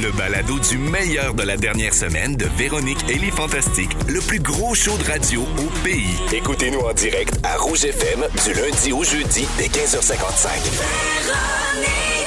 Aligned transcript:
Le 0.00 0.10
balado 0.12 0.58
du 0.58 0.78
meilleur 0.78 1.34
de 1.34 1.42
la 1.42 1.56
dernière 1.56 1.92
semaine 1.92 2.34
de 2.34 2.46
Véronique 2.56 3.04
et 3.08 3.18
les 3.18 3.30
Fantastiques, 3.30 3.94
le 4.08 4.20
plus 4.20 4.38
gros 4.38 4.74
show 4.74 4.96
de 4.96 5.04
radio 5.04 5.42
au 5.42 5.84
pays. 5.84 6.16
Écoutez-nous 6.32 6.80
en 6.80 6.94
direct 6.94 7.34
à 7.42 7.56
Rouge 7.56 7.84
FM 7.84 8.24
du 8.44 8.52
lundi 8.54 8.92
au 8.92 9.04
jeudi 9.04 9.46
dès 9.58 9.66
15h55. 9.66 10.48
Oh 11.28 12.19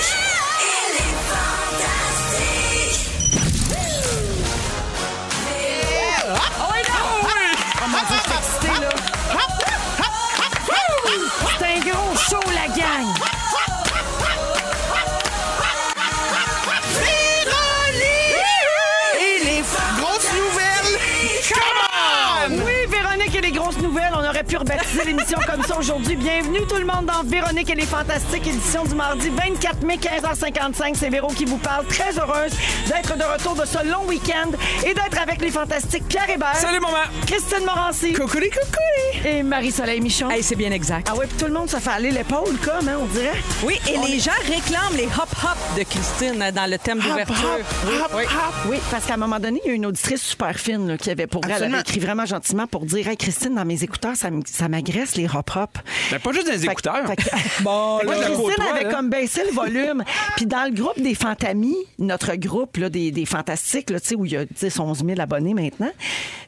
pu 24.63 24.71
rebaptiser 24.71 25.03
l'émission 25.05 25.37
comme 25.49 25.63
ça 25.63 25.77
aujourd'hui. 25.77 26.15
Bienvenue 26.15 26.59
tout 26.67 26.75
le 26.77 26.85
monde 26.85 27.05
dans 27.05 27.23
Véronique 27.23 27.69
et 27.69 27.75
les 27.75 27.85
Fantastiques, 27.85 28.47
édition 28.47 28.83
du 28.85 28.95
mardi 28.95 29.29
24 29.29 29.83
mai, 29.83 29.97
15h55. 29.97 30.95
C'est 30.95 31.09
Véro 31.09 31.27
qui 31.27 31.45
vous 31.45 31.57
parle. 31.57 31.85
Très 31.87 32.17
heureuse 32.17 32.51
d'être 32.87 33.17
de 33.17 33.23
retour 33.23 33.55
de 33.55 33.65
ce 33.65 33.85
long 33.85 34.05
week-end 34.07 34.49
et 34.85 34.93
d'être 34.93 35.21
avec 35.21 35.41
les 35.41 35.51
Fantastiques 35.51 36.07
Pierre 36.07 36.29
Hébert. 36.29 36.55
Salut, 36.55 36.79
maman! 36.79 36.97
Christine 37.27 37.65
Morancy. 37.65 38.13
Coucouli, 38.13 38.49
coucouli! 38.49 39.27
Et 39.27 39.43
Marie-Soleil 39.43 40.01
Michon. 40.01 40.29
Hey, 40.29 40.43
c'est 40.43 40.55
bien 40.55 40.71
exact. 40.71 41.07
Ah 41.11 41.15
oui, 41.17 41.25
puis 41.27 41.37
tout 41.37 41.45
le 41.45 41.53
monde 41.53 41.69
se 41.69 41.77
fait 41.77 41.89
aller 41.91 42.11
l'épaule 42.11 42.57
comme, 42.63 42.87
hein, 42.87 42.97
on 43.01 43.05
dirait. 43.05 43.33
Oui, 43.63 43.79
et 43.89 43.97
les 44.07 44.19
gens 44.19 44.31
réclament 44.47 44.95
les 44.95 45.05
hop-hop 45.05 45.57
de 45.77 45.83
Christine 45.83 46.41
euh, 46.41 46.51
dans 46.51 46.69
le 46.69 46.77
thème 46.77 46.99
d'ouverture. 46.99 47.57
Oui, 47.85 47.93
oui. 48.15 48.23
Oui, 48.69 48.77
parce 48.91 49.05
qu'à 49.05 49.15
un 49.15 49.17
moment 49.17 49.39
donné, 49.39 49.59
il 49.65 49.69
y 49.69 49.71
a 49.71 49.75
une 49.75 49.85
auditrice 49.85 50.21
super 50.21 50.57
fine 50.57 50.87
là, 50.87 50.97
qui 50.97 51.09
avait 51.09 51.27
pour 51.27 51.41
elle, 51.43 51.49
elle 51.51 51.55
Absolument. 51.55 51.77
avait 51.77 51.81
écrit 51.89 51.99
vraiment 51.99 52.25
gentiment 52.25 52.67
pour 52.67 52.85
dire 52.85 53.07
Hey 53.07 53.17
Christine, 53.17 53.55
dans 53.55 53.65
mes 53.65 53.83
écouteurs, 53.83 54.15
ça 54.15 54.27
m- 54.29 54.41
ça 54.53 54.69
m'agresse 54.69 55.15
les 55.15 55.25
hop-hop. 55.25 55.79
Ben, 56.11 56.19
pas 56.19 56.31
juste 56.31 56.45
des 56.45 56.59
Fait 56.59 56.67
que- 56.67 56.71
écouteurs. 56.73 57.07
fait 57.07 57.15
que- 57.15 57.23
Bon, 57.63 57.97
Fait 57.99 58.05
là, 58.05 58.13
Christine 58.29 58.63
avait 58.71 58.83
là. 58.83 58.93
comme 58.93 59.09
baissé 59.09 59.41
le 59.49 59.51
volume. 59.51 60.03
Puis 60.35 60.45
dans 60.45 60.65
le 60.69 60.75
groupe 60.75 61.01
des 61.01 61.15
Fantamis, 61.15 61.75
notre 61.97 62.35
groupe 62.35 62.77
là, 62.77 62.89
des, 62.89 63.09
des 63.11 63.25
Fantastiques, 63.25 63.89
là, 63.89 63.99
tu 63.99 64.09
sais, 64.09 64.15
où 64.15 64.25
il 64.25 64.33
y 64.33 64.37
a 64.37 64.45
10, 64.45 64.79
11 64.79 65.03
000 65.05 65.19
abonnés 65.19 65.55
maintenant, 65.55 65.91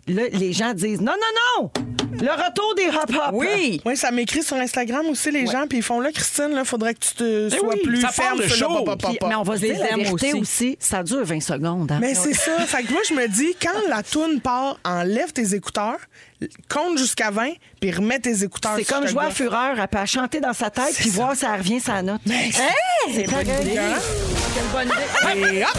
là, 0.08 0.24
les 0.32 0.54
gens 0.54 0.74
disent 0.76 1.02
non, 1.02 1.14
non, 1.14 1.64
non! 1.64 1.72
Le 2.22 2.32
retour 2.32 2.74
des 2.76 2.88
hop-hop! 2.88 3.32
Oui. 3.34 3.82
Oui, 3.86 3.98
ça 3.98 4.10
m'écrit 4.12 4.42
sur 4.42 4.56
Instagram 4.58 5.06
aussi, 5.08 5.32
les 5.32 5.46
gens, 5.46 5.66
puis 5.68 5.80
ils 5.80 5.84
font 5.84 6.00
là, 6.00 6.12
Christine, 6.12 6.56
il 6.58 6.66
faudrait 6.66 6.94
que 6.94 7.00
tu 7.00 7.14
te 7.14 7.50
sois 7.50 7.74
oui, 7.74 7.82
plus 7.84 8.02
ça 8.02 8.10
ferme 8.10 8.40
le 8.40 8.48
sur 8.48 8.56
show. 8.70 8.84
pop, 8.84 8.86
pop, 8.86 9.10
Puis- 9.10 9.18
pop. 9.20 9.30
mais 9.30 9.36
on 9.36 9.44
va 9.44 9.56
se 9.56 9.62
dire 9.62 9.78
la 9.80 9.96
vérité 9.96 10.32
aussi. 10.34 10.40
aussi. 10.40 10.78
ça 10.80 11.04
dure 11.04 11.24
20 11.26 11.42
secondes. 11.42 11.92
hein. 11.92 11.98
Mais 12.02 12.16
c'est 12.16 12.34
ça. 12.34 12.58
Fait 12.66 12.84
que 12.84 12.92
moi, 12.92 13.02
je 13.08 13.14
me 13.14 13.28
dis, 13.28 13.56
quand 13.62 13.80
la 13.90 14.02
toune 14.02 14.40
part, 14.42 14.80
enlève 14.86 15.32
tes 15.34 15.54
écouteurs, 15.56 15.98
compte 16.70 16.98
jusqu'à 16.98 17.32
20, 17.32 17.52
puis 17.80 17.92
remets 17.92 18.20
tes 18.20 18.44
écouteurs. 18.44 18.74
C'est 18.78 18.86
comme 18.86 19.08
jouer 19.08 19.26
à. 19.26 19.32
Fureur, 19.32 19.76
elle 19.80 19.88
peut 19.88 20.06
chanter 20.06 20.40
dans 20.40 20.54
sa 20.54 20.70
tête 20.70 20.94
puis 20.96 21.10
voir 21.10 21.34
si 21.34 21.40
ça 21.42 21.56
revient 21.56 21.80
sa 21.80 22.02
note. 22.02 22.22
Mais 22.26 22.50
C'est 22.52 22.62
hein? 22.62 23.14
Quelle 23.14 23.28
bonne 24.72 24.88
idée. 24.88 25.60
Et! 25.60 25.64
Hop! 25.64 25.78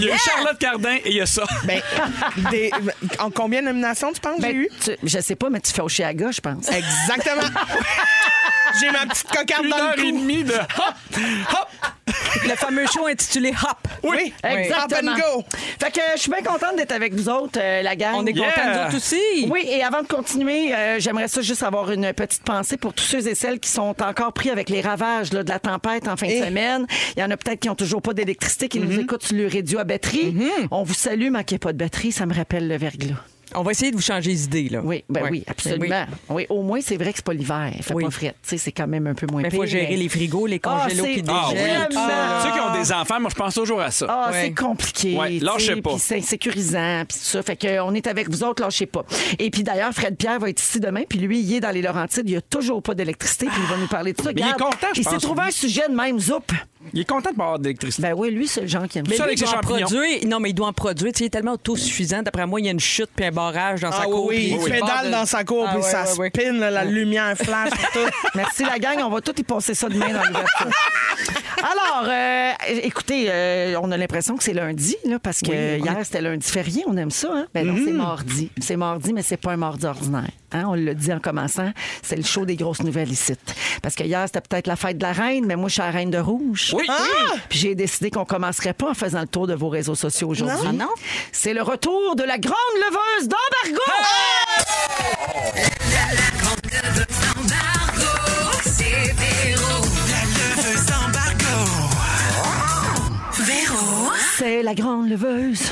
Il 0.00 0.06
y 0.06 0.10
a 0.10 0.14
eu 0.14 0.18
Charlotte 0.18 0.58
Cardin 0.58 0.94
et 0.96 1.02
il 1.10 1.16
y 1.16 1.20
a 1.20 1.26
ça. 1.26 1.44
Ben, 1.64 1.80
des- 2.50 2.70
en 3.18 3.30
combien 3.30 3.60
de 3.60 3.66
nominations, 3.66 4.12
tu 4.12 4.20
penses, 4.20 4.36
que 4.36 4.42
Ben, 4.42 4.50
j'ai 4.52 4.56
eu? 4.56 4.68
tu- 4.82 4.96
je 5.02 5.18
sais 5.20 5.36
pas, 5.36 5.50
mais 5.50 5.60
tu 5.60 5.72
fais 5.72 5.82
au 5.82 5.88
Chiaga, 5.88 6.30
je 6.30 6.40
pense. 6.40 6.68
Exactement. 6.70 7.42
j'ai 8.80 8.90
ma 8.90 9.06
petite 9.06 9.26
cocarde 9.28 9.64
Une 9.64 9.70
dans 9.70 9.76
heure 9.78 9.94
le 9.96 10.04
et 10.04 10.10
cou. 10.12 10.18
demie 10.18 10.44
de 10.44 10.54
hop, 10.54 10.94
hop. 11.52 11.68
Le 12.44 12.54
fameux 12.56 12.86
show 12.86 13.06
intitulé 13.06 13.50
Hop. 13.50 13.78
Oui, 14.02 14.32
Exactement. 14.44 15.12
Hop 15.12 15.18
and 15.18 15.36
go. 15.38 15.44
Fait 15.80 15.90
que 15.90 16.00
je 16.16 16.20
suis 16.20 16.30
bien 16.30 16.42
contente 16.42 16.76
d'être 16.76 16.92
avec 16.92 17.14
vous 17.14 17.28
autres, 17.28 17.58
euh, 17.60 17.82
la 17.82 17.96
gang. 17.96 18.14
On 18.16 18.26
est 18.26 18.32
Yeah. 18.32 18.52
contents, 18.52 18.68
nous 18.72 18.86
autres 18.86 18.96
aussi. 18.96 19.48
Oui, 19.50 19.64
et 19.66 19.82
avant 19.82 20.02
de 20.02 20.06
continuer, 20.06 20.74
euh, 20.74 20.98
j'aimerais 21.00 21.28
ça 21.28 21.40
juste 21.42 21.62
avoir 21.62 21.90
une 21.90 22.12
petite 22.12 22.42
pensée 22.42 22.76
pour 22.76 22.94
tous 22.94 23.04
ceux 23.04 23.26
et 23.28 23.34
celles 23.34 23.58
qui 23.60 23.68
sont 23.68 23.94
encore 24.02 24.32
pris 24.32 24.50
avec 24.50 24.68
les 24.70 24.80
ravages 24.80 25.32
là, 25.32 25.42
de 25.42 25.48
la 25.48 25.58
tempête 25.58 26.08
en 26.08 26.16
fin 26.16 26.26
de 26.26 26.32
Eh. 26.32 26.44
semaine. 26.44 26.86
Il 27.16 27.20
y 27.20 27.22
en 27.24 27.30
a 27.30 27.36
peut-être 27.36 27.60
qui 27.60 27.68
ont 27.68 27.74
toujours 27.74 28.02
pas 28.02 28.12
d'électricité, 28.14 28.68
qui 28.68 28.80
nous 28.80 28.98
écoutent 28.98 29.24
sur 29.24 29.36
le 29.36 29.46
radio 29.48 29.78
à 29.78 29.84
batterie. 29.92 30.34
On 30.70 30.82
vous 30.82 30.94
salue, 30.94 31.30
manquez 31.30 31.58
pas 31.58 31.72
de 31.72 31.78
batterie, 31.78 32.12
ça 32.12 32.26
me 32.26 32.34
rappelle 32.34 32.68
le 32.68 32.76
verglas. 32.76 33.16
On 33.56 33.62
va 33.64 33.72
essayer 33.72 33.90
de 33.90 33.96
vous 33.96 34.02
changer 34.02 34.30
les 34.30 34.44
idées, 34.44 34.68
là. 34.68 34.80
Oui, 34.84 35.02
ben 35.08 35.24
Ouais. 35.24 35.28
oui, 35.32 35.44
absolument. 35.48 36.06
Oui. 36.28 36.46
au 36.50 36.62
moins, 36.62 36.78
c'est 36.80 36.96
vrai 36.96 37.10
que 37.10 37.16
c'est 37.16 37.24
pas 37.24 37.32
l'hiver. 37.34 37.72
Il 37.76 37.82
fait 37.82 37.94
Oui. 37.94 38.04
pas 38.04 38.10
fret. 38.10 38.34
Tu 38.44 38.50
sais, 38.50 38.58
c'est 38.58 38.70
quand 38.70 38.86
même 38.86 39.08
un 39.08 39.14
peu 39.14 39.26
moins 39.26 39.42
Mais 39.42 39.48
il 39.50 39.56
faut 39.56 39.66
gérer 39.66 39.88
mais- 39.90 39.96
les 39.96 40.08
frigos, 40.08 40.46
les 40.46 40.60
Ah, 40.62 40.82
congélos 40.84 41.04
c'est 41.04 41.14
qui 41.14 41.24
Ah 41.26 41.48
dégèlent. 41.50 41.88
là. 41.90 42.40
Ceux 42.44 42.52
qui 42.52 42.60
ont 42.60 42.80
des 42.80 42.92
enfants, 42.92 43.18
moi, 43.20 43.28
je 43.28 43.34
pense 43.34 43.54
toujours 43.56 43.80
à 43.80 43.90
ça. 43.90 44.06
Ah, 44.08 44.30
Ouais. 44.30 44.40
c'est 44.42 44.54
compliqué. 44.54 45.16
Ouais, 45.16 45.40
lâchez 45.40 45.74
sais, 45.74 45.82
pas. 45.82 45.90
Puis 45.90 45.98
c'est 45.98 46.18
insécurisant, 46.18 47.02
puis 47.08 47.18
tout 47.18 47.24
ça. 47.24 47.42
Fait 47.42 47.56
qu'on 47.56 47.92
est 47.92 48.06
avec 48.06 48.30
vous 48.30 48.44
autres, 48.44 48.62
lâchez 48.62 48.86
pas. 48.86 49.04
Et 49.40 49.50
puis 49.50 49.64
d'ailleurs, 49.64 49.92
Fred 49.92 50.16
Pierre 50.16 50.38
va 50.38 50.48
être 50.48 50.62
ici 50.62 50.78
demain, 50.78 51.02
puis 51.08 51.18
lui, 51.18 51.40
il 51.40 51.52
est 51.54 51.60
dans 51.60 51.70
les 51.72 51.82
Laurentides, 51.82 52.22
il 52.28 52.30
n'y 52.32 52.36
a 52.36 52.40
toujours 52.42 52.80
pas 52.84 52.94
d'électricité, 52.94 53.46
puis 53.46 53.60
il 53.64 53.68
va 53.68 53.78
nous 53.78 53.88
parler 53.88 54.12
de 54.12 54.22
ça. 54.22 54.30
Mais 54.32 54.42
il 54.42 54.46
est 54.46 54.52
Regarde, 54.52 54.74
content, 54.74 54.86
je 54.94 55.00
Il 55.00 55.08
s'est 55.08 55.18
trouvé 55.18 55.42
un 55.42 55.50
sujet 55.50 55.88
de 55.88 55.94
même, 55.96 56.20
zoup. 56.20 56.44
Il 56.92 57.00
est 57.00 57.04
content 57.04 57.30
de 57.30 57.36
pas 57.36 57.44
avoir 57.44 57.58
d'électricité. 57.58 58.02
Ben 58.02 58.14
oui, 58.16 58.30
lui, 58.30 58.48
c'est 58.48 58.62
le 58.62 58.66
genre 58.66 58.86
qui 58.88 58.98
aime 58.98 59.04
Mais 59.08 59.16
ça. 59.16 59.26
Lui, 59.26 59.34
il 59.34 59.40
doit 59.40 59.56
en 59.56 59.60
produire. 59.60 60.26
Non, 60.26 60.40
mais 60.40 60.50
il 60.50 60.54
doit 60.54 60.66
en 60.68 60.72
produire. 60.72 61.12
Tu 61.12 61.18
sais, 61.18 61.24
il 61.24 61.26
est 61.26 61.30
tellement 61.30 61.52
autosuffisant. 61.52 62.22
D'après 62.22 62.46
moi, 62.46 62.60
il 62.60 62.66
y 62.66 62.68
a 62.68 62.72
une 62.72 62.80
chute 62.80 63.10
puis 63.14 63.26
un 63.26 63.30
barrage 63.30 63.80
dans 63.82 63.92
sa 63.92 64.00
Ah 64.02 64.04
cour. 64.06 64.26
oui, 64.26 64.48
il 64.52 64.56
bord 64.56 64.64
pédale 64.64 65.06
de- 65.06 65.10
dans 65.12 65.26
sa 65.26 65.44
cour, 65.44 65.66
Ah 65.68 65.74
puis 65.74 65.82
ça 65.82 66.06
spin, 66.06 66.52
là, 66.54 66.70
la 66.70 66.84
lumière 66.84 67.36
flash, 67.36 67.70
tout. 67.92 67.98
Merci 68.34 68.64
la 68.64 68.78
gang, 68.78 68.98
on 69.04 69.10
va 69.10 69.20
tout 69.20 69.34
y 69.38 69.42
passer 69.42 69.74
ça 69.74 69.88
demain 69.88 70.08
dans 70.08 70.24
l'ouverture. 70.24 70.70
Alors, 71.58 72.08
euh, 72.10 72.52
écoutez, 72.82 73.26
euh, 73.28 73.78
on 73.82 73.90
a 73.92 73.96
l'impression 73.96 74.36
que 74.36 74.42
c'est 74.42 74.54
lundi, 74.54 74.96
là, 75.04 75.18
parce 75.18 75.40
que 75.40 75.76
hier 75.78 75.98
c'était 76.04 76.22
lundi 76.22 76.46
férié, 76.48 76.82
on 76.86 76.96
aime 76.96 77.10
ça. 77.10 77.28
Hein? 77.34 77.46
Ben 77.54 77.66
non, 77.66 77.74
c'est 77.84 77.92
mardi. 77.92 78.50
C'est 78.60 78.76
mardi, 78.76 79.12
mais 79.12 79.22
c'est 79.22 79.36
pas 79.36 79.52
un 79.52 79.56
mardi 79.58 79.84
ordinaire. 79.86 80.30
Hein? 80.52 80.64
On 80.66 80.74
l'a 80.74 80.94
dit 80.94 81.12
en 81.12 81.20
commençant, 81.20 81.72
c'est 82.02 82.16
le 82.16 82.22
show 82.22 82.44
des 82.44 82.56
grosses 82.56 82.82
nouvelles 82.82 83.10
ici. 83.10 83.34
Parce 83.82 83.94
que 83.94 84.04
hier, 84.04 84.22
c'était 84.26 84.40
peut-être 84.40 84.66
la 84.66 84.76
fête 84.76 84.98
de 84.98 85.02
la 85.02 85.12
reine, 85.12 85.46
mais 85.46 85.56
moi, 85.56 85.68
je 85.68 85.74
suis 85.74 85.82
la 85.82 85.90
reine 85.90 86.10
de 86.10 86.18
rouge. 86.18 86.74
Oui. 86.76 86.86
Puis 87.48 87.58
j'ai 87.58 87.74
décidé 87.74 88.10
qu'on 88.10 88.24
commencerait 88.24 88.74
pas 88.74 88.90
en 88.90 88.94
faisant 88.94 89.20
le 89.20 89.26
tour 89.26 89.46
de 89.46 89.54
vos 89.54 89.68
réseaux 89.68 89.94
sociaux 89.94 90.28
aujourd'hui. 90.28 90.56
Non. 90.64 90.70
Ah 90.70 90.84
non? 90.84 90.90
C'est 91.32 91.54
le 91.54 91.62
retour 91.62 92.16
de 92.16 92.22
la 92.24 92.38
grande 92.38 92.54
leveuse 92.76 93.28
d'embargo! 93.28 93.80
C'est 104.38 104.62
la 104.62 104.74
grande 104.74 105.06
leveuse. 105.10 105.70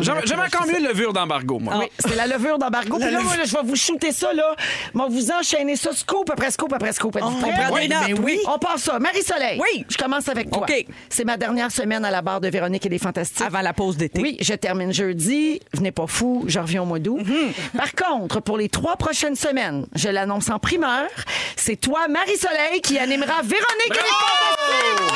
J'aime 0.00 0.40
encore 0.40 0.66
mieux 0.66 0.80
le 0.80 0.88
levure 0.88 1.12
d'embargo, 1.12 1.58
moi. 1.58 1.78
Oui, 1.78 1.86
c'est 1.98 2.16
la 2.16 2.26
levure 2.26 2.58
d'embargo. 2.58 2.98
Puis 2.98 3.10
là, 3.10 3.20
moi, 3.20 3.36
là, 3.36 3.44
je 3.44 3.52
vais 3.52 3.62
vous 3.62 3.76
shooter 3.76 4.12
ça, 4.12 4.32
là. 4.32 4.54
Moi, 4.94 5.06
vous 5.08 5.30
enchaîner 5.30 5.76
ça, 5.76 5.92
scoop 5.92 6.30
après 6.30 6.50
scoop 6.50 6.72
après 6.72 6.92
scoop. 6.92 7.16
Êtes-vous 7.16 7.40
prêts? 7.40 7.52
prend 7.66 7.76
des 7.76 7.88
notes, 7.88 8.06
ben 8.06 8.24
oui. 8.24 8.38
On 8.46 8.58
passe 8.58 8.82
ça. 8.82 8.98
Marie-Soleil. 8.98 9.60
Oui. 9.60 9.84
Je 9.88 9.96
commence 9.96 10.28
avec 10.28 10.50
toi. 10.50 10.62
OK. 10.62 10.86
C'est 11.08 11.24
ma 11.24 11.36
dernière 11.36 11.70
semaine 11.70 12.04
à 12.04 12.10
la 12.10 12.22
barre 12.22 12.40
de 12.40 12.48
Véronique 12.48 12.86
et 12.86 12.88
des 12.88 12.98
Fantastiques. 12.98 13.46
Avant 13.46 13.60
la 13.60 13.72
pause 13.72 13.96
d'été. 13.96 14.20
Oui, 14.20 14.36
je 14.40 14.54
termine 14.54 14.92
jeudi. 14.92 15.60
Venez 15.72 15.92
pas 15.92 16.06
fou, 16.06 16.44
je 16.46 16.58
reviens 16.58 16.82
au 16.82 16.86
mois 16.86 16.98
d'août. 16.98 17.20
Mm-hmm. 17.20 17.76
Par 17.76 17.92
contre, 17.94 18.40
pour 18.40 18.56
les 18.56 18.68
trois 18.68 18.96
prochaines 18.96 19.36
semaines, 19.36 19.86
je 19.94 20.08
l'annonce 20.08 20.50
en 20.50 20.58
primeur, 20.58 21.08
c'est 21.56 21.76
toi, 21.76 22.08
Marie-Soleil, 22.08 22.80
qui 22.82 22.98
animera 22.98 23.42
Véronique 23.42 23.90
et 23.90 23.94
les 23.94 23.96
Fantastiques. 23.96 25.14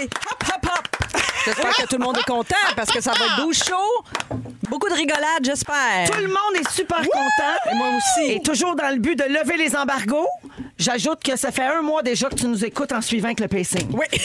Hey! 0.00 0.08
Hop, 0.30 0.44
hop, 0.48 0.59
hop. 1.48 1.56
que 1.76 1.86
tout 1.86 1.96
le 1.98 2.04
monde 2.04 2.18
est 2.18 2.24
content 2.30 2.54
parce 2.76 2.90
que 2.90 3.00
ça 3.00 3.12
va 3.12 3.24
être 3.24 3.36
12 3.44 3.64
shows. 3.64 4.04
Beaucoup 4.68 4.88
de 4.88 4.94
rigolade, 4.94 5.42
j'espère. 5.42 6.10
Tout 6.10 6.18
le 6.20 6.28
monde 6.28 6.56
est 6.60 6.70
super 6.70 6.98
content. 6.98 7.70
Et 7.70 7.74
moi 7.74 7.88
aussi. 7.96 8.32
Et 8.32 8.42
toujours 8.42 8.76
dans 8.76 8.90
le 8.90 8.98
but 8.98 9.16
de 9.16 9.24
lever 9.24 9.56
les 9.56 9.74
embargos, 9.76 10.28
j'ajoute 10.78 11.22
que 11.22 11.36
ça 11.36 11.50
fait 11.50 11.64
un 11.64 11.82
mois 11.82 12.02
déjà 12.02 12.28
que 12.28 12.36
tu 12.36 12.46
nous 12.46 12.64
écoutes 12.64 12.92
en 12.92 13.00
suivant 13.00 13.26
avec 13.26 13.40
le 13.40 13.48
pacing. 13.48 13.88
Oui, 13.92 14.06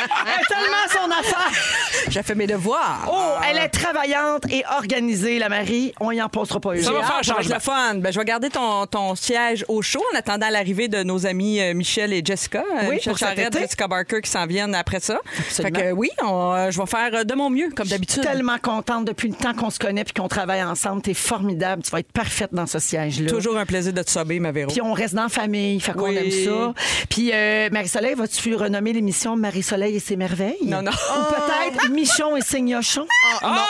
Elle 0.00 0.32
a 0.32 0.46
tellement 0.46 0.86
son 0.90 1.10
affaire. 1.10 1.60
j'ai 2.08 2.22
fait 2.22 2.34
mes 2.34 2.46
devoirs. 2.46 3.08
Oh, 3.10 3.34
elle 3.48 3.58
est 3.58 3.68
travaillante 3.68 4.44
et 4.50 4.62
organisée, 4.76 5.38
la 5.38 5.48
Marie. 5.48 5.92
On 6.00 6.10
y 6.10 6.22
en 6.22 6.28
posera 6.28 6.60
pas 6.60 6.76
une. 6.76 6.82
Ça 6.82 6.92
va 6.92 7.02
faire 7.02 7.16
Ah, 7.18 7.22
changement. 7.22 7.54
le 7.54 7.60
fun. 7.60 7.94
Ben, 7.96 8.12
je 8.12 8.18
vais 8.18 8.24
garder 8.24 8.48
ton, 8.50 8.86
ton 8.86 9.14
siège 9.14 9.64
au 9.68 9.82
chaud 9.82 10.02
en 10.14 10.18
attendant 10.18 10.48
l'arrivée 10.50 10.88
de 10.88 11.02
nos 11.02 11.26
amis 11.26 11.60
euh, 11.60 11.74
Michel 11.74 12.12
et 12.12 12.22
Jessica. 12.24 12.60
Euh, 12.60 12.88
Oui, 12.88 12.94
Michel 12.96 13.12
pour 13.12 13.18
Charette. 13.18 13.52
Jessica 13.58 13.88
Barker 13.88 14.20
qui 14.22 14.30
s'en 14.30 14.46
viennent 14.46 14.74
après 14.74 15.00
ça. 15.00 15.18
Absolument. 15.38 15.78
Fait 15.78 15.84
que 15.86 15.92
oui, 15.92 16.10
on, 16.22 16.52
euh, 16.54 16.70
je 16.70 16.78
vais 16.80 16.86
faire 16.86 17.10
euh, 17.14 17.24
de 17.24 17.34
mon 17.34 17.50
mieux, 17.50 17.70
comme 17.74 17.88
d'habitude. 17.88 18.22
tellement 18.22 18.58
contente 18.58 19.04
depuis 19.04 19.28
le 19.28 19.34
temps 19.34 19.54
qu'on 19.54 19.70
se 19.70 19.78
connaît 19.78 20.04
puis 20.04 20.14
qu'on 20.14 20.28
travaille 20.28 20.62
ensemble. 20.62 21.02
T'es 21.02 21.14
formidable. 21.14 21.82
Tu 21.82 21.90
vas 21.90 22.00
être 22.00 22.12
parfaite 22.12 22.50
dans 22.52 22.66
ce 22.66 22.78
siège-là. 22.78 23.28
Toujours 23.28 23.56
un 23.58 23.66
plaisir 23.66 23.92
de 23.92 24.02
te 24.02 24.10
sober, 24.10 24.38
ma 24.40 24.52
Véro. 24.52 24.70
Puis 24.70 24.80
on 24.80 24.92
reste 24.92 25.14
dans 25.14 25.24
la 25.24 25.28
famille, 25.28 25.80
fait 25.80 25.92
qu'on 25.92 26.08
Oui. 26.08 26.16
aime 26.16 26.30
ça. 26.30 26.74
Puis 27.08 27.30
euh, 27.32 27.68
Marie-Soleil, 27.72 28.14
vas-tu 28.14 28.54
renommer 28.54 28.92
l'émission 28.92 29.36
Marie-Soleil 29.58 29.96
et 29.96 30.00
ses 30.00 30.14
merveilles? 30.16 30.56
Non, 30.64 30.82
non. 30.82 30.92
Ou 30.92 31.24
peut-être 31.34 31.90
Michon 31.90 32.36
et 32.36 32.42
Signochon? 32.42 33.06
Ah! 33.42 33.66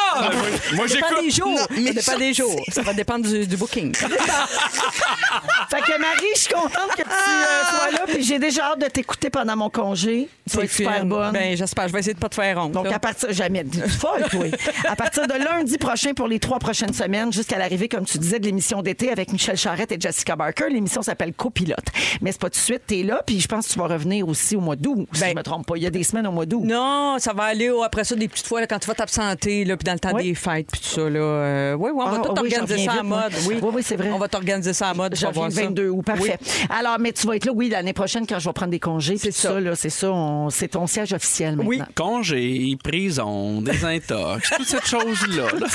Moi, 0.75 0.87
Ça 0.87 0.95
dépend 0.97 1.23
des 1.23 1.31
j'écoute. 1.31 1.51
jours. 1.59 1.67
mais 1.71 1.87
ça 1.87 1.93
dépend 1.93 2.03
ça- 2.13 2.19
des 2.19 2.35
jours. 2.35 2.61
Ça 2.71 2.83
va 2.83 2.93
dépendre 2.93 3.27
du, 3.27 3.47
du 3.47 3.57
booking. 3.57 3.95
Fait 5.71 5.81
que 5.81 5.99
Marie, 6.01 6.27
je 6.35 6.41
suis 6.41 6.53
contente 6.55 6.91
que 6.97 7.03
tu 7.03 7.09
euh, 7.09 7.65
sois 7.71 7.91
là. 7.93 8.01
Puis 8.07 8.23
j'ai 8.23 8.39
déjà 8.39 8.73
hâte 8.73 8.81
de 8.81 8.87
t'écouter 8.87 9.31
pendant 9.31 9.57
mon 9.57 9.71
congé. 9.71 10.29
Tu 10.51 10.57
vas 10.57 10.65
être 10.65 10.71
super 10.73 11.05
bonne. 11.07 11.33
Ben, 11.33 11.57
j'espère. 11.57 11.89
Je 11.89 11.93
vais 11.93 12.01
essayer 12.01 12.15
de 12.15 12.19
pas 12.19 12.29
te 12.29 12.35
faire 12.35 12.59
honte. 12.59 12.73
Donc, 12.73 12.87
là. 12.87 12.97
à 12.97 12.99
partir, 12.99 13.33
jamais 13.33 13.65
dit 13.65 13.81
folle, 13.81 14.25
toi. 14.31 14.45
À 14.89 14.97
partir 14.97 15.27
de 15.27 15.35
lundi 15.35 15.79
prochain 15.79 16.13
pour 16.15 16.29
les 16.29 16.39
trois 16.39 16.59
prochaines 16.59 16.93
semaines, 16.95 17.33
jusqu'à 17.33 17.59
l'arrivée, 17.59 17.89
comme 17.89 18.05
tu 18.05 18.19
disais, 18.19 18.39
de 18.39 18.45
l'émission 18.47 18.83
d'été 18.83 19.11
avec 19.11 19.33
Michel 19.33 19.57
Charrette 19.57 19.93
et 19.93 20.01
Jessica 20.01 20.37
Barker. 20.37 20.69
L'émission 20.71 21.01
s'appelle 21.03 21.33
Copilote. 21.33 21.87
Mais 22.21 22.33
c'est 22.33 22.41
pas 22.41 22.51
tout 22.51 22.59
de 22.59 22.65
suite, 22.65 22.83
t'es 22.87 23.03
là, 23.03 23.23
puis 23.27 23.41
je 23.41 23.49
pense 23.49 23.69
que 23.69 23.73
tu 23.73 23.79
vas 23.79 23.87
revenir 23.87 24.29
aussi 24.29 24.57
au 24.57 24.61
mois 24.61 24.77
d'août, 24.77 25.07
si 25.13 25.21
Ben- 25.21 25.31
je 25.31 25.35
me 25.37 25.43
trompe 25.43 25.67
pas. 25.67 25.77
Il 25.79 25.83
y 25.85 25.87
a 25.87 25.91
des 25.91 26.03
semaines 26.03 26.27
au 26.27 26.33
mois 26.33 26.45
d'août. 26.47 26.63
Non, 26.65 27.17
ça 27.19 27.33
va 27.33 27.45
aller 27.45 27.71
au- 27.71 27.83
après 27.83 28.05
ça 28.05 28.15
des 28.17 28.29
petites 28.29 28.47
fois 28.47 28.61
là, 28.61 28.67
quand 28.67 28.79
tu 28.79 28.87
vas 28.89 28.95
t'absenter 28.95 29.65
là, 29.65 29.77
puis 29.77 29.85
dans 29.85 29.93
le 29.93 29.99
temps 30.01 30.11
Oui. 30.15 30.25
des 30.25 30.35
fêtes 30.35 30.67
puis 30.71 30.81
tout 30.81 30.89
ça 30.89 31.09
là. 31.09 31.19
euh, 31.21 31.75
oui, 31.75 31.91
oui, 31.95 32.03
on 32.05 32.11
va 32.11 32.17
Ah, 32.23 32.27
tout 32.27 32.33
oui, 32.43 32.53
organiser 32.55 32.85
ça 32.85 32.93
en 32.93 32.95
vite, 32.97 33.05
mode. 33.05 33.33
Oui. 33.47 33.59
Oui, 33.63 33.71
oui, 33.75 33.83
c'est 33.85 33.97
vrai. 33.97 34.11
On 34.13 34.19
va 34.19 34.29
t'organiser 34.29 34.73
ça 34.73 34.91
en 34.91 34.97
mode. 34.97 35.15
Je 35.15 35.23
vas 35.23 35.29
reviens 35.29 35.41
voir 35.43 35.49
le 35.51 35.55
ça. 35.55 35.63
22 35.63 35.89
août, 35.89 36.03
parfait. 36.05 36.39
Alors, 36.77 36.99
mais 36.99 37.13
tu 37.13 37.27
vas 37.27 37.37
être 37.37 37.45
là, 37.47 37.53
oui, 37.55 37.69
l'année 37.69 37.93
prochaine 37.93 38.27
quand 38.27 38.39
je 38.39 38.49
vais 38.49 38.53
prendre 38.53 38.71
des 38.73 38.81
congés. 38.81 39.17
tout 39.19 39.31
ça. 39.31 39.49
ça, 39.51 39.61
là, 39.61 39.75
c'est 39.77 39.91
ça, 39.91 40.11
on- 40.11 40.51
c'est 40.51 40.69
ton 40.69 40.87
siège 40.87 41.13
officiel 41.13 41.57
maintenant. 41.57 41.69
Oui. 41.69 41.81
Congé, 41.95 42.77
prison, 42.83 43.63
désintox, 43.63 44.51
toute 44.51 44.67
cette 44.67 44.87
chose-là. 44.87 45.45
là. 45.61 45.67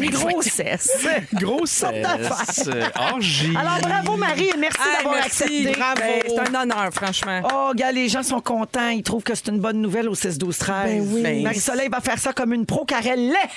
Une 0.00 0.10
grossesse. 0.10 1.06
Grossesse, 1.34 2.68
euh, 2.68 2.84
orgie. 3.12 3.54
Alors, 3.56 3.78
bravo 3.80 4.16
Marie 4.16 4.48
et 4.54 4.56
merci 4.58 4.78
Ah, 4.80 4.96
d'avoir 4.98 5.14
merci. 5.16 5.42
accepté. 5.44 5.76
Ben, 5.96 6.22
c'est 6.26 6.38
un 6.56 6.62
honneur, 6.62 6.88
franchement. 6.92 7.40
Oh, 7.54 7.72
gars, 7.74 7.92
les 7.92 8.08
gens 8.08 8.22
sont 8.22 8.40
contents. 8.40 8.63
Ils 8.94 9.02
trouvent 9.02 9.22
que 9.22 9.34
c'est 9.34 9.48
une 9.48 9.60
bonne 9.60 9.80
nouvelle 9.80 10.08
au 10.08 10.14
6-12-13. 10.14 10.84
Ben 10.84 11.08
oui. 11.12 11.22
Ben, 11.22 11.42
Marie-Soleil 11.42 11.88
va 11.88 12.00
faire 12.00 12.18
ça 12.18 12.32
comme 12.32 12.52
une 12.52 12.66
pro 12.66 12.84
car 12.84 13.06
elle 13.06 13.28
l'est. 13.28 13.50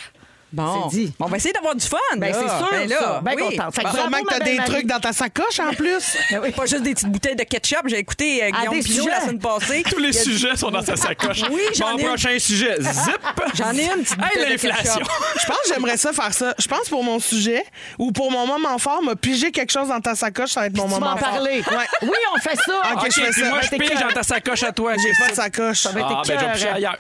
Bon, 0.53 0.89
C'est 0.89 0.95
dit. 0.97 1.13
on 1.19 1.25
va 1.25 1.37
essayer 1.37 1.51
d'avoir 1.53 1.75
du 1.75 1.85
fun. 1.85 1.97
Ben, 2.15 2.33
c'est 2.33 2.39
sûr, 2.39 2.67
Ben, 2.71 2.87
là, 2.89 2.99
ça. 2.99 3.21
Ben 3.21 3.33
oui. 3.35 3.57
contente. 3.57 3.75
Fait 3.75 3.81
que 3.81 3.87
Bon. 3.87 3.93
bravo, 3.93 3.97
Sûrement 3.97 4.17
que 4.23 4.29
t'as 4.29 4.39
ma 4.39 4.45
des 4.45 4.57
trucs 4.71 4.85
dans 4.87 4.99
ta 4.99 5.11
sacoche 5.13 5.59
en 5.59 5.73
plus. 5.73 6.17
Ben 6.31 6.39
oui, 6.41 6.51
pas 6.51 6.65
juste 6.65 6.83
des 6.83 6.93
petites 6.93 7.09
bouteilles 7.11 7.35
de 7.35 7.43
ketchup. 7.43 7.81
J'ai 7.87 7.99
écouté 7.99 8.43
euh, 8.43 8.49
Ah, 8.53 8.59
Guillaume 8.67 8.83
Pinot 8.83 9.07
la 9.07 9.21
semaine 9.21 9.39
passée. 9.39 9.83
Tous 9.89 9.99
les 9.99 10.13
sujets 10.13 10.55
sont 10.55 10.71
dans 10.71 10.81
sa 10.81 10.95
sacoche. 10.95 11.41
Oui, 11.51 11.61
j'en 11.75 11.91
Bon, 11.91 11.97
ai 11.97 12.01
une. 12.01 12.07
prochain 12.07 12.39
sujet, 12.39 12.75
zip. 12.79 13.19
J'en 13.55 13.71
ai 13.73 13.85
une 13.85 14.03
petite 14.03 14.17
Hey, 14.35 14.49
l'inflation. 14.49 15.01
Je 15.41 15.45
pense 15.47 15.57
que 15.65 15.73
j'aimerais 15.73 15.97
ça 15.97 16.13
faire 16.13 16.33
ça. 16.33 16.53
Je 16.57 16.67
pense 16.67 16.87
pour 16.89 17.03
mon 17.03 17.19
sujet 17.19 17.63
ou 17.99 18.11
pour 18.13 18.31
mon 18.31 18.47
moment 18.47 18.77
fort, 18.77 19.01
me 19.03 19.15
piger 19.15 19.51
quelque 19.51 19.71
chose 19.71 19.89
dans 19.89 19.99
ta 19.99 20.15
sacoche, 20.15 20.51
ça 20.51 20.61
va 20.61 20.67
être 20.67 20.77
mon 20.77 20.87
moment 20.87 21.07
en 21.07 21.17
fort. 21.17 21.29
parler. 21.29 21.61
Ouais. 21.69 21.85
Oui, 22.03 22.17
on 22.35 22.39
fait 22.39 22.55
ça. 22.55 22.81
Ok, 22.93 23.07
je 23.13 23.21
fais 23.21 23.31
ça. 23.33 23.49
moi, 23.49 23.59
je 23.61 23.67
Ça 23.67 23.75
pige 23.77 23.99
dans 23.99 24.13
ta 24.13 24.23
sacoche 24.23 24.63
à 24.63 24.71
toi. 24.71 24.93
J'ai 24.97 25.11
pas 25.25 25.29
de 25.31 25.35
sacoche. 25.35 25.85
va 25.87 25.99
être 25.99 26.07
Ah, 26.09 26.73
ailleurs. 26.75 26.97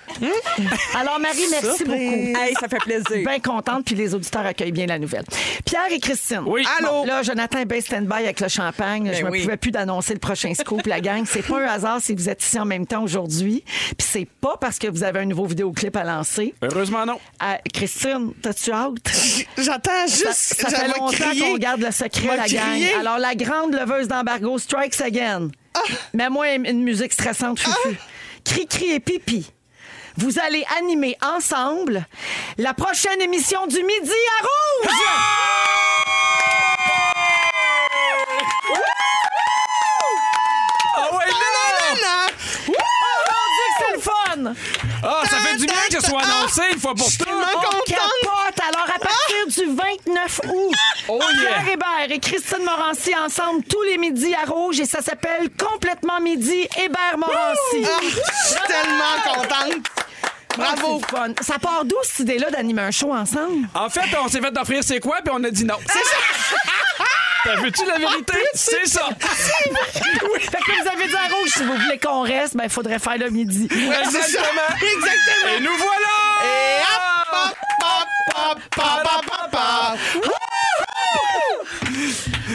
Alors, 0.95 1.19
Marie, 1.19 1.45
merci 1.49 1.83
beaucoup. 1.85 1.97
Hey, 2.37 2.53
ça 2.59 2.67
fait 2.67 2.77
plaisir. 2.79 3.23
Bien 3.37 3.53
contente, 3.53 3.85
puis 3.85 3.93
les 3.95 4.15
auditeurs 4.15 4.45
accueillent 4.45 4.71
bien 4.71 4.85
la 4.87 4.97
nouvelle. 4.97 5.23
Pierre 5.65 5.91
et 5.91 5.99
Christine. 5.99 6.41
Oui. 6.45 6.65
Allô? 6.79 7.05
Là, 7.05 7.21
Jonathan 7.21 7.59
est 7.59 7.65
bien 7.65 7.81
stand-by 7.81 8.23
avec 8.23 8.39
le 8.39 8.47
champagne. 8.47 9.11
je 9.13 9.19
ne 9.19 9.23
Ben 9.25 9.31
oui. 9.31 9.41
pouvais 9.43 9.57
plus 9.57 9.71
d'annoncer 9.71 10.13
le 10.13 10.19
prochain 10.19 10.53
scoop, 10.53 10.85
la 10.87 11.01
gang. 11.01 11.23
C'est 11.27 11.41
pas 11.45 11.59
un 11.59 11.67
hasard 11.67 11.99
si 12.01 12.13
vous 12.15 12.29
êtes 12.29 12.41
ici 12.43 12.57
en 12.59 12.65
même 12.65 12.87
temps 12.87 13.03
aujourd'hui. 13.03 13.63
Puis 13.97 14.07
c'est 14.09 14.27
pas 14.41 14.55
parce 14.59 14.79
que 14.79 14.87
vous 14.87 15.03
avez 15.03 15.19
un 15.19 15.25
nouveau 15.25 15.45
vidéoclip 15.45 15.95
à 15.97 16.03
lancer. 16.03 16.55
Heureusement, 16.63 17.05
non. 17.05 17.19
Ah, 17.39 17.59
Christine, 17.73 18.31
t'as-tu 18.41 18.71
hâte? 18.71 19.45
J'attends 19.57 19.91
Ça, 20.07 20.29
juste. 20.29 20.31
ça 20.33 20.69
fait 20.69 20.75
j'avais 20.75 20.87
longtemps 20.99 21.31
qu'on 21.39 21.57
garde 21.57 21.81
le 21.81 21.91
secret, 21.91 22.37
la 22.37 22.47
gang. 22.47 22.81
Alors, 22.99 23.19
la 23.19 23.35
grande 23.35 23.73
leveuse 23.73 24.07
d'embargo 24.07 24.57
strikes 24.57 24.99
again. 25.01 25.49
Mets-moi 26.13 26.53
une 26.55 26.65
une 26.65 26.83
musique 26.83 27.13
stressante, 27.13 27.59
Fufu. 27.59 27.97
Cri-cri 28.43 28.91
et 28.93 28.99
pipi. 28.99 29.51
Vous 30.17 30.39
allez 30.39 30.65
animer 30.79 31.15
ensemble 31.21 32.05
la 32.57 32.73
prochaine 32.73 33.21
émission 33.21 33.67
du 33.67 33.81
Midi 33.83 34.11
à 34.39 34.43
Rouge! 34.43 34.97
Ah 40.95 41.15
ouais, 41.15 41.25
là! 41.27 42.27
On 42.67 42.71
dit 42.71 43.67
que 43.69 43.75
c'est 43.79 43.93
le 43.95 44.01
fun! 44.01 44.53
Ah, 45.03 45.21
ça 45.29 45.37
fait 45.37 45.55
du 45.57 45.65
bien 45.65 45.75
que 45.89 46.01
ce 46.01 46.09
soit 46.09 46.21
annoncé 46.23 46.61
une 46.73 46.79
fois 46.79 46.95
pour 46.95 47.05
toutes. 47.07 47.25
tellement 47.25 47.41
On 47.55 47.59
contente. 47.59 47.83
capote! 47.85 48.73
Alors, 48.73 48.87
à 48.95 48.99
partir 48.99 49.47
du 49.47 49.75
29 49.75 50.41
août, 50.51 50.75
Oh 51.09 51.19
yeah. 51.21 51.39
Pierre 51.61 51.69
Hébert 51.73 52.11
et 52.11 52.19
Christine 52.19 52.63
Morancy 52.63 53.13
ensemble 53.15 53.63
tous 53.63 53.81
les 53.83 53.97
midis 53.97 54.33
à 54.35 54.45
Rouge 54.49 54.79
et 54.79 54.85
ça 54.85 55.01
s'appelle 55.01 55.49
Complètement 55.57 56.19
Midi 56.19 56.67
Hébert-Morancy. 56.77 57.85
Ah, 57.85 57.99
je 58.01 58.47
suis 58.47 58.67
tellement 58.67 59.21
contente. 59.23 59.87
Bravo. 60.57 61.01
Fun. 61.09 61.33
Ça 61.41 61.59
part 61.59 61.85
d'où 61.85 61.95
cette 62.03 62.19
idée-là 62.19 62.49
d'animer 62.51 62.81
un 62.81 62.91
show 62.91 63.13
ensemble? 63.13 63.67
En 63.73 63.89
fait, 63.89 64.07
on 64.23 64.27
s'est 64.27 64.41
fait 64.41 64.57
offrir 64.57 64.83
c'est 64.83 64.99
quoi, 64.99 65.17
puis 65.23 65.33
on 65.35 65.43
a 65.43 65.49
dit 65.49 65.63
non. 65.65 65.75
C'est 65.87 65.99
ça! 65.99 66.17
T'as 67.43 67.61
vu-tu 67.61 67.85
la 67.85 67.97
vérité? 67.97 68.37
C'est 68.53 68.87
ça! 68.87 69.07
Fait 69.19 70.57
que 70.57 70.83
vous 70.83 70.89
avez 70.89 71.07
dit 71.07 71.15
à 71.15 71.33
Rouge, 71.33 71.49
si 71.49 71.63
vous 71.63 71.73
voulez 71.73 71.97
qu'on 71.97 72.21
reste, 72.21 72.55
ben 72.57 72.65
il 72.65 72.69
faudrait 72.69 72.99
faire 72.99 73.17
le 73.17 73.29
midi. 73.29 73.67
Exactement. 73.71 75.55
Et 75.55 75.59
nous 75.61 75.77
voilà! 75.77 76.17
Et 76.43 76.81
hop, 76.81 77.33
hop, 77.33 77.57
hop, 78.35 78.59
hop, 78.77 79.07
hop, 79.15 79.31
hop, 79.31 79.55
hop. 80.23 80.37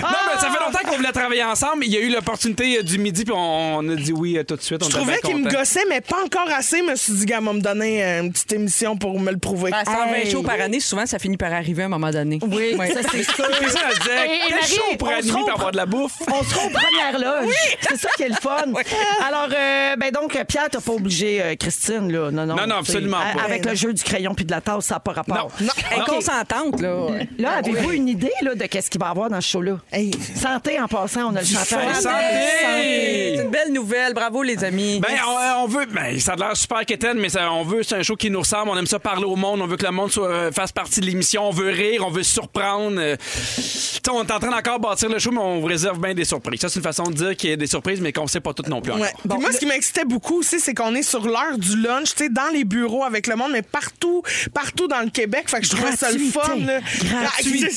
Non, 0.00 0.08
mais 0.26 0.40
ça 0.40 0.50
fait 0.50 0.64
longtemps 0.64 0.78
qu'on 0.88 0.96
voulait 0.96 1.12
travailler 1.12 1.44
ensemble. 1.44 1.84
Il 1.84 1.92
y 1.92 1.96
a 1.96 2.00
eu 2.00 2.10
l'opportunité 2.10 2.78
euh, 2.78 2.82
du 2.82 2.98
midi, 2.98 3.24
puis 3.24 3.34
on, 3.36 3.76
on 3.78 3.88
a 3.88 3.94
dit 3.94 4.12
oui 4.12 4.38
euh, 4.38 4.44
tout 4.44 4.56
de 4.56 4.62
suite. 4.62 4.82
On 4.82 4.86
Je 4.86 4.90
était 4.90 4.98
trouvais 4.98 5.12
bien 5.20 5.30
qu'il 5.30 5.36
me 5.38 5.44
contents. 5.44 5.58
gossait, 5.58 5.84
mais 5.88 6.00
pas 6.00 6.16
encore 6.24 6.48
assez. 6.56 6.78
Je 6.78 6.84
me 6.84 6.96
suis 6.96 7.12
dit, 7.14 7.26
gars, 7.26 7.40
va 7.40 7.52
me 7.52 7.60
donner 7.60 8.02
euh, 8.04 8.22
une 8.22 8.32
petite 8.32 8.52
émission 8.52 8.96
pour 8.96 9.18
me 9.20 9.30
le 9.30 9.38
prouver. 9.38 9.70
Ben, 9.70 9.84
120 9.84 10.12
Hey. 10.14 10.30
shows 10.30 10.42
par 10.42 10.60
année, 10.60 10.80
souvent, 10.80 11.06
ça 11.06 11.18
finit 11.18 11.36
par 11.36 11.52
arriver 11.52 11.82
à 11.82 11.86
un 11.86 11.88
moment 11.90 12.10
donné. 12.10 12.38
Oui, 12.42 12.76
ça 12.76 13.00
c'est 13.10 13.22
sûr. 13.22 13.46
Puis 13.60 13.70
ça, 13.70 13.80
elle 13.90 13.98
disait, 13.98 14.26
Et- 14.26 14.34
et 14.34 14.40
quel 14.48 14.54
Marie, 14.56 14.66
show 14.74 14.96
pour 14.98 15.08
on 15.08 15.10
animer 15.12 15.28
sera 15.28 15.40
au 15.40 15.44
pour 15.44 15.52
avoir 15.54 15.72
de 15.72 15.76
la 15.76 15.86
bouffe? 15.86 16.12
On 16.28 16.42
sera 16.44 16.66
aux 16.66 16.70
premières 16.70 17.18
loges. 17.18 17.54
C'est 17.80 17.96
ça 17.98 18.08
qui 18.16 18.22
est 18.24 18.28
le 18.28 18.34
fun. 18.34 18.64
Alors, 19.26 19.48
euh, 19.54 19.96
ben 19.96 20.10
donc, 20.10 20.38
Pierre, 20.48 20.68
t'as 20.70 20.80
pas 20.80 20.92
obligé 20.92 21.42
euh, 21.42 21.54
Christine, 21.56 22.10
là. 22.12 22.30
Non, 22.30 22.46
non. 22.46 22.56
Non, 22.56 22.66
non, 22.66 22.76
absolument 22.76 23.18
pas. 23.34 23.42
Avec 23.44 23.64
le 23.64 23.74
jeu 23.74 23.92
du 23.92 24.02
crayon 24.02 24.34
puis 24.34 24.44
de 24.44 24.50
la 24.50 24.60
tasse, 24.60 24.86
ça 24.86 24.94
n'a 24.94 25.00
pas 25.00 25.12
rapport. 25.12 25.50
Non. 25.60 25.68
OK. 25.98 26.06
consentante, 26.06 26.80
là. 26.80 27.06
Là, 27.38 27.50
avez-vous 27.58 27.92
une 27.92 28.08
idée 28.08 28.30
là, 28.42 28.54
de 28.54 28.64
qu'est-ce 28.66 28.90
qu'il 28.90 29.00
va 29.00 29.08
y 29.08 29.10
avoir 29.10 29.28
dans 29.30 29.40
ce 29.40 29.48
show-là? 29.48 29.78
Hey. 29.90 30.10
Santé 30.36 30.80
en 30.80 30.88
passant, 30.88 31.32
on 31.32 31.36
a 31.36 31.40
le 31.40 31.46
chanteur. 31.46 31.80
fun. 31.82 31.94
Santé! 31.94 33.34
C'est 33.36 33.42
une 33.42 33.50
belle 33.50 33.72
nouvelle. 33.72 34.14
Bravo, 34.14 34.42
les 34.42 34.62
amis. 34.64 35.00
Ben, 35.00 35.14
on, 35.26 35.64
on 35.64 35.66
veut. 35.66 35.86
Ben, 35.86 36.18
ça 36.18 36.32
a 36.32 36.36
l'air 36.36 36.56
super 36.56 36.84
quétaine, 36.86 37.18
mais 37.18 37.28
ça- 37.28 37.52
on 37.52 37.62
veut. 37.64 37.82
C'est 37.82 37.96
un 37.96 38.02
show 38.02 38.16
qui 38.16 38.30
nous 38.30 38.40
ressemble. 38.40 38.70
On 38.70 38.78
aime 38.78 38.86
ça 38.86 38.98
parler 38.98 39.24
au 39.24 39.36
monde. 39.36 39.60
On 39.60 39.66
veut 39.66 39.76
que 39.76 39.84
le 39.84 39.90
monde 39.92 40.10
soit, 40.10 40.28
euh, 40.28 40.52
fasse 40.52 40.72
partie 40.72 41.00
de 41.00 41.06
l'émission. 41.06 41.46
On 41.46 41.50
veut 41.50 41.70
rire. 41.70 42.04
On 42.06 42.10
veut 42.10 42.22
surprendre. 42.22 42.96
Euh, 42.98 43.16
tu 43.16 43.62
sais, 43.62 44.00
on 44.10 44.22
est 44.24 44.30
en 44.30 44.38
train 44.38 44.50
d'encore 44.50 44.80
bâtir 44.80 45.08
le 45.10 45.18
show, 45.18 45.30
mais 45.30 45.40
on 45.40 45.60
vous 45.60 45.66
réserve 45.66 46.00
bien 46.00 46.14
des 46.14 46.24
surprises. 46.24 46.60
Ça, 46.60 46.68
c'est 46.68 46.76
une 46.78 46.82
façon 46.84 47.04
de 47.04 47.12
dire 47.12 47.36
qu'il 47.36 47.50
y 47.50 47.52
a 47.52 47.56
des 47.56 47.66
surprises, 47.66 48.00
mais 48.00 48.12
qu'on 48.12 48.26
sait 48.26 48.40
pas 48.40 48.54
toutes 48.54 48.68
non 48.68 48.80
plus. 48.80 48.92
Ouais. 48.92 49.12
Puis 49.28 49.38
moi, 49.38 49.52
ce 49.52 49.58
qui 49.58 49.66
m'excitait 49.66 50.04
beaucoup 50.06 50.38
aussi, 50.38 50.58
c'est 50.60 50.72
qu'on 50.74 50.94
est 50.94 51.02
sur 51.02 51.26
l'heure 51.26 51.58
du 51.58 51.76
lunch, 51.76 52.14
tu 52.14 52.24
sais, 52.24 52.28
dans 52.30 52.48
les 52.52 52.64
bureaux 52.64 53.04
avec 53.04 53.26
le 53.26 53.36
monde, 53.36 53.52
mais 53.52 53.62
partout, 53.62 54.22
partout 54.54 54.88
dans 54.88 55.00
le 55.00 55.10
Québec. 55.10 55.44
Fait 55.50 55.60
que 55.60 55.66
je 55.66 55.70
trouvais 55.70 55.96
ça 55.96 56.10
le 56.10 56.18
fun. 56.18 56.56
Là. 56.64 56.80
Gratuité. 57.04 57.68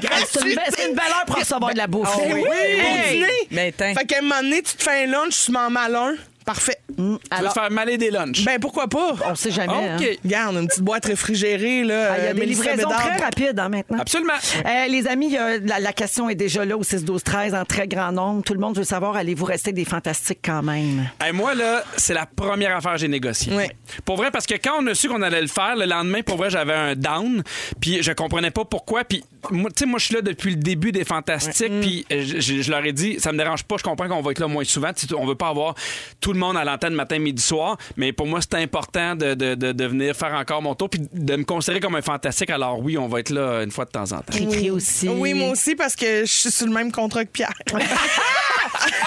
Belle- 0.00 0.10
c'est 0.30 0.88
une 0.88 0.94
belle 0.94 1.04
heure 1.10 1.26
pour 1.32 1.40
recevoir 1.40 1.72
de 1.72 1.78
la 1.78 1.86
bouffe. 1.86 2.16
Ben 2.16 2.32
oui, 2.34 2.44
Hey! 2.52 2.80
pour 2.80 3.12
dîner. 3.12 3.26
Ben, 3.50 3.72
tiens. 3.76 3.94
Fait 3.94 4.06
qu'à 4.06 4.18
un 4.18 4.22
moment 4.22 4.42
donné, 4.42 4.62
tu 4.62 4.76
te 4.76 4.82
fais 4.82 5.04
un 5.04 5.06
lunch, 5.06 5.44
tu 5.46 5.52
m'en 5.52 5.70
mal 5.70 5.94
un. 5.94 6.14
Parfait. 6.54 6.76
Tu 6.94 7.02
veux 7.02 7.18
Alors, 7.30 7.54
te 7.54 7.58
faire 7.60 7.70
maler 7.70 7.96
des 7.96 8.10
lunchs? 8.10 8.44
Ben, 8.44 8.60
pourquoi 8.60 8.86
pas? 8.86 9.14
on 9.26 9.34
sait 9.34 9.50
jamais. 9.50 9.72
hein. 9.72 9.96
OK. 9.98 10.18
Regarde, 10.24 10.56
une 10.56 10.66
petite 10.68 10.82
boîte 10.82 11.06
réfrigérée, 11.06 11.82
là. 11.84 12.10
Ah, 12.12 12.18
Il 12.18 12.24
y 12.24 12.26
a 12.26 12.30
euh, 12.30 12.34
des 12.34 12.44
livraisons 12.46 12.88
Bédard. 12.88 13.06
très 13.06 13.16
rapides 13.24 13.58
hein, 13.58 13.68
maintenant. 13.70 13.98
Absolument. 13.98 14.34
Euh, 14.66 14.86
les 14.88 15.06
amis, 15.08 15.26
il 15.28 15.32
y 15.32 15.38
a- 15.38 15.58
la, 15.58 15.80
la 15.80 15.92
question 15.94 16.28
est 16.28 16.34
déjà 16.34 16.64
là 16.66 16.76
au 16.76 16.82
6-12-13 16.82 17.54
en 17.58 17.64
très 17.64 17.88
grand 17.88 18.12
nombre. 18.12 18.42
Tout 18.44 18.52
le 18.52 18.60
monde 18.60 18.76
veut 18.76 18.84
savoir, 18.84 19.16
allez-vous 19.16 19.46
rester 19.46 19.72
des 19.72 19.86
fantastiques 19.86 20.40
quand 20.44 20.62
même? 20.62 21.08
Hey, 21.20 21.32
moi, 21.32 21.54
là, 21.54 21.82
c'est 21.96 22.12
la 22.14 22.26
première 22.26 22.76
affaire 22.76 22.92
que 22.92 22.98
j'ai 22.98 23.08
négociée. 23.08 23.52
Oui. 23.56 23.64
Pour 24.04 24.16
vrai, 24.16 24.30
parce 24.30 24.46
que 24.46 24.54
quand 24.54 24.74
on 24.78 24.86
a 24.88 24.94
su 24.94 25.08
qu'on 25.08 25.22
allait 25.22 25.40
le 25.40 25.46
faire, 25.48 25.76
le 25.76 25.86
lendemain, 25.86 26.20
pour 26.22 26.36
vrai, 26.36 26.50
j'avais 26.50 26.74
un 26.74 26.94
down, 26.94 27.42
puis 27.80 28.02
je 28.02 28.12
comprenais 28.12 28.50
pas 28.50 28.66
pourquoi. 28.66 29.04
Puis, 29.04 29.24
tu 29.50 29.56
sais, 29.78 29.86
moi, 29.86 29.98
je 29.98 30.04
suis 30.06 30.14
là 30.14 30.20
depuis 30.20 30.50
le 30.50 30.56
début 30.56 30.92
des 30.92 31.04
Fantastiques, 31.04 31.80
puis 31.80 32.04
je, 32.10 32.40
je- 32.40 32.60
je 32.62 32.70
leur 32.70 32.84
ai 32.84 32.92
dit, 32.92 33.18
ça 33.18 33.32
me 33.32 33.38
dérange 33.38 33.64
pas, 33.64 33.76
je 33.78 33.82
comprends 33.82 34.08
qu'on 34.08 34.20
va 34.20 34.32
être 34.32 34.38
là 34.40 34.48
moins 34.48 34.64
souvent. 34.64 34.92
Tu 34.92 35.06
sais, 35.06 35.14
On 35.14 35.24
veut 35.26 35.34
pas 35.34 35.48
avoir 35.48 35.74
tout 36.20 36.32
le 36.32 36.38
monde 36.38 36.41
à 36.50 36.64
l'antenne 36.64 36.94
matin, 36.94 37.18
midi, 37.18 37.42
soir, 37.42 37.76
mais 37.96 38.12
pour 38.12 38.26
moi, 38.26 38.40
c'est 38.40 38.54
important 38.60 39.14
de, 39.14 39.34
de, 39.34 39.54
de, 39.54 39.72
de 39.72 39.84
venir 39.86 40.14
faire 40.14 40.34
encore 40.34 40.60
mon 40.62 40.74
tour, 40.74 40.90
puis 40.90 41.00
de 41.12 41.36
me 41.36 41.44
considérer 41.44 41.80
comme 41.80 41.94
un 41.94 42.02
fantastique. 42.02 42.50
Alors, 42.50 42.80
oui, 42.80 42.98
on 42.98 43.08
va 43.08 43.20
être 43.20 43.30
là 43.30 43.62
une 43.62 43.70
fois 43.70 43.84
de 43.84 43.90
temps 43.90 44.10
en 44.12 44.18
temps. 44.18 44.32
Cri-cri 44.32 44.70
aussi. 44.70 45.08
Oui, 45.08 45.34
moi 45.34 45.50
aussi, 45.50 45.74
parce 45.74 45.94
que 45.96 46.20
je 46.22 46.30
suis 46.32 46.50
sur 46.50 46.66
le 46.66 46.72
même 46.72 46.90
contrat 46.92 47.24
que 47.24 47.30
Pierre. 47.30 47.54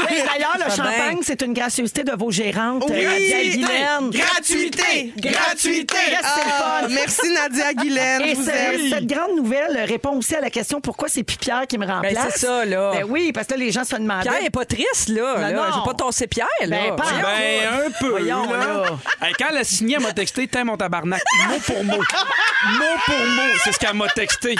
Oui, 0.10 0.18
D'ailleurs, 0.26 0.58
le 0.58 0.70
champagne, 0.76 1.20
c'est 1.22 1.42
une 1.42 1.54
gracieuseté 1.54 2.04
de 2.04 2.12
vos 2.14 2.32
gérantes, 2.32 2.84
Oui! 2.90 3.04
Nadia 3.06 3.42
et 3.42 3.50
Guylaine. 3.50 4.10
Gratuité! 4.12 5.14
Gratuité! 5.18 5.96
Yes, 6.10 6.20
c'est 6.22 6.46
le 6.46 6.52
Ah, 6.52 6.80
fun. 6.82 6.88
merci 6.90 7.30
Nadia 7.34 7.74
Guylaine. 7.74 8.22
Et 8.22 8.34
vous 8.34 8.44
ce- 8.46 8.90
cette 8.90 9.06
grande 9.08 9.36
nouvelle 9.38 9.86
répond 9.88 10.12
aussi 10.18 10.36
à 10.36 10.42
la 10.42 10.50
question 10.50 10.82
pourquoi 10.82 11.08
c'est 11.10 11.24
Pierre 11.24 11.66
qui 11.68 11.78
me 11.78 11.86
remplace? 11.86 12.14
Ben, 12.14 12.28
c'est 12.32 12.40
ça, 12.46 12.66
là. 12.66 12.92
Ben 12.94 13.06
oui, 13.08 13.32
parce 13.34 13.48
que 13.48 13.54
là, 13.54 13.60
les 13.60 13.72
gens 13.72 13.84
se 13.84 13.96
demandaient. 13.96 14.30
Pierre 14.30 14.44
est 14.46 14.50
pas 14.50 14.66
triste, 14.66 15.10
là. 15.10 15.38
là. 15.40 15.52
non. 15.52 15.64
Je 15.74 15.80
vais 15.80 15.86
pas 15.86 15.94
tosser 15.94 16.28
Pierre, 16.28 16.48
là. 16.62 16.78
Ben, 16.78 16.96
pas- 16.96 17.04
Voyons. 17.04 17.22
Ben, 17.24 17.86
un 17.88 17.92
peu. 18.00 18.10
Voyons, 18.10 18.52
là. 18.52 18.58
là. 18.60 18.84
Hey, 19.28 19.34
quand 19.38 19.48
elle 19.52 19.58
a 19.58 19.64
signé, 19.64 19.96
elle 19.98 20.04
m'a 20.04 20.12
texté 20.14 20.48
T'aimes 20.48 20.68
mon 20.68 20.78
tabarnak. 20.78 21.22
Mot 21.50 21.60
pour 21.60 21.84
mot. 21.84 21.98
Mot 21.98 22.84
pour 23.06 23.16
mot. 23.20 23.42
C'est 23.64 23.72
ce 23.72 23.80
qu'elle 23.80 23.94
m'a 23.94 24.08
texté. 24.10 24.56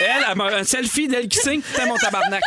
Elle, 0.00 0.24
elle 0.28 0.36
m'a 0.36 0.44
un 0.46 0.64
selfie 0.64 1.08
d'elle 1.08 1.28
qui 1.28 1.38
signe 1.38 1.60
T'aimes 1.74 1.88
mon 1.88 1.96
tabarnak. 1.96 2.42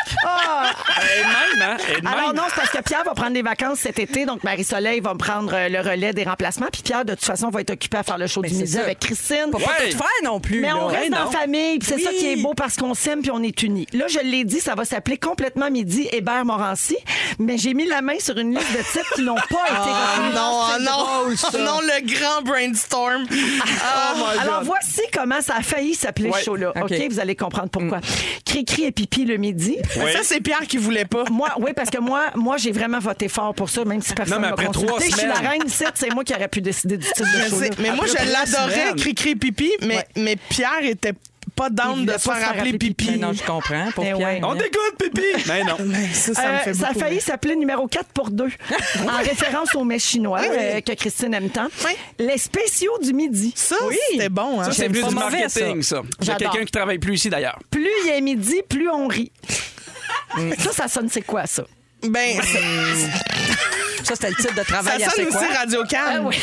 Elle 1.01 1.19
est 1.19 1.23
de 1.23 1.59
même, 1.59 1.69
hein? 1.71 1.77
Ah! 2.05 2.09
Alors 2.11 2.33
non, 2.33 2.43
c'est 2.49 2.55
parce 2.55 2.69
que 2.69 2.81
Pierre 2.81 3.03
va 3.03 3.13
prendre 3.13 3.33
des 3.33 3.41
vacances 3.41 3.79
cet 3.79 3.99
été, 3.99 4.25
donc 4.25 4.43
Marie-Soleil 4.43 4.99
va 4.99 5.15
prendre 5.15 5.51
euh, 5.53 5.69
le 5.69 5.79
relais 5.79 6.13
des 6.13 6.23
remplacements, 6.23 6.67
puis 6.71 6.81
Pierre, 6.81 7.05
de 7.05 7.13
toute 7.13 7.25
façon, 7.25 7.49
va 7.49 7.61
être 7.61 7.71
occupé 7.71 7.97
à 7.97 8.03
faire 8.03 8.17
le 8.17 8.27
show 8.27 8.41
Mais 8.41 8.49
du 8.49 8.55
midi 8.55 8.71
ça. 8.73 8.81
avec 8.81 8.99
Christine. 8.99 9.47
Pas 9.51 9.57
Ouais. 9.57 9.91
tout 9.91 9.97
faire 9.97 10.07
non 10.23 10.39
plus. 10.39 10.59
Mais 10.61 10.67
là. 10.69 10.77
on 10.77 10.87
reste 10.87 11.09
la 11.11 11.25
famille, 11.27 11.79
puis 11.79 11.87
c'est 11.87 11.99
ça 11.99 12.11
qui 12.11 12.27
est 12.31 12.35
beau 12.37 12.53
parce 12.53 12.75
qu'on 12.75 12.93
s'aime 12.93 13.21
puis 13.21 13.31
on 13.31 13.41
est 13.43 13.61
unis. 13.63 13.87
Là, 13.93 14.05
je 14.07 14.19
l'ai 14.19 14.43
dit, 14.43 14.59
ça 14.59 14.75
va 14.75 14.85
s'appeler 14.85 15.17
complètement 15.17 15.69
midi 15.69 16.07
Hébert 16.11 16.45
Morancy, 16.45 16.97
mais 17.39 17.57
j'ai 17.57 17.73
mis 17.73 17.85
la 17.85 18.01
main 18.01 18.19
sur 18.19 18.37
une 18.37 18.55
liste 18.55 18.71
de 18.71 18.77
titres 18.79 19.13
qui 19.15 19.21
n'ont 19.23 19.35
pas 19.35 19.41
été 19.41 19.89
Ah 19.89 20.29
non, 20.33 20.61
ah 20.63 20.75
C'est 20.77 20.83
non, 20.83 20.97
drôle, 20.97 21.63
non, 21.65 21.79
le 21.81 22.13
grand 22.13 22.41
brainstorm. 22.43 23.25
Ah, 23.81 24.13
my 24.15 24.39
Alors 24.39 24.59
God. 24.59 24.67
voici 24.67 25.01
comment 25.13 25.41
ça 25.41 25.55
a 25.57 25.61
failli 25.61 25.93
s'appeler 25.95 26.29
Ouais. 26.29 26.39
ce 26.39 26.45
show-là. 26.45 26.71
OK, 26.75 26.91
OK? 26.91 27.07
vous 27.09 27.19
allez 27.19 27.35
comprendre 27.35 27.69
pourquoi. 27.69 27.99
Cri-cri 28.45 28.83
et 28.85 28.91
pipi 28.91 29.25
le 29.25 29.37
midi. 29.37 29.77
Ça, 29.93 30.19
c'est 30.23 30.41
Pierre 30.41 30.61
qui 30.67 30.77
voulait 30.77 31.05
pas. 31.05 31.23
Moi, 31.31 31.49
oui, 31.59 31.68
parce 31.73 31.89
que 31.89 31.99
moi, 31.99 32.25
moi, 32.35 32.57
j'ai 32.57 32.71
vraiment 32.71 32.99
voté 32.99 33.27
fort 33.27 33.53
pour 33.53 33.69
ça, 33.69 33.85
même 33.85 34.01
si 34.01 34.13
personne 34.13 34.41
Non, 34.41 34.41
mais 34.41 34.49
m'a 34.55 34.65
consulté. 34.65 34.87
trois 34.87 34.99
Je 34.99 35.03
suis 35.05 35.27
la 35.27 35.35
semaines. 35.35 35.49
reine 35.49 35.91
c'est 35.95 36.13
moi 36.13 36.23
qui 36.23 36.33
aurais 36.33 36.47
pu 36.47 36.61
décider 36.61 36.97
du 36.97 37.05
titre 37.05 37.21
de 37.23 37.49
show 37.49 37.73
mais 37.79 37.91
moi, 37.91 38.05
je 38.05 38.13
Après 38.13 38.25
l'adorais, 38.25 38.71
semaines. 38.73 38.95
cri-cri 38.95 39.35
pipi, 39.35 39.71
mais, 39.81 40.05
mais 40.15 40.35
Pierre 40.49 40.83
était 40.83 41.13
pas 41.55 41.69
down 41.69 42.05
de 42.05 42.11
se 42.13 42.19
faire 42.19 42.49
appeler 42.51 42.77
pipi. 42.77 43.17
Non, 43.17 43.33
je 43.33 43.43
comprends. 43.43 43.91
Pour 43.93 44.03
Eh 44.05 44.13
Pierre. 44.13 44.17
ouais. 44.19 44.41
On 44.43 44.53
t'écoute, 44.55 44.95
pipi. 44.99 45.21
Mais 45.47 45.63
non. 45.63 45.75
Mais 45.83 46.07
ça, 46.13 46.33
ça 46.33 46.43
me 46.43 46.47
Euh, 46.55 46.59
fait 46.59 46.73
ça 46.73 46.89
a 46.89 46.93
failli 46.93 47.19
s'appeler 47.19 47.55
numéro 47.55 47.87
4 47.87 48.05
pour 48.13 48.29
2, 48.29 48.45
en 49.09 49.17
référence 49.17 49.73
au 49.75 49.83
mets 49.83 49.99
chinois 49.99 50.41
euh, 50.43 50.79
que 50.81 50.93
Christine 50.93 51.33
aime 51.33 51.49
tant. 51.49 51.67
Oui. 51.85 51.91
Les 52.19 52.37
spéciaux 52.37 52.97
du 53.01 53.13
midi. 53.13 53.51
Ça, 53.55 53.75
c'était 54.11 54.29
bon, 54.29 54.61
hein? 54.61 54.65
Ça, 54.65 54.71
c'est 54.73 54.89
plus 54.89 55.03
du 55.03 55.13
mauvais, 55.13 55.41
marketing, 55.41 55.81
ça. 55.81 56.01
Il 56.21 56.27
y 56.27 56.29
a 56.29 56.33
J'adore. 56.33 56.51
quelqu'un 56.51 56.65
qui 56.65 56.71
travaille 56.71 56.99
plus 56.99 57.15
ici, 57.15 57.29
d'ailleurs. 57.29 57.57
Plus 57.71 57.89
il 58.05 58.11
est 58.11 58.21
midi, 58.21 58.61
plus 58.69 58.89
on 58.89 59.07
rit. 59.07 59.31
Ça, 60.59 60.71
ça 60.71 60.87
sonne, 60.87 61.09
c'est 61.09 61.21
quoi 61.21 61.45
ça? 61.45 61.63
Ben, 62.03 62.41
ça, 62.41 62.59
Ça, 64.01 64.15
c'était 64.15 64.29
le 64.29 64.35
titre 64.37 64.53
de 64.55 64.59
ça 64.59 64.63
travail 64.65 65.03
à 65.03 65.09
sonne 65.09 65.13
C'est 65.17 65.27
aussi 65.27 65.45
quoi? 65.45 65.57
Radio 65.59 65.81
Ah 65.83 65.87
Calme. 65.87 66.25
oui, 66.27 66.35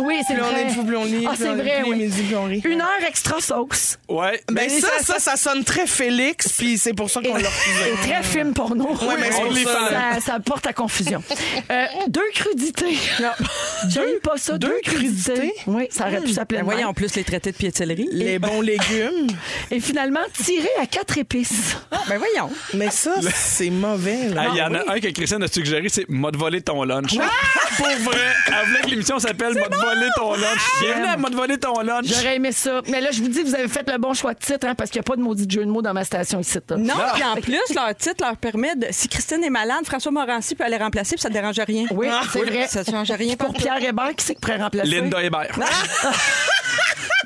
oui 0.00 0.16
c'est 0.26 0.34
Plus 0.34 0.42
on 0.42 0.46
vrai. 0.50 0.62
est 0.62 0.68
fou, 0.70 0.82
plus 0.84 0.96
on 0.96 1.04
lit. 1.04 1.24
Ah, 1.28 1.34
c'est 1.38 1.48
on- 1.50 1.54
vrai, 1.56 1.82
plus 1.82 1.90
oui. 1.90 1.96
midi, 1.98 2.22
plus 2.22 2.36
on 2.36 2.44
rit. 2.46 2.62
Une 2.64 2.80
heure 2.80 2.88
extra 3.06 3.40
sauce. 3.40 3.98
Ouais. 4.08 4.42
Ben 4.50 4.66
Mais 4.68 4.68
ça, 4.80 4.88
ça, 5.02 5.18
ça 5.20 5.36
sonne 5.36 5.62
très 5.62 5.86
Félix, 5.86 6.48
puis 6.48 6.78
c'est 6.78 6.94
pour 6.94 7.10
ça 7.10 7.20
qu'on 7.20 7.36
l'a 7.36 7.48
refusé. 7.48 7.90
Et 7.92 8.08
très 8.08 8.22
film 8.24 8.54
porno. 8.54 8.88
Ouais, 8.92 9.14
mais 9.20 9.30
c'est 9.30 9.42
on 9.42 9.54
ça. 9.54 9.56
fait. 9.60 10.20
ça, 10.20 10.32
ça 10.32 10.40
porte 10.40 10.66
à 10.66 10.72
confusion. 10.72 11.22
Euh, 11.70 11.84
deux 12.08 12.20
crudités. 12.34 12.96
J'aime 13.88 14.18
pas 14.22 14.36
ça. 14.38 14.58
Deux, 14.58 14.68
deux 14.68 14.80
crudités. 14.82 15.32
crudités? 15.34 15.54
Oui, 15.68 15.86
ça 15.90 16.06
aurait 16.08 16.22
pu 16.22 16.32
s'appeler 16.32 16.60
Ben 16.60 16.64
voyons, 16.64 16.88
en 16.88 16.94
plus 16.94 17.14
les 17.14 17.24
traités 17.24 17.52
de 17.52 17.56
piétillerie. 17.56 18.08
Les 18.10 18.38
bons 18.40 18.62
légumes. 18.62 19.28
Et 19.70 19.78
finalement, 19.80 20.20
tirer 20.42 20.68
à 20.80 20.86
quatre 20.86 21.18
épices. 21.18 21.76
Ben 22.08 22.18
voyons. 22.18 22.50
Mais 22.74 22.90
ça, 22.90 23.14
c'est 23.34 23.70
mauvais. 23.70 24.28
là. 24.30 24.44
Ah, 24.46 24.50
Il 24.54 24.58
y 24.58 24.62
en 24.62 24.74
a 24.74 24.90
un 24.92 24.98
que 25.02 25.08
Christiane 25.08 25.42
a 25.42 25.48
suggéré, 25.48 25.88
c'est 25.88 26.08
M'a 26.08 26.30
volé 26.32 26.60
ton 26.62 26.82
lunch. 26.84 27.14
Ah! 27.20 27.28
Pour 27.76 27.86
vrai, 27.86 28.18
elle 28.46 28.66
voulait 28.68 28.80
que 28.82 28.88
l'émission 28.90 29.18
s'appelle 29.18 29.54
M'a 29.54 29.76
volé 29.76 30.08
ton 30.16 30.32
lunch. 30.34 30.60
Bienvenue 30.80 31.06
à 31.06 31.16
M'a 31.16 31.28
volé 31.30 31.58
ton 31.58 31.80
lunch. 31.80 32.06
J'aurais 32.06 32.36
aimé 32.36 32.52
ça. 32.52 32.80
Mais 32.88 33.00
là, 33.00 33.10
je 33.10 33.20
vous 33.22 33.28
dis, 33.28 33.42
vous 33.42 33.54
avez 33.54 33.68
fait 33.68 33.88
le 33.90 33.98
bon 33.98 34.14
choix 34.14 34.34
de 34.34 34.38
titre, 34.38 34.66
hein, 34.66 34.74
parce 34.74 34.90
qu'il 34.90 34.98
n'y 35.00 35.04
a 35.04 35.08
pas 35.10 35.16
de 35.16 35.22
maudit 35.22 35.46
jeu 35.48 35.64
de 35.64 35.70
mots 35.70 35.82
dans 35.82 35.92
ma 35.94 36.04
station 36.04 36.40
ici. 36.40 36.58
là. 36.68 36.76
Non, 36.76 36.94
puis 37.14 37.24
en 37.24 37.34
plus, 37.36 37.74
leur 37.74 37.94
titre 37.96 38.24
leur 38.24 38.36
permet 38.36 38.76
de. 38.76 38.86
Si 38.90 39.08
Christine 39.08 39.42
est 39.44 39.50
malade, 39.50 39.84
François 39.84 40.12
Morancy 40.12 40.54
peut 40.54 40.64
aller 40.64 40.76
remplacer, 40.76 41.16
puis 41.16 41.22
ça 41.22 41.28
ne 41.28 41.34
dérange 41.34 41.58
rien. 41.66 41.86
Oui, 41.90 42.06
c'est 42.32 42.44
vrai. 42.44 42.68
Ça 42.68 42.80
ne 42.80 42.84
change 42.86 43.10
rien 43.10 43.36
Pour 43.36 43.52
Pierre 43.52 43.82
Hébert, 43.82 44.14
qui 44.16 44.24
c'est 44.24 44.34
qui 44.34 44.40
pourrait 44.40 44.56
remplacer? 44.62 44.88
Linda 44.90 45.22
Hébert. 45.22 45.58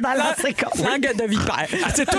Dans 0.02 0.12
l'ancien 0.12 0.52
corps. 0.52 0.76
Langue 0.76 1.10
de 1.16 1.24
vipère. 1.26 1.66
Ah, 1.84 1.88
c'est 1.94 2.04
tout. 2.04 2.18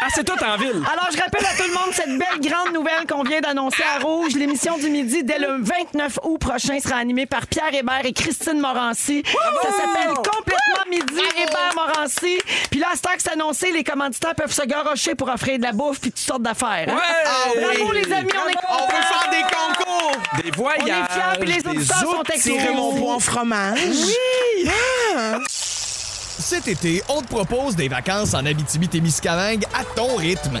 Ah, 0.00 0.06
c'est 0.12 0.24
tout 0.24 0.44
en 0.44 0.56
ville. 0.56 0.82
Alors, 0.92 1.08
je 1.12 1.18
rappelle 1.18 1.46
à 1.46 1.54
tout 1.56 1.68
le 1.68 1.72
monde 1.72 1.92
cette 1.92 2.08
belle 2.18 2.50
grande 2.50 2.74
nouvelle 2.74 3.06
qu'on 3.08 3.22
vient 3.22 3.40
d'annoncer 3.40 3.82
à 3.84 4.00
Rouge. 4.00 4.34
L'émission 4.34 4.76
du 4.76 4.90
midi, 4.92 5.24
dès 5.24 5.38
le 5.38 5.56
29 5.62 6.18
août 6.24 6.38
prochain, 6.38 6.78
sera 6.80 6.96
animée 6.96 7.26
par 7.26 7.46
Pierre 7.46 7.74
Hébert 7.74 8.04
et 8.04 8.12
Christine 8.12 8.60
Morancy. 8.60 9.22
Ça 9.62 9.68
s'appelle 9.70 10.14
Complètement 10.14 10.84
Midi, 10.90 11.22
Hébert 11.36 11.72
Morancy. 11.74 12.38
Puis 12.70 12.78
là, 12.80 12.88
à 12.92 12.96
ce 12.96 13.02
temps 13.02 13.10
que 13.16 13.22
c'est 13.22 13.32
annoncé, 13.32 13.72
les 13.72 13.82
commanditaires 13.84 14.34
peuvent 14.34 14.52
se 14.52 14.62
garocher 14.62 15.14
pour 15.14 15.28
offrir 15.28 15.58
de 15.58 15.62
la 15.64 15.72
bouffe 15.72 16.00
puis 16.00 16.10
toutes 16.10 16.20
sortes 16.20 16.42
d'affaires. 16.42 16.86
hein? 16.88 16.94
Ouais. 16.94 17.24
Ah 17.26 17.74
Bravo, 17.76 17.92
les 17.92 18.12
amis, 18.12 18.30
on 18.34 18.48
est 18.48 18.54
On 18.68 18.76
contents. 18.76 18.86
veut 18.86 19.02
faire 19.02 19.30
des 19.30 19.42
concours. 19.42 20.22
Des 20.36 20.42
On 20.44 20.48
est 20.48 20.56
voyages. 20.56 21.06
fiers, 21.10 21.40
puis 21.40 21.48
les 21.52 21.62
des 21.62 21.68
auditeurs 21.68 21.98
sont 21.98 22.06
autres 22.06 22.32
excités. 22.34 22.58
Tirer 22.58 22.74
mon 22.74 22.94
poids 22.94 23.14
en 23.14 23.20
fromage. 23.20 23.78
Oui. 23.84 24.70
Cet 25.48 26.68
été, 26.68 27.02
on 27.08 27.22
te 27.22 27.28
propose 27.28 27.76
des 27.76 27.88
vacances 27.88 28.34
en 28.34 28.44
Abitibi-Témiscamingue 28.44 29.64
à 29.74 29.84
ton 29.96 30.16
rythme. 30.16 30.60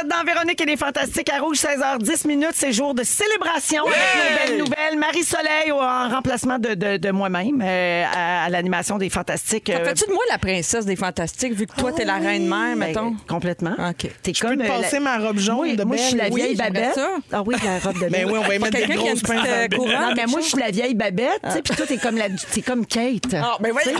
êtes 0.00 0.08
dans 0.08 0.24
Véronique 0.24 0.60
et 0.60 0.64
les 0.66 0.76
Fantastiques 0.76 1.30
à 1.30 1.38
Rouge, 1.40 1.58
16h10 1.58 2.26
minutes. 2.26 2.52
C'est 2.54 2.72
jour 2.72 2.94
de 2.94 3.02
célébration 3.04 3.84
avec 3.86 3.96
nos 3.98 4.46
belles 4.46 4.58
nouvelles. 4.58 4.98
Marie-Soleil 4.98 5.72
en 5.72 6.08
remplacement 6.08 6.58
de, 6.58 6.74
de- 6.74 6.96
de 6.96 7.10
moi-même 7.10 7.62
euh, 7.64 8.04
à, 8.12 8.44
à 8.44 8.48
l'animation 8.48 8.98
des 8.98 9.10
Fantastiques. 9.10 9.68
Ça 9.72 9.78
euh, 9.80 9.84
Fais-tu 9.84 10.06
de 10.06 10.12
moi 10.12 10.22
la 10.30 10.38
princesse 10.38 10.84
des 10.84 10.96
fantastiques, 10.96 11.52
vu 11.54 11.66
que 11.66 11.74
toi, 11.74 11.92
t'es 11.92 12.04
la 12.04 12.16
reine-mère, 12.16 12.76
ben, 12.76 12.78
mettons? 12.78 13.16
complètement. 13.28 13.72
OK. 13.78 14.10
T'es 14.22 14.32
Je 14.34 14.40
peux 14.40 14.48
comme 14.48 14.58
te 14.58 14.62
euh, 14.64 14.68
passer 14.68 14.96
la- 14.96 15.00
ma 15.00 15.18
robe 15.18 15.38
jaune 15.38 15.76
de 15.76 15.84
moi, 15.84 15.96
je 15.96 16.02
suis 16.02 16.16
la 16.16 16.28
vieille 16.28 16.50
Oui, 16.50 16.56
babette. 16.56 16.94
ça. 16.94 17.08
Ah 17.32 17.42
oui, 17.44 17.54
la 17.64 17.78
robe 17.78 17.94
de 17.96 18.00
Ben 18.08 18.10
belle. 18.10 18.26
oui, 18.26 18.38
on 18.38 18.46
va 18.46 18.54
y 18.54 18.58
mettre 18.58 18.78
des 18.86 18.94
grosses 18.94 19.22
pinces 19.22 19.46
euh. 19.48 19.66
Non, 19.78 20.12
mais 20.16 20.26
moi, 20.26 20.40
je 20.40 20.46
suis 20.46 20.58
la 20.58 20.70
vieille 20.70 20.94
babette, 20.94 21.40
tu 21.44 21.50
sais, 21.52 21.62
puis 21.62 21.74
toi, 21.76 21.86
t'es 21.86 21.96
comme, 21.98 22.16
la, 22.16 22.26
t'es 22.30 22.62
comme 22.62 22.86
Kate. 22.86 23.34
Ah, 23.34 23.56
ben 23.60 23.72
oui. 23.74 23.92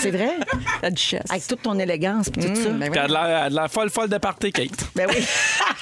C'est 0.00 0.10
vrai? 0.10 0.36
La 0.82 0.90
duchesse. 0.90 1.22
Avec 1.30 1.46
toute 1.46 1.62
ton 1.62 1.78
élégance 1.78 2.28
puis 2.30 2.42
tout 2.44 2.54
ça. 2.56 2.68
Ben 2.70 2.90
Puis 2.90 3.00
Elle 3.02 3.04
a 3.04 3.08
de 3.08 3.12
l'air- 3.12 3.22
elle 3.26 3.34
a 3.46 3.50
de 3.50 3.54
l'air 3.54 3.70
folle, 3.70 3.90
folle 3.90 4.08
de 4.08 4.18
party, 4.18 4.52
Kate. 4.52 4.70
Ben 4.94 5.06
oui. 5.08 5.21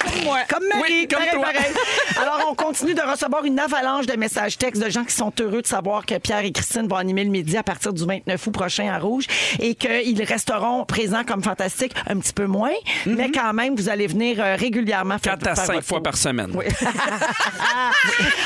Comme 0.01 0.25
moi. 0.25 0.39
Comme 0.49 0.67
Marie. 0.69 0.83
Oui, 0.83 1.09
comme 1.09 1.19
pareil, 1.21 1.35
toi. 1.35 1.43
pareil. 1.53 1.73
Alors, 2.17 2.47
on 2.51 2.55
continue 2.55 2.95
de 2.95 3.01
recevoir 3.03 3.45
une 3.45 3.59
avalanche 3.59 4.07
de 4.07 4.17
messages 4.17 4.57
textes 4.59 4.83
de 4.83 4.91
gens 4.91 5.05
qui 5.05 5.15
sont 5.15 5.33
heureux 5.41 5.63
de 5.63 5.67
savoir 5.67 6.07
que 6.07 6.17
Pierre 6.19 6.45
et 6.45 6.53
Christine 6.53 6.87
vont 6.89 6.97
animer 6.97 7.25
le 7.25 7.31
midi 7.31 7.57
à 7.57 7.63
partir 7.63 7.93
du 7.93 8.05
29 8.05 8.47
août 8.47 8.51
prochain 8.53 8.89
à 8.93 8.99
Rouge 8.99 9.27
et 9.59 9.75
qu'ils 9.75 10.23
resteront 10.25 10.85
présents 10.85 11.25
comme 11.25 11.43
fantastiques 11.43 11.93
un 12.09 12.19
petit 12.19 12.33
peu 12.33 12.47
moins, 12.47 12.73
mais 13.07 13.31
quand 13.31 13.53
même, 13.53 13.75
vous 13.77 13.89
allez 13.89 14.07
venir 14.07 14.41
euh, 14.41 14.57
régulièrement 14.57 15.19
faire 15.19 15.39
4 15.39 15.49
à 15.49 15.55
faire 15.55 15.65
5 15.67 15.73
votre 15.75 15.87
fois 15.87 15.97
tour. 15.99 16.03
par 16.05 16.17
semaine. 16.17 16.51
Oui. 16.55 16.65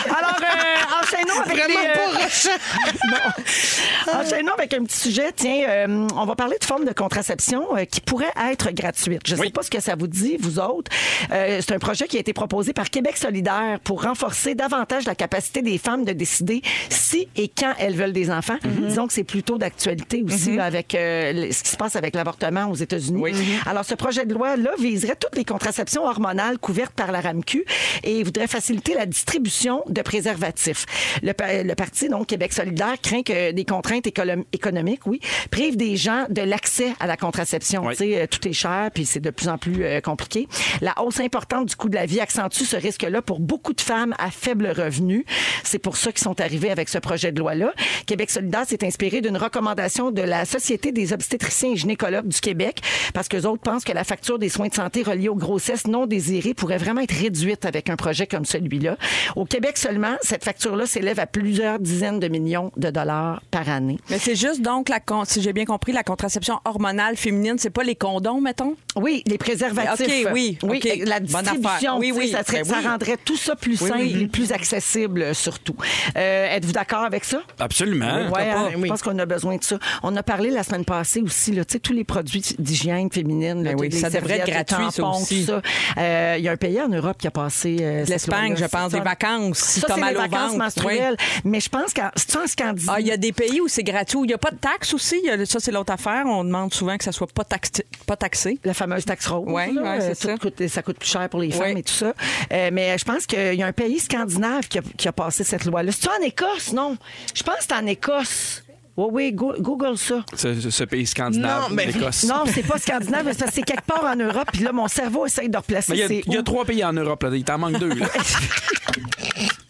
Alors, 0.06 0.36
euh, 0.40 1.02
enchaînons 1.02 1.40
avec 1.44 1.56
Vraiment 1.56 1.80
les, 1.80 2.50
euh. 2.50 4.12
Enchaînons 4.20 4.52
avec 4.56 4.74
un 4.74 4.84
petit 4.84 4.98
sujet. 4.98 5.32
Tiens, 5.34 5.64
euh, 5.68 6.06
on 6.14 6.24
va 6.26 6.34
parler 6.34 6.56
de 6.60 6.64
formes 6.64 6.84
de 6.84 6.92
contraception 6.92 7.66
qui 7.90 8.00
pourraient 8.00 8.32
être 8.50 8.70
gratuites. 8.72 9.22
Je 9.26 9.32
ne 9.32 9.36
sais 9.36 9.42
Oui. 9.46 9.50
pas 9.50 9.62
ce 9.62 9.70
que 9.70 9.80
ça 9.80 9.94
vous 9.96 10.06
dit, 10.06 10.36
vous 10.40 10.58
autres. 10.58 10.83
Euh, 11.32 11.60
c'est 11.60 11.74
un 11.74 11.78
projet 11.78 12.06
qui 12.06 12.16
a 12.16 12.20
été 12.20 12.32
proposé 12.32 12.72
par 12.72 12.90
Québec 12.90 13.16
solidaire 13.16 13.80
pour 13.82 14.02
renforcer 14.02 14.54
davantage 14.54 15.06
la 15.06 15.14
capacité 15.14 15.62
des 15.62 15.78
femmes 15.78 16.04
de 16.04 16.12
décider 16.12 16.62
si 16.88 17.28
et 17.36 17.48
quand 17.48 17.72
elles 17.78 17.96
veulent 17.96 18.12
des 18.12 18.30
enfants. 18.30 18.58
Disons 18.64 19.06
que 19.06 19.12
c'est 19.12 19.24
plutôt 19.24 19.58
d'actualité 19.58 20.22
aussi 20.24 20.56
là, 20.56 20.64
avec 20.64 20.94
euh, 20.94 21.50
ce 21.50 21.62
qui 21.62 21.70
se 21.70 21.76
passe 21.76 21.96
avec 21.96 22.14
l'avortement 22.14 22.70
aux 22.70 22.74
États-Unis. 22.74 23.22
Alors, 23.66 23.84
ce 23.84 23.94
projet 23.94 24.26
de 24.26 24.34
loi-là 24.34 24.70
viserait 24.78 25.16
toutes 25.16 25.36
les 25.36 25.44
contraceptions 25.44 26.04
hormonales 26.04 26.58
couvertes 26.58 26.94
par 26.94 27.12
la 27.12 27.20
RAMQ 27.20 27.64
et 28.02 28.22
voudrait 28.22 28.46
faciliter 28.46 28.94
la 28.94 29.06
distribution 29.06 29.82
de 29.88 30.02
préservatifs. 30.02 30.86
Le, 31.22 31.32
le 31.62 31.74
parti, 31.74 32.08
donc, 32.08 32.26
Québec 32.26 32.52
solidaire, 32.52 32.94
craint 33.02 33.22
que 33.22 33.52
des 33.52 33.64
contraintes 33.64 34.06
économiques, 34.06 35.06
oui, 35.06 35.20
privent 35.50 35.76
des 35.76 35.96
gens 35.96 36.26
de 36.30 36.42
l'accès 36.42 36.92
à 37.00 37.06
la 37.06 37.16
contraception. 37.16 37.84
Oui. 37.86 37.92
Tu 37.92 37.96
sais, 37.96 38.22
euh, 38.22 38.26
tout 38.26 38.46
est 38.48 38.52
cher, 38.52 38.90
puis 38.92 39.04
c'est 39.04 39.20
de 39.20 39.30
plus 39.30 39.48
en 39.48 39.58
plus 39.58 39.84
euh, 39.84 40.00
compliqué. 40.00 40.48
La 40.80 40.94
hausse 41.02 41.20
importante 41.20 41.66
du 41.66 41.76
coût 41.76 41.88
de 41.88 41.94
la 41.94 42.06
vie 42.06 42.20
accentue 42.20 42.64
ce 42.64 42.76
risque-là 42.76 43.22
pour 43.22 43.40
beaucoup 43.40 43.72
de 43.72 43.80
femmes 43.80 44.14
à 44.18 44.30
faible 44.30 44.66
revenu. 44.76 45.24
C'est 45.62 45.78
pour 45.78 45.96
ça 45.96 46.10
qu'ils 46.12 46.22
sont 46.24 46.40
arrivés 46.40 46.70
avec 46.70 46.88
ce 46.88 46.98
projet 46.98 47.32
de 47.32 47.38
loi-là. 47.38 47.72
Québec 48.06 48.30
solidaire 48.30 48.64
s'est 48.66 48.84
inspiré 48.84 49.20
d'une 49.20 49.36
recommandation 49.36 50.10
de 50.10 50.22
la 50.22 50.44
Société 50.44 50.92
des 50.92 51.12
obstétriciens 51.12 51.72
et 51.72 51.76
gynécologues 51.76 52.28
du 52.28 52.40
Québec, 52.40 52.80
parce 53.12 53.28
que 53.28 53.44
autres 53.46 53.62
pensent 53.62 53.84
que 53.84 53.92
la 53.92 54.04
facture 54.04 54.38
des 54.38 54.48
soins 54.48 54.68
de 54.68 54.74
santé 54.74 55.02
reliés 55.02 55.28
aux 55.28 55.34
grossesses 55.34 55.86
non 55.86 56.06
désirées 56.06 56.54
pourrait 56.54 56.78
vraiment 56.78 57.00
être 57.02 57.14
réduite 57.14 57.64
avec 57.64 57.90
un 57.90 57.96
projet 57.96 58.26
comme 58.26 58.44
celui-là. 58.44 58.96
Au 59.36 59.44
Québec 59.44 59.76
seulement, 59.76 60.16
cette 60.22 60.44
facture-là 60.44 60.86
s'élève 60.86 61.20
à 61.20 61.26
plusieurs 61.26 61.78
dizaines 61.78 62.20
de 62.20 62.28
millions 62.28 62.70
de 62.76 62.90
dollars 62.90 63.42
par 63.50 63.68
année. 63.68 63.98
Mais 64.10 64.18
c'est 64.18 64.36
juste 64.36 64.60
donc, 64.62 64.88
la 64.88 65.00
con- 65.00 65.24
si 65.24 65.42
j'ai 65.42 65.52
bien 65.52 65.64
compris, 65.64 65.92
la 65.92 66.02
contraception 66.02 66.60
hormonale 66.64 67.16
féminine, 67.16 67.56
c'est 67.58 67.70
pas 67.70 67.82
les 67.84 67.94
condoms, 67.96 68.40
mettons? 68.40 68.76
Oui, 68.96 69.22
les 69.26 69.38
préservatifs. 69.38 70.26
OK, 70.26 70.32
oui, 70.32 70.58
oui. 70.70 71.02
La 71.04 71.20
distribution. 71.20 71.98
Oui, 71.98 72.12
oui. 72.14 72.28
ça, 72.30 72.42
serait- 72.44 72.58
Ben 72.58 72.64
ça 72.64 72.78
oui. 72.80 72.86
rendrait 72.86 73.16
tout 73.24 73.36
ça 73.36 73.56
plus 73.56 73.80
Oui, 73.80 73.88
simple 73.88 74.00
oui. 74.02 74.22
et 74.22 74.26
plus 74.26 74.52
accessible 74.52 75.22
euh, 75.22 75.34
surtout. 75.34 75.76
Euh, 76.16 76.54
Êtes-vous 76.56 76.72
d'accord 76.72 77.04
avec 77.04 77.24
ça? 77.24 77.42
Absolument. 77.58 78.30
Ouais, 78.30 78.50
hein, 78.50 78.68
oui. 78.76 78.82
je 78.84 78.88
pense 78.88 79.02
qu'on 79.02 79.18
a 79.18 79.26
besoin 79.26 79.56
de 79.56 79.64
ça. 79.64 79.78
On 80.02 80.14
a 80.16 80.22
parlé 80.22 80.50
la 80.50 80.62
semaine 80.62 80.84
passée 80.84 81.20
aussi, 81.20 81.52
là, 81.52 81.64
tu 81.64 81.72
sais, 81.74 81.78
tous 81.78 81.92
les 81.92 82.04
produits 82.04 82.42
d'hygiène 82.58 83.10
féminine, 83.12 83.62
là, 83.62 83.72
Ben 83.74 83.80
oui, 83.80 83.92
ça 83.92 84.10
devrait 84.10 84.38
être 84.38 84.46
gratuit, 84.46 84.86
ça 84.92 85.02
tampons, 85.02 85.20
aussi. 85.22 85.40
tout 85.46 85.52
ça. 85.52 85.62
Euh, 85.98 86.34
Il 86.38 86.44
y 86.44 86.48
a 86.48 86.52
un 86.52 86.56
pays 86.56 86.80
en 86.80 86.88
Europe 86.88 87.16
qui 87.18 87.26
a 87.26 87.30
passé. 87.30 87.76
euh, 87.80 88.04
L'Espagne, 88.06 88.56
je 88.56 88.64
pense, 88.64 88.92
des 88.92 88.98
ça. 88.98 89.04
vacances, 89.04 89.58
si 89.58 89.80
Ça, 89.80 89.88
c'est 89.94 90.00
mal 90.00 90.14
les 90.14 90.20
vacances 90.20 90.48
ventre. 90.52 90.58
menstruelles. 90.58 91.16
Mais 91.44 91.60
je 91.60 91.68
pense 91.68 91.92
qu'en 91.94 92.10
Scandinavie. 92.46 92.86
Ah, 92.88 93.00
il 93.00 93.06
y 93.06 93.12
a 93.12 93.16
des 93.16 93.32
pays 93.32 93.60
où 93.60 93.68
c'est 93.68 93.82
gratuit, 93.82 94.16
où 94.18 94.24
il 94.24 94.28
n'y 94.28 94.34
a 94.34 94.38
pas 94.38 94.50
de 94.50 94.56
taxe 94.56 94.92
aussi. 94.94 95.20
Il 95.22 95.26
y 95.26 95.30
a- 95.30 95.46
ça, 95.46 95.58
c'est 95.60 95.72
l'autre 95.72 95.92
affaire. 95.92 96.24
On 96.26 96.44
demande 96.44 96.72
souvent 96.74 96.96
que 96.96 97.04
ça 97.04 97.12
soit 97.12 97.26
pas, 97.26 97.42
taxé- 97.44 97.84
pas 98.06 98.16
taxé. 98.16 98.58
La 98.64 98.74
fameuse 98.74 99.04
taxe 99.04 99.26
rose. 99.26 99.46
Ouais, 99.48 99.70
c'est 100.00 100.14
ça. 100.14 100.34
Coûte- 100.54 100.68
ça 100.68 100.82
coûte 100.82 100.98
plus 100.98 101.08
cher 101.08 101.28
pour 101.28 101.40
les 101.40 101.50
femmes 101.50 101.72
Oui. 101.74 101.80
et 101.80 101.82
tout 101.82 101.92
ça. 101.92 102.14
Euh, 102.52 102.70
mais 102.72 102.96
je 102.98 103.04
pense 103.04 103.26
qu'il 103.26 103.54
y 103.54 103.62
a 103.62 103.66
un 103.66 103.72
pays 103.72 103.98
scandinave 103.98 104.68
qui 104.68 104.78
a, 104.78 104.82
qui 104.96 105.08
a 105.08 105.12
passé 105.12 105.44
cette 105.44 105.64
loi-là. 105.64 105.92
C'est 105.92 106.08
en 106.08 106.22
Écosse, 106.24 106.72
non? 106.72 106.96
Je 107.34 107.42
pense 107.42 107.56
que 107.56 107.62
c'est 107.68 107.74
en 107.74 107.86
Écosse. 107.86 108.62
Oui, 108.96 109.08
oui, 109.10 109.32
go- 109.32 109.54
Google 109.58 109.98
ça. 109.98 110.24
Ce, 110.36 110.70
ce 110.70 110.84
pays 110.84 111.04
scandinave, 111.06 111.62
Non, 111.68 111.74
mais- 111.74 111.86
l'Écosse. 111.86 112.22
Non, 112.24 112.44
c'est 112.46 112.62
pas 112.62 112.78
scandinave, 112.78 113.24
mais 113.26 113.32
c'est 113.34 113.62
quelque 113.62 113.84
part 113.86 114.04
en 114.04 114.14
Europe. 114.14 114.48
Puis 114.52 114.62
là, 114.62 114.72
mon 114.72 114.86
cerveau 114.86 115.26
essaye 115.26 115.48
de 115.48 115.56
replacer. 115.56 115.94
Il 115.94 115.98
y 116.32 116.36
a- 116.36 116.40
y, 116.40 116.44
trois 116.44 116.64
pays 116.64 116.84
en 116.84 116.92
Europe, 116.92 117.24
là. 117.24 117.30
il 117.34 117.42
t'en 117.44 117.58
manque 117.58 117.78
deux. 117.78 117.92
là. 117.92 118.06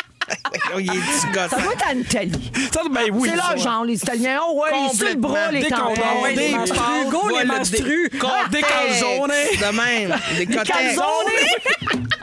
Il 0.78 0.90
est 0.90 0.92
du 0.92 1.32
gosse. 1.32 1.50
Ça 1.50 1.60
doit 1.60 1.72
être 1.72 1.86
en 1.92 1.98
Italie. 1.98 2.52
Ça, 2.72 2.80
ben 2.90 3.02
oui. 3.12 3.28
c'est 3.30 3.36
leur 3.36 3.56
genre, 3.56 3.84
les 3.84 3.96
Italiens. 3.96 4.40
Oh, 4.48 4.62
ouais, 4.62 4.94
sur 4.94 5.08
le 5.08 5.14
bras, 5.14 5.50
les 5.52 5.62
Ouais, 6.22 6.34
des 6.34 6.48
les 6.48 6.54
menstrues. 6.54 6.78
Hugo, 7.06 7.22
les 7.28 7.34
Voilà, 7.34 7.58
menstrues. 7.58 8.10
Des, 8.10 8.18
Des 8.50 8.62
calzones. 8.62 9.30
De 9.30 9.76
même. 9.76 10.18
Des 10.36 10.46
calzones. 10.46 12.04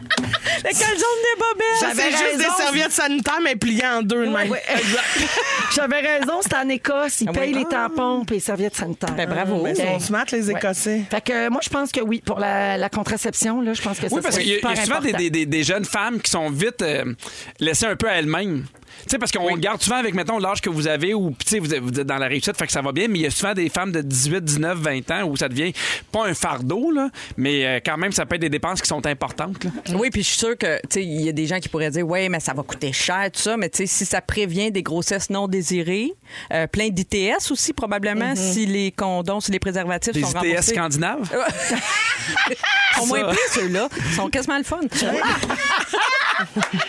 Les 0.63 0.71
calzones 0.71 0.97
des 0.97 1.39
bobettes. 1.39 1.79
Ça, 1.79 1.87
J'avais 1.89 2.01
c'est 2.03 2.11
juste 2.11 2.23
raison. 2.23 2.37
des 2.37 2.63
serviettes 2.63 2.91
sanitaires, 2.91 3.39
mais 3.43 3.55
pliées 3.55 3.85
en 3.87 4.01
deux 4.01 4.25
de 4.25 4.31
même. 4.31 4.49
Ouais, 4.49 4.61
J'avais 5.75 5.99
raison, 6.01 6.39
c'est 6.41 6.55
en 6.55 6.67
Écosse. 6.69 7.21
Ils 7.21 7.27
Ah 7.29 7.31
oui. 7.33 7.39
payent 7.39 7.53
les 7.53 7.65
tampons 7.65 8.23
et 8.29 8.33
les 8.33 8.39
serviettes 8.39 8.75
sanitaires. 8.75 9.13
Ben, 9.15 9.29
bravo. 9.29 9.61
Mais 9.63 9.71
ils 9.71 9.77
sont 9.77 9.99
smart, 9.99 10.25
les 10.31 10.47
ouais. 10.49 10.55
Écossais. 10.59 11.01
Fait 11.09 11.21
que 11.21 11.33
euh, 11.33 11.49
moi, 11.49 11.61
je 11.63 11.69
pense 11.69 11.91
que 11.91 12.01
oui, 12.01 12.21
pour 12.25 12.39
la, 12.39 12.77
la 12.77 12.89
contraception, 12.89 13.61
là, 13.61 13.73
je 13.73 13.81
pense 13.81 13.99
que 13.99 14.09
ça 14.09 14.15
Oui, 14.15 14.21
parce 14.21 14.37
qu'il 14.37 14.47
y 14.47 14.53
a, 14.53 14.57
il 14.57 14.61
y 14.63 14.65
a 14.67 14.75
super 14.75 14.85
souvent 14.85 14.99
des, 15.01 15.09
important. 15.09 15.17
des- 15.23 15.29
des- 15.29 15.45
des 15.45 15.63
jeunes 15.63 15.85
femmes 15.85 16.21
qui 16.21 16.29
sont 16.31 16.49
vite 16.49 16.81
euh, 16.81 17.13
laissées 17.59 17.85
un 17.85 17.95
peu 17.95 18.07
à 18.09 18.13
elles-mêmes. 18.13 18.65
Tu 19.03 19.09
sais, 19.09 19.17
parce 19.17 19.31
qu'on 19.31 19.43
regarde 19.43 19.81
souvent 19.81 19.97
avec, 19.97 20.13
mettons, 20.13 20.37
l'âge 20.39 20.61
que 20.61 20.69
vous 20.69 20.87
avez 20.87 21.13
ou, 21.13 21.31
tu 21.43 21.49
sais, 21.49 21.59
vous, 21.59 21.73
êtes- 21.73 21.83
dans 22.01 22.17
la 22.17 22.27
réussite, 22.27 22.57
fait 22.57 22.65
que 22.67 22.71
ça 22.71 22.81
va 22.81 22.91
bien, 22.91 23.07
mais 23.07 23.19
il 23.19 23.21
y 23.23 23.25
a 23.25 23.31
souvent 23.31 23.53
des 23.53 23.69
femmes 23.69 23.91
de 23.91 24.01
18, 24.01 24.43
19, 24.43 24.77
20 24.79 25.11
ans 25.11 25.23
où 25.27 25.35
ça 25.37 25.49
devient 25.49 25.73
pas 26.11 26.25
un 26.27 26.33
fardeau, 26.33 26.91
là, 26.91 27.09
mais 27.37 27.65
euh, 27.65 27.79
quand 27.85 27.97
même, 27.97 28.11
ça 28.11 28.25
peut 28.25 28.35
être 28.35 28.41
des 28.41 28.49
dépenses 28.49 28.81
qui 28.81 28.87
sont 28.87 29.05
importantes. 29.05 29.63
là. 29.63 29.71
Oui, 29.95 30.09
puis 30.09 30.23
je 30.23 30.27
suis 30.29 30.37
sûre 30.37 30.57
que, 30.57 30.77
tu 30.81 30.87
sais, 30.91 31.03
il 31.03 31.21
y 31.21 31.29
a 31.29 31.31
des 31.31 31.45
gens 31.47 31.59
qui 31.59 31.69
pourraient 31.69 31.91
dire, 31.91 32.07
oui, 32.07 32.29
mais 32.29 32.39
ça 32.39 32.53
va 32.53 32.63
coûter 32.63 32.91
cher, 32.93 33.29
tout 33.33 33.39
ça. 33.39 33.57
Mais, 33.57 33.69
tu 33.69 33.77
sais, 33.77 33.85
si 33.85 34.05
ça 34.05 34.21
prévient 34.21 34.71
des 34.71 34.83
grossesses 34.83 35.29
non 35.29 35.47
désirées, 35.47 36.13
euh, 36.53 36.67
plein 36.67 36.89
d'ITS 36.89 37.51
aussi, 37.51 37.73
probablement, 37.73 38.35
si 38.35 38.65
les 38.65 38.91
condoms, 38.91 39.39
si 39.41 39.51
les 39.51 39.59
préservatifs 39.59 40.13
Des 40.13 40.21
sont 40.21 40.29
ITS 40.29 40.37
remboursés. 40.37 40.73
scandinaves? 40.73 41.29
Ils 42.49 42.99
sont 42.99 43.07
moins 43.07 43.23
pris, 43.23 43.37
ceux-là. 43.53 43.89
Ils 44.09 44.15
sont 44.15 44.29
quasiment 44.29 44.57
le 44.57 44.63
fun. 44.63 44.79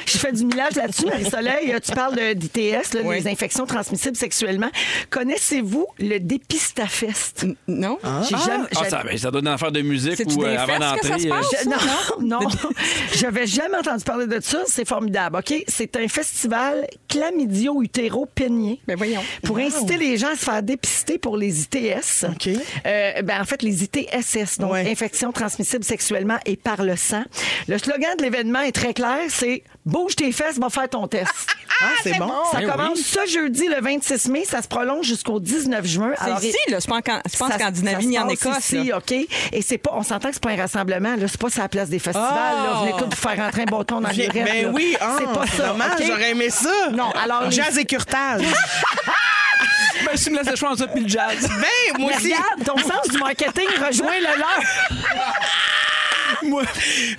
Je 0.06 0.18
fais 0.18 0.32
du 0.32 0.44
millage 0.44 0.74
là-dessus, 0.74 1.06
Marie-Soleil. 1.06 1.74
Tu 1.84 1.92
parles 1.92 2.16
de- 2.16 2.32
d'ITS, 2.34 2.94
là, 2.94 3.00
Oui. 3.04 3.20
les 3.20 3.28
infections 3.28 3.66
transmissibles 3.66 4.16
sexuellement. 4.16 4.70
Connaissez-vous 5.10 5.86
le 5.98 6.18
dépistafest? 6.18 7.46
non? 7.68 7.98
J'ai 8.28 8.36
jamais- 8.36 8.64
Ah, 8.76 8.84
ça, 8.88 9.02
ben, 9.04 9.16
ça 9.18 9.30
doit 9.30 9.38
être 9.40 9.46
une 9.46 9.52
affaire 9.52 9.72
de 9.72 9.82
musique 9.82 10.20
ou 10.36 10.44
euh, 10.44 10.56
avant 10.56 10.78
d'entrer. 10.78 11.12
euh, 11.30 11.42
Je- 11.64 11.68
non, 11.68 12.40
non? 12.40 12.48
J'avais 13.14 13.46
jamais 13.46 13.76
entendu 13.78 14.04
parler 14.04 14.26
de 14.26 14.40
ça. 14.40 14.62
C'est 14.66 14.86
formidable, 14.86 15.36
OK? 15.38 15.64
C'est 15.68 15.96
un 15.96 16.08
festival 16.08 16.86
chlamydio-utéro-pénien. 17.08 18.76
Ben 18.86 18.96
voyons. 18.96 19.20
Pour 19.44 19.58
inciter 19.58 19.96
les 19.96 20.16
gens 20.16 20.28
à 20.32 20.36
se 20.36 20.44
faire 20.44 20.62
dépister 20.62 21.18
pour 21.18 21.36
les 21.36 21.62
ITS. 21.62 22.24
OK. 22.28 22.48
Euh, 22.86 23.22
ben, 23.22 23.40
en 23.40 23.44
fait, 23.44 23.62
les 23.62 23.82
ITSS, 23.84 24.58
donc 24.58 24.72
Ouais. 24.72 24.90
infections 24.90 25.32
transmissibles 25.32 25.84
sexuellement 25.84 26.38
et 26.46 26.56
par 26.56 26.82
le 26.82 26.96
sang. 26.96 27.22
Le 27.68 27.78
slogan 27.78 28.16
de 28.18 28.22
l'événement 28.22 28.60
est 28.60 28.72
très 28.72 28.94
clair, 28.94 29.18
c'est 29.42 29.64
«Bouge 29.86 30.14
tes 30.16 30.30
fesses, 30.32 30.58
va 30.58 30.70
faire 30.70 30.88
ton 30.88 31.06
test». 31.08 31.30
Ah, 31.84 31.86
c'est 32.04 32.16
bon. 32.16 32.30
Ça 32.52 32.58
Eh 32.62 32.66
commence 32.66 32.98
oui. 32.98 33.02
ce 33.04 33.26
jeudi, 33.32 33.66
le 33.66 33.80
26 33.80 34.28
mai. 34.28 34.44
Ça 34.44 34.62
se 34.62 34.68
prolonge 34.68 35.04
jusqu'au 35.04 35.40
19 35.40 35.84
juin. 35.84 36.12
Alors, 36.18 36.38
C'est 36.38 36.48
ici, 36.50 36.56
là. 36.68 36.80
C'est 36.80 36.88
pas 36.88 36.96
en, 36.98 37.00
Can- 37.00 37.20
c'est 37.26 37.38
pas 37.38 37.46
en 37.46 37.48
ça- 37.48 37.58
Scandinavie 37.58 38.04
ça 38.04 38.08
ni 38.08 38.14
se 38.14 38.20
en 38.20 38.26
passe 38.28 38.32
Écosse. 38.40 38.58
Ici, 38.70 38.84
là. 38.84 38.98
OK? 38.98 39.12
Et 39.52 39.62
c'est 39.62 39.78
pas, 39.78 39.90
on 39.94 40.02
s'entend 40.04 40.28
que 40.28 40.34
c'est 40.34 40.42
pas 40.42 40.50
un 40.50 40.56
rassemblement, 40.56 41.16
là. 41.16 41.26
C'est 41.26 41.40
pas 41.40 41.50
sur 41.50 41.60
la 41.62 41.68
place 41.68 41.88
des 41.88 41.98
festivals, 41.98 42.28
Ah! 42.32 42.62
là. 42.64 42.80
Venez 42.82 42.92
tous 42.92 43.04
vous 43.16 43.28
faire 43.28 43.36
rentrer 43.36 43.62
un 43.62 43.64
bâton 43.64 44.00
dans 44.00 44.08
le 44.08 44.14
Viens- 44.14 44.28
lurette, 44.32 44.44
Ben 44.64 44.70
oui, 44.72 44.96
ah, 45.00 45.16
c'est 45.18 45.32
pas 45.32 45.46
ça. 45.46 45.66
dommage, 45.68 45.90
OK? 45.98 46.04
j'aurais 46.06 46.30
aimé 46.30 46.50
ça. 46.50 46.70
Non, 46.92 47.10
alors, 47.20 47.44
les- 47.46 47.50
Jazz 47.50 47.76
et 47.76 47.84
curtage. 47.84 48.42
Ben, 50.04 50.16
si 50.16 50.24
tu 50.24 50.30
me 50.30 50.38
laisses 50.38 50.50
le 50.50 50.56
choix 50.56 50.70
entre 50.70 50.80
ça 50.80 50.86
et 50.94 51.00
le 51.00 51.08
jazz. 51.08 51.40
ben, 51.40 51.98
moi 51.98 52.10
Mais 52.10 52.16
aussi. 52.16 52.32
regarde, 52.34 52.64
ton 52.64 52.76
sens 52.78 53.08
du 53.10 53.18
marketing 53.18 53.68
rejoint 53.84 54.18
le 54.18 54.38
leur. 54.38 54.60
Moi, 56.44 56.62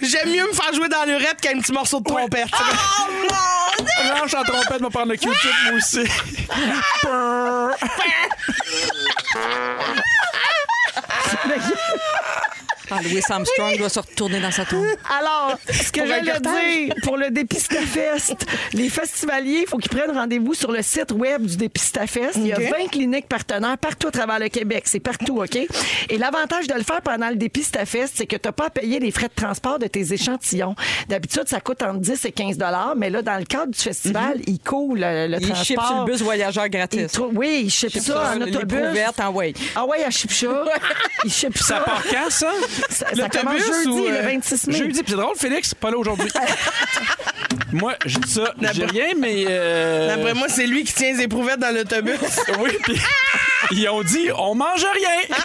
j'aime 0.02 0.32
mieux 0.32 0.48
me 0.48 0.54
faire 0.54 0.74
jouer 0.74 0.90
dans 0.90 1.04
l'urette 1.06 1.40
qu'un 1.40 1.60
petit 1.60 1.72
morceau 1.72 2.00
de 2.00 2.04
trompette. 2.06 2.48
Range 2.52 4.36
en 4.36 4.44
trompette, 4.44 4.82
va 4.82 4.90
prendre 4.90 5.12
le 5.12 5.18
Q-tip, 5.18 5.52
moi 5.66 5.74
aussi. 5.78 6.04
Ah, 12.92 13.00
Louis 13.04 13.22
Armstrong 13.30 13.78
doit 13.78 13.90
se 13.90 14.00
retourner 14.00 14.40
dans 14.40 14.52
sa 14.52 14.66
tour. 14.66 14.84
Alors, 15.20 15.58
ce 15.72 15.92
que 15.92 16.06
j'allais 16.06 16.40
dire 16.40 16.96
pour 17.04 17.18
le 17.18 17.30
Dépistafest, 17.32 18.46
les 18.74 18.90
festivaliers, 18.90 19.62
il 19.64 19.68
faut 19.68 19.78
qu'ils 19.78 19.92
prennent 19.92 20.12
rendez-vous 20.16 20.54
sur 20.54 20.72
le 20.72 20.82
site 20.82 21.12
web 21.12 21.46
du 21.46 21.58
Dépistafest. 21.58 22.36
Il 22.38 22.48
y 22.48 22.54
a 22.54 22.58
OK. 22.58 22.70
20 22.84 22.88
cliniques 22.92 23.28
partenaires 23.28 23.78
partout 23.78 24.08
à 24.08 24.12
travers 24.12 24.40
le 24.40 24.50
Québec. 24.50 24.84
C'est 24.86 25.00
partout, 25.00 25.42
OK? 25.42 25.56
Et 26.10 26.18
l'avantage 26.18 26.68
de 26.68 26.74
le 26.74 26.84
faire 26.84 27.02
pendant 27.02 27.30
le 27.30 27.36
Dépistafest, 27.36 28.14
c'est 28.16 28.26
que 28.28 28.36
tu 28.36 28.48
n'as 28.48 28.52
pas 28.52 28.66
à 28.68 28.70
payer 28.70 29.00
les 29.00 29.12
frais 29.12 29.28
de 29.30 29.42
transport 29.42 29.80
de 29.80 29.88
tes 29.88 30.14
échantillons. 30.14 30.76
D'habitude, 31.08 31.44
ça 31.48 31.60
coûte 31.62 31.82
entre 31.84 32.00
10 32.00 32.26
et 32.26 32.32
15 32.32 32.58
mais 32.98 33.10
là, 33.10 33.22
dans 33.22 33.38
le 33.38 33.46
cadre 33.46 33.72
du 33.72 33.80
festival, 33.80 34.40
il 34.48 34.60
coule 34.60 35.00
le, 35.00 35.28
le 35.28 35.38
Il 35.40 35.48
transport. 35.50 35.64
chip 35.66 35.80
sur 35.82 36.00
le 36.00 36.06
bus 36.12 36.22
voyageur 36.22 36.66
Il 36.66 36.70
gratis. 36.72 37.12
trou- 37.12 37.32
oui, 37.34 37.62
il 37.66 37.70
chip 37.72 37.90
Chip 37.92 38.02
ça 38.02 38.34
en 38.36 38.40
les 38.40 38.56
autobus. 38.56 38.80
en 39.20 39.30
way. 39.32 39.54
Ah 39.76 39.86
ouais, 39.86 40.04
il 40.06 40.12
chip 40.12 40.32
ça. 40.32 40.48
Il 41.26 41.32
Ça 41.32 41.48
ça. 41.56 41.80
part 41.82 42.04
quand, 42.10 42.30
ça? 42.30 42.52
Ça, 42.90 43.30
commence 43.30 43.62
jeudi, 43.62 43.88
ou, 43.90 44.06
euh, 44.08 44.22
le 44.22 44.28
26 44.28 44.68
mai. 44.68 44.74
Jeudi, 44.78 45.04
puis 45.04 45.12
c'est 45.12 45.16
drôle, 45.18 45.36
Félix, 45.38 45.74
pas 45.74 45.92
là 45.92 45.98
aujourd'hui. 45.98 46.30
Moi, 47.72 47.96
je 48.06 48.20
dis 48.20 48.32
ça, 48.32 48.54
j'ai 48.74 48.86
rien, 48.86 49.08
mais. 49.18 49.46
euh, 49.50 50.08
D'après 50.16 50.34
moi, 50.36 50.48
c'est 50.48 50.68
lui 50.68 50.84
qui 50.84 50.94
tient 50.94 51.12
les 51.14 51.22
éprouvettes 51.24 51.60
dans 51.60 51.74
l'autobus. 51.74 52.20
Oui, 52.60 52.70
puis 52.84 53.02
ils 53.72 53.90
ont 53.90 54.04
dit, 54.04 54.30
on 54.38 54.54
mange 54.54 54.86
rien. 54.94 55.36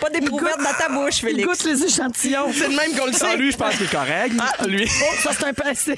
Pas 0.00 0.08
d'éprouvette 0.10 0.56
dans 0.58 0.72
ta 0.78 0.88
bouche, 0.88 1.18
Il 1.22 1.28
Félix. 1.28 1.46
goûte 1.48 1.64
les 1.64 1.84
échantillons. 1.84 2.50
C'est 2.54 2.68
le 2.68 2.76
même 2.76 2.96
qu'on 2.96 3.06
le 3.06 3.12
Ah, 3.14 3.18
sait. 3.18 3.36
lui, 3.36 3.52
je 3.52 3.56
pense 3.58 3.74
qu'il 3.76 3.86
est 3.86 3.90
correct. 3.92 4.32
Lui. 4.66 4.88
Oh, 5.02 5.14
ça, 5.22 5.30
c'est 5.38 5.44
un 5.46 5.52
passé. 5.52 5.96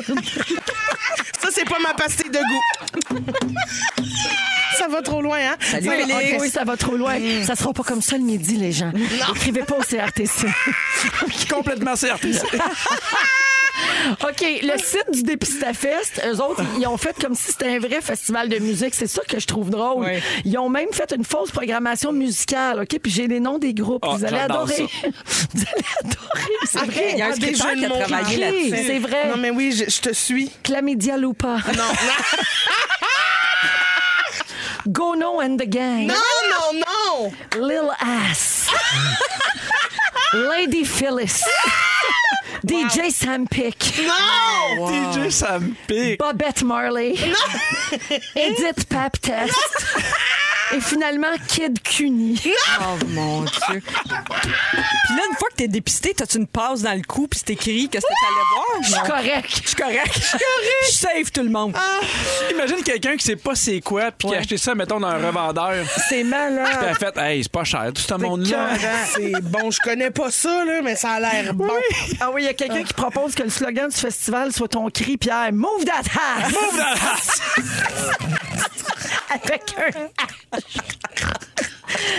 Ça, 1.41 1.49
c'est 1.53 1.65
pas 1.69 1.79
ma 1.81 1.95
pastille 1.95 2.31
de 2.31 2.39
goût. 2.39 3.21
Ça 4.91 4.97
va 4.97 5.03
trop 5.03 5.23
loin, 5.23 5.39
hein? 5.39 5.57
Salut, 5.61 5.89
Félix. 5.89 6.41
Oui, 6.41 6.51
ça 6.51 6.65
va 6.65 6.77
trop 6.77 6.97
loin. 6.97 7.17
Ça 7.45 7.55
sera 7.55 7.73
pas 7.73 7.85
comme 7.85 8.03
ça 8.03 8.17
le 8.17 8.25
midi, 8.25 8.57
les 8.57 8.73
gens. 8.73 8.91
Écrivez 9.37 9.63
pas 9.63 9.77
au 9.77 9.83
CRTC. 9.83 10.49
Complètement 11.49 11.95
CRTC. 11.95 12.41
OK, 14.23 14.45
le 14.63 14.79
site 14.79 15.07
du 15.13 15.23
Dépistafest, 15.23 16.21
eux 16.27 16.43
autres, 16.43 16.63
ils 16.79 16.87
ont 16.87 16.97
fait 16.97 17.17
comme 17.21 17.35
si 17.35 17.53
c'était 17.53 17.77
un 17.77 17.79
vrai 17.79 18.01
festival 18.01 18.49
de 18.49 18.59
musique. 18.59 18.95
C'est 18.95 19.07
ça 19.07 19.23
que 19.27 19.39
je 19.39 19.47
trouve 19.47 19.71
drôle. 19.71 20.05
Oui. 20.05 20.21
Ils 20.45 20.59
ont 20.59 20.69
même 20.69 20.93
fait 20.93 21.13
une 21.17 21.25
fausse 21.25 21.53
programmation 21.53 22.13
musicale, 22.13 22.81
OK? 22.81 22.99
Puis 23.01 23.13
j'ai 23.13 23.29
les 23.29 23.41
noms 23.41 23.59
des 23.59 23.73
groupes. 23.73 24.05
Ah, 24.07 24.17
Vous 24.17 24.25
allez 24.25 24.39
adorer. 24.39 24.87
Vous 25.55 25.63
allez 25.73 25.87
adorer. 26.01 26.59
C'est 26.65 26.85
vrai. 26.85 27.11
Il 27.13 27.19
y 27.19 27.23
a 27.23 27.27
un 27.27 27.31
ah, 27.31 27.75
qui 27.77 27.85
a 27.85 27.89
travaillé 27.89 28.37
là-dessus. 28.39 28.87
C'est 28.87 28.99
vrai. 28.99 29.29
Non, 29.29 29.37
mais 29.37 29.51
oui, 29.51 29.73
je, 29.73 29.89
je 29.89 30.01
te 30.01 30.13
suis. 30.13 30.51
Chlamydia 30.65 31.17
Lupa. 31.17 31.59
Non, 31.69 31.73
non. 31.77 31.93
Gono 34.89 35.45
and 35.45 35.59
the 35.59 35.67
Gang. 35.67 36.07
Non, 36.07 36.17
non, 36.51 36.83
non! 36.87 37.37
Lil 37.61 37.93
Ass. 38.01 38.69
Lady 40.35 40.85
Phyllis. 40.85 41.43
DJ 42.65 43.11
Sam 43.11 43.47
Pick. 43.47 43.77
Non! 43.99 45.13
DJ, 45.13 45.31
ça 45.31 45.59
me 45.59 45.75
pique. 45.87 46.19
Bobette 46.19 46.63
Marley. 46.63 47.17
Edith 48.37 48.89
Paptest. 48.89 49.55
Et 50.73 50.81
finalement, 50.81 51.27
Kid 51.49 51.83
Cuny. 51.83 52.41
Oh 52.81 53.05
mon 53.09 53.43
Dieu. 53.43 53.83
Puis 53.83 55.17
là, 55.17 55.23
une 55.31 55.37
fois 55.37 55.49
que 55.51 55.57
t'es 55.57 55.69
dépisté, 55.69 56.15
t'as-tu 56.15 56.37
une 56.39 56.47
passe 56.47 56.83
dans 56.83 56.93
le 56.95 57.03
cou 57.03 57.27
puis 57.27 57.41
c'est 57.45 57.55
écrit 57.55 57.89
que 57.89 57.99
t'allais 57.99 58.05
voir? 58.55 58.83
Je 58.83 58.89
suis 58.91 59.01
correct. 59.01 59.51
Je 59.63 59.67
suis 59.69 59.77
correct. 59.77 60.13
Je 60.15 60.21
suis 60.21 60.39
correct. 60.39 60.85
Je 60.91 60.93
save 60.93 61.31
tout 61.33 61.43
le 61.43 61.49
monde. 61.51 61.77
Imagine 62.53 62.83
quelqu'un 62.85 63.17
qui 63.17 63.25
sait 63.25 63.37
pas 63.37 63.55
c'est 63.57 63.81
quoi, 63.81 64.13
puis 64.13 64.29
qui 64.29 64.35
a 64.35 64.39
acheté 64.39 64.57
ça, 64.59 64.75
mettons, 64.77 65.01
dans 65.01 65.09
un 65.09 65.27
revendeur. 65.27 65.85
C'est 66.09 66.21
Puis 66.21 66.25
malade. 66.25 66.85
a 66.89 66.95
fait, 66.95 67.17
hey, 67.17 67.43
c'est 67.43 67.53
pas 67.53 67.65
cher, 67.65 67.91
tout 67.93 68.03
ce 68.03 68.15
monde-là. 68.15 68.69
C'est 69.13 69.41
bon, 69.43 69.71
je 69.73 69.81
connais 69.81 70.11
pas 70.11 70.31
ça, 70.31 70.65
là, 70.65 70.81
mais 70.83 70.95
ça 70.95 71.13
a 71.13 71.21
l'air 71.21 71.53
bon. 71.55 71.69
Ah 72.21 72.31
oui, 72.33 72.43
il 72.43 72.47
y 72.47 72.49
a 72.49 72.55
quelqu'un 72.55 72.85
qui 72.85 72.95
propose 72.95 73.35
que 73.35 73.43
le 73.43 73.51
slogan 73.51 73.89
du 73.89 73.97
festival 73.97 74.53
soit 74.53 74.69
ton 74.69 74.89
cri, 74.91 75.17
Pierre. 75.17 75.53
Move 75.53 75.85
that 75.85 76.03
ass! 76.15 76.53
Move 76.53 76.77
that 76.77 76.95
ass! 77.13 77.41
Avec 79.45 79.63
un. 79.79 80.59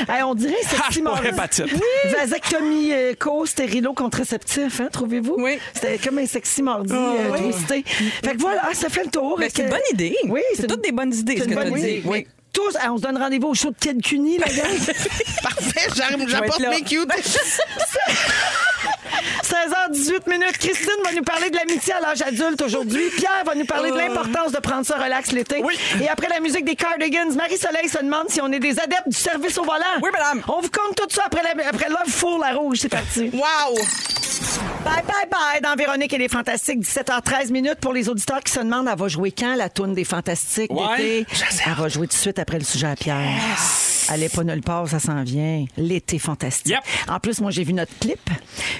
Hey, 0.10 0.24
on 0.24 0.36
dirait 0.36 0.54
Ah, 0.66 0.84
sexy 0.86 1.02
mardi. 1.02 1.28
hépatite. 1.28 1.66
Vasectomie 2.12 2.92
euh, 2.92 3.14
co 3.18 3.46
stérilo 3.46 3.94
contraceptif, 3.94 4.82
hein, 4.82 4.90
trouvez-vous? 4.92 5.36
Oui. 5.38 5.60
C'était 5.74 5.98
comme 5.98 6.18
un 6.18 6.26
sexy 6.26 6.62
mardi 6.62 6.94
euh, 6.94 7.38
twisté. 7.38 7.84
Fait 8.24 8.34
que 8.34 8.38
voilà, 8.40 8.64
ça 8.74 8.90
fait 8.90 9.06
le 9.06 9.12
tour. 9.12 9.38
Ben, 9.40 9.50
c'est 9.54 9.64
une 9.64 9.70
bonne 9.70 9.80
idée. 9.94 10.16
Oui, 10.28 10.42
c'est 10.56 10.68
toutes 10.68 10.84
des 10.84 10.92
bonnes 10.92 11.14
idées, 11.14 11.34
c'est 11.38 11.44
ce 11.44 11.50
une 11.50 11.52
que 11.52 11.56
bonne 11.62 11.72
t'as 11.74 11.80
idée. 11.80 12.00
dit. 12.02 12.08
Oui. 12.08 12.28
Tous, 12.52 12.76
ah, 12.82 12.92
on 12.92 12.98
se 12.98 13.04
donne 13.04 13.18
rendez-vous 13.18 13.48
au 13.48 13.54
show 13.54 13.70
de 13.70 13.76
Kid 13.80 14.02
Cuny, 14.04 14.38
la 14.38 14.48
gang. 14.48 14.78
Parfait, 15.44 15.88
j'apporte 16.28 16.60
mes 16.60 16.82
cute. 16.82 17.08
16h18 19.52 20.30
minutes. 20.30 20.58
Christine 20.58 21.02
va 21.04 21.12
nous 21.12 21.24
parler 21.24 21.50
de 21.50 21.56
l'amitié 21.58 21.94
à 21.94 22.00
l'âge 22.00 22.22
adulte 22.22 22.62
aujourd'hui. 22.62 23.04
Pierre 23.18 23.44
va 23.46 23.54
nous 23.56 23.66
parler 23.66 23.92
de 23.92 23.98
l'importance 23.98 24.52
de 24.54 24.60
prendre 24.60 24.86
ça 24.86 24.96
relax 24.96 25.32
l'été. 25.34 25.62
Oui. 25.64 25.78
Et 26.02 26.08
après 26.08 26.30
la 26.30 26.40
musique 26.40 26.64
des 26.64 26.76
Cardigans, 26.76 27.36
Marie-Soleil 27.36 27.90
se 27.90 27.98
demande 27.98 28.30
si 28.30 28.40
on 28.42 28.52
est 28.52 28.60
des 28.60 28.80
adeptes 28.80 29.08
du 29.10 29.18
service 29.18 29.58
au 29.58 29.64
volant. 29.64 30.00
Oui, 30.02 30.10
madame. 30.14 30.42
On 30.48 30.62
vous 30.62 30.70
compte 30.70 30.96
tout 30.96 31.08
ça 31.10 31.24
après, 31.26 31.42
la, 31.44 31.68
après 31.68 31.90
Love 31.90 32.08
Four, 32.08 32.40
la 32.40 32.54
rouge. 32.54 32.78
C'est 32.82 32.90
parti. 32.90 33.30
Wow! 33.34 33.76
Bye, 34.86 35.04
bye, 35.06 35.28
bye 35.30 35.62
dans 35.62 35.76
Véronique 35.76 36.14
et 36.14 36.18
les 36.18 36.30
Fantastiques. 36.30 36.80
17h13 36.80 37.52
minutes 37.52 37.80
pour 37.82 37.94
les 37.94 38.08
auditeurs 38.10 38.42
qui 38.42 38.52
se 38.54 38.60
demandent 38.60 38.88
elle 38.92 38.98
va 38.98 39.08
jouer 39.08 39.32
quand 39.32 39.56
la 39.56 39.70
toune 39.70 39.94
des 39.94 40.06
Fantastiques 40.06 40.72
Ouais. 40.72 40.98
d'été? 40.98 41.26
Elle 41.68 41.74
va 41.74 41.88
jouer 41.90 42.08
tout 42.08 42.14
de 42.16 42.20
suite 42.22 42.40
après 42.40 42.58
le 42.58 42.64
sujet 42.66 42.88
à 42.88 42.96
Pierre. 42.96 43.18
Elle 43.20 43.58
est 44.10 44.34
pas 44.36 44.44
nulle 44.44 44.62
part, 44.62 44.88
ça 44.88 45.00
s'en 45.00 45.24
vient. 45.24 45.66
L'été 45.78 46.20
fantastique. 46.20 46.68
Yep. 46.74 46.80
En 47.10 47.20
plus, 47.20 47.40
moi, 47.42 47.52
j'ai 47.52 47.64
vu 47.64 47.74
notre 47.74 47.98
clip 48.00 48.20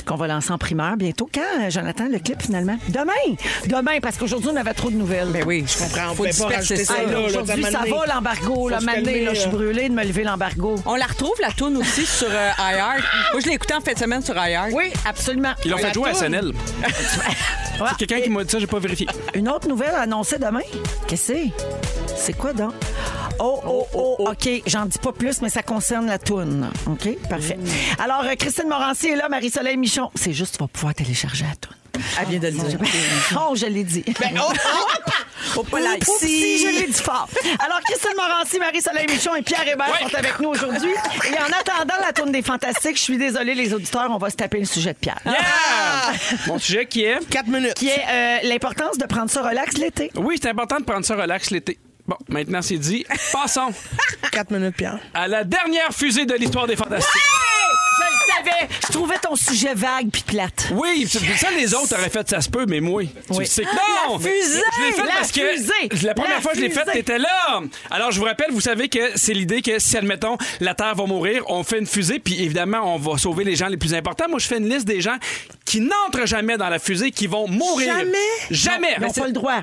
qu'on 0.06 0.16
va 0.16 0.28
lancer 0.28 0.52
en 0.52 0.58
primeur 0.58 0.98
bientôt. 0.98 1.30
Quand, 1.34 1.70
Jonathan, 1.70 2.08
le 2.12 2.20
clip 2.20 2.42
finalement? 2.42 2.78
Demain! 2.90 3.36
Demain, 3.68 4.00
parce 4.02 4.18
qu'aujourd'hui, 4.18 4.50
on 4.54 4.56
avait 4.56 4.74
trop 4.74 4.90
de 4.90 4.96
nouvelles. 4.96 5.30
Ben 5.32 5.44
oui, 5.46 5.66
je 5.68 5.78
comprends, 5.84 6.12
on 6.12 6.16
Faut 6.16 6.48
pas 6.48 6.56
rajouter 6.56 6.84
ça. 6.86 7.04
là, 7.04 7.20
Aujourd'hui, 7.20 7.64
ça 7.64 7.80
va 7.80 8.14
l'embargo. 8.14 8.70
Là, 8.70 8.80
Mané, 8.82 9.24
là, 9.24 9.34
je 9.34 9.42
suis 9.42 9.50
brûlée 9.50 9.90
de 9.90 9.94
me 9.94 10.04
lever 10.04 10.24
l'embargo. 10.24 10.76
On 10.86 10.96
la 10.96 11.06
retrouve, 11.06 11.36
la 11.42 11.52
tourne 11.52 11.78
aussi, 11.78 12.06
sur 12.06 12.28
euh, 12.30 12.50
iHeart. 12.60 13.04
Moi, 13.34 13.42
je 13.42 13.48
l'ai 13.48 13.54
écoutée 13.54 13.74
en 13.74 13.82
fin 13.82 13.94
de 13.94 14.00
semaine 14.00 14.22
sur 14.24 14.36
iHeart. 14.36 14.70
Oui, 14.74 14.92
absolument. 15.06 15.54
Ils 15.66 15.72
l'ont 15.72 15.78
fait 15.78 15.94
jouer 15.94 16.10
à 16.10 16.14
SNL. 16.14 16.52
C'est 16.84 17.98
quelqu'un 17.98 18.22
qui 18.22 18.30
m'a 18.30 18.44
dit 18.44 18.52
ça, 18.52 18.60
j'ai 18.60 18.68
pas 18.68 18.80
vérifié. 18.80 19.08
Une 19.34 19.50
autre 19.50 19.68
nouvelle 19.68 19.96
annoncée 19.96 20.38
demain? 20.38 20.60
Qu'est-ce 21.08 21.32
que 21.34 21.40
c'est? 21.40 22.16
C'est 22.16 22.34
quoi 22.34 22.54
donc? 22.54 22.74
Oh, 23.44 23.60
oh, 23.66 23.88
oh, 23.94 24.30
OK. 24.30 24.50
J'en 24.68 24.86
dis 24.86 25.00
pas 25.00 25.12
plus, 25.12 25.42
mais 25.42 25.50
ça 25.50 25.64
concerne 25.64 26.06
la 26.06 26.20
toune. 26.20 26.70
OK? 26.86 27.18
Parfait. 27.28 27.58
Alors, 27.98 28.22
euh, 28.24 28.36
Christine 28.38 28.68
Morancy 28.70 29.08
est 29.10 29.16
là, 29.16 29.30
Marie-Soleil 29.30 29.78
Michon. 29.78 30.12
C'est 30.14 30.34
juste, 30.34 30.58
tu 30.58 30.64
vas 30.64 30.68
pouvoir 30.68 30.94
télécharger 30.94 31.46
la 31.50 31.56
toune. 31.56 31.76
Elle 32.20 32.28
vient 32.28 32.40
de 32.40 32.48
le 32.48 32.70
dire. 32.70 32.80
Oh, 33.40 33.56
je 33.56 33.66
l'ai 33.66 33.84
dit. 33.84 34.04
Ben, 34.20 34.40
oh, 34.40 34.52
oh! 34.54 35.10
Faut 35.54 35.64
pas 35.64 35.80
la- 35.80 35.96
Oups, 35.96 36.20
si, 36.20 36.60
je 36.60 36.68
l'ai 36.68 36.88
dit 36.88 36.94
fort. 36.94 37.28
Alors, 37.66 37.80
Christine 37.82 38.12
Morancy, 38.16 38.60
Marie-Soleil 38.60 39.08
Michon 39.10 39.36
et 39.36 39.42
Pierre 39.42 39.68
Hébert 39.68 39.98
sont 40.00 40.16
avec 40.16 40.40
nous 40.40 40.50
aujourd'hui. 40.50 40.92
Et 40.92 41.34
en 41.34 41.46
attendant 41.60 41.96
la 42.00 42.14
tourne 42.14 42.32
des 42.32 42.42
Fantastiques, 42.44 42.98
je 42.98 43.02
suis 43.02 43.18
désolée, 43.18 43.56
les 43.56 43.74
auditeurs, 43.74 44.08
on 44.12 44.18
va 44.18 44.30
se 44.30 44.36
taper 44.36 44.60
le 44.60 44.66
sujet 44.66 44.94
de 44.94 45.00
Pierre. 45.00 45.20
Yeah! 45.26 46.14
Mon 46.48 46.60
sujet 46.60 46.86
qui 46.86 47.04
est? 47.06 47.18
Quatre 47.30 47.48
minutes. 47.48 47.74
Qui 47.74 47.90
est 47.90 48.04
euh, 48.08 48.38
l'importance 48.44 48.98
de 48.98 49.06
prendre 49.06 49.30
ça 49.32 49.42
relax 49.42 49.78
l'été. 49.78 50.12
Oui, 50.16 50.38
c'est 50.42 50.50
important 50.50 50.78
de 50.80 50.86
prendre 50.86 51.06
ça 51.06 51.16
relax 51.16 51.50
l'été. 51.50 51.78
Bon, 52.08 52.18
maintenant 52.30 52.62
c'est 52.62 52.78
dit. 52.78 53.06
Passons 53.32 53.74
Quatre 54.32 54.52
minutes, 54.52 54.76
Pierre. 54.76 55.00
à 55.14 55.28
la 55.28 55.44
dernière 55.44 55.92
fusée 55.94 56.26
de 56.26 56.34
l'histoire 56.36 56.68
des 56.68 56.76
Fantastiques. 56.76 57.22
Je 58.00 58.06
le 58.06 58.34
savais. 58.52 58.68
Je 58.88 58.92
trouvais 58.94 59.18
ton 59.20 59.36
sujet 59.36 59.74
vague 59.76 60.10
puis 60.12 60.24
plate. 60.24 60.70
Oui, 60.72 61.08
tu- 61.10 61.20
ça, 61.38 61.52
les 61.52 61.74
autres 61.76 61.94
auraient 61.94 62.10
fait 62.10 62.28
ça 62.28 62.42
se 62.42 62.50
peut, 62.50 62.66
mais 62.68 62.80
moi, 62.80 63.04
tu 63.04 63.10
Oui. 63.38 63.46
sais 63.46 63.64
que 63.64 63.68
non! 63.68 64.18
La 64.18 64.20
fusée! 64.20 64.62
Je 64.78 64.86
l'ai 64.86 64.92
fait 64.94 65.04
La 65.04 65.12
parce 65.14 65.32
que 65.32 65.42
fusée! 65.52 66.06
la 66.08 66.14
première 66.14 66.36
La 66.38 66.42
fois 66.42 66.52
que 66.54 66.58
je 66.58 66.64
l'ai 66.64 66.70
faite, 66.70 66.86
fusée! 66.86 66.98
t'étais 67.00 67.20
là! 67.20 67.62
Alors, 67.92 68.12
je 68.12 68.20
vous 68.20 68.26
rappelle, 68.26 68.48
vous 68.52 68.62
savez 68.62 68.88
que 68.90 69.00
c'est 69.16 69.34
l'idée 69.34 69.62
que 69.62 69.78
si, 69.78 69.98
admettons, 69.98 70.38
la 70.62 70.74
Terre 70.74 70.96
va 70.96 71.06
mourir, 71.06 71.44
on 71.48 71.64
fait 71.64 71.80
une 71.80 71.86
fusée, 71.86 72.20
puis 72.20 72.42
évidemment, 72.44 72.96
on 72.96 72.98
va 72.98 73.18
sauver 73.18 73.44
les 73.44 73.56
gens 73.56 73.68
les 73.68 73.78
plus 73.78 73.94
importants. 73.94 74.26
Moi, 74.30 74.40
je 74.40 74.48
fais 74.48 74.58
une 74.58 74.70
liste 74.70 74.88
des 74.88 75.02
gens 75.02 75.18
qui 75.66 75.82
n'entrent 75.82 76.26
jamais 76.26 76.58
dans 76.58 76.70
la 76.70 76.80
fusée, 76.80 77.12
qui 77.12 77.28
vont 77.28 77.48
mourir. 77.48 77.94
Jamais? 77.98 78.18
Jamais! 78.50 78.96
Ils 78.98 79.04
n'ont 79.04 79.14
pas 79.14 79.28
le 79.28 79.34
droit. 79.34 79.60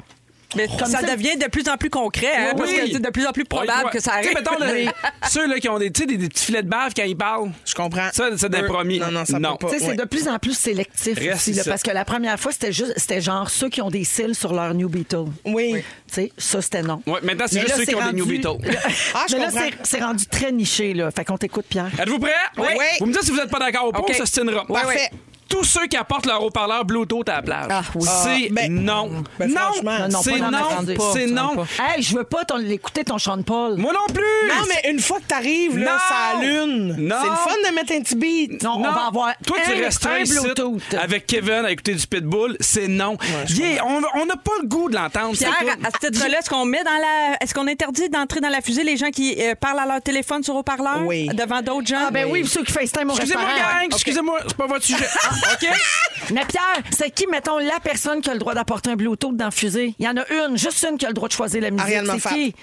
Mais 0.56 0.66
Comme 0.66 0.88
ça, 0.88 1.00
ça- 1.00 1.14
devient 1.14 1.36
de 1.36 1.46
plus 1.46 1.68
en 1.68 1.76
plus 1.76 1.90
concret, 1.90 2.26
hein, 2.34 2.50
Oui. 2.54 2.58
parce 2.58 2.72
que 2.72 2.92
c'est 2.92 3.00
de 3.02 3.10
plus 3.10 3.26
en 3.26 3.32
plus 3.32 3.44
probable 3.44 3.84
Ouais, 3.84 3.90
que 3.92 4.00
ça 4.00 4.12
tu 4.22 4.28
sais, 4.28 4.34
arrive. 4.36 4.50
mettons, 4.58 4.64
le- 4.64 5.28
ceux 5.28 5.46
là, 5.46 5.58
qui 5.60 5.68
ont 5.68 5.78
des, 5.78 5.90
tu 5.92 6.00
sais, 6.00 6.06
des, 6.06 6.16
des 6.16 6.28
petits 6.30 6.46
filets 6.46 6.62
de 6.62 6.68
bave 6.70 6.92
quand 6.96 7.02
ils 7.04 7.16
parlent. 7.16 7.50
Je 7.66 7.74
comprends. 7.74 8.08
Ça, 8.14 8.30
c'est 8.34 8.48
des 8.48 8.62
promis. 8.62 8.98
Non, 8.98 9.10
non, 9.10 9.26
ça 9.26 9.38
Non. 9.38 9.56
peut 9.56 9.66
pas. 9.66 9.72
Tu 9.74 9.78
sais, 9.78 9.84
c'est 9.84 9.90
Ouais. 9.90 9.96
de 9.96 10.04
plus 10.04 10.26
en 10.26 10.38
plus 10.38 10.56
sélectif 10.56 11.18
Reste 11.18 11.34
aussi, 11.34 11.52
là, 11.52 11.62
parce 11.66 11.82
que 11.82 11.90
la 11.90 12.06
première 12.06 12.40
fois, 12.40 12.50
c'était 12.52 12.72
juste, 12.72 12.94
c'était 12.96 13.20
genre 13.20 13.50
ceux 13.50 13.68
qui 13.68 13.82
ont 13.82 13.90
des 13.90 14.04
cils 14.04 14.34
sur 14.34 14.54
leur 14.54 14.72
New 14.72 14.88
Beetle. 14.88 15.26
Oui. 15.44 15.74
Tu 16.06 16.14
sais, 16.14 16.32
ça, 16.38 16.62
c'était 16.62 16.82
non. 16.82 17.02
Ouais, 17.06 17.20
maintenant, 17.22 17.44
c'est 17.46 17.60
juste 17.60 17.72
là, 17.72 17.76
ceux 17.76 17.84
qui 17.84 17.94
ont 17.94 18.06
des 18.10 18.16
New 18.16 18.24
Beatles. 18.26 18.48
Ah, 19.14 19.26
je 19.28 19.34
Mais 19.34 19.40
là, 19.40 19.46
comprends. 19.50 19.60
c'est- 19.82 19.96
c'est 19.98 20.02
rendu 20.02 20.24
très 20.26 20.50
niché, 20.50 20.94
là. 20.94 21.10
Fait 21.10 21.24
qu'on 21.26 21.36
t'écoute, 21.36 21.66
Pierre. 21.68 21.90
Êtes-vous 22.00 22.18
prêts? 22.18 22.32
Oui. 22.56 22.64
Vous 23.00 23.06
me 23.06 23.12
dites 23.12 23.22
si 23.22 23.30
vous 23.32 23.36
n'êtes 23.36 23.50
pas 23.50 23.58
d'accord 23.58 23.88
ou 23.88 23.92
pas, 23.92 23.98
OK. 24.00 24.10
on 24.10 24.14
s'ostinera. 24.14 24.64
Parfait. 24.66 25.10
Tous 25.48 25.64
ceux 25.64 25.86
qui 25.86 25.96
apportent 25.96 26.26
leur 26.26 26.42
haut-parleur 26.42 26.84
Bluetooth 26.84 27.28
à 27.28 27.36
la 27.36 27.42
plage. 27.42 27.66
Ah, 27.70 27.82
oui. 27.94 28.06
C'est 28.22 28.50
Ah, 28.58 28.68
non. 28.68 29.10
Ben, 29.38 29.48
non, 29.50 29.56
franchement. 29.60 29.98
Non, 30.00 30.08
non, 30.08 30.20
c'est 30.22 30.30
pas 30.32 30.38
dans 30.38 30.50
ma 30.50 30.58
non, 30.60 30.64
grande- 30.68 30.86
c'est 30.86 30.94
pas, 31.34 31.42
non. 31.42 31.56
pas. 31.56 31.66
Hey, 31.94 32.02
je 32.02 32.16
veux 32.16 32.24
pas 32.24 32.44
ton- 32.44 32.56
l'écouter 32.56 33.04
ton 33.04 33.18
Sean 33.18 33.42
Paul. 33.42 33.76
Moi 33.76 33.92
non 33.92 34.12
plus. 34.12 34.48
Non, 34.48 34.64
mais 34.68 34.90
une 34.90 35.00
fois 35.00 35.18
que 35.20 35.24
t'arrives, 35.26 35.78
là, 35.78 35.92
Non. 35.92 35.98
ça 36.08 36.38
allume. 36.38 36.96
Non. 36.98 37.16
C'est 37.22 37.28
le 37.30 37.36
fun 37.36 37.70
de 37.70 37.74
mettre 37.74 37.92
un 37.92 38.00
petit 38.02 38.16
beat. 38.16 38.62
Non, 38.62 38.74
on 38.76 38.82
va 38.82 39.06
avoir 39.06 39.32
Toi, 39.46 39.56
tu 39.64 39.72
un, 39.72 39.84
resteras 39.84 40.14
un 40.14 40.18
ici 40.20 40.38
Bluetooth. 40.40 40.94
avec 41.00 41.26
Kevin 41.26 41.64
à 41.64 41.70
écouter 41.70 41.94
du 41.94 42.06
Pitbull. 42.06 42.56
C'est 42.60 42.88
non. 42.88 43.16
Yeah, 43.48 43.84
on 43.86 44.02
on 44.14 44.26
n'a 44.26 44.36
pas 44.36 44.52
le 44.62 44.68
goût 44.68 44.88
de 44.90 44.96
l'entendre. 44.96 45.32
Pierre, 45.36 45.52
tout. 45.60 45.66
à 45.86 45.90
ce 46.02 46.10
titre-là, 46.10 46.38
est-ce 46.40 46.50
qu'on 46.50 46.64
met 46.64 46.82
dans 46.84 46.90
la. 46.90 47.36
Est-ce 47.40 47.54
qu'on 47.54 47.66
interdit 47.68 48.08
d'entrer 48.10 48.40
dans 48.40 48.48
la 48.48 48.60
fusée 48.60 48.84
les 48.84 48.96
gens 48.96 49.10
qui 49.10 49.34
euh, 49.40 49.54
parlent 49.54 49.78
à 49.80 49.86
leur 49.86 50.02
téléphone 50.02 50.42
sur 50.42 50.54
haut-parleur 50.56 51.02
Oui. 51.06 51.28
devant 51.28 51.62
d'autres 51.62 51.86
gens? 51.86 52.06
Ah, 52.08 52.10
ben 52.10 52.26
oui, 52.30 52.46
ceux 52.46 52.62
qui 52.64 52.72
FaceTime 52.72 53.08
au 53.10 53.14
Excusez-moi, 53.14 53.44
restaurant. 53.46 53.80
gang. 53.80 53.88
Excusez-moi, 53.92 54.38
c'est 54.46 54.56
pas 54.56 54.66
votre 54.66 54.84
sujet. 54.84 55.06
OK? 55.52 55.68
Mais 56.34 56.44
Pierre, 56.46 56.82
c'est 56.90 57.10
qui, 57.10 57.26
mettons, 57.26 57.58
la 57.58 57.80
personne 57.82 58.20
qui 58.20 58.28
a 58.28 58.32
le 58.34 58.38
droit 58.38 58.54
d'apporter 58.54 58.90
un 58.90 58.96
Bluetooth 58.96 59.36
dans 59.36 59.46
la 59.46 59.50
fusée? 59.50 59.94
Il 59.98 60.04
y 60.04 60.08
en 60.08 60.16
a 60.16 60.24
une, 60.30 60.58
juste 60.58 60.84
une 60.90 60.98
qui 60.98 61.06
a 61.06 61.08
le 61.08 61.14
droit 61.14 61.28
de 61.28 61.32
choisir 61.32 61.62
la 61.62 61.70
musique. 61.70 61.84
Ariane 61.86 62.06
C'est 62.06 62.12
Moffat. 62.12 62.30
qui? 62.30 62.54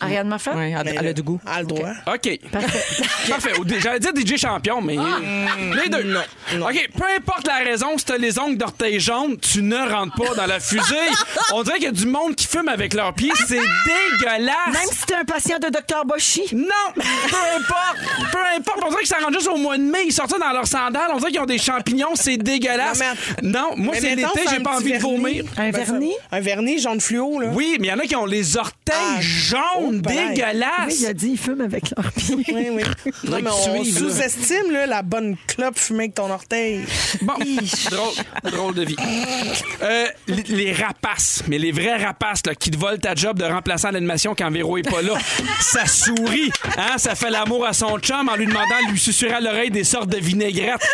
Ariane 0.00 0.28
Moffat? 0.28 0.52
Oui, 0.54 0.72
elle, 0.78 0.88
elle 0.98 1.06
a 1.08 1.12
du 1.12 1.22
goût. 1.22 1.40
À 1.46 1.60
le 1.60 1.66
droit. 1.66 1.90
OK. 2.06 2.38
Parfait. 3.28 3.52
Ou- 3.58 3.64
J'allais 3.80 3.98
dire 4.00 4.12
DJ 4.14 4.36
champion, 4.40 4.80
mais 4.80 4.96
les 5.82 5.88
deux. 5.88 6.02
Non, 6.04 6.20
non. 6.56 6.66
OK, 6.68 6.88
peu 6.96 7.04
importe 7.16 7.46
la 7.46 7.56
raison, 7.58 7.96
si 7.98 8.04
t'as 8.04 8.16
les 8.18 8.38
ongles 8.38 8.56
d'orteil 8.58 9.00
jaunes, 9.00 9.36
tu 9.38 9.62
ne 9.62 9.76
rentres 9.76 10.14
pas 10.16 10.34
dans 10.34 10.46
la 10.46 10.60
fusée. 10.60 10.94
On 11.52 11.62
dirait 11.62 11.76
qu'il 11.76 11.84
y 11.84 11.88
a 11.88 11.92
du 11.92 12.06
monde 12.06 12.34
qui 12.34 12.46
fume 12.46 12.68
avec 12.68 12.94
leurs 12.94 13.12
pieds. 13.14 13.32
C'est 13.46 13.56
dégueulasse. 13.56 14.54
Même 14.72 14.88
si 14.92 15.06
t'es 15.06 15.14
un 15.14 15.24
patient 15.24 15.58
de 15.58 15.68
Dr. 15.68 16.04
Boshi. 16.04 16.42
Non, 16.54 16.66
peu 16.94 17.02
importe, 17.56 17.96
peu 18.32 18.38
importe. 18.56 18.78
On 18.84 18.88
dirait 18.90 19.00
qu'ils 19.02 19.08
s'en 19.16 19.24
rendent 19.24 19.34
juste 19.34 19.48
au 19.48 19.56
mois 19.56 19.76
de 19.76 19.82
mai. 19.82 20.04
Ils 20.06 20.12
sortent 20.12 20.30
ça 20.30 20.38
dans 20.38 20.52
leurs 20.52 20.66
sandales. 20.66 21.10
On 21.12 21.18
dirait 21.18 21.30
qu'ils 21.32 21.40
ont 21.40 21.46
des 21.46 21.58
champignons. 21.58 22.14
C'est 22.14 22.36
dégueulasse. 22.36 23.00
Non, 23.00 23.06
mais- 23.42 23.48
Non, 23.50 23.70
moi, 23.76 23.94
c'est 23.98 24.14
l'été, 24.14 24.28
j'ai 24.50 24.60
pas 24.60 24.76
envie 24.76 24.92
de 24.92 24.98
vomir. 24.98 25.44
Un 25.56 25.70
Ben, 25.70 25.84
vernis? 25.84 26.12
Un 26.30 26.40
vernis 26.40 26.78
jaune 26.80 27.00
fluo, 27.00 27.40
là. 27.40 27.48
Oui, 27.52 27.76
mais 27.80 27.88
il 27.88 27.90
y 27.90 27.92
en 27.92 27.98
a 27.98 28.02
qui 28.02 28.16
ont 28.16 28.26
les 28.26 28.56
orteils 28.56 28.94
Ah. 28.96 29.20
jaunes, 29.20 29.85
Pareil. 30.02 30.28
dégueulasses. 30.34 30.70
Oui, 30.88 30.96
il 31.00 31.06
a 31.06 31.12
dit, 31.14 31.28
ils 31.30 31.38
fument 31.38 31.60
avec 31.62 31.84
leurs 31.96 32.12
pieds. 32.16 32.34
Oui, 32.36 32.68
oui. 32.70 32.82
Non, 33.24 33.38
mais 33.42 33.50
on 33.50 33.82
là. 33.82 33.84
sous-estime 33.84 34.70
là, 34.72 34.86
la 34.86 35.02
bonne 35.02 35.36
clope 35.46 35.78
fumée 35.78 36.04
avec 36.04 36.14
ton 36.14 36.30
orteil. 36.30 36.84
Bon, 37.22 37.34
drôle, 37.90 38.52
drôle 38.52 38.74
de 38.74 38.82
vie. 38.84 38.96
Euh, 39.82 40.06
les, 40.28 40.42
les 40.42 40.72
rapaces, 40.72 41.42
mais 41.48 41.58
les 41.58 41.72
vrais 41.72 41.96
rapaces 41.96 42.42
là, 42.46 42.54
qui 42.54 42.70
te 42.70 42.76
volent 42.78 42.98
ta 42.98 43.14
job 43.14 43.38
de 43.38 43.44
remplaçant 43.44 43.90
l'animation 43.90 44.34
quand 44.36 44.50
Véro 44.50 44.78
est 44.78 44.88
pas 44.88 45.02
là, 45.02 45.14
ça 45.60 45.86
sourit, 45.86 46.50
hein? 46.76 46.98
Ça 46.98 47.14
fait 47.14 47.30
l'amour 47.30 47.66
à 47.66 47.72
son 47.72 47.98
chum 47.98 48.28
en 48.28 48.36
lui 48.36 48.46
demandant 48.46 48.80
de 48.86 48.92
lui 48.92 48.98
susurrer 48.98 49.34
à 49.34 49.40
l'oreille 49.40 49.70
des 49.70 49.84
sortes 49.84 50.08
de 50.08 50.18
vinaigrettes. 50.18 50.86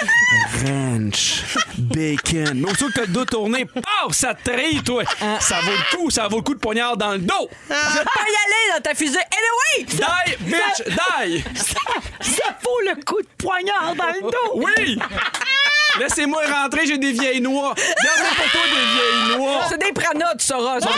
Ranch, 0.65 1.43
bacon. 1.79 2.53
Mais 2.55 2.65
aussitôt 2.71 2.89
que 2.89 2.93
t'as 2.95 3.01
le 3.03 3.07
dos 3.09 3.25
tourné, 3.25 3.65
paf, 3.65 4.13
ça 4.13 4.35
te 4.35 4.51
trille, 4.51 4.83
toi. 4.83 5.03
Ça 5.41 5.57
vaut 5.63 5.71
le 5.73 5.97
coup, 5.97 6.11
ça 6.11 6.29
vaut 6.29 6.37
le 6.39 6.43
coup 6.43 6.55
de 6.55 6.59
poignard 6.61 6.97
dans 6.97 7.13
le 7.13 7.19
dos. 7.19 7.49
Je 7.69 7.75
vais 7.75 8.05
pas 8.05 8.25
y 8.27 8.77
aller 8.77 8.82
dans 8.83 8.91
ta 8.91 8.95
fusée. 8.95 9.19
Anyway! 9.19 9.85
Die, 9.85 10.37
bitch, 10.45 10.83
die! 10.87 11.45
Ça 11.55 12.57
vaut 12.63 12.81
le 12.87 13.03
coup 13.05 13.21
de 13.21 13.29
poignard 13.39 13.95
dans 13.97 14.09
le 14.09 14.23
dos. 14.23 14.53
Oui! 14.55 14.99
Laissez-moi 15.99 16.43
rentrer, 16.51 16.87
j'ai 16.87 16.99
des 16.99 17.13
vieilles 17.13 17.41
noix. 17.41 17.75
Garde 17.77 18.37
pour 18.37 18.51
toi 18.51 18.61
des 18.65 18.93
vieilles 18.95 19.39
noix. 19.39 19.61
C'est 19.69 19.79
des 19.79 19.93
pranas, 19.93 20.35
tu 20.37 20.47
sauras. 20.47 20.81
ça. 20.81 20.89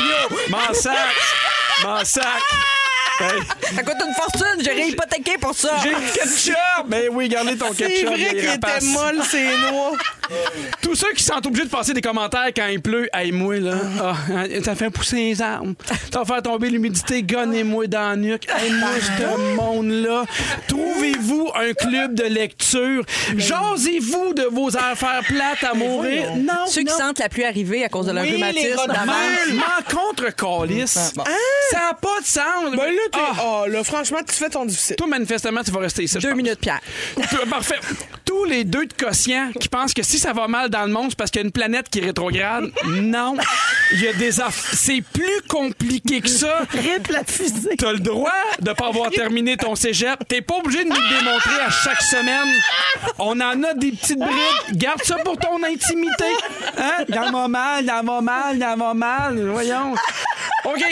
M'en 0.48 0.72
sac! 0.72 0.96
M'en 1.82 2.04
sac! 2.04 2.42
Ça 3.18 3.82
coûte 3.82 3.96
une 4.06 4.14
fortune. 4.14 4.62
J'ai 4.64 4.72
réhypothéqué 4.72 5.38
pour 5.40 5.54
ça. 5.54 5.70
J'ai 5.82 5.90
le 5.90 6.12
ketchup! 6.12 6.54
Ben 6.86 7.08
oui, 7.12 7.28
gardez 7.28 7.56
ton 7.56 7.66
C'est 7.74 7.86
ketchup. 7.86 8.06
vrai 8.08 8.16
vieille 8.16 8.40
qu'il 8.40 8.50
était 8.50 8.80
molle, 8.92 9.20
ces 9.30 9.44
noix. 9.44 9.92
Tous 10.82 10.94
ceux 10.94 11.12
qui 11.12 11.22
sont 11.22 11.46
obligés 11.46 11.64
de 11.64 11.70
passer 11.70 11.92
des 11.94 12.00
commentaires 12.00 12.48
quand 12.54 12.66
il 12.66 12.80
pleut, 12.80 13.08
hey, 13.14 13.32
moi, 13.32 13.58
là, 13.58 13.74
ah, 14.02 14.14
hein, 14.32 14.44
ça 14.64 14.74
fait 14.74 14.90
pousser 14.90 15.16
les 15.16 15.42
armes. 15.42 15.74
Ça 16.12 16.20
va 16.20 16.24
faire 16.24 16.42
tomber 16.42 16.68
l'humidité, 16.70 17.22
gonnez-moi 17.22 17.86
dans 17.86 18.10
la 18.10 18.16
nuque. 18.16 18.46
Hey, 18.48 18.70
moi, 18.72 18.90
ce 19.00 19.54
monde-là, 19.54 20.24
trouvez-vous 20.68 21.50
un 21.54 21.72
club 21.72 22.14
de 22.14 22.24
lecture? 22.24 23.04
Jasez-vous 23.36 24.34
de 24.34 24.44
vos 24.44 24.76
affaires 24.76 25.22
plates 25.26 25.62
à 25.64 25.74
mourir? 25.74 26.36
Non, 26.36 26.66
Ceux 26.66 26.82
qui 26.82 26.88
non. 26.92 26.98
sentent 26.98 27.18
la 27.18 27.28
pluie 27.28 27.44
arriver 27.44 27.84
à 27.84 27.88
cause 27.88 28.06
de 28.06 28.12
leur 28.12 28.24
Oui, 28.24 28.30
les 28.30 28.36
rhumatisme 28.36 28.86
d'avance. 28.88 29.52
M'en 29.52 29.96
contre 30.00 30.34
calice. 30.34 30.92
Ça 31.70 31.78
n'a 31.78 31.94
pas 31.94 32.20
de 32.20 32.26
sens. 32.26 32.76
Ben 32.76 32.76
là, 32.92 33.02
Ah, 33.12 33.32
oh, 33.44 33.64
là, 33.68 33.84
franchement, 33.84 34.18
tu 34.26 34.34
fais 34.34 34.48
ton 34.48 34.64
difficile. 34.64 34.96
toi, 34.96 35.06
manifestement, 35.06 35.62
tu 35.62 35.70
vas 35.70 35.80
rester 35.80 36.04
ici. 36.04 36.18
Deux 36.18 36.34
minutes, 36.34 36.58
Pierre. 36.60 36.80
Parfait. 37.50 37.78
Tous 38.24 38.44
les 38.44 38.64
deux 38.64 38.86
de 38.86 38.92
quotient 38.92 39.52
qui 39.60 39.68
pensent 39.68 39.94
que 39.94 40.02
si 40.02 40.18
ça 40.18 40.32
va 40.32 40.48
mal 40.48 40.68
dans 40.70 40.84
le 40.84 40.90
monde, 40.92 41.06
c'est 41.10 41.18
parce 41.18 41.30
qu'il 41.30 41.40
y 41.40 41.44
a 41.44 41.46
une 41.46 41.52
planète 41.52 41.88
qui 41.88 42.00
est 42.00 42.04
rétrograde. 42.04 42.70
Non. 42.86 43.36
Il 43.92 44.00
y 44.02 44.08
a 44.08 44.12
des 44.14 44.40
aff- 44.40 44.74
C'est 44.74 45.02
plus 45.02 45.40
compliqué 45.48 46.20
que 46.20 46.28
ça. 46.28 46.60
Rip 46.72 47.08
la 47.08 47.22
fusée. 47.24 47.76
T'as 47.78 47.92
le 47.92 47.98
droit 48.00 48.30
de 48.60 48.72
pas 48.72 48.88
avoir 48.88 49.10
terminé 49.10 49.56
ton 49.56 49.74
cégep. 49.74 50.26
T'es 50.28 50.40
pas 50.40 50.56
obligé 50.56 50.84
de 50.84 50.88
nous 50.88 50.96
le 50.96 51.18
démontrer 51.18 51.60
à 51.60 51.70
chaque 51.70 52.02
semaine. 52.02 52.48
On 53.18 53.38
en 53.40 53.62
a 53.62 53.74
des 53.74 53.92
petites 53.92 54.18
brides. 54.18 54.72
Garde 54.78 55.02
ça 55.04 55.16
pour 55.18 55.36
ton 55.36 55.62
intimité. 55.62 56.24
Hein? 56.78 57.04
Il 57.08 57.18
en 57.18 57.30
va 57.30 57.48
mal, 57.48 57.84
il 57.84 57.90
en 57.90 58.02
va 58.02 58.20
mal, 58.20 58.56
il 58.56 58.64
en 58.64 58.76
va 58.76 58.94
mal. 58.94 59.40
Voyons. 59.48 59.94
OK. 60.64 60.82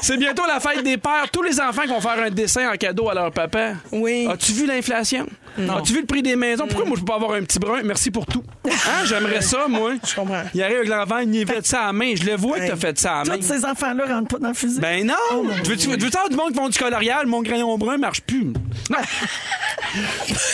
C'est 0.00 0.16
bientôt 0.16 0.44
la 0.46 0.60
fête 0.60 0.82
des 0.82 0.96
pères. 0.96 1.28
Tous 1.32 1.42
les 1.42 1.60
enfants 1.60 1.82
qui 1.82 1.88
vont 1.88 2.00
faire 2.00 2.22
un 2.22 2.30
dessin 2.30 2.70
en 2.72 2.76
cadeau 2.76 3.08
à 3.08 3.14
leur 3.14 3.32
papa. 3.32 3.72
Oui. 3.92 4.26
As-tu 4.30 4.52
vu 4.52 4.66
l'inflation? 4.66 5.26
As-tu 5.58 5.92
vu 5.94 6.00
le 6.00 6.06
prix 6.06 6.22
des 6.22 6.36
maisons? 6.36 6.66
Pourquoi 6.68 6.86
moi 6.86 6.94
je 6.96 7.00
peux 7.00 7.06
pas 7.06 7.16
avoir 7.16 7.32
un 7.32 7.42
petit 7.42 7.58
brun? 7.58 7.82
Merci 7.82 8.10
pour 8.12 8.26
tout. 8.26 8.44
Hein? 8.64 9.04
J'aimerais 9.06 9.40
ça, 9.40 9.66
moi. 9.68 9.92
Je 10.08 10.14
comprends. 10.14 10.42
Il 10.54 10.62
arrive 10.62 10.76
avec 10.76 10.88
l'enfant, 10.88 11.18
il 11.18 11.46
fait 11.46 11.66
ça 11.66 11.82
à 11.82 11.86
la 11.86 11.92
main. 11.92 12.14
Je 12.14 12.24
le 12.24 12.36
vois 12.36 12.60
que 12.60 12.68
t'as 12.68 12.76
fait 12.76 12.96
ça 12.98 13.16
à 13.16 13.24
la 13.24 13.30
main. 13.30 13.36
Tous 13.38 13.46
ces 13.46 13.64
enfants-là 13.64 14.06
rentrent 14.06 14.28
pas 14.28 14.38
dans 14.38 14.48
la 14.48 14.54
fusée. 14.54 14.80
Ben 14.80 15.04
non! 15.04 15.42
veux-tu, 15.64 15.88
veux-tu 15.88 16.06
avoir 16.06 16.28
du 16.28 16.36
monde 16.36 16.52
qui 16.52 16.58
font 16.58 16.68
du 16.68 16.78
colorial? 16.78 17.26
Mon 17.26 17.42
crayon 17.42 17.76
brun 17.76 17.96
marche 17.98 18.20
plus. 18.20 18.44
Non! 18.44 18.98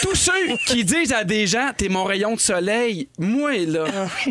Tous 0.02 0.14
ceux 0.14 0.56
qui 0.66 0.84
disent 0.84 1.12
à 1.12 1.24
des 1.24 1.46
gens, 1.46 1.70
t'es 1.76 1.88
mon 1.88 2.04
rayon 2.04 2.34
de 2.34 2.40
soleil, 2.40 3.08
moi, 3.18 3.52
là, 3.66 3.84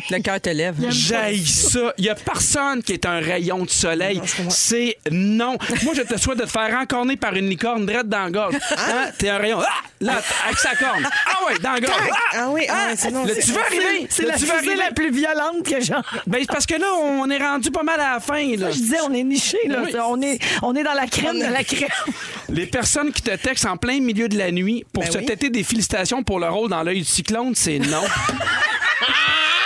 Le 0.09 0.19
cœur 0.21 0.39
te 0.41 0.49
lève. 0.49 0.75
j'haïs 0.89 1.45
ça. 1.45 1.93
Il 1.97 2.05
y 2.05 2.09
a 2.09 2.15
personne 2.15 2.81
qui 2.81 2.93
est 2.93 3.05
un 3.05 3.19
rayon 3.19 3.63
de 3.65 3.69
soleil. 3.69 4.21
C'est 4.49 4.97
non. 5.11 5.57
Moi, 5.83 5.93
je 5.95 6.01
te 6.01 6.17
souhaite 6.17 6.39
de 6.39 6.43
te 6.43 6.49
faire 6.49 6.75
encorner 6.79 7.15
par 7.17 7.33
une 7.35 7.47
licorne 7.49 7.85
drette 7.85 8.07
dans 8.09 8.23
la 8.23 8.31
gorge. 8.31 8.55
Hein? 8.77 9.09
T'es 9.17 9.29
un 9.29 9.37
rayon. 9.37 9.59
Ah! 9.61 9.81
Là, 10.01 10.21
avec 10.45 10.59
sa 10.59 10.75
corne. 10.75 11.07
Ah 11.25 11.45
ouais, 11.47 11.57
dans 11.59 11.71
la 11.73 11.79
gorge. 11.79 12.09
Ah! 12.11 12.17
Ah 12.35 12.49
oui, 12.49 12.63
ah, 12.69 12.89
c'est 12.95 13.11
non. 13.11 13.23
Là, 13.25 13.33
c'est- 13.35 13.41
tu 13.41 13.51
veux 13.51 13.61
arriver? 13.61 14.07
C'est 14.09 14.23
la 14.25 14.33
fusée 14.37 14.51
arriver? 14.51 14.75
la 14.75 14.91
plus 14.91 15.11
violente 15.11 15.63
que 15.63 15.79
j'ai. 15.81 15.93
Ben, 16.27 16.39
c'est 16.41 16.47
parce 16.47 16.65
que 16.65 16.75
là, 16.75 16.87
on 17.01 17.29
est 17.29 17.37
rendu 17.37 17.71
pas 17.71 17.83
mal 17.83 17.99
à 17.99 18.13
la 18.15 18.19
fin, 18.19 18.43
là. 18.57 18.69
Je 18.71 18.77
disais, 18.77 18.97
on 19.07 19.13
est 19.13 19.23
niché, 19.23 19.57
là. 19.67 19.79
Oui. 19.83 19.91
On, 20.05 20.21
est, 20.21 20.39
on 20.61 20.75
est 20.75 20.83
dans 20.83 20.93
la 20.93 21.07
crème 21.07 21.39
de 21.39 21.45
la 21.51 21.63
crème. 21.63 21.89
Les 22.49 22.65
personnes 22.65 23.11
qui 23.11 23.21
te 23.21 23.35
textent 23.35 23.65
en 23.65 23.77
plein 23.77 23.99
milieu 23.99 24.27
de 24.27 24.37
la 24.37 24.51
nuit 24.51 24.83
pour 24.91 25.03
Ben 25.03 25.11
se 25.11 25.17
oui. 25.19 25.25
têter 25.25 25.49
des 25.49 25.63
félicitations 25.63 26.23
pour 26.23 26.39
le 26.39 26.49
rôle 26.49 26.69
dans 26.69 26.83
l'œil 26.83 26.99
du 26.99 27.05
cyclone, 27.05 27.53
c'est 27.55 27.79
non. 27.79 28.03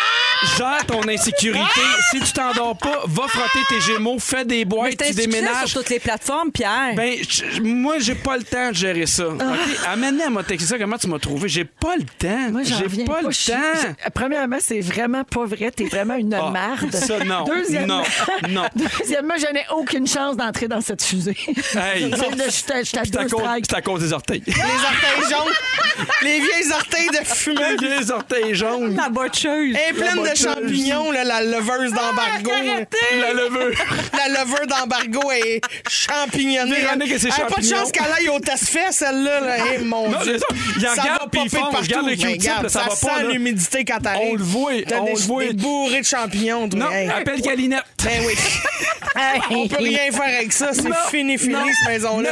Gère 0.57 0.85
ton 0.85 1.07
insécurité. 1.07 1.81
Si 2.11 2.19
tu 2.19 2.31
t'endors 2.31 2.77
pas, 2.77 3.01
va 3.05 3.27
frotter 3.27 3.59
tes 3.69 3.79
gémeaux, 3.81 4.17
fais 4.19 4.45
des 4.45 4.65
boîtes, 4.65 4.97
tu 4.97 5.13
déménages. 5.13 5.67
sur 5.69 5.79
toutes 5.81 5.89
les 5.89 5.99
plateformes, 5.99 6.51
Pierre. 6.51 6.93
Ben, 6.95 7.15
je- 7.27 7.61
moi, 7.61 7.95
j'ai 7.99 8.15
pas 8.15 8.37
le 8.37 8.43
temps 8.43 8.69
de 8.69 8.75
gérer 8.75 9.05
ça. 9.05 9.27
OK? 9.29 9.41
Amène 9.87 10.21
à 10.21 10.29
m'a 10.29 10.43
texté 10.43 10.69
ça. 10.69 10.77
Comment 10.77 10.97
tu 10.97 11.07
m'as 11.07 11.19
trouvé? 11.19 11.49
J'ai 11.49 11.65
pas 11.65 11.95
le 11.95 12.03
temps. 12.03 12.51
Moi, 12.51 12.61
j'en 12.63 12.77
J'ai 12.77 12.83
reviens 12.83 13.05
pas 13.05 13.21
le 13.21 13.31
Je- 13.31 13.47
temps. 13.51 13.57
je- 14.05 14.09
Premièrement, 14.11 14.57
c'est 14.59 14.79
vraiment 14.81 15.23
pas 15.23 15.45
vrai. 15.45 15.71
T'es 15.71 15.85
vraiment 15.85 16.15
une 16.15 16.33
Ah, 16.33 16.49
marde. 16.51 16.91
ça, 16.93 17.23
non. 17.23 17.43
Deuxièmement, 17.45 18.03
Non. 18.47 18.49
Non. 18.49 18.65
Deuxièmement, 18.99 19.35
je 19.37 19.51
n'ai 19.53 19.65
aucune 19.75 20.07
chance 20.07 20.37
d'entrer 20.37 20.67
dans 20.67 20.81
cette 20.81 21.03
fusée. 21.03 21.35
Hey. 21.75 22.11
C'est 22.17 22.35
de- 22.35 22.43
Je 22.51 22.73
à- 22.73 22.83
je 22.83 22.97
à 22.99 23.03
C'est 23.03 23.17
à 23.17 23.23
deux 23.23 23.29
cause- 23.29 23.41
strikes. 23.43 23.65
c'est 23.69 23.75
à 23.75 23.81
cause 23.81 24.01
des 24.01 24.13
orteils. 24.13 24.43
Les 24.45 24.53
orteils 24.53 25.29
jaunes. 25.31 26.05
Les 26.21 26.39
vieilles 26.39 26.71
orteils 26.73 27.07
de 27.09 27.25
fumée. 27.25 27.55
Les 27.81 27.87
vieilles 27.87 28.11
orteils 28.11 28.55
jaunes. 28.55 28.95
La 28.95 29.09
botcheuse. 29.09 29.75
Elle 29.75 29.89
est 29.89 29.93
pleine 29.93 30.19
de 30.31 30.35
champignons, 30.37 31.11
là, 31.11 31.23
la 31.23 31.41
leveuse 31.43 31.91
d'embargo. 31.91 32.51
La 33.19 33.33
levure. 33.33 33.77
La 34.13 34.39
levure 34.39 34.67
d'embargo 34.67 35.31
est 35.31 35.61
champignonnée. 35.89 36.75
Véronique 36.81 37.11
et 37.11 37.19
ses 37.19 37.29
pas 37.29 37.47
de 37.61 37.65
chance 37.65 37.91
qu'elle 37.91 38.11
aille 38.17 38.29
au 38.29 38.39
test-fait, 38.39 38.91
celle-là. 38.91 39.39
Là. 39.41 39.55
Eh, 39.75 39.79
mon 39.83 40.09
Non, 40.09 40.19
Dieu. 40.21 40.37
ça. 40.37 40.45
Il 40.77 40.87
en 40.87 40.95
ça 40.95 41.01
regarde, 41.01 41.19
va 41.21 41.27
popper 41.27 41.49
fonce. 41.49 41.59
partout. 41.71 41.77
Regarde 41.81 42.05
le 42.07 42.15
Q-tip, 42.15 42.29
regarde, 42.41 42.63
là, 42.63 42.69
ça 42.69 42.81
va 42.83 42.95
sent 42.95 43.07
pas, 43.07 43.23
l'humidité 43.23 43.85
quand 43.85 43.99
t'arrives. 43.99 44.29
On 44.31 44.35
le 44.35 44.43
voit, 44.43 44.71
T'as 44.87 44.99
on 44.99 45.05
des, 45.05 45.11
le 45.13 45.17
voit. 45.19 45.43
des 45.45 45.53
bourrées 45.53 46.01
de 46.01 46.05
champignons. 46.05 46.69
toi. 46.69 46.79
Non, 46.79 46.91
Hey. 46.91 47.09
appelle 47.09 47.41
Calinette. 47.41 47.83
Ben 48.03 48.21
oui. 48.25 48.33
On 49.49 49.67
peut 49.67 49.77
rien 49.79 50.11
faire 50.11 50.21
avec 50.37 50.53
ça. 50.53 50.69
C'est 50.73 50.83
fini, 51.09 51.37
fini, 51.39 51.55
cette 51.79 51.87
maison-là. 51.93 52.29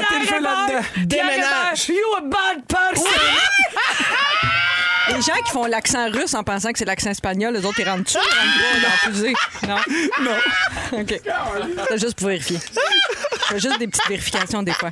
Déménage. 0.98 1.90
You 1.90 1.96
a 2.18 2.22
bad 2.22 2.64
person! 2.68 3.10
Les 5.10 5.22
gens 5.22 5.34
qui 5.46 5.52
font 5.52 5.66
l'accent 5.66 6.10
russe 6.12 6.34
en 6.34 6.44
pensant 6.44 6.72
que 6.72 6.80
c'est 6.80 6.86
l'accent 6.86 7.12
espagnol, 7.12 7.54
les 7.54 7.64
autres, 7.66 7.80
ils 7.80 7.88
rentrent 7.88 8.04
dessus, 8.04 8.18
ils 8.18 8.36
rentrent 8.36 8.74
pas 8.74 8.80
dans 8.82 8.90
la 8.90 8.98
fusée. 9.14 9.34
Non? 9.68 9.78
Non. 10.24 11.00
OK. 11.02 11.22
C'est 11.90 12.00
juste 12.00 12.18
pour 12.18 12.28
vérifier. 12.28 12.60
C'est 13.50 13.60
juste 13.60 13.80
des 13.80 13.88
petites 13.88 14.08
vérifications 14.08 14.64
des 14.64 14.72
fois. 14.74 14.90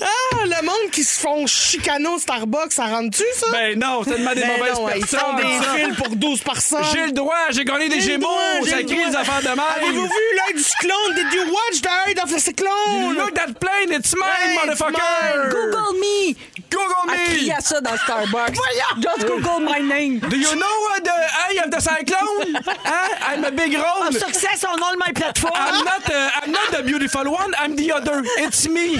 Ah, 0.00 0.06
le 0.44 0.64
monde 0.66 0.90
qui 0.92 1.04
se 1.04 1.20
font 1.20 1.46
chicano 1.46 2.14
au 2.14 2.18
Starbucks, 2.18 2.72
ça 2.72 2.86
rentre-tu, 2.86 3.22
ça? 3.36 3.46
Ben 3.52 3.78
non, 3.78 4.02
c'est 4.04 4.10
tellement 4.14 4.34
des 4.34 4.40
Ben 4.40 4.58
mauvaises 4.58 4.74
non, 4.78 4.88
ils 4.96 5.06
font 5.06 5.16
personnes. 5.16 5.36
des 5.36 5.64
ça. 5.64 5.74
fils 5.86 5.96
pour 5.96 6.08
12 6.16 6.40
personnes. 6.42 6.84
J'ai 6.92 7.06
le 7.06 7.12
droit, 7.12 7.34
j'ai 7.50 7.64
gagné 7.64 7.88
des 7.88 8.00
J'ai 8.00 8.06
le 8.06 8.12
gémeaux, 8.14 8.26
droit, 8.26 8.42
j'ai 8.64 8.70
ça 8.70 8.76
le 8.78 8.84
crie 8.84 8.96
droit. 8.96 9.10
des 9.10 9.16
affaires 9.16 9.40
de 9.42 9.46
Avez-vous 9.48 10.00
mal. 10.02 10.08
vu 10.08 10.24
l'œil 10.36 10.54
du 10.56 10.62
cyclone? 10.62 11.14
Did 11.14 11.32
you 11.32 11.42
watch 11.52 11.80
the 11.82 11.88
eye 11.88 12.22
of 12.22 12.28
the 12.28 12.32
You 12.34 12.38
cyclone? 12.40 13.14
look 13.14 13.34
that 13.34 13.54
plane, 13.60 13.92
it's 13.96 14.14
mine, 14.16 14.28
Hey, 14.42 14.54
it's 14.70 14.80
motherfucker! 14.80 14.92
mine. 14.92 15.50
Google 15.50 16.00
me! 16.00 16.36
Google 16.70 17.12
Elle 17.12 17.34
crie 17.36 17.46
me! 17.48 17.52
à 17.56 17.60
ça 17.60 17.80
dans 17.80 17.96
Starbucks. 17.96 18.56
Just 19.00 19.26
Google 19.28 19.60
my 19.64 19.80
name. 19.80 20.18
Do 20.18 20.36
you 20.36 20.54
know 20.56 20.66
uh, 20.96 21.00
the 21.00 21.10
eye 21.12 21.62
of 21.64 21.70
the 21.70 21.80
cyclone? 21.80 22.56
Hein? 22.84 23.10
I'm 23.28 23.44
a 23.44 23.50
big 23.52 23.74
road. 23.74 24.12
Success 24.12 24.64
on 24.64 24.82
all 24.82 24.96
my 24.98 25.12
platform! 25.12 25.52
I'm 25.54 25.84
not, 25.84 26.10
uh, 26.10 26.30
I'm 26.42 26.50
not 26.52 26.70
the 26.72 26.82
beautiful 26.82 27.24
one, 27.30 27.52
I'm 27.58 27.76
the 27.76 27.83
other. 27.92 28.22
It's 28.38 28.68
me. 28.68 28.96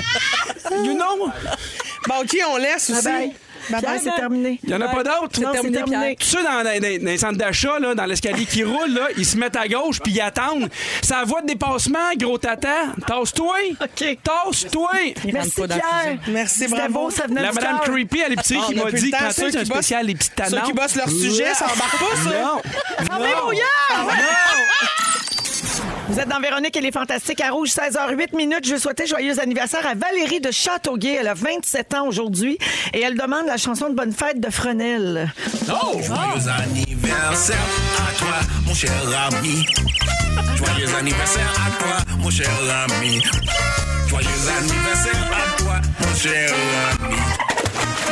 You 0.84 0.94
know? 0.94 1.30
Bon, 2.06 2.14
OK, 2.22 2.36
on 2.50 2.56
laisse 2.58 2.90
aussi. 2.90 3.02
Bye-bye. 3.06 3.32
Pierre, 3.80 3.98
c'est 4.02 4.10
terminé. 4.14 4.60
Il 4.62 4.68
n'y 4.68 4.74
en 4.74 4.80
a 4.82 4.88
pas 4.88 5.02
d'autres? 5.02 5.40
Non, 5.40 5.48
c'est 5.54 5.60
terminé, 5.62 5.78
terminé. 5.78 6.16
Tous 6.16 6.26
ceux 6.26 6.42
dans, 6.42 6.62
dans- 6.62 6.82
les 7.06 7.16
centres 7.16 7.38
d'achat, 7.38 7.78
là, 7.78 7.94
dans 7.94 8.04
l'escalier 8.04 8.44
qui 8.44 8.62
roule, 8.62 8.90
là, 8.90 9.08
ils 9.16 9.24
se 9.24 9.38
mettent 9.38 9.56
à 9.56 9.66
gauche 9.66 10.00
puis 10.02 10.12
ils 10.12 10.20
attendent. 10.20 10.68
C'est 11.00 11.14
la 11.14 11.24
voie 11.24 11.40
de 11.40 11.46
dépassement, 11.46 12.12
gros 12.18 12.36
tata. 12.36 12.92
Tasse-toi. 13.06 13.56
OK. 13.80 14.18
Tasse-toi. 14.22 14.90
Merci, 15.32 15.50
Pierre. 15.54 16.18
Merci, 16.28 16.54
C'était 16.58 16.76
bravo. 16.76 16.92
beau, 17.04 17.10
ça 17.10 17.26
venait 17.26 17.40
La 17.40 17.48
du 17.48 17.54
madame 17.54 17.78
cœur. 17.80 17.94
Creepy 17.94 18.22
à 18.22 18.28
l'épicerie 18.28 18.58
Ah, 18.62 18.66
qui 18.66 18.74
m'a 18.74 18.90
dit 18.90 19.10
quand 19.10 19.30
c'est 19.30 19.56
un 19.56 19.64
spécial, 19.64 20.06
les 20.06 20.14
petites 20.14 20.34
Ceux 20.50 20.60
qui 20.60 20.72
bossent 20.74 20.96
leur 20.96 21.08
sujet, 21.08 21.54
ça 21.54 21.64
embarque 21.64 21.98
pas, 21.98 22.16
ça. 22.22 22.38
Non. 22.42 22.60
Fermez 23.06 23.30
Non. 23.30 23.46
vos! 23.46 23.52
Vous 26.08 26.20
êtes 26.20 26.28
dans 26.28 26.40
Véronique 26.40 26.76
et 26.76 26.80
les 26.80 26.92
Fantastiques 26.92 27.40
à 27.40 27.50
Rouge, 27.50 27.70
16h08 27.70 28.36
minutes. 28.36 28.66
Je 28.66 28.72
veux 28.72 28.78
souhaiter 28.78 29.06
joyeux 29.06 29.40
anniversaire 29.40 29.86
à 29.86 29.94
Valérie 29.94 30.40
de 30.40 30.50
Châteauguay. 30.50 31.16
Elle 31.20 31.28
a 31.28 31.34
27 31.34 31.94
ans 31.94 32.06
aujourd'hui 32.06 32.58
et 32.92 33.00
elle 33.00 33.16
demande 33.16 33.46
la 33.46 33.56
chanson 33.56 33.88
de 33.88 33.94
Bonne 33.94 34.12
Fête 34.12 34.38
de 34.38 34.50
Fresnel. 34.50 35.32
Joyeux 35.66 36.48
anniversaire 36.48 37.56
à 37.96 38.18
toi, 38.18 38.34
mon 38.66 38.74
cher 38.74 38.92
ami. 39.28 39.66
Joyeux 40.56 40.94
anniversaire 40.98 41.52
à 41.66 41.82
toi, 41.82 42.14
mon 42.18 42.30
cher 42.30 42.50
ami. 42.84 43.20
Joyeux 44.08 44.28
anniversaire 44.58 45.30
à 45.32 45.62
toi, 45.62 45.80
mon 46.00 46.14
cher 46.14 46.52
ami. 47.00 47.16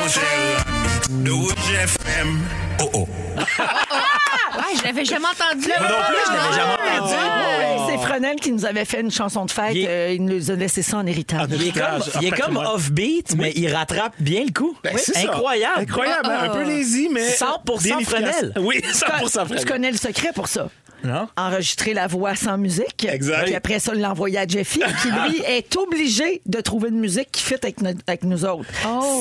Mon 0.01 0.09
cher 0.09 0.65
ami 0.67 1.25
de 1.25 1.31
Rouge 1.31 1.53
FM. 1.85 2.39
Oh 2.81 2.91
oh. 2.95 3.09
Ouais, 3.37 4.77
je 4.79 4.85
l'avais 4.85 5.05
jamais 5.05 5.27
entendu. 5.27 5.69
Moi 5.79 5.89
non 5.89 6.05
plus, 6.09 6.17
je 6.27 6.33
l'avais 6.33 6.55
jamais 6.57 6.73
entendu. 6.73 6.82
Oui, 7.01 7.83
c'est 7.89 7.99
Fresnel 8.07 8.37
qui 8.37 8.53
nous 8.53 8.65
avait 8.65 8.85
fait 8.85 9.01
une 9.01 9.11
chanson 9.11 9.45
de 9.45 9.51
fête. 9.51 9.75
Il 9.75 9.87
Euh, 9.87 10.13
Il 10.13 10.25
nous 10.25 10.51
a 10.51 10.55
laissé 10.55 10.83
ça 10.83 10.99
en 10.99 11.07
héritage. 11.07 11.49
Il 11.53 11.69
est 11.69 11.73
comme, 11.73 12.03
il 12.21 12.29
est 12.29 12.31
comme 12.31 12.57
off-beat, 12.57 13.35
mais 13.37 13.53
il 13.57 13.73
rattrape 13.75 14.15
bien 14.19 14.45
le 14.45 14.53
coup. 14.53 14.77
Ben. 14.83 14.97
Incroyable. 15.17 15.81
Incroyable. 15.81 16.29
hein? 16.31 16.39
Un 16.45 16.49
peu 16.51 16.63
lazy, 16.65 17.09
mais. 17.11 17.29
100% 17.31 17.83
bien 17.83 17.99
efficace. 17.99 18.21
Fresnel. 18.21 18.53
Oui, 18.61 18.81
100% 18.93 19.23
Tu 19.23 19.29
Fresnel. 19.31 19.65
connais 19.65 19.91
le 19.91 19.97
secret 19.97 20.31
pour 20.35 20.49
ça? 20.49 20.69
Non? 21.05 21.27
enregistrer 21.37 21.95
la 21.95 22.07
voix 22.07 22.37
sans 22.37 22.57
musique. 22.57 23.05
Exact. 23.11 23.47
Puis 23.47 23.57
après 23.57 23.81
ça, 23.81 23.93
l'envoyer 23.93 24.39
à 24.39 24.47
Jeffy, 24.47 24.79
qui 25.03 25.09
lui 25.11 25.43
est 25.49 25.77
obligé 25.77 26.41
de 26.47 26.61
trouver 26.61 26.91
une 26.91 27.01
musique 27.01 27.29
qui 27.33 27.43
fit 27.43 27.55
avec, 27.55 27.81
no- 27.83 27.91
avec 28.07 28.23
nous 28.23 28.45
autres. 28.45 28.69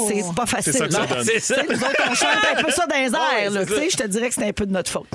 C'est 0.07 0.21
pas 0.35 0.45
facile. 0.45 0.73
C'est 0.73 0.77
ça 0.77 0.87
que 0.87 0.93
ça 1.23 1.39
ça. 1.55 1.63
Nous 1.67 1.75
autres, 1.75 2.03
on 2.07 2.13
chante 2.13 2.27
un 2.55 2.61
peu 2.61 2.69
ça 2.71 2.85
dans 2.85 2.95
les 2.97 3.05
airs. 3.45 3.49
là, 3.51 3.65
tu 3.65 3.73
sais, 3.73 3.89
Je 3.89 3.97
te 3.97 4.07
dirais 4.07 4.29
que 4.29 4.35
c'est 4.35 4.47
un 4.47 4.53
peu 4.53 4.67
de 4.67 4.73
notre 4.73 4.91
faute. 4.91 5.07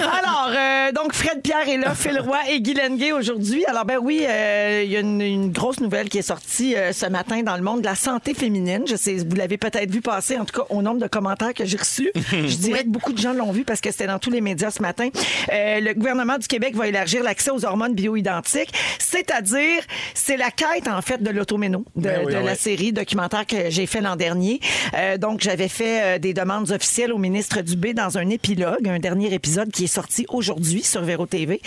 Alors, 0.00 0.48
euh, 0.56 0.92
donc, 0.92 1.12
Fred 1.12 1.42
Pierre 1.42 1.68
est 1.68 1.76
là, 1.76 1.94
Phil 1.96 2.20
Roy 2.20 2.38
et 2.50 2.60
Guy 2.60 2.74
Lenguet 2.74 3.12
aujourd'hui. 3.12 3.64
Alors, 3.64 3.84
ben 3.84 3.98
oui, 4.00 4.24
euh, 4.28 4.82
il 4.84 4.90
y 4.90 4.96
a 4.96 5.00
une, 5.00 5.20
une 5.20 5.50
grosse 5.50 5.80
nouvelle 5.80 6.08
qui 6.08 6.18
est 6.18 6.22
sortie 6.22 6.76
euh, 6.76 6.92
ce 6.92 7.06
matin 7.06 7.42
dans 7.42 7.56
le 7.56 7.62
monde 7.62 7.80
de 7.80 7.86
la 7.86 7.94
santé 7.94 8.34
féminine. 8.34 8.84
Je 8.86 8.96
sais, 8.96 9.14
vous 9.14 9.34
l'avez 9.34 9.56
peut-être 9.56 9.90
vu 9.90 10.02
passer, 10.02 10.36
en 10.36 10.44
tout 10.44 10.60
cas, 10.60 10.66
au 10.70 10.82
nombre 10.82 11.00
de 11.00 11.06
commentaires 11.06 11.54
que 11.54 11.64
j'ai 11.64 11.78
reçus. 11.78 12.10
Je 12.30 12.56
dirais 12.56 12.84
que 12.84 12.88
beaucoup 12.88 13.12
de 13.12 13.18
gens 13.18 13.32
l'ont 13.32 13.50
vu 13.50 13.64
parce 13.64 13.80
que 13.80 13.90
c'était 13.90 14.06
dans 14.06 14.18
tous 14.18 14.30
les 14.30 14.42
médias 14.42 14.70
ce 14.70 14.82
matin. 14.82 15.08
Euh, 15.52 15.80
le 15.80 15.94
gouvernement 15.94 16.36
du 16.38 16.46
Québec 16.46 16.76
va 16.76 16.86
élargir 16.86 17.22
l'accès 17.22 17.50
aux 17.50 17.64
hormones 17.64 17.94
bioidentiques, 17.94 18.72
c'est-à-dire, 18.98 19.82
c'est 20.14 20.36
la 20.36 20.50
quête, 20.50 20.88
en 20.88 21.00
fait, 21.00 21.22
de 21.22 21.30
l'automéno, 21.30 21.84
de, 21.96 22.02
Ben 22.02 22.22
oui, 22.26 22.34
de 22.34 22.38
la 22.38 22.54
série 22.54 22.92
documentaire 22.92 23.46
que 23.46 23.70
j'ai 23.70 23.86
fait 23.86 24.02
l'an 24.02 24.16
dernier. 24.16 24.60
Euh, 24.94 25.16
donc, 25.16 25.40
j'avais 25.40 25.68
fait 25.68 26.02
euh, 26.02 26.18
des 26.18 26.34
demandes 26.34 26.70
officielles 26.70 27.12
au 27.12 27.18
ministre 27.18 27.62
Dubé 27.62 27.94
dans 27.94 28.18
un 28.18 28.28
épilogue, 28.28 28.86
un 28.86 28.98
dernier 28.98 29.32
épisode 29.32 29.70
qui 29.70 29.84
est 29.84 29.88
sorti 29.88 30.26
aujourd'hui 30.28 30.82
sur 30.82 31.02
Véro 31.02 31.26
TV. 31.26 31.60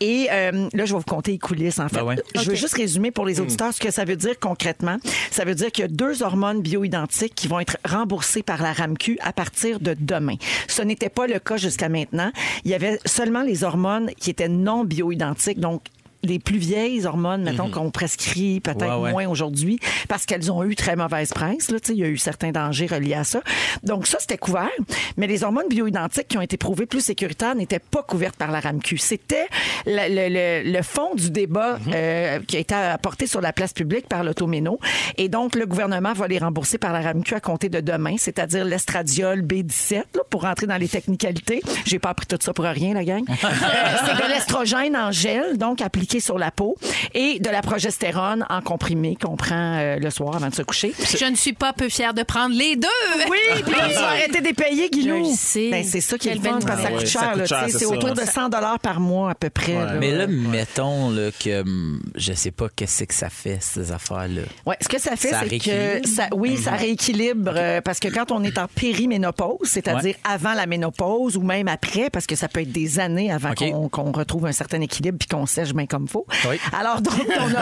Et 0.00 0.28
euh, 0.30 0.68
là, 0.72 0.84
je 0.84 0.92
vais 0.92 0.98
vous 0.98 1.04
conter 1.04 1.32
les 1.32 1.38
coulisses, 1.38 1.78
en 1.78 1.88
fait. 1.88 1.96
Ben 1.96 2.04
ouais. 2.04 2.16
Je 2.34 2.48
veux 2.50 2.54
juste 2.56 2.74
résumer 2.74 3.10
pour 3.10 3.24
Hmm. 3.24 3.28
les 3.28 3.40
auditeurs 3.40 3.74
ce 3.74 3.80
que 3.80 3.90
ça 3.90 4.04
veut 4.04 4.16
dire 4.16 4.38
concrètement. 4.38 4.96
Ça 5.30 5.44
veut 5.44 5.54
dire 5.54 5.70
qu'il 5.72 5.82
y 5.82 5.84
a 5.84 5.88
deux 5.88 6.22
hormones 6.22 6.62
bioidentiques 6.62 7.34
qui 7.34 7.48
vont 7.48 7.60
être 7.60 7.76
remboursées 7.86 8.42
par 8.42 8.62
la 8.62 8.72
RAMQ 8.72 9.18
à 9.20 9.32
partir 9.32 9.80
de 9.80 9.94
demain. 9.98 10.36
Ce 10.66 10.82
n'était 10.82 11.08
pas 11.10 11.26
le 11.26 11.38
cas 11.38 11.56
jusqu'à 11.56 11.88
maintenant. 11.88 12.30
Il 12.64 12.70
y 12.70 12.74
avait 12.74 12.98
seulement 13.04 13.42
les 13.42 13.64
hormones 13.64 14.10
qui 14.18 14.30
étaient 14.30 14.48
non 14.48 14.84
bioidentiques, 14.84 15.60
donc 15.60 15.82
les 16.24 16.38
plus 16.38 16.58
vieilles 16.58 17.06
hormones, 17.06 17.42
mettons, 17.44 17.70
qu'on 17.70 17.90
prescrit 17.90 18.60
peut-être 18.60 18.82
Mhm. 18.84 18.88
Ouais, 18.88 19.00
ouais. 19.04 19.10
moins 19.12 19.26
aujourd'hui, 19.28 19.78
parce 20.08 20.26
qu'elles 20.26 20.50
ont 20.50 20.64
eu 20.64 20.74
très 20.74 20.96
mauvaise 20.96 21.32
presse. 21.32 21.70
Là, 21.70 21.78
il 21.88 21.94
y 21.96 22.02
a 22.04 22.08
eu 22.08 22.16
certains 22.16 22.50
dangers 22.50 22.86
reliés 22.86 23.14
à 23.14 23.24
ça. 23.24 23.40
Donc 23.84 24.06
ça, 24.06 24.18
c'était 24.20 24.38
couvert. 24.38 24.68
Mais 25.16 25.26
les 25.26 25.44
hormones 25.44 25.68
bioidentiques 25.68 26.28
qui 26.28 26.38
ont 26.38 26.42
été 26.42 26.56
prouvées 26.56 26.86
plus 26.86 27.00
sécuritaires 27.00 27.54
n'étaient 27.54 27.78
pas 27.78 28.02
couvertes 28.02 28.36
par 28.36 28.50
la 28.50 28.60
RAMQ. 28.60 28.98
C'était 28.98 29.46
le, 29.86 30.08
le- 30.08 30.28
le- 30.64 30.72
le 30.72 30.82
fond 30.82 31.14
du 31.14 31.30
débat 31.30 31.78
Mhm. 31.78 31.92
euh, 31.94 32.38
qui 32.46 32.56
a 32.56 32.60
été 32.60 32.74
apporté 32.74 33.26
sur 33.26 33.40
la 33.40 33.52
place 33.52 33.72
publique 33.72 34.08
par 34.08 34.24
l'automéno. 34.24 34.78
Et 35.18 35.28
donc, 35.28 35.54
le 35.54 35.66
gouvernement 35.66 36.12
va 36.14 36.26
les 36.28 36.38
rembourser 36.38 36.78
par 36.78 36.92
la 36.92 37.00
RAMQ 37.00 37.34
à 37.34 37.40
compter 37.40 37.68
de 37.68 37.80
demain, 37.80 38.16
c'est-à-dire 38.18 38.64
l'estradiol 38.64 39.42
B17, 39.42 39.94
là, 40.14 40.22
pour 40.30 40.42
rentrer 40.42 40.66
dans 40.66 40.76
les 40.76 40.88
technicalités. 40.88 41.60
J'ai 41.84 41.98
pas 41.98 42.10
appris 42.10 42.26
tout 42.26 42.38
ça 42.40 42.52
pour 42.52 42.64
rien, 42.64 42.94
la 42.94 43.04
gang. 43.04 43.24
Euh, 43.68 43.96
c'est 44.06 44.14
de 44.26 44.28
l'estrogène 44.32 44.96
en 44.96 45.10
gel, 45.12 45.56
donc 45.58 45.80
appliqué 45.80 46.07
sur 46.20 46.38
la 46.38 46.50
peau, 46.50 46.76
et 47.14 47.38
de 47.38 47.50
la 47.50 47.60
progestérone 47.62 48.44
en 48.48 48.60
comprimé 48.60 49.16
qu'on 49.20 49.36
prend 49.36 49.76
euh, 49.78 49.96
le 49.98 50.10
soir 50.10 50.34
avant 50.36 50.48
de 50.48 50.54
se 50.54 50.62
coucher. 50.62 50.92
Je 50.98 51.24
ne 51.26 51.36
suis 51.36 51.52
pas 51.52 51.72
peu 51.72 51.88
fière 51.88 52.14
de 52.14 52.22
prendre 52.22 52.54
les 52.56 52.76
deux. 52.76 52.88
Oui, 53.30 53.38
puis 53.54 53.64
tu 53.64 53.94
vas 53.94 54.08
arrêter 54.08 54.40
des 54.40 54.52
payer, 54.54 54.88
Guilou. 54.90 55.24
Je 55.24 55.30
le 55.30 55.36
sais. 55.36 55.70
Ben, 55.70 55.84
c'est 55.84 56.00
ça 56.00 56.18
qui 56.18 56.28
est 56.28 56.34
le 56.34 56.40
fun, 56.40 56.58
parce 56.66 56.80
que 56.80 56.82
ça 56.82 56.88
coûte 56.90 56.98
Ouais, 57.00 57.06
ça 57.06 57.20
cher. 57.46 57.64
coûte 57.64 57.70
c'est 57.78 57.86
autour 57.86 58.14
de 58.14 58.22
100 58.22 58.50
par 58.82 59.00
mois 59.00 59.30
à 59.30 59.34
peu 59.34 59.50
près. 59.50 59.74
là. 59.74 59.94
Mais 60.00 60.10
là, 60.12 60.26
mettons 60.26 61.10
là, 61.10 61.30
que 61.38 61.60
hum, 61.62 62.00
je 62.16 62.32
sais 62.32 62.50
pas 62.50 62.68
qu'est-ce 62.74 63.04
que 63.04 63.14
ça 63.14 63.28
fait, 63.30 63.58
ces 63.60 63.92
affaires-là. 63.92 64.42
Ouais, 64.66 64.76
ce 64.80 64.88
que 64.88 64.98
ça 65.00 65.16
fait, 65.16 65.28
c'est 65.28 65.58
que 65.58 65.70
rééquilibre? 65.70 66.08
ça, 66.08 66.28
oui, 66.34 66.56
ça 66.56 66.72
rééquilibre 66.72 67.52
euh, 67.54 67.80
parce 67.80 68.00
que 68.00 68.08
quand 68.08 68.32
on 68.32 68.42
est 68.42 68.58
en 68.58 68.66
périménopause, 68.68 69.58
c'est-à-dire 69.68 69.98
Ouais. 70.14 70.16
avant 70.24 70.54
la 70.54 70.66
ménopause 70.66 71.36
ou 71.36 71.42
même 71.42 71.68
après, 71.68 72.10
parce 72.10 72.26
que 72.26 72.36
ça 72.36 72.48
peut 72.48 72.60
être 72.60 72.72
des 72.72 72.98
années 73.00 73.30
avant 73.32 73.52
qu'on 73.54 74.12
retrouve 74.12 74.46
un 74.46 74.52
certain 74.52 74.80
équilibre 74.80 75.18
puis 75.18 75.28
qu'on 75.28 75.46
sèche 75.46 75.74
bien 75.74 75.86
comme 75.98 76.08
faut. 76.08 76.26
Oui. 76.48 76.56
Alors 76.78 77.00
donc 77.00 77.14
on 77.38 77.54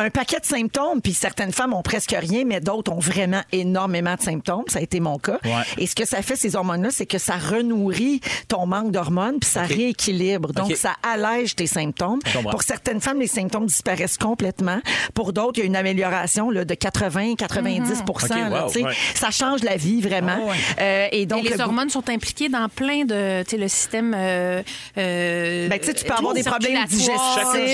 a 0.00 0.02
un 0.04 0.10
paquet 0.10 0.38
de 0.40 0.44
symptômes 0.46 1.00
puis 1.02 1.12
certaines 1.12 1.52
femmes 1.52 1.74
ont 1.74 1.82
presque 1.82 2.14
rien, 2.18 2.44
mais 2.44 2.60
d'autres 2.60 2.92
ont 2.92 2.98
vraiment 2.98 3.42
énormément 3.52 4.14
de 4.14 4.20
symptômes. 4.20 4.64
Ça 4.68 4.78
a 4.78 4.82
été 4.82 5.00
mon 5.00 5.18
cas. 5.18 5.38
Ouais. 5.44 5.50
Et 5.78 5.86
ce 5.86 5.94
que 5.94 6.04
ça 6.06 6.22
fait 6.22 6.36
ces 6.36 6.54
hormones-là, 6.56 6.90
c'est 6.90 7.06
que 7.06 7.18
ça 7.18 7.34
renourrit 7.36 8.20
ton 8.48 8.66
manque 8.66 8.92
d'hormones 8.92 9.38
puis 9.40 9.50
ça 9.50 9.62
rééquilibre. 9.62 10.52
Donc 10.52 10.74
ça 10.76 10.94
allège 11.02 11.56
tes 11.56 11.66
symptômes. 11.66 12.20
Pour 12.50 12.62
certaines 12.62 13.00
femmes, 13.00 13.20
les 13.20 13.26
symptômes 13.26 13.66
disparaissent 13.66 14.18
complètement. 14.18 14.80
Pour 15.14 15.32
d'autres, 15.32 15.58
il 15.58 15.60
y 15.60 15.62
a 15.62 15.66
une 15.66 15.76
amélioration 15.76 16.50
là, 16.50 16.64
de 16.64 16.74
80-90 16.74 18.02
OK, 18.08 18.28
là, 18.30 18.64
wow, 18.64 18.70
tu 18.70 18.78
sais. 18.80 18.84
ouais. 18.84 18.92
Ça 19.14 19.30
change 19.30 19.62
la 19.62 19.76
vie 19.76 20.00
vraiment. 20.00 20.38
Ah 20.40 20.50
ouais. 20.50 20.56
Euh, 20.80 21.08
et 21.12 21.26
donc 21.26 21.44
Et 21.44 21.50
les 21.50 21.56
le- 21.56 21.62
hormones 21.62 21.90
sont 21.90 22.08
impliquées 22.08 22.48
dans 22.48 22.68
plein 22.68 23.04
de, 23.04 23.42
tu 23.42 23.50
sais, 23.50 23.56
le 23.56 23.68
système. 23.68 24.14
Euh, 24.16 24.62
euh, 24.98 25.68
Ben, 25.68 25.78
tu 25.78 25.86
sais, 25.86 25.94
tu 25.94 26.04
peux 26.04 26.12
avoir 26.14 26.34
des 26.34 26.42
problèmes 26.42 26.84
digestifs, 26.86 27.16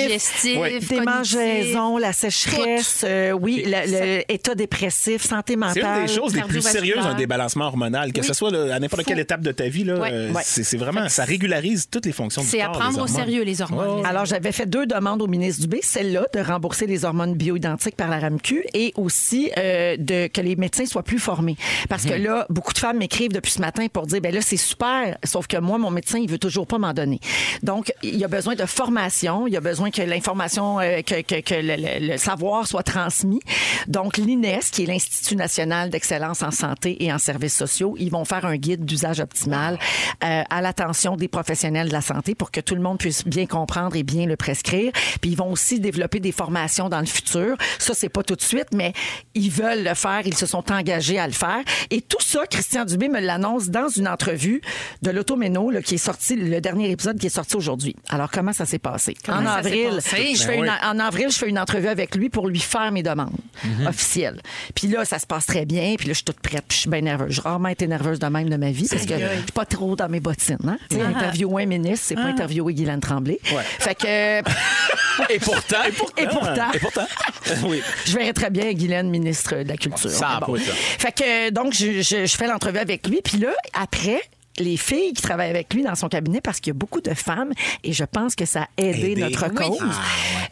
digestifs, 0.07 0.59
Oui. 0.61 1.01
mangeaisons, 1.05 1.99
la 1.99 2.13
sécheresse, 2.13 3.03
euh, 3.07 3.33
oui, 3.33 3.65
le- 3.67 4.19
le 4.19 4.33
état 4.33 4.55
dépressif, 4.55 5.23
santé 5.23 5.53
C'est 5.53 5.57
mentale. 5.57 6.01
une 6.01 6.07
des 6.07 6.13
choses 6.13 6.35
les 6.35 6.43
plus 6.43 6.63
sérieuses, 6.63 7.05
un 7.05 7.15
débalancement 7.15 7.67
hormonal, 7.67 8.13
que 8.13 8.23
ce 8.23 8.33
soit 8.35 8.51
là, 8.51 8.75
à 8.75 8.79
n'importe 8.81 9.05
quelle 9.05 9.19
étape 9.19 9.41
de 9.43 9.53
ta 9.53 9.69
vie. 9.69 9.85
Là, 9.85 9.95
Ouais. 9.99 10.11
euh, 10.13 10.33
c'est 10.43 10.65
c'est 10.65 10.77
vraiment, 10.77 11.09
ça 11.09 11.25
régularise 11.25 11.89
toutes 11.91 12.07
les 12.07 12.13
fonctions 12.13 12.43
du 12.43 12.49
C'est 12.49 12.61
à 12.61 12.67
corps. 12.67 12.79
prendre 12.79 12.91
les 12.93 12.99
au 12.99 13.03
hormones. 13.03 13.17
sérieux, 13.17 13.43
les 13.43 13.63
hormones. 13.63 14.05
Alors, 14.07 14.25
j'avais 14.25 14.53
fait 14.53 14.67
deux 14.67 14.87
demandes 14.87 15.23
au 15.23 15.27
ministre 15.27 15.63
Dubé, 15.63 15.81
celle-là 15.83 16.27
de 16.35 16.41
rembourser 16.41 16.87
les 16.87 17.05
hormones 17.05 17.35
bioidentiques 17.35 17.97
par 17.97 18.09
la 18.09 18.19
RAMQ 18.19 18.65
et 18.75 18.93
aussi 18.97 19.51
euh, 19.57 19.97
de 19.99 20.27
que 20.27 20.41
les 20.41 20.57
médecins 20.57 20.87
soient 20.87 21.03
plus 21.03 21.19
formés. 21.19 21.57
Parce 21.89 22.05
que 22.05 22.15
là, 22.15 22.47
beaucoup 22.51 22.73
de 22.73 22.79
femmes 22.79 22.99
m'écrivent 22.99 23.33
depuis 23.33 23.53
ce 23.53 23.61
matin 23.61 23.87
pour 23.93 24.07
dire, 24.07 24.21
ben 24.21 24.35
là, 24.35 24.41
c'est 24.41 24.57
super, 24.57 25.17
sauf 25.25 25.47
que 25.47 25.57
moi, 25.59 25.79
mon 25.79 25.91
médecin, 25.91 26.19
il 26.19 26.29
veut 26.29 26.39
toujours 26.39 26.67
pas 26.67 26.79
m'en 26.79 26.93
donner. 26.93 27.21
Donc, 27.63 27.93
il 28.03 28.17
y 28.17 28.25
a 28.25 28.29
besoin 28.29 28.55
de 28.55 28.65
formation, 28.67 29.47
il 29.47 29.53
y 29.53 29.57
a 29.57 29.61
besoin 29.61 29.91
que 29.97 30.03
l'information, 30.03 30.79
euh, 30.81 31.01
que, 31.01 31.23
que, 31.23 31.41
que 31.41 31.55
le, 31.55 32.19
savoir 32.19 32.67
soit 32.67 32.83
transmis. 32.83 33.41
Donc, 33.89 34.19
l'INES, 34.19 34.61
qui 34.71 34.83
est 34.83 34.87
l'Institut 34.87 35.37
national 35.37 35.89
d'excellence 35.89 36.43
en 36.43 36.51
santé 36.51 37.03
et 37.05 37.13
en 37.13 37.19
services 37.19 37.57
sociaux, 37.57 37.95
ils 37.99 38.11
vont 38.11 38.25
faire 38.25 38.45
un 38.45 38.57
guide 38.57 38.85
d'usage 38.85 39.21
optimal 39.21 39.79
euh, 40.23 40.43
à 40.49 40.61
l'attention 40.61 41.17
des 41.17 41.29
professionnels 41.29 41.89
de 41.89 41.93
la 41.93 42.03
santé 42.03 42.35
pour 42.35 42.51
que 42.51 42.61
tout 42.61 42.75
le 42.75 42.83
monde 42.83 42.99
puisse 42.99 43.25
bien 43.25 43.47
comprendre 43.47 43.97
et 43.97 44.03
bien 44.03 44.27
le 44.27 44.37
prescrire. 44.37 44.93
Puis 45.21 45.31
ils 45.31 45.37
vont 45.37 45.51
aussi 45.51 45.81
développer 45.81 46.21
des 46.21 46.33
formations 46.33 46.91
dans 46.91 47.01
le 47.01 47.07
futur. 47.07 47.57
Ça, 47.79 47.95
c'est 47.95 48.11
pas 48.11 48.23
tout 48.23 48.37
de 48.37 48.43
suite, 48.43 48.69
mais 48.75 48.93
ils 49.35 49.51
veulent 49.51 49.85
le 49.85 49.95
faire. 49.95 50.27
Ils 50.27 50.37
se 50.37 50.47
sont 50.47 50.71
engagés 50.71 51.19
à 51.19 51.27
le 51.27 51.33
faire. 51.33 51.63
Et 51.91 52.03
tout 52.03 52.21
ça, 52.21 52.47
Christian 52.47 52.85
Dubé 52.85 53.09
me 53.09 53.21
l'annonce 53.21 53.69
dans 53.69 53.89
une 53.89 54.09
entrevue 54.09 54.61
de 55.01 55.11
l'Automéno, 55.11 55.71
là, 55.71 55.81
qui 55.81 55.95
est 55.95 55.99
sorti, 55.99 56.37
le 56.37 56.61
dernier 56.61 56.91
épisode 56.91 57.19
qui 57.19 57.27
est 57.27 57.31
sorti 57.31 57.57
aujourd'hui. 57.57 57.97
Alors, 58.11 58.31
comment 58.31 58.53
ça 58.53 58.67
s'est 58.67 58.79
passé? 58.79 59.17
Comment 59.25 59.51
en 59.51 59.63
s'est 59.63 59.86
avril, 59.89 60.37
je 60.37 60.39
Ben 60.41 60.47
fais 60.47 60.57
une- 60.57 60.63
oui. 60.65 60.69
en 60.85 60.99
avril, 60.99 61.27
je 61.31 61.37
fais 61.39 61.49
une 61.49 61.59
entrevue 61.59 61.89
avec 61.89 62.15
lui 62.15 62.29
pour 62.29 62.49
lui 62.49 62.59
faire 62.61 62.91
mes 62.93 63.03
demandes 63.03 63.31
Mhm. 63.65 63.87
officielles. 63.87 64.41
Puis 64.75 64.89
là, 64.89 65.05
ça 65.05 65.19
se 65.19 65.27
passe 65.27 65.47
très 65.47 65.65
bien. 65.65 65.95
Puis 65.97 66.07
là, 66.09 66.13
je 66.13 66.17
suis 66.19 66.25
toute 66.25 66.41
prête. 66.41 66.65
Puis 66.69 66.77
je 66.77 66.81
suis 66.83 66.91
bien 66.91 67.01
nerveuse. 67.01 67.33
J'ai 67.35 67.41
rarement 67.43 67.69
été 67.69 67.87
nerveuse 67.87 68.19
de 68.19 68.27
même 68.27 68.49
de 68.49 68.57
ma 68.57 68.71
vie 68.71 68.87
parce 68.89 69.05
que 69.07 69.15
je 69.19 69.27
suis 69.43 69.53
pas 69.55 69.65
trop 69.65 69.97
dans 69.97 70.09
mes 70.09 70.21
bottines. 70.21 70.59
Hein? 70.67 70.79
Ah. 70.93 71.07
Interviewer 71.17 71.63
un 71.63 71.67
ministre, 71.67 72.07
c'est 72.09 72.15
pas 72.15 72.23
interviewer 72.25 72.75
Guylaine 72.75 73.01
Tremblay. 73.01 73.39
Ouais. 73.53 73.63
Fait 73.79 73.95
que... 73.95 74.41
Et 75.33 75.39
pourtant. 75.39 75.77
Et 75.87 75.93
pourtant, 76.27 76.71
Et 76.75 76.79
pourtant, 76.79 77.07
oui. 77.65 77.81
je 78.05 78.13
verrais 78.19 78.33
très 78.35 78.51
bien 78.51 78.73
Guylaine, 78.73 79.09
ministre 79.09 79.55
de 79.63 79.69
la 79.69 79.77
Culture. 79.77 80.11
Ça, 80.11 80.41
bon. 80.47 80.57
Fait 80.57 81.13
que, 81.13 81.51
donc, 81.51 81.73
je, 81.73 82.03
je- 82.03 82.27
je 82.27 82.37
fais 82.37 82.47
l'entrevue 82.47 82.79
avec 82.79 83.07
lui. 83.09 83.21
Puis 83.25 83.39
là, 83.39 83.49
après, 83.73 84.21
les 84.59 84.77
filles 84.77 85.13
qui 85.13 85.23
travaillent 85.23 85.51
avec 85.51 85.73
lui 85.75 85.83
dans 85.83 85.95
son 85.95 86.09
cabinet, 86.09 86.41
parce 86.41 86.61
qu'il 86.61 86.71
y 86.71 86.77
a 86.77 86.79
beaucoup 86.79 87.01
de 87.01 87.15
femmes, 87.15 87.53
et 87.85 87.93
je 87.93 88.05
pense 88.05 88.35
que 88.35 88.45
ça 88.47 88.63
a 88.63 88.69
aidé 88.83 89.15
notre 89.17 89.49
Oui. 89.51 89.55
cause, 89.55 89.81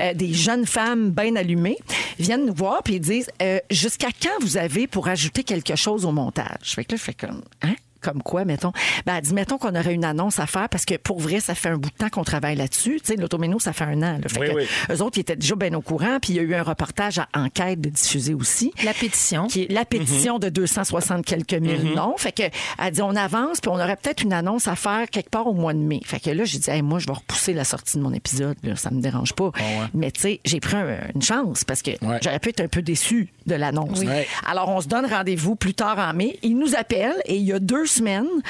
euh, 0.00 0.14
des 0.14 0.32
jeunes 0.32 0.66
femmes 0.66 1.10
bien 1.10 1.36
allumées, 1.36 1.78
viennent 2.18 2.46
nous 2.46 2.54
voir 2.54 2.82
puis 2.82 2.94
ils 2.94 3.00
disent 3.00 3.30
euh, 3.42 3.58
Jusqu'à 3.70 4.08
quand 4.22 4.42
vous 4.42 4.56
avez 4.56 4.86
pour 4.86 5.08
ajouter 5.08 5.42
quelque 5.44 5.76
chose 5.76 6.04
au 6.04 6.12
montage? 6.12 6.74
Fait 6.74 6.84
que 6.84 6.92
là, 6.92 6.98
je 6.98 7.02
fais 7.02 7.14
comme 7.14 7.42
Hein? 7.62 7.74
Comme 8.04 8.22
quoi, 8.22 8.44
mettons? 8.44 8.72
Ben, 9.06 9.14
elle 9.16 9.22
dit, 9.22 9.32
mettons 9.34 9.56
qu'on 9.56 9.74
aurait 9.74 9.94
une 9.94 10.04
annonce 10.04 10.38
à 10.38 10.46
faire 10.46 10.68
parce 10.68 10.84
que 10.84 10.96
pour 10.96 11.20
vrai, 11.20 11.40
ça 11.40 11.54
fait 11.54 11.70
un 11.70 11.78
bout 11.78 11.88
de 11.90 11.94
temps 11.96 12.10
qu'on 12.10 12.22
travaille 12.24 12.54
là-dessus. 12.56 13.00
Tu 13.02 13.14
sais, 13.14 13.16
l'automéno, 13.16 13.58
ça 13.58 13.72
fait 13.72 13.84
un 13.84 13.96
an. 14.02 14.18
là. 14.22 14.28
Fait 14.28 14.40
Oui, 14.40 14.48
que 14.48 14.54
oui. 14.56 14.66
Eux 14.90 15.02
autres, 15.02 15.16
ils 15.16 15.22
étaient 15.22 15.36
déjà 15.36 15.54
bien 15.56 15.72
au 15.74 15.80
courant. 15.80 16.18
Puis 16.20 16.34
il 16.34 16.36
y 16.36 16.38
a 16.38 16.42
eu 16.42 16.54
un 16.54 16.62
reportage 16.62 17.18
à 17.18 17.28
enquête 17.34 17.80
de 17.80 17.88
diffuser 17.88 18.34
aussi. 18.34 18.72
La 18.84 18.92
pétition. 18.92 19.46
Qui 19.46 19.62
est 19.62 19.72
la 19.72 19.84
pétition 19.86 20.38
de 20.38 20.48
260 20.50 21.24
quelques 21.24 21.54
mille 21.54 21.94
noms. 21.94 22.14
Fait 22.18 22.32
que, 22.32 22.42
elle 22.78 22.90
dit, 22.92 23.00
on 23.02 23.16
avance, 23.16 23.60
puis 23.60 23.70
on 23.70 23.74
aurait 23.76 23.96
peut-être 23.96 24.22
une 24.22 24.32
annonce 24.34 24.68
à 24.68 24.76
faire 24.76 25.08
quelque 25.10 25.30
part 25.30 25.46
au 25.46 25.54
mois 25.54 25.72
de 25.72 25.78
mai. 25.78 26.00
Fait 26.04 26.20
que 26.20 26.28
là, 26.30 26.44
j'ai 26.44 26.58
dit, 26.58 26.68
Hey, 26.70 26.82
moi, 26.82 26.98
je 26.98 27.06
vais 27.06 27.12
repousser 27.14 27.54
la 27.54 27.64
sortie 27.64 27.96
de 27.96 28.02
mon 28.02 28.12
épisode. 28.12 28.56
Là, 28.62 28.76
ça 28.76 28.90
me 28.90 29.00
dérange 29.00 29.32
pas. 29.32 29.50
Mais 29.94 30.10
tu 30.10 30.20
sais, 30.20 30.40
j'ai 30.44 30.60
pris 30.60 30.76
un- 30.76 30.98
une 31.14 31.22
chance 31.22 31.64
parce 31.64 31.80
que 31.82 31.92
Ouais. 32.04 32.18
j'aurais 32.22 32.38
pu 32.38 32.50
être 32.50 32.60
un 32.60 32.68
peu 32.68 32.82
déçu 32.82 33.28
de 33.46 33.54
l'annonce. 33.54 34.00
Ouais. 34.00 34.26
Alors, 34.46 34.68
on 34.68 34.80
se 34.80 34.88
donne 34.88 35.06
rendez-vous 35.06 35.54
plus 35.56 35.74
tard 35.74 35.98
en 35.98 36.12
mai. 36.14 36.38
Il 36.42 36.58
nous 36.58 36.74
appelle 36.74 37.14
et 37.26 37.36
il 37.36 37.42
y 37.42 37.52
a 37.52 37.58
deux 37.58 37.86
semaines, 37.94 38.42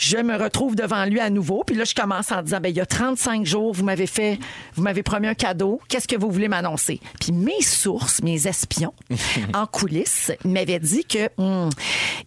je 0.00 0.16
me 0.16 0.34
retrouve 0.34 0.76
devant 0.76 1.04
lui 1.04 1.20
à 1.20 1.28
nouveau. 1.28 1.62
Puis 1.64 1.76
là, 1.76 1.84
je 1.84 1.94
commence 1.94 2.32
en 2.32 2.40
disant, 2.40 2.58
ben, 2.58 2.70
il 2.70 2.76
y 2.76 2.80
a 2.80 2.86
35 2.86 3.44
jours, 3.44 3.74
vous 3.74 3.84
m'avez 3.84 4.06
fait, 4.06 4.38
vous 4.74 4.82
m'avez 4.82 5.02
promis 5.02 5.28
un 5.28 5.34
cadeau. 5.34 5.78
Qu'est-ce 5.88 6.08
que 6.08 6.16
vous 6.16 6.30
voulez 6.30 6.48
m'annoncer? 6.48 7.00
Puis 7.20 7.32
mes 7.32 7.60
sources, 7.60 8.22
mes 8.22 8.48
espions, 8.48 8.94
en 9.54 9.66
coulisses, 9.66 10.32
m'avaient 10.42 10.78
dit 10.78 11.04
que 11.04 11.28
hum, 11.36 11.68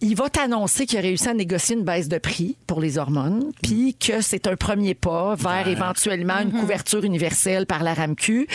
il 0.00 0.14
va 0.14 0.30
t'annoncer 0.30 0.86
qu'il 0.86 0.98
a 0.98 1.02
réussi 1.02 1.28
à 1.28 1.34
négocier 1.34 1.74
une 1.74 1.82
baisse 1.82 2.08
de 2.08 2.18
prix 2.18 2.56
pour 2.68 2.80
les 2.80 2.96
hormones, 2.96 3.50
puis 3.60 3.96
que 3.96 4.20
c'est 4.20 4.46
un 4.46 4.54
premier 4.54 4.94
pas 4.94 5.34
vers 5.34 5.66
éventuellement 5.66 6.38
une 6.38 6.52
couverture 6.52 7.02
universelle 7.02 7.66
par 7.66 7.82
la 7.82 7.94
RAMQ. 7.94 8.46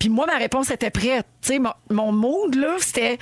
Puis 0.00 0.08
moi, 0.08 0.26
ma 0.26 0.36
réponse 0.36 0.72
était 0.72 0.90
prête. 0.90 1.26
Tu 1.42 1.54
sais, 1.54 1.58
mon, 1.60 1.72
mon 1.90 2.10
mood, 2.12 2.56
là, 2.56 2.76
c'était 2.80 3.18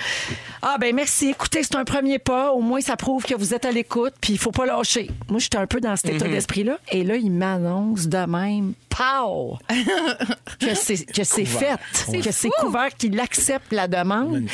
Ah, 0.62 0.76
ben 0.80 0.95
merci, 0.95 1.28
écoutez, 1.28 1.62
c'est 1.62 1.76
un 1.76 1.84
premier 1.84 2.18
pas. 2.18 2.53
Au 2.53 2.61
moins, 2.61 2.80
ça 2.80 2.97
prouve 2.97 3.24
que 3.24 3.34
vous 3.34 3.53
êtes 3.53 3.66
à 3.66 3.70
l'écoute, 3.70 4.14
puis 4.20 4.32
il 4.32 4.39
faut 4.39 4.51
pas 4.51 4.64
lâcher. 4.64 5.11
Moi, 5.29 5.41
j'étais 5.41 5.59
un 5.59 5.66
peu 5.66 5.81
dans 5.81 5.97
cet 5.97 6.14
état 6.14 6.29
d'esprit-là. 6.29 6.79
Et 6.93 7.03
là, 7.03 7.16
il 7.16 7.33
m'annonce 7.33 8.07
de 8.07 8.27
même, 8.27 8.74
pow! 8.89 9.59
que 10.61 10.74
c'est 10.74 11.05
que 11.05 11.24
c'est 11.24 11.45
fait, 11.45 11.79
que 12.22 12.31
c'est 12.31 12.51
couvert, 12.61 12.95
qu'il 12.97 13.18
accepte 13.18 13.72
la 13.72 13.89
demande. 13.89 14.45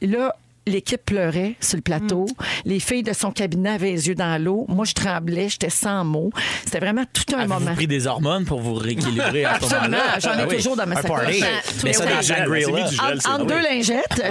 Là, 0.00 0.34
L'équipe 0.66 1.04
pleurait 1.04 1.56
sur 1.60 1.76
le 1.76 1.82
plateau. 1.82 2.26
Les 2.64 2.80
filles 2.80 3.02
de 3.02 3.12
son 3.12 3.30
cabinet 3.32 3.70
avaient 3.70 3.90
les 3.90 4.08
yeux 4.08 4.14
dans 4.14 4.42
l'eau. 4.42 4.64
Moi, 4.68 4.84
je 4.86 4.94
tremblais, 4.94 5.48
j'étais 5.50 5.68
sans 5.70 6.04
mots. 6.04 6.30
C'était 6.64 6.78
vraiment 6.80 7.04
tout 7.12 7.36
un 7.36 7.46
moment. 7.46 7.74
pris 7.74 7.86
des 7.86 8.06
hormones 8.06 8.44
pour 8.46 8.60
vous 8.60 8.74
rééquilibrer 8.74 9.44
à 9.44 9.58
ce 9.58 9.64
Absolument. 9.64 9.88
moment-là? 9.88 10.18
J'en 10.20 10.32
ai 10.38 10.42
Ah 10.42 10.46
oui. 10.48 10.56
toujours 10.56 10.76
dans 10.76 10.86
ma 10.86 10.96
sacoche. 10.96 11.42
Ah, 11.42 11.46
Mais 11.84 11.92
ça, 11.92 12.20
gel, 12.22 12.48
entre 13.26 13.38
bon. 13.38 13.44
deux 13.44 13.60
lingettes, 13.60 14.22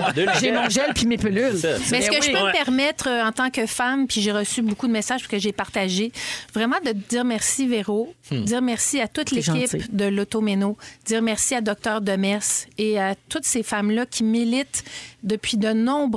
j'ai 0.41 0.51
mon 0.51 0.69
gel 0.69 0.91
puis 0.95 1.05
mes 1.05 1.17
pilules. 1.17 1.57
Ça, 1.57 1.67
Mais 1.91 1.99
est-ce 1.99 2.09
Ben 2.09 2.19
que 2.19 2.25
je 2.25 2.31
peux 2.31 2.37
me 2.47 2.51
permettre, 2.51 3.07
euh, 3.09 3.23
en 3.23 3.31
tant 3.31 3.49
que 3.51 3.65
femme, 3.65 4.07
puis 4.07 4.21
j'ai 4.21 4.31
reçu 4.31 4.61
beaucoup 4.61 4.87
de 4.87 4.91
messages 4.91 5.27
que 5.27 5.37
j'ai 5.37 5.51
partagés, 5.51 6.11
vraiment 6.53 6.77
de 6.85 6.91
dire 6.93 7.23
merci, 7.25 7.67
Véro, 7.67 8.13
dire 8.31 8.61
merci 8.61 8.99
à 8.99 9.07
toute 9.07 9.31
l'équipe 9.31 9.95
de 9.95 10.05
l'Automéno, 10.05 10.77
dire 11.05 11.21
merci 11.21 11.53
à 11.55 11.61
Docteur 11.61 12.01
Demers 12.01 12.41
et 12.77 12.99
à 12.99 13.13
toutes 13.29 13.45
ces 13.45 13.61
femmes-là 13.63 14.05
qui 14.05 14.23
militent 14.23 14.83
depuis 15.23 15.57
de 15.57 15.71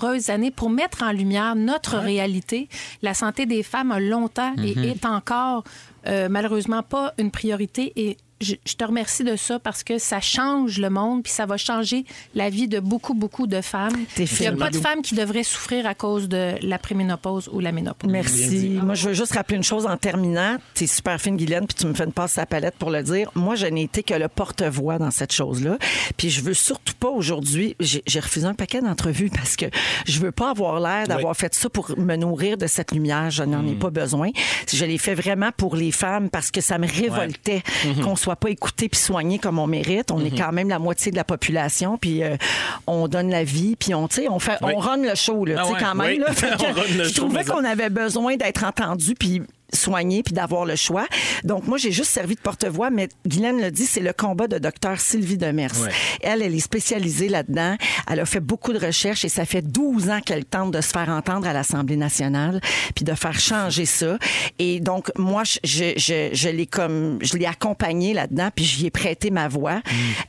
nombreuses 0.07 0.31
années 0.31 0.51
pour 0.51 0.71
mettre 0.71 1.03
en 1.03 1.13
lumière 1.13 1.57
notre 1.57 1.97
réalité. 1.97 2.69
La 3.03 3.15
santé 3.15 3.47
des 3.47 3.63
femmes 3.63 3.91
a 3.91 4.01
longtemps 4.01 4.55
et 4.63 4.79
est 4.89 5.05
encore 5.05 5.65
euh, 6.07 6.29
malheureusement 6.29 6.83
pas 6.83 7.13
une 7.19 7.31
priorité 7.31 7.93
et 7.97 8.17
je, 8.41 8.55
je 8.67 8.75
te 8.75 8.85
remercie 8.85 9.25
de 9.25 9.37
ça 9.37 9.59
parce 9.59 9.83
que 9.83 9.99
ça 9.99 10.21
change 10.21 10.79
le 10.79 10.91
monde 10.91 11.23
puis 11.23 11.33
ça 11.33 11.47
va 11.47 11.57
changer 11.57 12.05
la 12.35 12.51
vie 12.51 12.69
de 12.69 12.81
beaucoup, 12.81 13.15
beaucoup 13.15 13.47
de 13.47 13.61
femmes. 13.61 13.97
Il 14.19 14.27
n'y 14.41 14.47
a 14.47 14.53
pas 14.53 14.71
de 14.71 14.77
femmes 14.77 15.03
qui 15.03 15.15
devraient 15.15 15.43
souffrir 15.43 15.87
à 15.87 15.95
cause 15.95 16.29
de 16.29 16.55
la 16.63 16.79
préménopause 16.79 17.49
ou 17.53 17.61
la 17.61 17.73
ménopause. 17.73 18.11
Merci. 18.11 18.79
Moi, 18.83 18.95
je 18.95 19.09
veux 19.09 19.15
juste 19.15 19.35
rappeler 19.35 19.57
une 19.57 19.63
chose 19.63 19.87
en 19.87 19.97
terminant. 19.97 20.57
Tu 20.75 20.85
es 20.85 20.87
super 20.87 21.21
fine, 21.21 21.37
Guylaine, 21.37 21.67
puis 21.67 21.75
tu 21.75 21.87
me 21.87 21.95
fais 21.95 22.05
une 22.05 22.13
passe 22.13 22.39
à 22.39 22.43
la 22.43 22.47
palette 22.47 22.77
pour 22.77 22.91
le 22.91 23.03
dire. 23.03 23.31
Moi, 23.35 23.55
je 23.55 23.67
n'ai 23.67 23.83
été 23.83 24.03
que 24.03 24.15
le 24.15 24.29
porte-voix 24.29 24.99
dans 24.99 25.11
cette 25.11 25.33
chose-là. 25.33 25.79
Puis 26.17 26.31
je 26.31 26.41
veux 26.43 26.55
surtout 26.55 26.95
pas 26.99 27.09
aujourd'hui. 27.09 27.77
J'ai 27.81 28.21
refusé 28.21 28.47
un 28.47 28.55
paquet 28.55 28.81
d'entrevues 28.81 29.31
parce 29.31 29.57
que 29.57 29.67
je 30.07 30.21
veux 30.21 30.33
pas 30.33 30.51
avoir 30.51 30.81
l'air 30.81 31.07
d'avoir 31.07 31.37
fait 31.37 31.55
ça 31.55 31.69
pour 31.69 31.99
me 31.99 32.17
nourrir 32.17 32.59
de 32.59 32.67
cette 32.67 32.93
lumière. 32.93 33.31
Je 33.31 33.43
n'en 33.43 33.67
ai 33.67 33.75
pas 33.75 33.91
besoin. 33.91 34.31
Je 34.73 34.85
l'ai 34.85 34.99
fait 34.99 35.15
vraiment 35.15 35.51
pour 35.57 35.77
les 35.77 35.93
femmes 35.93 36.29
parce 36.31 36.51
que 36.51 36.61
ça 36.61 36.79
me 36.79 36.87
révoltait 36.87 37.63
qu'on 38.03 38.17
soit 38.27 38.35
pas 38.37 38.51
écouté 38.51 38.89
puis 38.89 38.99
soigné 38.99 39.39
comme 39.39 39.61
on 39.61 39.69
mérite. 39.69 40.11
On 40.11 40.25
est 40.25 40.37
quand 40.37 40.51
même 40.51 40.69
la 40.69 40.81
moitié 40.81 41.13
de 41.13 41.17
la 41.17 41.23
population, 41.23 41.97
puis 41.97 42.25
euh, 42.25 42.37
on 42.89 43.07
donne 43.07 43.31
la 43.31 43.45
vie, 43.45 43.77
puis 43.77 43.95
on, 43.95 44.09
on 44.31 44.39
fait, 44.41 44.59
Oui. 44.63 44.73
on 44.75 44.79
run 44.81 44.97
le 44.97 45.15
show 45.15 45.45
là, 45.45 45.63
Ah 45.65 45.69
ouais. 45.71 45.79
quand 45.79 45.95
même. 45.95 46.09
Oui. 46.11 46.19
là. 46.19 46.27
Que 46.35 47.05
je 47.05 47.05
show, 47.05 47.23
trouvais 47.27 47.45
qu'on 47.45 47.63
avait 47.65 47.89
besoin 47.91 48.37
d'être 48.37 48.65
entendu 48.65 49.15
puis 49.15 49.43
soigné 49.73 50.23
puis 50.23 50.35
d'avoir 50.35 50.65
le 50.65 50.77
choix. 50.77 51.07
Donc 51.45 51.67
moi 51.67 51.79
j'ai 51.79 51.93
juste 51.93 52.11
servi 52.11 52.35
de 52.35 52.41
porte-voix 52.41 52.91
mais 52.91 53.09
Guylaine 53.27 53.61
le 53.61 53.71
dit 53.71 53.87
c'est 53.87 54.01
le 54.01 54.13
combat 54.13 54.47
de 54.49 54.59
docteur 54.59 55.01
Sylvie 55.01 55.39
Demers. 55.39 55.73
Ouais. 55.81 55.91
Elle 56.23 56.43
elle 56.43 56.55
est 56.55 56.61
spécialisée 56.61 57.29
là-dedans, 57.29 57.77
elle 58.11 58.21
a 58.21 58.25
fait 58.27 58.41
beaucoup 58.41 58.73
de 58.73 58.79
recherches 58.79 59.25
et 59.25 59.29
ça 59.29 59.45
fait 59.45 59.63
12 59.63 60.11
ans 60.11 60.21
qu'elle 60.25 60.45
tente 60.45 60.73
de 60.73 60.81
se 60.81 60.89
faire 60.91 61.09
entendre 61.09 61.47
à 61.47 61.53
l'Assemblée 61.53 61.97
nationale 61.97 62.61
puis 62.95 63.05
de 63.05 63.15
faire 63.15 63.39
changer 63.39 63.87
ça 63.87 64.19
et 64.59 64.81
donc 64.81 65.11
moi 65.17 65.43
je 65.45 65.59
je, 65.65 65.93
je, 65.97 66.31
je 66.33 66.49
l'ai 66.49 66.67
comme 66.67 67.19
je 67.23 67.37
l'ai 67.37 67.47
accompagnée 67.47 68.15
là-dedans 68.15 68.51
puis 68.55 68.65
j'y 68.65 68.87
ai 68.87 68.91
prêté 68.91 69.31
ma 69.31 69.49
voix. 69.49 69.81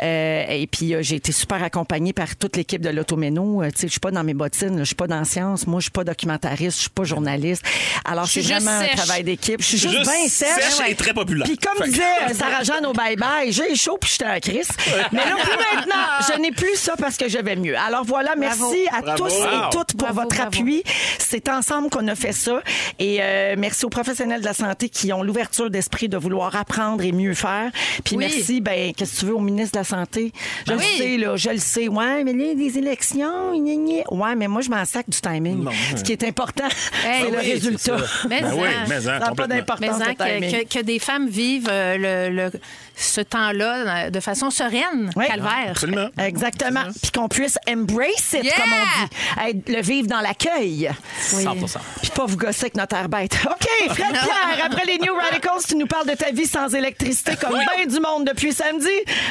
Euh, 0.01 0.45
et 0.49 0.67
puis 0.67 0.93
euh, 0.93 1.01
j'ai 1.01 1.15
été 1.15 1.31
super 1.31 1.63
accompagnée 1.63 2.13
par 2.13 2.35
toute 2.35 2.55
l'équipe 2.57 2.81
de 2.81 2.89
l'Automéno, 2.89 3.61
Euh, 3.63 3.69
tu 3.71 3.79
sais 3.81 3.87
je 3.87 3.91
suis 3.91 3.99
pas 3.99 4.11
dans 4.11 4.23
mes 4.23 4.33
bottines, 4.33 4.79
je 4.79 4.83
suis 4.83 4.95
pas 4.95 5.07
dans 5.07 5.19
la 5.19 5.25
science, 5.25 5.67
moi 5.67 5.79
je 5.79 5.83
suis 5.83 5.91
pas 5.91 6.03
documentariste, 6.03 6.75
je 6.77 6.81
suis 6.81 6.89
pas 6.89 7.03
journaliste. 7.03 7.63
Alors 8.05 8.25
Je 8.25 8.39
c'est 8.39 8.41
vraiment 8.41 8.71
un 8.71 8.87
travail 8.87 9.23
d'équipe. 9.27 9.61
Je 9.61 9.65
suis 9.65 9.77
juste, 9.77 9.93
Juste 9.95 10.09
bien 10.09 10.27
sèche. 10.27 10.63
sèche 10.75 10.89
et 10.89 10.95
très 10.95 11.13
populaire. 11.13 11.45
Puis 11.45 11.57
comme 11.57 11.77
Fait 11.83 11.89
disait 11.89 12.03
euh, 12.29 12.33
Sarah 12.33 12.63
Jeanne 12.63 12.85
au 12.85 12.93
bye 12.93 13.15
bye, 13.15 13.51
j'ai 13.51 13.75
chaud 13.75 13.97
puis 13.99 14.09
j'étais 14.11 14.25
à 14.25 14.39
Chris. 14.39 14.67
Mais 15.11 15.19
là 15.19 15.35
plus 15.41 15.51
maintenant, 15.77 15.95
je 16.33 16.39
n'ai 16.39 16.51
plus 16.51 16.75
ça 16.75 16.93
parce 16.97 17.17
que 17.17 17.27
je 17.29 17.37
vais 17.37 17.55
mieux. 17.55 17.77
Alors 17.77 18.03
voilà, 18.05 18.35
merci 18.35 18.87
à 18.91 19.01
Bravo. 19.01 19.25
tous 19.27 19.33
Wow. 19.37 19.45
et 19.45 19.69
toutes 19.71 19.93
pour 19.97 20.07
Bravo, 20.07 20.21
votre 20.21 20.35
bravo. 20.35 20.47
appui. 20.47 20.83
C'est 21.19 21.49
ensemble 21.49 21.89
qu'on 21.89 22.07
a 22.07 22.15
fait 22.15 22.31
ça 22.31 22.61
et 22.99 23.17
euh, 23.21 23.55
merci 23.57 23.85
aux 23.85 23.89
professionnels 23.89 24.39
de 24.41 24.45
la 24.45 24.53
santé 24.53 24.89
qui 24.89 25.11
ont 25.13 25.21
l'ouverture 25.23 25.69
d'esprit 25.69 26.07
de 26.09 26.17
vouloir 26.17 26.55
apprendre 26.55 27.03
et 27.03 27.11
mieux 27.11 27.33
faire. 27.33 27.69
Puis 28.05 28.15
Oui. 28.15 28.25
merci 28.29 28.61
ben 28.61 28.93
qu'est-ce 28.95 29.15
que 29.15 29.19
tu 29.19 29.25
veux 29.27 29.35
au 29.35 29.39
ministre 29.39 29.73
de 29.73 29.79
la 29.79 29.83
santé? 29.83 30.31
Je 30.65 30.71
Ben 30.71 30.75
le 30.75 30.79
oui. 30.79 30.97
sais 30.97 31.17
là, 31.17 31.35
je 31.35 31.49
le 31.49 31.57
sais. 31.57 31.87
Ouais, 31.87 32.23
mais 32.23 32.31
il 32.31 32.41
y 32.41 32.51
a 32.51 32.55
des 32.55 32.77
élections, 32.77 33.53
gna, 33.59 33.75
gna. 33.75 34.03
ouais, 34.11 34.35
mais 34.35 34.47
moi 34.47 34.61
je 34.61 34.69
m'en 34.69 34.85
sac 34.85 35.09
du 35.09 35.19
timing. 35.19 35.63
Non. 35.63 35.71
Ce 35.95 36.03
qui 36.03 36.11
est 36.13 36.23
important, 36.23 36.67
Hey, 37.05 37.23
c'est 37.25 37.31
le 37.31 37.37
oui, 37.39 37.51
résultat. 37.53 37.97
Mais 38.29 38.41
Ben 38.41 38.51
en- 38.53 38.55
oui, 38.57 38.67
mais 38.87 39.07
Ça 39.19 39.25
n'a 39.29 39.35
pas 39.35 39.47
d'importance 39.47 39.99
que, 40.03 40.63
que- 40.63 40.79
que 40.79 40.83
des 40.83 40.99
femmes 40.99 41.27
vivent 41.27 41.69
euh, 41.71 42.29
le, 42.29 42.35
le- 42.35 42.51
ce 42.95 43.21
temps-là 43.21 44.05
euh, 44.05 44.09
de 44.09 44.19
façon 44.19 44.49
sereine, 44.49 45.09
Oui. 45.15 45.27
calvaire. 45.27 45.69
Absolument. 45.71 46.07
Exactement. 46.17 46.83
Puis 47.01 47.11
qu'on 47.11 47.27
puisse 47.27 47.57
embrace 47.69 48.33
it, 48.33 48.43
Yeah! 48.43 48.53
comme 48.55 48.71
on 48.73 49.45
dit. 49.45 49.49
Être- 49.51 49.69
le 49.69 49.81
vivre 49.81 50.07
dans 50.07 50.19
l'accueil. 50.21 50.89
100 51.21 51.55
Puis 52.01 52.11
pas 52.15 52.25
vous 52.25 52.37
gosser 52.37 52.63
avec 52.65 52.75
notre 52.77 52.95
air 52.95 53.09
bête. 53.09 53.37
OK, 53.45 53.67
Fred 53.89 54.11
Pierre, 54.11 54.65
après 54.65 54.85
les 54.85 54.97
New 54.99 55.13
Radicals, 55.15 55.61
tu 55.67 55.75
nous 55.75 55.87
parles 55.87 56.07
de 56.07 56.15
ta 56.15 56.31
vie 56.31 56.45
sans 56.47 56.73
électricité 56.73 57.35
comme 57.35 57.53
bien 57.53 57.85
du 57.85 57.99
monde 57.99 58.25
depuis 58.25 58.53
samedi. 58.53 58.87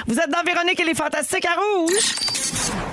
Vous 0.07 0.19
êtes 0.19 0.31
dans 0.31 0.43
Véronique 0.45 0.79
et 0.81 0.85
les 0.85 0.95
Fantastiques 0.95 1.47
à 1.47 1.55
Rouge. 1.61 1.93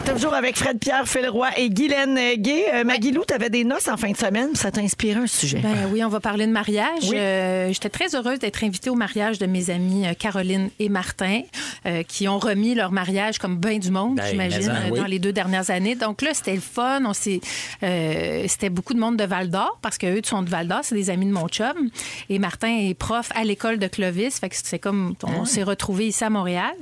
Toujours 0.06 0.34
avec 0.34 0.58
Fred 0.58 0.80
Pierre, 0.80 1.08
Phil 1.08 1.28
Roy 1.30 1.50
et 1.58 1.70
Guylaine 1.70 2.20
Gay. 2.36 2.66
Euh, 2.74 2.84
Maggie 2.84 3.12
Lou, 3.12 3.24
t'avais 3.24 3.50
des 3.50 3.64
noces 3.64 3.88
en 3.88 3.98
fin 3.98 4.12
de 4.12 4.18
semaine. 4.18 4.56
Ça 4.56 4.72
t'a 4.72 4.82
inspiré 4.82 5.20
un 5.20 5.28
sujet. 5.28 5.60
Ben 5.60 5.88
oui, 5.91 6.04
on 6.04 6.10
va 6.10 6.20
parler 6.20 6.46
de 6.46 6.52
mariage. 6.52 6.83
Oui. 7.04 7.12
Euh, 7.16 7.72
J'étais 7.72 7.90
très 7.90 8.16
heureuse 8.16 8.40
d'être 8.40 8.64
invitée 8.64 8.90
au 8.90 8.96
mariage 8.96 9.40
de 9.40 9.46
mes 9.46 9.70
amis 9.70 10.06
euh, 10.08 10.14
Caroline 10.14 10.70
et 10.80 10.90
Martin, 10.90 11.42
euh, 11.86 12.04
qui 12.04 12.28
ont 12.28 12.40
remis 12.40 12.76
leur 12.76 12.92
mariage 12.92 13.38
comme 13.40 13.58
bien 13.58 13.78
du 13.80 13.92
monde, 13.92 14.18
Ben, 14.18 14.26
j'imagine, 14.30 14.72
oui. 14.92 15.00
dans 15.00 15.06
les 15.06 15.20
deux 15.20 15.34
dernières 15.34 15.70
années. 15.70 15.96
Donc 15.96 16.22
là, 16.22 16.34
c'était 16.34 16.56
le 16.56 16.62
fun. 16.62 17.02
On 17.06 17.14
s'est, 17.14 17.42
euh, 17.84 18.46
c'était 18.48 18.70
beaucoup 18.70 18.94
de 18.94 19.00
monde 19.00 19.18
de 19.18 19.24
Val 19.24 19.50
d'Or 19.50 19.78
parce 19.82 19.98
qu'eux 19.98 20.22
sont 20.24 20.42
de 20.44 20.50
Val 20.50 20.68
d'Or, 20.68 20.80
c'est 20.84 20.96
des 20.96 21.10
amis 21.10 21.26
de 21.26 21.32
mon 21.32 21.48
chum. 21.48 21.90
Et 22.30 22.40
Martin 22.40 22.76
est 22.90 22.94
prof 22.94 23.30
à 23.36 23.44
l'école 23.44 23.78
de 23.80 23.88
Clovis, 23.88 24.40
fait 24.40 24.50
que 24.50 24.56
c'est 24.62 24.80
comme 24.80 25.16
on 25.24 25.46
s'est 25.46 25.64
retrouvés 25.64 26.08
ici 26.08 26.24
à 26.24 26.30
Montréal. 26.30 26.74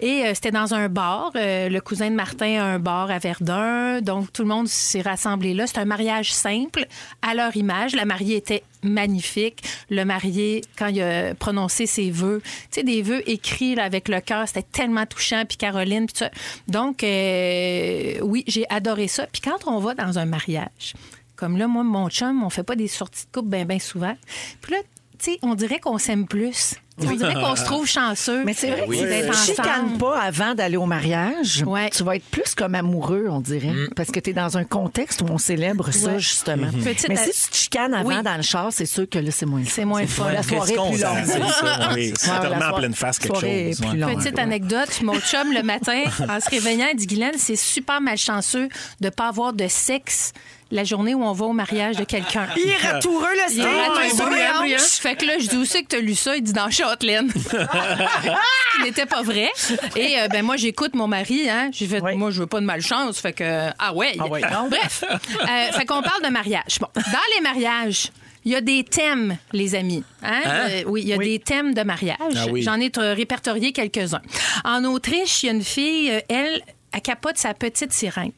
Et 0.00 0.22
c'était 0.34 0.50
dans 0.50 0.74
un 0.74 0.88
bar. 0.88 1.30
Le 1.34 1.78
cousin 1.80 2.10
de 2.10 2.14
Martin 2.16 2.60
a 2.60 2.64
un 2.64 2.78
bar 2.78 3.10
à 3.10 3.18
Verdun. 3.18 4.00
Donc, 4.00 4.32
tout 4.32 4.42
le 4.42 4.48
monde 4.48 4.68
s'est 4.68 5.00
rassemblé 5.02 5.54
là. 5.54 5.66
C'est 5.66 5.78
un 5.78 5.84
mariage 5.84 6.32
simple, 6.32 6.86
à 7.22 7.34
leur 7.34 7.56
image. 7.56 7.94
La 7.94 8.04
mariée 8.04 8.36
était 8.36 8.62
magnifique. 8.82 9.62
Le 9.90 10.04
marié, 10.04 10.62
quand 10.76 10.88
il 10.88 11.00
a 11.02 11.34
prononcé 11.34 11.86
ses 11.86 12.10
vœux, 12.10 12.40
tu 12.44 12.50
sais, 12.70 12.82
des 12.82 13.02
vœux 13.02 13.28
écrits 13.28 13.78
avec 13.78 14.08
le 14.08 14.20
cœur, 14.20 14.46
c'était 14.46 14.62
tellement 14.62 15.06
touchant. 15.06 15.44
Puis 15.46 15.56
Caroline, 15.56 16.06
ça. 16.12 16.30
Donc, 16.66 17.02
euh, 17.02 18.18
oui, 18.22 18.44
j'ai 18.46 18.64
adoré 18.70 19.08
ça. 19.08 19.26
Puis 19.32 19.40
quand 19.42 19.66
on 19.66 19.78
va 19.78 19.94
dans 19.94 20.18
un 20.18 20.24
mariage, 20.24 20.94
comme 21.36 21.56
là, 21.56 21.68
moi, 21.68 21.84
mon 21.84 22.08
chum, 22.08 22.42
on 22.42 22.50
fait 22.50 22.64
pas 22.64 22.76
des 22.76 22.88
sorties 22.88 23.26
de 23.26 23.30
couple 23.32 23.50
bien, 23.50 23.64
bien 23.64 23.78
souvent. 23.78 24.16
Puis 24.60 24.72
là, 24.72 24.78
tu 25.18 25.32
sais, 25.32 25.38
on 25.42 25.54
dirait 25.54 25.78
qu'on 25.78 25.98
s'aime 25.98 26.26
plus. 26.26 26.74
On 27.00 27.12
dirait 27.14 27.34
qu'on 27.34 27.56
se 27.56 27.64
trouve 27.64 27.86
chanceux. 27.86 28.44
Mais 28.44 28.54
c'est 28.54 28.70
vrai 28.70 28.82
que 28.84 28.88
Oui. 28.88 28.98
si 28.98 29.04
d'être 29.04 29.30
tu 29.32 29.50
chicanes 29.52 29.84
ensemble. 29.86 29.98
pas 29.98 30.20
avant 30.20 30.54
d'aller 30.54 30.76
au 30.76 30.86
mariage, 30.86 31.62
Ouais. 31.66 31.90
tu 31.90 32.02
vas 32.04 32.16
être 32.16 32.24
plus 32.24 32.54
comme 32.54 32.74
amoureux, 32.74 33.26
on 33.30 33.40
dirait. 33.40 33.72
Parce 33.96 34.10
que 34.10 34.20
tu 34.20 34.30
es 34.30 34.32
dans 34.32 34.56
un 34.58 34.64
contexte 34.64 35.22
où 35.22 35.26
on 35.30 35.38
célèbre 35.38 35.90
ça, 35.92 36.12
Ouais. 36.12 36.18
justement. 36.18 36.68
Petite- 36.84 37.08
Mais 37.08 37.16
si 37.16 37.30
tu 37.44 37.50
te 37.50 37.56
chicanes 37.56 37.94
avant 37.94 38.08
Oui. 38.08 38.22
dans 38.22 38.36
le 38.36 38.42
char, 38.42 38.68
c'est 38.72 38.86
sûr 38.86 39.08
que 39.08 39.18
là, 39.18 39.30
c'est 39.30 39.46
moins 39.46 39.62
C'est 39.66 39.84
moins 39.84 40.06
fun. 40.06 40.30
La 40.32 40.42
soirée 40.42 40.72
est 40.72 40.76
plus 40.76 40.82
longue. 41.02 41.24
C'est 41.24 41.42
ça, 41.48 41.90
oui. 41.94 42.14
Remet 42.28 42.64
en 42.64 42.72
pleine 42.76 42.94
face 42.94 43.18
quelque 43.18 43.34
chose. 43.40 43.80
Petite 44.16 44.38
anecdote, 44.38 45.00
mon 45.02 45.18
chum 45.20 45.52
le 45.52 45.62
matin, 45.62 46.02
en 46.28 46.40
se 46.40 46.50
réveillant, 46.50 46.86
il 46.92 46.96
dit 46.96 47.06
Guylaine, 47.06 47.34
c'est 47.38 47.56
super 47.56 48.00
malchanceux 48.00 48.68
de 49.00 49.06
ne 49.06 49.10
pas 49.10 49.28
avoir 49.28 49.52
de 49.52 49.66
sexe 49.68 50.32
la 50.70 50.84
journée 50.84 51.14
où 51.14 51.22
on 51.22 51.32
va 51.32 51.46
au 51.46 51.52
mariage 51.52 51.96
de 51.96 52.04
quelqu'un. 52.04 52.46
Il 52.56 52.68
est 52.68 52.76
ratoureux, 52.76 53.26
le 53.32 53.52
Il 53.54 53.60
est 53.60 53.88
ratoureux, 53.88 54.74
hein? 54.74 54.78
Fait 54.78 55.16
que 55.16 55.24
là, 55.24 55.38
je 55.38 55.48
dis 55.48 55.56
où 55.56 55.64
c'est 55.64 55.82
que 55.82 55.88
t'as 55.88 56.00
lu 56.00 56.14
ça? 56.14 56.36
Il 56.36 56.42
dit 56.42 56.52
dans 56.52 56.70
Châtelaine. 56.70 57.30
Ce 57.36 58.76
qui 58.76 58.82
n'était 58.82 59.06
pas 59.06 59.22
vrai. 59.22 59.50
Et 59.96 60.18
euh, 60.20 60.28
ben 60.28 60.44
moi, 60.44 60.56
j'écoute 60.56 60.94
mon 60.94 61.08
mari. 61.08 61.48
Hein? 61.48 61.70
J'ai 61.72 61.86
fait, 61.86 62.00
Oui. 62.02 62.16
moi, 62.16 62.30
je 62.30 62.40
veux 62.40 62.46
pas 62.46 62.60
de 62.60 62.66
malchance. 62.66 63.18
Fait 63.20 63.32
que, 63.32 63.70
ah 63.78 63.92
ouais. 63.94 64.14
Ah 64.18 64.26
ouais, 64.26 64.40
non. 64.42 64.68
Bref. 64.70 65.04
Euh, 65.04 65.72
fait 65.72 65.86
qu'on 65.86 66.02
parle 66.02 66.22
de 66.22 66.28
mariage. 66.30 66.78
Bon, 66.80 66.88
dans 66.94 67.34
les 67.36 67.40
mariages, 67.42 68.10
il 68.44 68.52
y 68.52 68.56
a 68.56 68.60
des 68.60 68.84
thèmes, 68.84 69.36
les 69.52 69.74
amis. 69.74 70.04
Hein? 70.22 70.40
Euh, 70.46 70.82
oui, 70.86 71.02
il 71.02 71.08
y 71.08 71.12
a 71.12 71.18
des 71.18 71.38
thèmes 71.38 71.74
de 71.74 71.82
mariage. 71.82 72.16
Ah 72.20 72.46
oui. 72.50 72.62
J'en 72.62 72.80
ai 72.80 72.90
euh, 72.98 73.14
répertorié 73.14 73.72
quelques-uns. 73.72 74.22
En 74.64 74.84
Autriche, 74.84 75.42
il 75.42 75.46
y 75.46 75.48
a 75.50 75.52
une 75.52 75.62
fille, 75.64 76.10
euh, 76.10 76.20
elle, 76.28 76.62
elle 76.92 77.00
capote 77.02 77.36
sa 77.36 77.52
petite 77.54 77.92
sirène. 77.92 78.32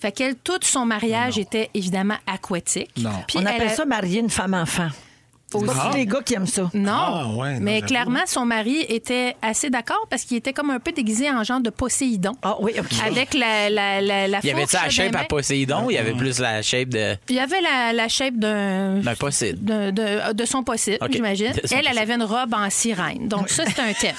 Fait 0.00 0.12
qu'elle, 0.12 0.36
tout 0.36 0.58
son 0.62 0.84
mariage 0.86 1.38
était 1.38 1.70
évidemment 1.74 2.16
aquatique. 2.26 2.90
Non. 2.98 3.10
Puis 3.26 3.38
On 3.38 3.42
elle 3.42 3.48
appelle 3.48 3.68
a- 3.68 3.74
ça 3.74 3.84
marier 3.84 4.20
une 4.20 4.30
femme-enfant. 4.30 4.88
C'est 5.60 5.66
pas 5.66 5.88
tous 5.90 5.96
les 5.96 6.06
gars 6.06 6.20
qui 6.24 6.34
aiment 6.34 6.46
ça. 6.46 6.70
non, 6.74 6.92
Ah, 6.92 7.26
ouais, 7.36 7.54
non, 7.54 7.58
mais 7.60 7.82
clairement, 7.82 8.20
son 8.26 8.44
mari 8.44 8.84
était 8.88 9.36
assez 9.42 9.70
d'accord 9.70 10.06
parce 10.10 10.22
qu'il 10.24 10.36
était 10.36 10.52
comme 10.52 10.70
un 10.70 10.78
peu 10.80 10.92
déguisé 10.92 11.30
en 11.30 11.42
genre 11.44 11.60
de 11.60 11.70
Poséidon. 11.70 12.32
Ah 12.42 12.56
oui, 12.60 12.72
OK. 12.78 12.86
Avec 13.06 13.34
la, 13.34 13.70
la, 13.70 14.00
la, 14.00 14.28
la 14.28 14.38
Il 14.42 14.46
y 14.48 14.52
avait 14.52 14.66
ça 14.66 14.82
la 14.84 14.90
shape 14.90 15.12
des 15.12 15.18
à. 15.18 15.24
Poséidon, 15.24 15.90
il 15.90 15.94
y 15.94 15.98
avait 15.98 16.14
plus 16.14 16.38
la 16.38 16.62
shape 16.62 16.88
de 16.88 17.16
Il 17.28 17.34
y 17.36 17.40
avait 17.40 17.60
la, 17.60 17.92
la 17.92 18.08
shape 18.08 18.34
d'un... 18.34 18.96
d'un 19.00 19.14
Poséidon. 19.14 19.58
De, 19.62 19.90
de- 19.90 20.32
de 20.32 20.44
son 20.44 20.62
possible, 20.62 20.98
OK. 21.00 21.12
j'imagine. 21.12 21.46
Elle, 21.46 21.54
elle 21.54 21.82
possible. 21.84 21.98
avait 21.98 22.14
une 22.14 22.22
robe 22.22 22.54
en 22.54 22.70
sirène. 22.70 23.28
Donc, 23.28 23.48
ça, 23.48 23.64
c'est 23.66 23.80
un 23.80 23.92
thème. 24.00 24.14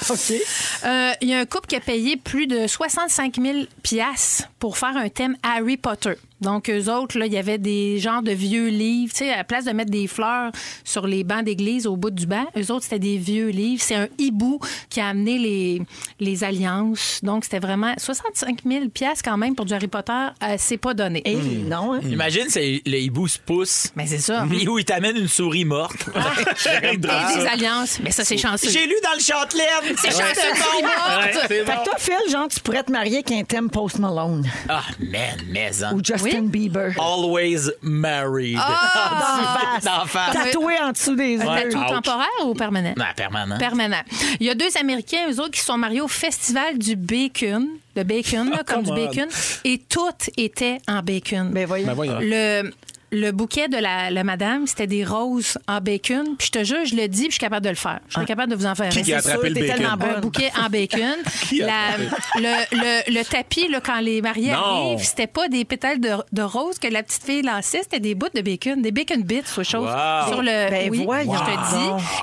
Euh, 0.85 1.11
Il 1.21 1.29
y 1.29 1.33
a 1.33 1.39
un 1.39 1.45
couple 1.45 1.67
qui 1.67 1.75
a 1.75 1.79
payé 1.79 2.17
plus 2.17 2.47
de 2.47 2.67
65 2.67 3.35
000 3.41 3.57
piastres 3.83 4.49
pour 4.59 4.77
faire 4.77 4.95
un 4.97 5.09
thème 5.09 5.35
Harry 5.43 5.77
Potter. 5.77 6.13
Donc, 6.41 6.69
eux 6.69 6.89
autres, 6.91 7.17
là, 7.17 7.25
il 7.27 7.33
y 7.33 7.37
avait 7.37 7.57
des 7.57 7.97
genres 7.99 8.21
de 8.21 8.31
vieux 8.31 8.67
livres. 8.67 9.11
Tu 9.13 9.19
sais, 9.25 9.31
à 9.31 9.37
la 9.37 9.43
place 9.43 9.65
de 9.65 9.71
mettre 9.71 9.89
des 9.91 10.05
fleurs 10.07 10.51
sur 10.83 11.07
les 11.07 11.23
bancs 11.23 11.43
d'église 11.45 11.87
au 11.87 11.95
bout 11.95 12.11
du 12.11 12.25
banc, 12.25 12.45
eux 12.57 12.71
autres, 12.71 12.83
c'était 12.83 12.99
des 12.99 13.17
vieux 13.17 13.49
livres. 13.49 13.81
C'est 13.81 13.95
un 13.95 14.07
hibou 14.17 14.59
qui 14.89 14.99
a 14.99 15.07
amené 15.07 15.37
les, 15.39 15.81
les 16.19 16.43
alliances. 16.43 17.19
Donc, 17.23 17.45
c'était 17.45 17.59
vraiment 17.59 17.93
65 17.97 18.59
000 18.65 18.89
piastres 18.89 19.23
quand 19.23 19.37
même 19.37 19.55
pour 19.55 19.65
du 19.65 19.73
Harry 19.73 19.87
Potter. 19.87 20.11
euh, 20.43 20.55
c'est 20.57 20.77
pas 20.77 20.93
donné. 20.93 21.21
Et 21.25 21.35
non, 21.35 21.93
hein? 21.93 22.01
Imagine, 22.03 22.45
c'est 22.49 22.81
le 22.85 22.97
hibou 22.97 23.27
se 23.27 23.39
pousse. 23.39 23.91
Mais 23.95 24.05
c'est 24.05 24.17
ça. 24.19 24.45
Puis 24.49 24.67
où 24.67 24.77
il 24.77 24.85
t'amène 24.85 25.15
une 25.17 25.27
souris 25.29 25.65
morte. 25.65 26.09
Et 26.83 26.97
des 26.97 27.07
alliances. 27.49 27.99
Mais 28.03 28.11
ça, 28.11 28.23
c'est 28.25 28.37
chanceux. 28.37 28.69
J'ai 28.69 28.85
lu 28.85 28.95
dans 29.03 29.13
le 29.13 29.19
Châtelaine. 29.19 29.95
C'est 29.97 30.11
chanceux. 30.11 30.23
c'est 30.35 30.81
morte. 30.81 31.47
Fait 31.47 31.63
que 31.63 31.83
toi, 31.85 31.93
Phil, 31.97 32.31
genre, 32.31 32.47
tu 32.47 32.59
pourrais 32.59 32.83
te 32.83 32.91
marier 32.91 33.15
avec 33.25 33.31
un 33.31 33.43
thème 33.43 33.69
Post 33.69 33.99
Malone 33.99 34.45
Ah, 34.69 34.83
man, 34.99 35.37
mais 35.49 35.71
hein. 35.83 35.93
ou 35.93 36.01
Justin 36.03 36.34
Bieber. 36.43 36.93
Always 36.99 37.71
married. 37.81 38.55
D'en 38.57 38.61
face. 38.61 39.83
D'en 39.83 40.05
face. 40.05 40.33
Tatoué 40.33 40.73
en 40.81 40.91
dessous 40.91 41.15
des 41.15 41.39
Un 41.41 41.55
yeux. 41.61 41.69
tatou 41.71 41.93
temporaire 41.93 42.27
ou 42.45 42.53
permanent? 42.53 42.93
Non, 42.97 43.05
permanent. 43.15 43.57
Permanent. 43.57 44.01
Il 44.39 44.45
y 44.45 44.49
a 44.49 44.55
deux 44.55 44.75
Américains, 44.79 45.29
eux 45.29 45.39
autres, 45.39 45.51
qui 45.51 45.59
se 45.59 45.65
sont 45.67 45.77
mariés 45.77 46.01
au 46.01 46.07
Festival 46.07 46.77
du 46.77 46.95
Bacon. 46.95 47.67
Le 47.95 48.03
bacon, 48.03 48.49
là, 48.49 48.63
comme 48.65 48.83
du 48.83 48.91
on. 48.91 48.95
bacon. 48.95 49.27
Et 49.63 49.77
tout 49.89 50.09
était 50.37 50.79
en 50.87 51.01
bacon. 51.01 51.49
Ben 51.51 51.65
voyons. 51.65 51.87
Ben 51.87 51.93
voyons. 51.93 52.17
Le, 52.21 52.71
le 53.11 53.31
bouquet 53.31 53.67
de 53.67 53.77
la, 53.77 54.09
la 54.11 54.23
madame, 54.23 54.67
c'était 54.67 54.87
des 54.87 55.05
roses 55.05 55.57
en 55.67 55.79
bacon. 55.79 56.35
Puis 56.37 56.47
je 56.47 56.51
te 56.59 56.63
jure, 56.63 56.85
je 56.85 56.95
le 56.95 57.07
dis, 57.07 57.23
puis 57.23 57.29
je 57.29 57.33
suis 57.35 57.39
capable 57.39 57.63
de 57.65 57.69
le 57.69 57.75
faire. 57.75 57.99
Je 58.09 58.17
suis 58.17 58.25
capable 58.25 58.51
de 58.51 58.57
vous 58.57 58.65
en 58.65 58.75
faire. 58.75 58.89
Qui 58.89 58.99
un. 58.99 59.03
qui 59.03 59.13
a 59.13 59.21
C'est 59.21 59.29
attrapé 59.31 59.47
sûr, 59.49 59.55
le 59.55 59.61
bacon? 59.67 59.75
tellement 59.77 60.15
Un 60.17 60.19
bouquet 60.19 60.51
en 60.57 60.69
bacon. 60.69 61.15
Qui 61.49 61.61
a 61.63 61.67
La- 61.67 61.97
le, 62.35 62.75
le- 63.07 63.13
le 63.19 63.23
tapis, 63.23 63.67
là, 63.69 63.79
quand 63.81 63.99
les 63.99 64.21
mariés 64.21 64.51
Non. 64.51 64.57
arrivent, 64.89 65.03
c'était 65.03 65.27
pas 65.27 65.47
des 65.47 65.63
pétales 65.65 65.99
de, 65.99 66.09
de 66.31 66.41
rose 66.41 66.79
que 66.79 66.87
la 66.87 67.03
petite 67.03 67.23
fille 67.23 67.41
lançait, 67.41 67.81
c'était 67.83 67.99
des 67.99 68.15
bouts 68.15 68.27
de 68.33 68.41
bacon, 68.41 68.81
des 68.81 68.91
bacon 68.91 69.21
bits, 69.23 69.41
ou 69.57 69.63
chose. 69.63 69.87
Wow. 69.89 70.27
Sur 70.31 70.41
le, 70.41 70.69
Ben 70.69 70.89
oui, 70.91 71.03
voyons 71.05 71.33
je 71.33 71.39
te 71.39 71.75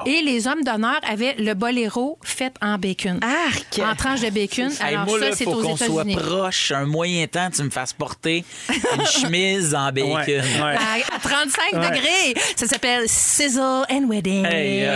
dis. 0.05 0.11
Et 0.11 0.23
les 0.23 0.47
hommes 0.47 0.63
d'honneur 0.65 1.01
avaient 1.09 1.35
le 1.39 1.55
boléro 1.55 2.19
fait 2.23 2.53
en 2.61 2.77
bacon. 2.79 3.21
Arc! 3.23 3.81
En 3.85 3.95
tranche 3.95 4.21
de 4.21 4.31
bacon. 4.31 4.71
Hey, 4.81 4.95
Alors 4.95 5.07
moi, 5.07 5.19
ça, 5.21 5.33
c'est 5.33 5.45
faut 5.45 5.53
aux 5.55 5.63
qu'on 5.63 5.77
soit 5.77 6.03
États-Unis. 6.03 6.17
proche, 6.17 6.73
un 6.73 6.87
moyen 6.87 7.27
temps, 7.27 7.49
tu 7.55 7.63
me 7.63 7.71
fasses 7.71 7.93
porter 7.93 8.45
une 8.69 9.07
chemise 9.07 9.75
en 9.75 9.87
bacon. 9.93 10.11
Ouais, 10.29 10.41
ouais. 10.63 10.72
À, 10.77 11.17
à 11.17 11.19
35 11.19 11.75
degrés. 11.81 12.35
Ça 12.57 12.67
s'appelle 12.67 13.05
Sizzle 13.09 13.85
and 13.91 14.07
Wedding. 14.09 14.47
Hey. 14.47 14.89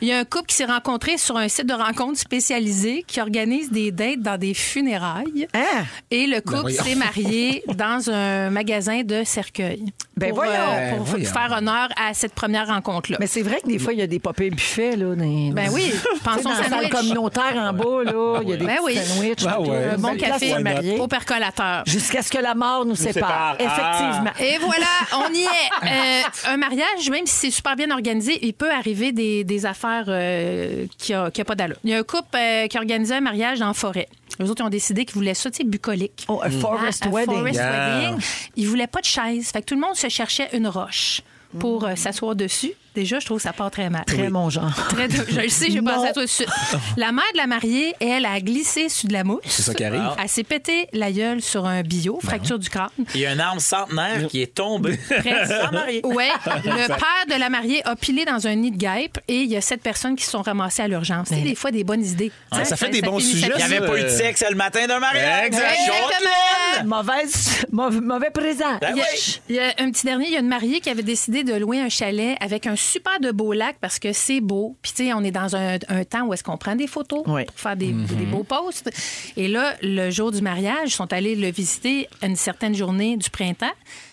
Il 0.00 0.08
y 0.08 0.12
a 0.12 0.18
un 0.18 0.24
couple 0.24 0.46
qui 0.46 0.56
s'est 0.56 0.64
rencontré 0.64 1.16
sur 1.18 1.36
un 1.36 1.48
site 1.48 1.66
de 1.66 1.74
rencontre 1.74 2.18
spécialisé 2.18 3.04
qui 3.06 3.20
organise 3.20 3.70
des 3.70 3.90
dates 3.92 4.20
dans 4.20 4.38
des 4.38 4.54
funérailles. 4.54 5.46
Hein? 5.54 5.84
Et 6.10 6.26
le 6.26 6.40
couple 6.40 6.60
voyons. 6.72 6.82
s'est 6.82 6.94
marié 6.94 7.62
dans 7.74 8.10
un 8.10 8.50
magasin 8.50 9.02
de 9.02 9.22
cercueil. 9.24 9.84
Ben 10.16 10.30
pour, 10.30 10.38
voyons. 10.44 10.52
euh, 10.72 10.96
pour 10.96 11.06
Ben 11.14 11.24
faire 11.24 11.54
honneur 11.56 11.88
à 11.96 12.12
cette 12.12 12.34
première 12.34 12.66
rencontre-là. 12.66 13.16
Mais 13.20 13.26
c'est 13.26 13.40
vrai 13.42 13.60
que 13.62 13.68
des 13.68 13.78
fois, 13.78 13.92
il 13.94 14.00
y 14.00 14.02
a 14.02 14.06
des 14.06 14.18
papiers 14.18 14.50
buffets, 14.50 14.96
là. 14.96 15.14
Dans... 15.14 15.50
Ben 15.52 15.70
oui, 15.72 15.90
pensons 16.24 16.50
dans 16.50 16.56
la 16.58 16.68
salle 16.68 16.88
communautaire 16.90 17.54
en 17.56 17.72
bas, 17.72 18.04
là, 18.04 18.40
il 18.42 18.48
y 18.50 18.52
a 18.52 18.56
des 18.56 18.66
Ben 18.66 18.78
oui. 18.84 18.96
sandwichs. 18.96 19.42
Ouais. 19.44 19.52
tout. 19.64 19.70
Un 19.72 19.98
bon 19.98 20.16
café 20.16 20.54
pour 20.96 21.04
au 21.04 21.08
percolateur. 21.08 21.84
Jusqu'à 21.86 22.22
ce 22.22 22.30
que 22.30 22.38
la 22.38 22.54
mort 22.54 22.84
nous 22.84 22.96
sépare. 22.96 23.56
sépare. 23.56 23.56
Ah. 23.60 23.62
Effectivement. 23.62 24.30
Et 24.40 24.58
voilà, 24.58 24.79
on 25.14 25.32
y 25.32 25.42
est. 25.42 25.46
Euh, 25.84 26.22
un 26.48 26.56
mariage, 26.56 27.10
même 27.10 27.26
si 27.26 27.34
c'est 27.34 27.50
super 27.50 27.76
bien 27.76 27.90
organisé, 27.90 28.38
il 28.44 28.54
peut 28.54 28.70
arriver 28.70 29.12
des, 29.12 29.44
des 29.44 29.66
affaires 29.66 30.04
euh, 30.08 30.86
qui 30.98 31.12
n'ont 31.12 31.30
pas 31.46 31.54
d'allure. 31.54 31.76
Il 31.84 31.90
y 31.90 31.94
a 31.94 31.98
un 31.98 32.02
couple 32.02 32.36
euh, 32.36 32.66
qui 32.66 32.76
organisait 32.78 33.14
un 33.16 33.20
mariage 33.20 33.60
en 33.62 33.74
forêt. 33.74 34.08
Les 34.38 34.48
autres 34.50 34.62
ils 34.62 34.66
ont 34.66 34.70
décidé 34.70 35.04
qu'ils 35.04 35.14
voulaient 35.16 35.34
ça, 35.34 35.50
tu 35.50 35.58
sais, 35.58 35.64
bucolique. 35.64 36.24
Oh, 36.28 36.40
a 36.42 36.50
forest 36.50 37.02
Ah, 37.04 37.08
un 37.08 37.12
wedding. 37.12 37.34
forest 37.38 37.54
Yeah. 37.56 38.00
wedding. 38.10 38.20
Ils 38.56 38.66
voulaient 38.68 38.86
pas 38.86 39.00
de 39.00 39.06
chaise. 39.06 39.50
Fait 39.50 39.60
que 39.60 39.66
tout 39.66 39.74
le 39.74 39.80
monde 39.80 39.96
se 39.96 40.08
cherchait 40.08 40.48
une 40.52 40.68
roche 40.68 41.20
pour 41.58 41.84
euh, 41.84 41.96
s'asseoir 41.96 42.34
dessus. 42.36 42.72
Déjà, 42.94 43.20
je 43.20 43.26
trouve 43.26 43.38
que 43.38 43.42
ça 43.44 43.52
part 43.52 43.70
très 43.70 43.88
mal. 43.88 44.04
Très 44.04 44.30
mon 44.30 44.50
genre. 44.50 44.70
Très- 44.90 45.08
je 45.10 45.40
le 45.40 45.48
sais, 45.48 45.70
j'ai 45.70 45.80
pensé 45.80 46.08
à 46.08 46.12
toi 46.12 46.22
tout 46.22 46.22
de 46.22 46.26
suite. 46.26 46.48
La 46.96 47.12
mère 47.12 47.24
de 47.32 47.38
la 47.38 47.46
mariée, 47.46 47.94
elle, 48.00 48.26
a 48.26 48.40
glissé 48.40 48.88
sur 48.88 49.08
de 49.08 49.12
la 49.12 49.22
mousse. 49.24 49.40
C'est 49.46 49.62
ça 49.62 49.74
qui 49.74 49.84
arrive. 49.84 50.02
Elle 50.20 50.28
s'est 50.28 50.42
pété 50.44 50.88
la 50.92 51.12
gueule 51.12 51.40
sur 51.40 51.66
un 51.66 51.82
bio, 51.82 52.18
fracture 52.22 52.58
du 52.58 52.68
crâne. 52.68 52.88
Il 53.14 53.20
y 53.20 53.26
a 53.26 53.30
un 53.30 53.38
arbre 53.38 53.60
centenaire 53.60 54.26
qui 54.28 54.42
est 54.42 54.54
tombé. 54.54 54.96
Presque. 55.08 55.72
mariée. 55.72 56.00
Ouais, 56.04 56.28
le 56.64 56.86
père 56.88 57.26
de 57.28 57.38
la 57.38 57.48
mariée 57.48 57.86
a 57.86 57.94
pilé 57.96 58.24
dans 58.24 58.46
un 58.46 58.54
nid 58.56 58.72
de 58.72 58.76
guêpe 58.76 59.18
et 59.28 59.42
il 59.42 59.50
y 59.50 59.56
a 59.56 59.60
sept 59.60 59.82
personnes 59.82 60.16
qui 60.16 60.24
se 60.24 60.32
sont 60.32 60.42
ramassées 60.42 60.82
à 60.82 60.88
l'urgence. 60.88 61.28
C'est 61.30 61.40
des 61.42 61.54
fois 61.54 61.70
des 61.70 61.84
bonnes 61.84 62.04
idées. 62.04 62.32
Ça 62.64 62.76
fait 62.76 62.90
des 62.90 63.02
bons 63.02 63.20
sujets, 63.20 63.50
Il 63.50 63.56
n'y 63.56 63.62
avait 63.76 63.86
pas 63.86 63.98
eu 63.98 64.02
de 64.02 64.08
sexe 64.08 64.44
le 64.48 64.56
matin 64.56 64.86
d'un 64.86 64.98
mariage. 64.98 65.46
Exact. 65.46 65.64
Exactement. 65.70 66.96
Mauvaise, 66.96 67.64
mauvais, 67.70 68.00
mauvais 68.00 68.30
présent. 68.30 68.78
Ben 68.80 68.90
Il 68.92 68.96
y, 68.98 69.00
a, 69.00 69.04
oui. 69.12 69.40
il 69.48 69.54
y 69.56 69.58
a 69.60 69.72
un 69.78 69.90
petit 69.90 70.06
dernier, 70.06 70.26
il 70.26 70.32
y 70.32 70.36
a 70.36 70.40
une 70.40 70.48
mariée 70.48 70.80
qui 70.80 70.88
avait 70.90 71.02
décidé 71.02 71.44
de 71.44 71.54
louer 71.54 71.80
un 71.80 71.88
chalet 71.88 72.36
avec 72.40 72.66
un 72.66 72.76
super 72.80 73.20
de 73.20 73.30
beau 73.30 73.52
lac 73.52 73.76
parce 73.80 73.98
que 73.98 74.12
c'est 74.12 74.40
beau. 74.40 74.76
Puis, 74.82 74.92
tu 74.92 75.04
sais, 75.06 75.12
on 75.12 75.22
est 75.22 75.30
dans 75.30 75.54
un, 75.56 75.78
un 75.88 76.04
temps 76.04 76.24
où 76.26 76.34
est-ce 76.34 76.42
qu'on 76.44 76.56
prend 76.56 76.74
des 76.76 76.86
photos 76.86 77.22
Oui. 77.26 77.44
pour 77.44 77.58
faire 77.58 77.76
des, 77.76 77.92
des 77.92 78.26
beaux 78.26 78.44
posts. 78.44 78.90
Et 79.36 79.48
là, 79.48 79.74
le 79.82 80.10
jour 80.10 80.32
du 80.32 80.40
mariage, 80.42 80.88
ils 80.88 80.90
sont 80.90 81.12
allés 81.12 81.34
le 81.36 81.50
visiter 81.50 82.08
une 82.22 82.36
certaine 82.36 82.74
journée 82.74 83.16
du 83.16 83.30
printemps. 83.30 83.72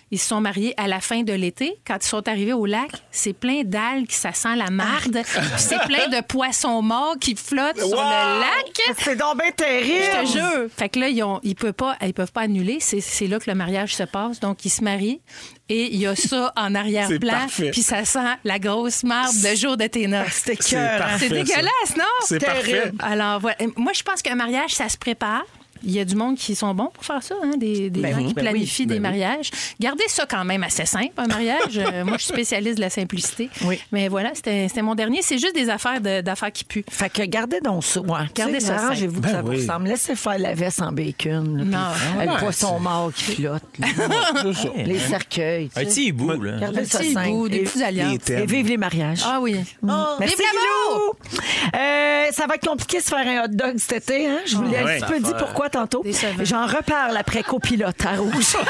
Ils 0.10 0.20
se 0.20 0.28
sont 0.30 0.40
mariés 0.40 0.74
à 0.78 0.88
la 0.88 1.02
fin 1.02 1.24
de 1.24 1.34
l'été. 1.34 1.80
Quand 1.86 1.98
ils 2.02 2.08
sont 2.08 2.28
arrivés 2.30 2.54
au 2.54 2.66
lac, 2.66 2.90
c'est 3.12 3.34
plein 3.34 3.64
d'algues, 3.66 4.10
ça 4.10 4.32
sent 4.32 4.56
la 4.56 4.70
marde. 4.70 5.22
Puis 5.24 5.42
c'est 5.58 5.80
plein 5.82 6.08
de 6.08 6.22
poissons 6.22 6.82
morts 6.82 7.16
qui 7.20 7.36
flottent 7.36 7.78
sur 7.78 7.90
le 7.90 8.40
lac. 8.40 8.96
C'est 9.00 9.18
donc 9.18 9.36
bien 9.38 9.48
Je 9.48 9.52
te 9.52 9.56
terrible. 9.64 10.28
jure. 10.28 10.68
Fait 10.78 10.88
que 10.88 11.00
là, 11.00 11.10
ils, 11.10 11.22
ont, 11.24 11.42
ils 11.44 11.56
peuvent 11.56 11.74
pas, 11.74 11.98
ils 12.02 12.14
peuvent 12.14 12.32
pas 12.32 12.44
annuler. 12.44 12.78
C'est, 12.80 13.02
c'est 13.02 13.28
là 13.28 13.38
que 13.40 13.50
le 13.50 13.56
mariage 13.56 13.96
se 13.96 14.04
passe. 14.04 14.40
Donc, 14.40 14.64
ils 14.64 14.70
se 14.70 14.82
marient 14.82 15.20
et 15.68 15.94
il 15.94 16.00
y 16.00 16.08
a 16.08 16.16
ça 16.16 16.54
en 16.56 16.70
C'est 16.70 16.76
arrière-plan. 16.78 17.48
Puis 17.74 17.82
ça 17.84 18.06
sent 18.06 18.20
la 18.46 18.60
grosse 18.60 19.04
marde 19.04 19.36
le 19.44 19.56
jour 19.58 19.76
de 19.76 19.88
tes 19.88 20.08
noces. 20.08 20.42
C'était 20.46 20.56
C'est 20.64 20.76
ça. 20.76 21.18
dégueulasse, 21.20 21.98
non? 21.98 22.04
C'est 22.24 22.40
Terrible. 22.40 22.94
parfait. 22.98 23.14
Alors, 23.14 23.42
voilà. 23.42 23.58
Moi, 23.76 23.92
je 23.94 24.04
pense 24.04 24.22
qu'un 24.22 24.36
mariage, 24.36 24.74
ça 24.74 24.88
se 24.88 24.98
prépare. 24.98 25.44
Il 25.84 25.92
y 25.92 26.00
a 26.00 26.06
du 26.06 26.16
monde 26.16 26.36
qui 26.38 26.56
sont 26.56 26.74
bons 26.74 26.90
pour 26.94 27.04
faire 27.06 27.22
ça, 27.24 27.36
hein, 27.44 27.52
des, 27.58 27.90
des 27.90 28.02
Ben 28.02 28.12
gens 28.12 28.18
oui, 28.18 28.28
qui 28.28 28.34
ben 28.34 28.42
planifient 28.44 28.82
oui, 28.84 28.88
des 28.88 29.00
ben 29.00 29.12
oui. 29.12 29.20
mariages. 29.20 29.50
Gardez 29.80 30.04
ça 30.08 30.26
quand 30.30 30.44
même 30.46 30.64
assez 30.64 30.86
simple, 30.86 31.12
un 31.18 31.28
mariage. 31.28 31.78
Euh, 31.78 32.04
moi, 32.06 32.18
je 32.18 32.24
suis 32.24 32.34
spécialiste 32.34 32.76
de 32.78 32.82
la 32.82 32.90
simplicité. 32.90 33.50
Oui. 33.66 33.80
Mais 33.92 34.08
voilà, 34.08 34.32
c'était 34.36 34.68
mon 34.82 34.96
dernier. 34.96 35.22
C'est 35.22 35.38
juste 35.38 35.56
des 35.56 35.70
affaires 35.70 36.02
de- 36.02 36.22
d'affaires 36.22 36.52
qui 36.52 36.64
puent. 36.64 36.84
Fait 36.90 37.10
que 37.10 37.24
gardez 37.24 37.60
donc 37.62 37.84
ça. 37.84 38.02
Ouais. 38.02 38.20
Gardez 38.36 38.60
ça 38.60 38.76
Arrangez-vous 38.76 39.22
que 39.22 39.30
ça 39.30 39.42
vous 39.42 39.52
ressemble. 39.52 39.88
Laissez 39.88 40.16
faire 40.16 40.38
la 40.40 40.54
veste 40.54 40.82
en 40.82 40.92
bacon. 40.92 41.58
là, 41.58 41.64
Non. 41.64 41.78
puis, 41.96 42.18
Ouais, 42.20 42.34
le 42.34 42.40
poisson 42.40 42.80
mort 42.80 43.12
qui 43.14 43.36
flotte. 43.36 43.64
là. 43.80 43.88
C'est 44.44 44.54
ça. 44.54 44.70
les 44.86 45.00
cercueils. 45.00 45.70
Un 45.76 45.84
petit 45.86 46.06
hibou, 46.08 46.30
là. 46.42 46.60
Gardez 46.60 46.80
Un 46.82 46.86
ça 46.86 47.00
petit 47.00 47.14
simple. 47.14 47.30
bout, 47.30 47.50
des 47.50 47.58
Et- 47.58 47.64
petites 47.64 47.82
alliances. 47.82 48.30
Et 48.30 48.46
vive 48.46 48.68
les 48.68 48.78
mariages. 48.78 49.22
Ah 49.26 49.40
oui. 49.42 49.56
Merci, 49.84 50.36
Vive 50.36 50.46
l'amour! 50.46 51.16
Guilou! 51.32 51.42
Euh, 51.76 52.26
ça 52.32 52.48
va 52.48 52.56
être 52.56 52.68
compliqué 52.68 52.98
de 52.98 53.04
se 53.04 53.10
faire 53.10 53.26
un 53.28 53.46
hot 53.46 53.48
dog 53.50 53.76
cet 53.78 54.10
été. 54.10 54.28
Hein? 54.28 54.40
Je 54.46 54.56
vous 54.58 54.64
l'ai 54.64 54.78
un 54.78 54.86
petit 54.86 55.06
peu 55.12 55.20
dit 55.20 55.32
pourquoi 55.38 55.67
tantôt. 55.70 56.02
Décevant. 56.04 56.44
J'en 56.44 56.66
reparle 56.66 57.18
après 57.18 57.44
copilote 57.44 58.06
à 58.06 58.16
rouge. 58.18 58.58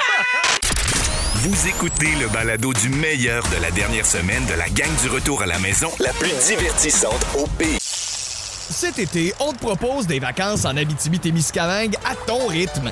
Vous 1.35 1.67
écoutez 1.67 2.09
le 2.19 2.27
balado 2.27 2.73
du 2.73 2.89
meilleur 2.89 3.43
de 3.55 3.61
la 3.61 3.71
dernière 3.71 4.05
semaine 4.05 4.45
de 4.47 4.53
la 4.55 4.67
gang 4.69 4.89
du 5.01 5.09
retour 5.09 5.43
à 5.43 5.45
la 5.45 5.59
maison, 5.59 5.89
la 5.99 6.11
plus 6.13 6.33
divertissante 6.47 7.25
au 7.37 7.45
pays. 7.57 7.77
Cet 7.79 8.99
été, 8.99 9.33
on 9.39 9.53
te 9.53 9.59
propose 9.59 10.07
des 10.07 10.19
vacances 10.19 10.65
en 10.65 10.75
Abitibi-Témiscamingue 10.75 11.95
à 12.05 12.15
ton 12.15 12.47
rythme. 12.47 12.91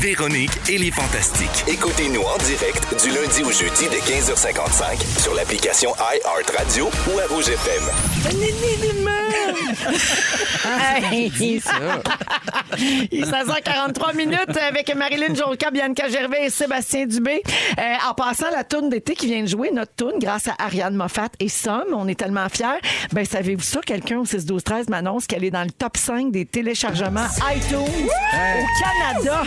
Véronique 0.00 0.52
et 0.70 0.78
les 0.78 0.90
Fantastiques. 0.90 1.64
Écoutez-nous 1.68 2.22
en 2.22 2.38
direct 2.38 3.04
du 3.04 3.10
lundi 3.10 3.42
au 3.42 3.52
jeudi 3.52 3.86
dès 3.90 3.98
15h55 3.98 5.20
sur 5.20 5.34
l'application 5.34 5.90
iHeartRadio 5.90 6.86
ou 6.86 7.18
à 7.18 7.26
Rouge 7.26 7.50
FM. 7.50 7.82
Hey, 11.02 11.30
Il 13.10 13.22
est 13.22 13.24
16h43 13.24 14.16
minutes 14.16 14.56
avec 14.56 14.94
Marilyn 14.94 15.34
Jonca, 15.34 15.70
Bianca 15.70 16.08
Gervais 16.08 16.46
et 16.46 16.50
Sébastien 16.50 17.06
Dubé. 17.06 17.42
Euh, 17.78 17.82
en 18.08 18.14
passant 18.14 18.50
la 18.50 18.64
tourne 18.64 18.88
d'été 18.88 19.14
qui 19.14 19.26
vient 19.26 19.42
de 19.42 19.48
jouer, 19.48 19.70
notre 19.72 19.92
tourne, 19.94 20.18
grâce 20.18 20.48
à 20.48 20.54
Ariane 20.58 20.94
Moffat 20.94 21.28
et 21.40 21.48
Somme, 21.48 21.94
on 21.94 22.08
est 22.08 22.14
tellement 22.18 22.48
fiers. 22.48 22.80
Ben, 23.12 23.24
savez-vous 23.24 23.62
ça? 23.62 23.80
Quelqu'un 23.84 24.18
au 24.18 24.24
6-12-13 24.24 24.90
m'annonce 24.90 25.26
qu'elle 25.26 25.44
est 25.44 25.50
dans 25.50 25.64
le 25.64 25.70
top 25.70 25.96
5 25.96 26.30
des 26.30 26.46
téléchargements 26.46 27.26
iTunes 27.54 27.78
au 27.78 29.20
Canada. 29.22 29.42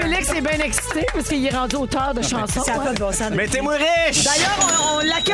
Félix 0.00 0.30
est 0.30 0.40
bien 0.40 0.58
excité 0.64 1.06
parce 1.12 1.28
qu'il 1.28 1.44
est 1.46 1.50
rendu 1.56 1.76
auteur 1.76 2.12
de 2.14 2.22
chansons. 2.22 2.60
hein. 2.78 3.30
Mettez-moi 3.36 3.74
riche! 3.74 4.24
D'ailleurs, 4.24 4.58
on, 4.60 4.96
on 4.96 4.98
l'accueille 5.00 5.33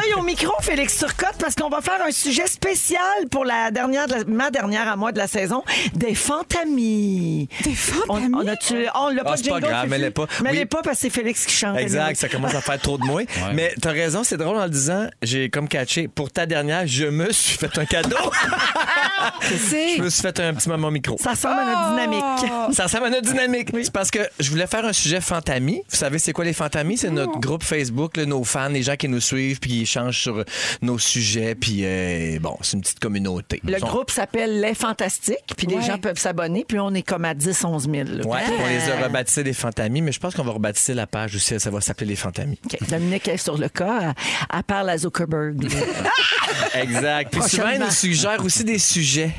Félix 0.71 0.99
Turcotte, 0.99 1.35
parce 1.41 1.57
qu'on 1.57 1.69
va 1.69 1.81
faire 1.81 1.99
un 2.07 2.13
sujet 2.13 2.47
spécial 2.47 3.01
pour 3.29 3.45
la 3.45 3.73
dernière, 3.73 4.07
de 4.07 4.15
la- 4.15 4.25
ma 4.25 4.51
dernière 4.53 4.87
à 4.89 4.95
moi 4.95 5.11
de 5.11 5.19
la 5.19 5.27
saison, 5.27 5.65
des 5.95 6.15
fantamis. 6.15 7.49
Des 7.65 7.75
fantamis? 7.75 8.33
On, 8.33 8.39
on 8.39 8.47
a-tu- 8.47 8.87
on 8.95 9.09
l'a 9.09 9.25
pas 9.25 9.33
Ah, 9.33 9.37
de 9.37 9.43
c'est 9.43 9.49
pas 9.51 9.57
jingle, 9.57 9.67
grave, 9.69 9.81
Fufu? 9.87 9.91
mets-les 9.91 10.11
pas. 10.13 10.27
Mets-les 10.45 10.59
Oui. 10.61 10.65
pas 10.67 10.83
parce 10.83 10.97
que 10.99 11.01
c'est 11.03 11.11
Félix 11.11 11.45
qui 11.45 11.55
chante. 11.55 11.77
Exact, 11.77 12.15
ça 12.17 12.29
commence 12.29 12.55
à 12.55 12.61
faire 12.61 12.79
trop 12.81 12.99
de 12.99 13.05
moins. 13.05 13.25
Mais 13.53 13.75
t'as 13.83 13.91
raison, 13.91 14.23
c'est 14.23 14.37
drôle 14.37 14.57
en 14.59 14.63
le 14.65 14.71
disant, 14.71 15.09
j'ai 15.23 15.51
comme 15.51 15.67
catché, 15.67 16.07
pour 16.07 16.31
ta 16.31 16.47
dernière, 16.47 16.87
je 16.87 17.07
me 17.07 17.33
suis 17.33 17.59
fait 17.59 17.77
un 17.77 17.85
cadeau. 17.85 18.17
je 19.51 20.03
me 20.03 20.09
suis 20.09 20.23
fait 20.23 20.39
un 20.39 20.55
petit 20.55 20.69
moment 20.69 20.93
micro. 20.93 21.17
Ça 21.19 21.31
ressemble 21.31 21.59
à 21.61 21.65
notre 21.65 21.91
dynamique. 21.91 22.75
Ça 22.77 22.85
ressemble 22.85 23.07
à 23.07 23.11
notre 23.11 23.27
dynamique. 23.29 23.69
C'est 23.83 23.93
parce 23.93 24.13
que 24.13 24.21
je 24.39 24.49
voulais 24.51 24.69
faire 24.69 24.85
un 24.85 24.93
sujet 24.93 25.21
Fantamis. 25.21 25.83
Vous 25.91 25.97
savez, 25.97 26.21
c'est 26.21 26.33
quoi 26.33 26.45
les 26.45 26.53
Fantamis? 26.53 26.99
C'est 26.99 27.11
notre 27.11 27.41
groupe 27.41 27.65
Facebook, 27.65 28.17
là, 28.17 28.25
nos 28.25 28.45
fans, 28.45 28.69
les 28.69 28.83
gens 28.85 28.95
qui 28.97 29.09
nous 29.09 29.21
suivent, 29.21 29.59
puis 29.59 29.71
qui 29.71 29.83
échangent 29.83 30.21
sur 30.21 30.45
nos 30.83 30.99
sujets. 30.99 31.55
Puis, 31.55 31.81
euh, 31.85 32.39
bon, 32.41 32.57
c'est 32.63 32.77
une 32.77 32.83
petite 32.83 33.01
communauté. 33.01 33.61
Le 33.65 33.79
sont- 33.79 33.87
groupe 33.87 34.11
s'appelle 34.11 34.61
Les 34.61 34.75
Fantastiques, 34.75 35.55
puis 35.57 35.67
les 35.67 35.83
gens 35.83 35.99
peuvent 35.99 36.19
s'abonner, 36.19 36.65
puis 36.67 36.79
on 36.79 36.93
est 36.95 37.03
comme 37.03 37.25
à 37.25 37.35
10-11 37.35 37.89
000. 37.91 37.93
là. 38.19 38.27
Ouais, 38.27 38.41
on 38.61 38.67
les 38.67 38.91
a 38.91 39.05
rebaptisés 39.05 39.43
les 39.43 39.53
Fantamis, 39.53 40.03
mais 40.03 40.13
je 40.13 40.21
pense 40.21 40.35
qu'on 40.35 40.45
va 40.45 40.53
rebaptiser 40.53 40.95
la 40.95 41.07
page 41.07 41.35
aussi. 41.35 41.59
Ça 41.61 41.71
va 41.71 41.81
s'appeler 41.81 42.11
les 42.11 42.17
Fantamis. 42.17 42.59
OK. 42.65 42.89
Dominique 42.89 43.29
est 43.29 43.37
sur 43.37 43.59
le 43.59 43.69
cas. 43.69 43.99
Elle, 44.03 44.15
elle 44.59 44.63
parle 44.65 44.91
à 44.91 44.99
Zuckerberg. 44.99 45.69
Exact. 46.75 47.33
Puis 47.33 47.43
souvent, 47.43 47.71
ils 47.71 47.81
nous 47.81 47.91
suggèrent 47.91 48.45
aussi 48.45 48.65
des 48.65 48.79
sujets. 48.79 49.33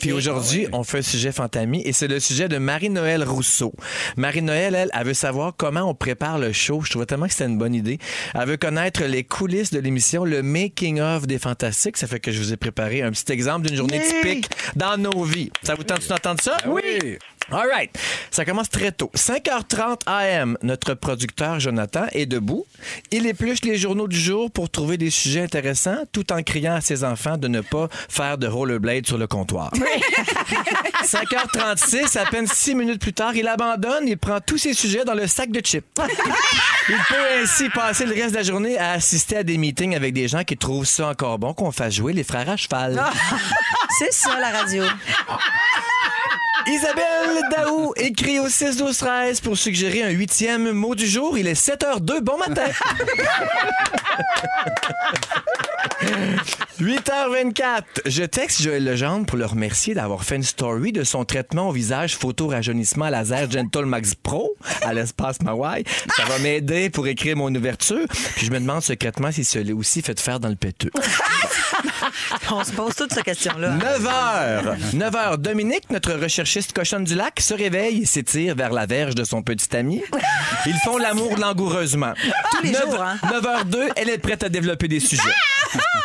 Puis 0.00 0.12
aujourd'hui, 0.12 0.66
on 0.72 0.82
fait 0.82 0.98
un 0.98 1.02
sujet 1.02 1.32
Fantamie 1.32 1.82
et 1.84 1.92
c'est 1.92 2.08
le 2.08 2.18
sujet 2.20 2.48
de 2.48 2.58
Marie-Noël 2.58 3.22
Rousseau. 3.22 3.72
Marie-Noël, 4.16 4.74
elle, 4.74 4.90
elle 4.92 5.06
veut 5.06 5.14
savoir 5.14 5.52
comment 5.56 5.82
on 5.82 5.94
prépare 5.94 6.38
le 6.38 6.52
show. 6.52 6.80
Je 6.82 6.90
trouvais 6.90 7.06
tellement 7.06 7.26
que 7.26 7.32
c'était 7.32 7.46
une 7.46 7.58
bonne 7.58 7.74
idée. 7.74 7.98
Elle 8.34 8.48
veut 8.48 8.56
connaître 8.56 9.04
les 9.04 9.24
coulisses 9.24 9.70
de 9.70 9.78
l'émission, 9.80 10.24
le 10.24 10.42
making-of 10.42 11.26
des 11.26 11.38
Fantastiques. 11.38 11.96
Ça 11.96 12.06
fait 12.06 12.20
que 12.20 12.32
je 12.32 12.38
vous 12.40 12.52
ai 12.52 12.56
préparé 12.56 13.02
un 13.02 13.10
petit 13.10 13.30
exemple 13.32 13.66
d'une 13.66 13.76
journée 13.76 13.98
Yay! 13.98 14.08
typique 14.22 14.50
dans 14.76 14.96
nos 14.96 15.22
vies. 15.22 15.50
Ça 15.62 15.74
vous 15.74 15.84
tente 15.84 16.06
d'entendre 16.08 16.40
ça? 16.40 16.56
Oui! 16.66 17.18
All 17.50 17.68
right. 17.68 17.96
Ça 18.30 18.44
commence 18.44 18.70
très 18.70 18.92
tôt. 18.92 19.10
5h30 19.14 20.00
AM, 20.06 20.56
notre 20.62 20.94
producteur 20.94 21.60
Jonathan 21.60 22.06
est 22.12 22.26
debout. 22.26 22.66
Il 23.10 23.26
épluche 23.26 23.62
les 23.62 23.76
journaux 23.76 24.08
du 24.08 24.18
jour 24.18 24.50
pour 24.50 24.70
trouver 24.70 24.96
des 24.96 25.10
sujets 25.10 25.42
intéressants 25.42 26.04
tout 26.12 26.32
en 26.32 26.42
criant 26.42 26.74
à 26.74 26.80
ses 26.80 27.04
enfants 27.04 27.36
de 27.36 27.48
ne 27.48 27.60
pas 27.60 27.88
faire 28.08 28.38
de 28.38 28.46
rollerblade 28.46 29.06
sur 29.06 29.18
le 29.18 29.26
comptoir. 29.26 29.70
5h36, 31.04 32.18
à 32.18 32.26
peine 32.26 32.46
six 32.46 32.74
minutes 32.74 33.00
plus 33.00 33.12
tard, 33.12 33.34
il 33.36 33.46
abandonne, 33.46 34.08
il 34.08 34.16
prend 34.16 34.40
tous 34.40 34.58
ses 34.58 34.74
sujets 34.74 35.04
dans 35.04 35.14
le 35.14 35.26
sac 35.26 35.50
de 35.50 35.60
chips. 35.60 35.84
Il 36.86 36.96
peut 36.96 37.42
ainsi 37.42 37.70
passer 37.70 38.04
le 38.04 38.12
reste 38.12 38.32
de 38.32 38.36
la 38.36 38.42
journée 38.42 38.76
à 38.76 38.92
assister 38.92 39.38
à 39.38 39.42
des 39.42 39.56
meetings 39.56 39.96
avec 39.96 40.12
des 40.12 40.28
gens 40.28 40.44
qui 40.44 40.54
trouvent 40.58 40.84
ça 40.84 41.08
encore 41.08 41.38
bon 41.38 41.54
qu'on 41.54 41.72
fasse 41.72 41.94
jouer 41.94 42.12
les 42.12 42.24
frères 42.24 42.50
à 42.50 42.58
cheval. 42.58 43.02
C'est 43.98 44.12
ça, 44.12 44.38
la 44.38 44.50
radio. 44.50 44.84
Isabelle 46.66 47.42
Daou 47.50 47.92
écrit 47.96 48.38
au 48.40 48.48
6 48.48 48.76
12 48.78 48.96
13 48.96 49.40
pour 49.40 49.56
suggérer 49.58 50.02
un 50.02 50.10
huitième 50.10 50.72
mot 50.72 50.94
du 50.94 51.06
jour. 51.06 51.36
Il 51.36 51.46
est 51.46 51.60
7h02. 51.60 52.20
Bon 52.20 52.38
matin. 52.38 52.64
8h24. 56.80 57.82
Je 58.06 58.24
texte 58.24 58.62
Joël 58.62 58.84
Legendre 58.84 59.26
pour 59.26 59.38
le 59.38 59.46
remercier 59.46 59.94
d'avoir 59.94 60.24
fait 60.24 60.36
une 60.36 60.42
story 60.42 60.92
de 60.92 61.04
son 61.04 61.24
traitement 61.24 61.68
au 61.68 61.72
visage 61.72 62.16
photo 62.16 62.48
rajeunissement 62.48 63.08
laser 63.08 63.50
Gentle 63.50 63.84
Max 63.84 64.14
Pro 64.14 64.56
à 64.82 64.92
l'espace 64.92 65.40
Mawai. 65.42 65.84
Ça 66.16 66.24
va 66.24 66.38
m'aider 66.38 66.90
pour 66.90 67.06
écrire 67.06 67.36
mon 67.36 67.54
ouverture. 67.54 68.06
Puis 68.36 68.46
je 68.46 68.50
me 68.50 68.58
demande 68.58 68.82
secrètement 68.82 69.30
s'il 69.30 69.44
se 69.44 69.58
l'est 69.58 69.72
aussi 69.72 70.02
fait 70.02 70.18
faire 70.18 70.40
dans 70.40 70.48
le 70.48 70.56
péteux. 70.56 70.90
On 72.50 72.64
se 72.64 72.72
pose 72.72 72.94
toute 72.94 73.12
cette 73.12 73.24
question-là. 73.24 73.70
9 73.70 74.02
h 74.02 74.94
9 74.94 75.14
h 75.14 75.36
Dominique, 75.38 75.90
notre 75.90 76.12
recherchiste 76.14 76.72
cochonne 76.72 77.04
du 77.04 77.14
lac, 77.14 77.40
se 77.40 77.54
réveille 77.54 78.02
et 78.02 78.06
s'étire 78.06 78.54
vers 78.54 78.72
la 78.72 78.86
verge 78.86 79.14
de 79.14 79.24
son 79.24 79.42
petit 79.42 79.74
ami. 79.76 80.02
Ils 80.66 80.78
font 80.84 80.98
l'amour 80.98 81.36
langoureusement. 81.38 82.12
Tous 82.52 82.62
les 82.62 82.72
9, 82.72 82.82
jours, 82.82 83.02
hein? 83.02 83.16
9h02, 83.24 83.90
elle 83.96 84.08
est 84.08 84.18
prête 84.18 84.42
à 84.42 84.48
développer 84.48 84.88
des 84.88 85.00
sujets. 85.00 85.22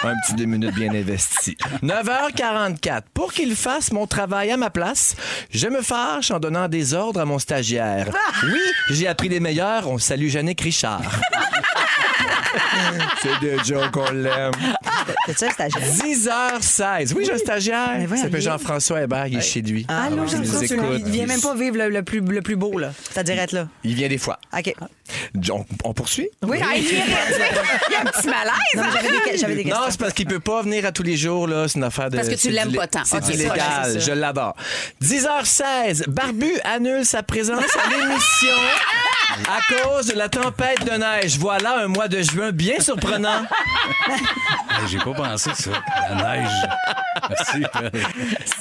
Un 0.04 0.14
petit 0.26 0.34
deux 0.34 0.46
minutes 0.46 0.74
bien 0.76 0.94
investi. 0.94 1.58
9h44. 1.84 3.04
Pour 3.14 3.34
qu'il 3.34 3.56
fasse 3.56 3.92
mon 3.92 4.08
travail 4.08 4.52
à 4.52 4.58
ma 4.58 4.70
place, 4.70 5.16
je 5.52 5.68
me 5.68 5.82
fâche 5.82 6.32
en 6.32 6.40
donnant 6.40 6.68
des 6.68 6.94
ordres 6.94 7.20
à 7.20 7.26
mon 7.26 7.38
stagiaire. 7.40 8.08
Oui, 8.44 8.60
j'ai 8.90 9.08
appris 9.08 9.30
les 9.30 9.40
meilleurs. 9.40 9.88
On 9.88 9.98
salue 9.98 10.30
Jannick 10.30 10.62
Richard. 10.62 11.02
C'est 13.22 13.40
de 13.46 13.64
joke, 13.64 13.96
on 13.98 14.12
l'aime. 14.12 14.52
C'est 15.28 15.38
ça, 15.38 15.48
le 15.48 15.52
stagiaire? 15.54 15.82
10h16. 16.60 17.14
Oui, 17.16 17.24
j'ai 17.26 17.34
un 17.34 17.38
stagiaire. 17.38 17.90
Il 18.00 18.08
voyons, 18.08 18.24
s'appelle 18.24 18.42
Jean-François 18.42 19.02
Hébert, 19.04 19.28
il 19.28 19.38
est 19.38 19.42
chez 19.42 19.62
lui. 19.62 19.86
Allô, 19.88 20.10
il 20.10 20.16
nous 20.22 20.28
Jean-François. 20.28 20.78
Il 20.98 21.06
vient 21.06 21.26
même 21.26 21.42
pas 21.42 21.56
vivre 21.56 21.78
le, 21.78 21.90
le 21.90 22.04
plus, 22.04 22.22
le 22.22 22.42
plus 22.42 22.56
beau, 22.56 22.78
là. 22.80 22.92
C'est-à-dire 23.12 23.40
être 23.40 23.52
là. 23.52 23.68
Il 23.84 23.96
vient 23.96 24.08
des 24.08 24.18
fois. 24.18 24.40
OK. 24.58 24.74
On, 25.52 25.66
on 25.84 25.94
poursuit? 25.94 26.30
Oui, 26.44 26.60
Ah, 26.64 26.76
il 26.76 26.84
y 26.84 26.88
a 26.88 26.92
il 27.90 27.92
y 27.92 27.96
a 27.96 28.02
un 28.02 28.06
petit 28.06 28.28
malaise. 28.28 28.54
Non, 28.76 28.84
j'avais 28.94 29.10
des, 29.32 29.38
j'avais 29.38 29.56
des 29.56 29.64
Non, 29.66 29.70
questions. 29.72 29.92
c'est 29.92 30.00
parce 30.00 30.14
qu'il 30.14 30.28
peut 30.28 30.40
pas 30.40 30.62
venir 30.62 30.86
à 30.86 30.92
tous 30.92 31.04
les 31.04 31.18
jours, 31.18 31.48
là. 31.48 31.68
C'est 31.68 31.78
une 31.78 31.84
affaire 31.84 32.10
de. 32.10 32.16
Parce 32.18 32.30
que 32.30 32.36
tu 32.36 32.50
l'aimes 32.50 32.74
pas 32.76 32.88
tant. 32.88 33.02
C'est 33.06 33.18
Ok, 33.18 33.24
du 33.26 33.32
c'est 33.34 33.48
ça, 33.48 33.54
légal. 33.54 33.68
c'est 33.86 33.94
ça. 33.94 34.00
Je 34.00 34.12
l'adore. 34.12 34.56
10h16. 35.04 36.10
Barbu 36.10 36.52
annule 36.64 37.06
sa 37.06 37.24
présence 37.24 37.64
à 37.84 37.90
l'émission 37.90 38.56
à 39.48 39.60
cause 39.74 40.08
de 40.08 40.14
la 40.18 40.28
tempête 40.28 40.84
de 40.86 40.98
neige. 40.98 41.38
Voilà 41.38 41.80
un 41.80 41.88
mois 41.88 42.08
de 42.10 42.22
juin 42.22 42.52
bien 42.52 42.80
surprenant. 42.80 43.44
Hey, 44.82 44.88
J'ai 44.88 44.98
pas 45.00 45.14
pensé 45.14 45.50
ça. 45.56 45.72
La 46.10 46.38
neige. 46.38 46.52
Merci. 47.30 47.64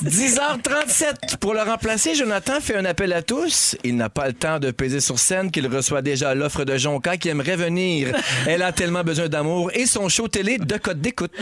10h37. 0.05 1.37
Pour 1.39 1.55
le 1.55 1.61
remplacer, 1.63 2.15
Jonathan 2.17 2.55
fait 2.61 2.77
un 2.77 2.85
appel 2.87 3.13
à 3.13 3.23
tous. 3.23 3.77
Il 3.85 3.97
n'a 3.97 4.09
pas 4.09 4.27
le 4.27 4.33
temps 4.33 4.59
de 4.59 4.71
peser 4.73 4.99
sur 5.01 5.19
scène 5.19 5.51
qu'il 5.53 5.69
reçoit 5.69 6.03
déjà 6.03 6.35
l'offre 6.35 6.65
de 6.65 6.77
Jonca 6.77 7.17
qui 7.19 7.29
aimerait 7.29 7.55
venir. 7.57 8.17
Elle 8.49 8.63
a 8.63 8.73
tellement 8.73 9.05
besoin 9.05 9.29
d'amour 9.29 9.71
et 9.75 9.87
son 9.87 10.09
show 10.09 10.27
télé 10.29 10.59
de 10.59 10.77
code 10.77 11.01
d'écoute. 11.01 11.33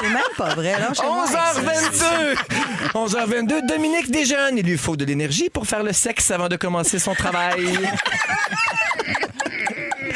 C'est 0.00 0.08
même 0.08 0.22
pas 0.36 0.54
vrai. 0.54 0.78
là. 0.78 0.90
11h22. 0.92 2.36
11h22. 2.94 3.66
Dominique 3.66 4.10
déjeune. 4.10 4.58
Il 4.58 4.66
lui 4.66 4.78
faut 4.78 4.96
de 4.96 5.04
l'énergie 5.04 5.50
pour 5.50 5.66
faire 5.66 5.82
le 5.82 5.92
sexe 5.92 6.30
avant 6.30 6.48
de 6.48 6.54
commencer 6.56 6.98
son 7.00 7.14
travail. 7.14 7.66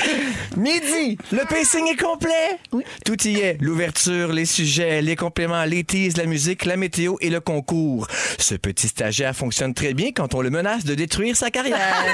Midi, 0.57 1.19
le 1.31 1.45
pacing 1.47 1.87
est 1.89 1.97
complet. 1.97 2.59
Tout 3.05 3.27
y 3.27 3.41
est. 3.41 3.59
L'ouverture, 3.61 4.33
les 4.33 4.47
sujets, 4.47 5.03
les 5.03 5.17
compléments, 5.17 5.65
les 5.65 5.85
teases, 5.85 6.17
la 6.17 6.27
musique, 6.27 6.65
la 6.65 6.77
météo 6.77 7.17
et 7.21 7.31
le 7.31 7.41
concours. 7.41 8.07
Ce 8.39 8.55
petit 8.55 8.89
stagiaire 8.89 9.35
fonctionne 9.35 9.75
très 9.75 9.95
bien 9.95 10.11
quand 10.15 10.35
on 10.35 10.43
le 10.43 10.51
menace 10.51 10.85
de 10.85 10.95
détruire 10.95 11.37
sa 11.37 11.51
carrière. 11.51 11.79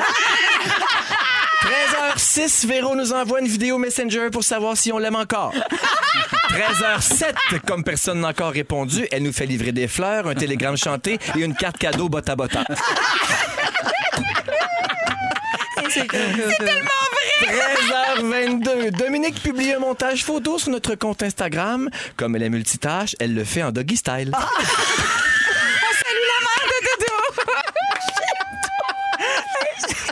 13h06, 2.17 2.67
Véro 2.67 2.95
nous 2.95 3.13
envoie 3.13 3.41
une 3.41 3.49
vidéo 3.49 3.79
Messenger 3.79 4.29
pour 4.31 4.45
savoir 4.45 4.77
si 4.77 4.93
on 4.93 4.99
l'aime 4.99 5.17
encore. 5.17 5.53
13h07, 6.51 7.61
comme 7.67 7.85
personne 7.85 8.21
n'a 8.21 8.29
encore 8.29 8.53
répondu, 8.53 9.07
elle 9.13 9.23
nous 9.23 9.33
fait 9.33 9.45
livrer 9.47 9.73
des 9.73 9.87
fleurs, 9.87 10.29
un 10.29 10.35
télégramme 10.35 10.77
chanté 10.77 11.19
et 11.37 11.41
une 11.41 11.55
carte 11.55 11.77
cadeau 11.79 12.09
bota 12.09 12.37
bota. 12.37 12.65
C'est 15.91 16.07
tellement 16.07 17.08
13h22. 17.41 18.91
Dominique 18.91 19.41
publie 19.43 19.73
un 19.73 19.79
montage 19.79 20.25
photo 20.25 20.59
sur 20.59 20.71
notre 20.71 20.95
compte 20.95 21.23
Instagram. 21.23 21.89
Comme 22.17 22.37
elle 22.37 22.43
est 22.43 22.49
multitâche, 22.51 23.15
elle 23.21 23.35
le 23.35 23.45
fait 23.45 23.63
en 23.63 23.71
doggy 23.71 23.97
style. 23.97 24.33
On 24.37 24.41
salue 26.05 26.27
la 26.27 26.41
mère 26.45 26.65
de 26.69 26.79
Dodo. 26.85 27.13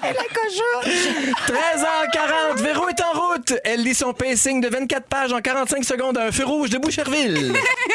la 0.03 0.13
cochon. 0.13 0.81
13h40, 1.49 2.63
Véro 2.63 2.89
est 2.89 3.01
en 3.03 3.13
route. 3.21 3.53
Elle 3.65 3.83
lit 3.83 3.95
son 3.95 4.13
pacing 4.13 4.61
de 4.61 4.69
24 4.69 5.07
pages 5.07 5.33
en 5.33 5.41
45 5.41 5.85
secondes 5.85 6.19
à 6.19 6.27
un 6.27 6.33
feu 6.33 6.45
rouge 6.45 6.71
de 6.71 6.79
Boucherville. 6.79 7.53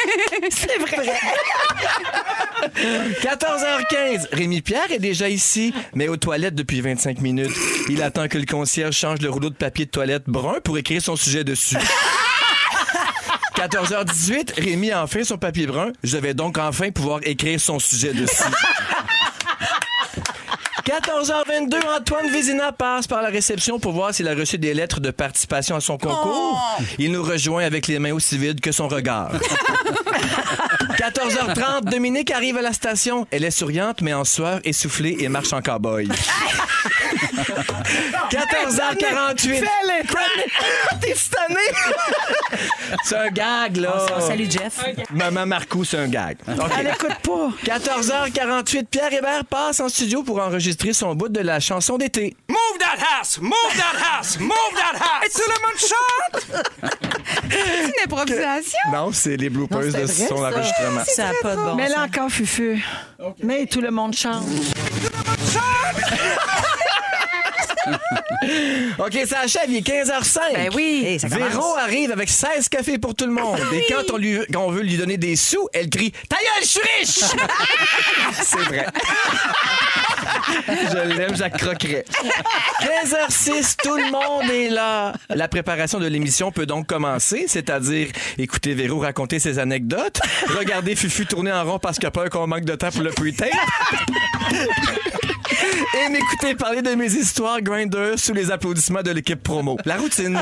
C'est 0.50 0.78
vrai. 0.78 1.12
14h15, 2.82 4.28
Rémi 4.32 4.60
Pierre 4.60 4.90
est 4.90 4.98
déjà 4.98 5.28
ici, 5.28 5.72
mais 5.94 6.08
aux 6.08 6.16
toilettes 6.16 6.54
depuis 6.54 6.80
25 6.80 7.20
minutes. 7.20 7.52
Il 7.88 8.02
attend 8.02 8.28
que 8.28 8.38
le 8.38 8.46
concierge 8.46 8.94
change 8.94 9.20
le 9.20 9.30
rouleau 9.30 9.50
de 9.50 9.54
papier 9.54 9.86
de 9.86 9.90
toilette 9.90 10.24
brun 10.26 10.56
pour 10.64 10.76
écrire 10.78 11.00
son 11.00 11.16
sujet 11.16 11.44
dessus. 11.44 11.76
14h18, 13.56 14.60
Rémi 14.60 14.90
a 14.90 15.04
enfin 15.04 15.22
son 15.22 15.38
papier 15.38 15.66
brun. 15.66 15.92
Je 16.02 16.16
vais 16.16 16.34
donc 16.34 16.58
enfin 16.58 16.90
pouvoir 16.90 17.20
écrire 17.22 17.60
son 17.60 17.78
sujet 17.78 18.12
dessus. 18.12 18.44
14h22, 20.84 21.76
Antoine 21.96 22.28
Vézina 22.30 22.72
passe 22.72 23.06
par 23.06 23.22
la 23.22 23.28
réception 23.28 23.78
pour 23.78 23.92
voir 23.92 24.12
s'il 24.12 24.26
a 24.26 24.34
reçu 24.34 24.58
des 24.58 24.74
lettres 24.74 24.98
de 25.00 25.12
participation 25.12 25.76
à 25.76 25.80
son 25.80 25.96
concours. 25.96 26.60
Il 26.98 27.12
nous 27.12 27.22
rejoint 27.22 27.64
avec 27.64 27.86
les 27.86 28.00
mains 28.00 28.12
aussi 28.12 28.36
vides 28.36 28.60
que 28.60 28.72
son 28.72 28.88
regard. 28.88 29.30
14h30, 31.02 31.90
Dominique 31.90 32.30
arrive 32.30 32.58
à 32.58 32.62
la 32.62 32.72
station. 32.72 33.26
Elle 33.32 33.42
est 33.42 33.50
souriante, 33.50 34.02
mais 34.02 34.14
en 34.14 34.22
sueur, 34.22 34.60
essoufflée 34.62 35.16
et 35.18 35.28
marche 35.28 35.52
en 35.52 35.60
cow-boy. 35.60 36.08
14h48. 38.30 39.64
T'es 41.00 41.14
tanné? 41.30 41.56
C'est 43.02 43.16
un 43.16 43.28
gag, 43.28 43.76
là. 43.76 44.06
On 44.16 44.20
salue 44.20 44.48
Jeff. 44.48 44.84
Maman 45.10 45.46
Marcou, 45.46 45.84
c'est 45.84 45.98
un 45.98 46.08
gag. 46.08 46.38
OK. 46.48 46.70
Elle 46.78 46.88
écoute 46.88 47.18
pas. 47.22 47.50
14h48, 47.64 48.84
Pierre 48.86 49.12
Hébert 49.12 49.44
passe 49.44 49.80
en 49.80 49.88
studio 49.88 50.22
pour 50.22 50.40
enregistrer 50.40 50.92
son 50.92 51.14
bout 51.14 51.28
de 51.28 51.40
la 51.40 51.60
chanson 51.60 51.98
d'été. 51.98 52.36
Move 52.48 52.58
that 52.78 52.98
house! 53.18 53.38
Move 53.40 53.52
that 53.76 53.98
house! 53.98 54.38
Move 54.38 54.50
that 54.74 54.98
house! 54.98 55.26
Et 55.26 55.30
tout 55.30 55.42
le 55.48 55.54
monde 55.62 55.78
chante! 55.78 56.62
C'est 57.50 57.84
une 57.84 57.92
improvisation. 58.04 58.78
Non, 58.92 59.10
c'est 59.12 59.36
les 59.36 59.50
bloopers 59.50 59.92
de 59.92 60.06
son 60.06 60.38
ça. 60.38 60.50
Enregistrement. 60.96 61.14
Ça 61.14 61.24
n'a 61.24 61.32
pas 61.42 61.56
de 61.56 61.62
bon 61.62 61.74
Mais 61.74 61.88
là 61.88 62.04
encore, 62.04 62.30
Fufu. 62.30 62.84
Mais 63.42 63.66
tout 63.66 63.80
le 63.80 63.90
monde 63.90 64.14
chante. 64.14 64.44
OK, 68.98 69.18
ça 69.26 69.40
achève, 69.40 69.64
il 69.68 69.76
est 69.76 69.86
15h05. 69.86 70.38
Ben 70.54 70.70
oui. 70.74 71.04
Hey, 71.06 71.18
Véro 71.18 71.76
arrive 71.76 72.12
avec 72.12 72.28
16 72.28 72.68
cafés 72.68 72.98
pour 72.98 73.14
tout 73.14 73.26
le 73.26 73.32
monde. 73.32 73.58
Et 73.72 73.86
quand 73.88 74.12
on, 74.12 74.16
lui, 74.16 74.38
quand 74.52 74.64
on 74.64 74.70
veut 74.70 74.82
lui 74.82 74.96
donner 74.96 75.16
des 75.16 75.36
sous, 75.36 75.68
elle 75.72 75.88
crie 75.88 76.12
Ta 76.28 76.36
gueule, 76.36 76.62
je 76.62 76.66
suis 76.66 76.80
riche! 76.98 77.18
C'est 78.42 78.58
vrai. 78.58 78.86
je 80.68 81.08
l'aime, 81.16 81.34
je 81.34 81.40
la 81.40 81.50
croquerais. 81.50 82.04
15h06, 82.80 83.76
tout 83.82 83.96
le 83.96 84.10
monde 84.10 84.50
est 84.50 84.70
là. 84.70 85.12
La 85.28 85.48
préparation 85.48 85.98
de 85.98 86.06
l'émission 86.06 86.52
peut 86.52 86.66
donc 86.66 86.86
commencer, 86.86 87.44
c'est-à-dire 87.48 88.08
écouter 88.38 88.74
Véro 88.74 89.00
raconter 89.00 89.38
ses 89.38 89.58
anecdotes, 89.58 90.20
regarder 90.56 90.96
Fufu 90.96 91.26
tourner 91.26 91.52
en 91.52 91.64
rond 91.64 91.78
parce 91.78 91.98
qu'il 91.98 92.06
a 92.06 92.10
peur 92.10 92.30
qu'on 92.30 92.46
manque 92.46 92.64
de 92.64 92.74
temps 92.74 92.90
pour 92.90 93.02
le 93.02 93.10
pre-tape. 93.10 93.48
Et 95.94 96.08
m'écouter 96.08 96.54
parler 96.54 96.82
de 96.82 96.94
mes 96.94 97.12
histoires 97.12 97.60
Grinder 97.60 98.14
sous 98.16 98.32
les 98.32 98.50
applaudissements 98.50 99.02
de 99.02 99.10
l'équipe 99.10 99.42
promo. 99.42 99.76
La 99.84 99.96
routine. 99.96 100.40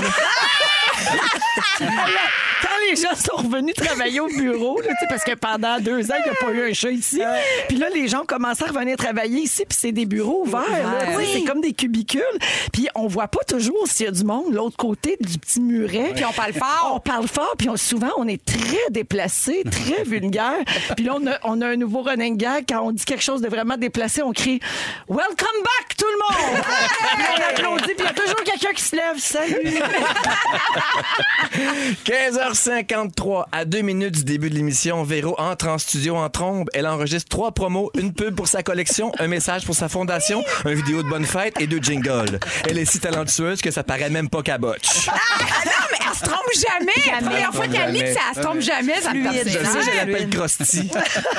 Les 2.88 2.96
gens 2.96 3.14
sont 3.14 3.36
revenus 3.36 3.74
travailler 3.74 4.18
au 4.20 4.26
bureau, 4.28 4.80
là, 4.80 4.88
parce 5.08 5.22
que 5.22 5.34
pendant 5.34 5.78
deux 5.78 6.10
ans, 6.10 6.14
il 6.18 6.24
n'y 6.24 6.30
a 6.30 6.34
pas 6.40 6.50
eu 6.50 6.70
un 6.70 6.74
chat 6.74 6.90
ici. 6.90 7.20
Puis 7.68 7.76
là, 7.76 7.88
les 7.94 8.08
gens 8.08 8.24
commencent 8.24 8.62
à 8.62 8.66
revenir 8.66 8.96
travailler 8.96 9.42
ici, 9.42 9.64
puis 9.68 9.78
c'est 9.80 9.92
des 9.92 10.06
bureaux 10.06 10.42
ouverts. 10.44 10.64
Oui. 11.16 11.24
C'est 11.32 11.44
comme 11.44 11.60
des 11.60 11.72
cubicules. 11.72 12.20
Puis 12.72 12.88
on 12.96 13.06
voit 13.06 13.28
pas 13.28 13.44
toujours 13.46 13.86
s'il 13.86 14.06
y 14.06 14.08
a 14.08 14.12
du 14.12 14.24
monde 14.24 14.50
de 14.50 14.56
l'autre 14.56 14.76
côté 14.76 15.16
du 15.20 15.38
petit 15.38 15.60
muret. 15.60 16.12
Puis 16.14 16.24
on 16.24 16.32
parle 16.32 16.52
fort. 16.52 16.92
On 16.96 17.00
parle 17.00 17.28
fort, 17.28 17.54
puis 17.56 17.68
on- 17.68 17.76
souvent, 17.76 18.10
on 18.16 18.26
est 18.26 18.44
très 18.44 18.90
déplacé, 18.90 19.62
très 19.70 20.02
vulgaire. 20.04 20.58
Puis 20.96 21.04
là, 21.04 21.14
on 21.20 21.26
a, 21.26 21.38
on 21.44 21.60
a 21.60 21.68
un 21.68 21.76
nouveau 21.76 22.02
running 22.02 22.36
gag. 22.36 22.64
Quand 22.68 22.80
on 22.82 22.92
dit 22.92 23.04
quelque 23.04 23.22
chose 23.22 23.40
de 23.42 23.48
vraiment 23.48 23.76
déplacé, 23.76 24.22
on 24.22 24.32
crie 24.32 24.58
«Welcome 25.08 25.62
back, 25.62 25.96
tout 25.96 26.06
le 26.06 26.18
monde!» 26.18 26.64
on 27.36 27.40
applaudit, 27.50 27.94
puis 27.94 27.96
il 27.98 28.04
y 28.04 28.08
a 28.08 28.12
toujours 28.12 28.42
quelqu'un 28.44 28.72
qui 28.74 28.82
se 28.82 28.96
lève. 28.96 29.14
«Salut!» 29.18 29.54
15h53, 32.70 33.46
à 33.50 33.64
deux 33.64 33.80
minutes 33.80 34.14
du 34.14 34.24
début 34.24 34.48
de 34.48 34.54
l'émission, 34.54 35.02
Véro 35.02 35.34
entre 35.38 35.66
en 35.68 35.78
studio 35.78 36.16
en 36.16 36.28
trombe. 36.30 36.68
Elle 36.72 36.86
enregistre 36.86 37.28
trois 37.28 37.50
promos, 37.50 37.90
une 37.98 38.12
pub 38.12 38.36
pour 38.36 38.46
sa 38.46 38.62
collection, 38.62 39.10
un 39.18 39.26
message 39.26 39.64
pour 39.64 39.74
sa 39.74 39.88
fondation, 39.88 40.44
une 40.64 40.74
vidéo 40.74 41.02
de 41.02 41.08
bonne 41.08 41.24
fête 41.24 41.60
et 41.60 41.66
deux 41.66 41.80
jingles. 41.82 42.38
Elle 42.68 42.78
est 42.78 42.84
si 42.84 43.00
talentueuse 43.00 43.60
que 43.60 43.70
ça 43.72 43.82
paraît 43.82 44.10
même 44.10 44.28
pas 44.28 44.42
qu'à 44.42 44.58
botch. 44.58 45.08
Non, 45.08 45.12
mais 45.90 45.98
elle 46.06 46.16
se 46.16 46.22
trompe 46.22 46.40
jamais. 46.54 47.20
La 47.20 47.28
première 47.28 47.52
fois 47.52 47.66
qu'elle 47.66 47.92
lit 47.92 48.02
que 48.02 48.14
ça 48.14 48.34
se 48.34 48.40
trompe 48.40 48.60
jamais, 48.60 49.00
ça 49.00 49.12
me 49.14 49.24
Je 49.24 49.48
sais, 49.48 49.82
je 49.82 49.96
l'appelle 49.96 50.30
Krusty. 50.30 50.90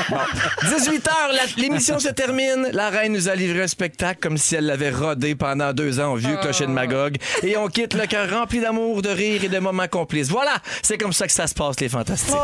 Bon. 0.09 0.17
18h, 0.63 1.57
l'émission 1.57 1.99
se 1.99 2.09
termine. 2.09 2.69
La 2.73 2.89
reine 2.89 3.13
nous 3.13 3.29
a 3.29 3.35
livré 3.35 3.63
un 3.63 3.67
spectacle 3.67 4.19
comme 4.21 4.37
si 4.37 4.55
elle 4.55 4.65
l'avait 4.65 4.91
rodé 4.91 5.35
pendant 5.35 5.71
deux 5.73 5.99
ans 5.99 6.13
au 6.13 6.15
vieux 6.17 6.37
clocher 6.37 6.65
de 6.65 6.71
Magog. 6.71 7.15
Et 7.43 7.55
on 7.57 7.67
quitte 7.67 7.93
le 7.93 8.05
cœur 8.05 8.29
rempli 8.29 8.59
d'amour, 8.59 9.01
de 9.01 9.09
rire 9.09 9.43
et 9.43 9.49
de 9.49 9.59
moments 9.59 9.87
complices. 9.87 10.29
Voilà, 10.29 10.57
c'est 10.81 10.97
comme 10.97 11.13
ça 11.13 11.20
que 11.27 11.33
ça 11.33 11.47
se 11.47 11.53
passe, 11.53 11.79
les 11.79 11.89
fantastiques. 11.89 12.35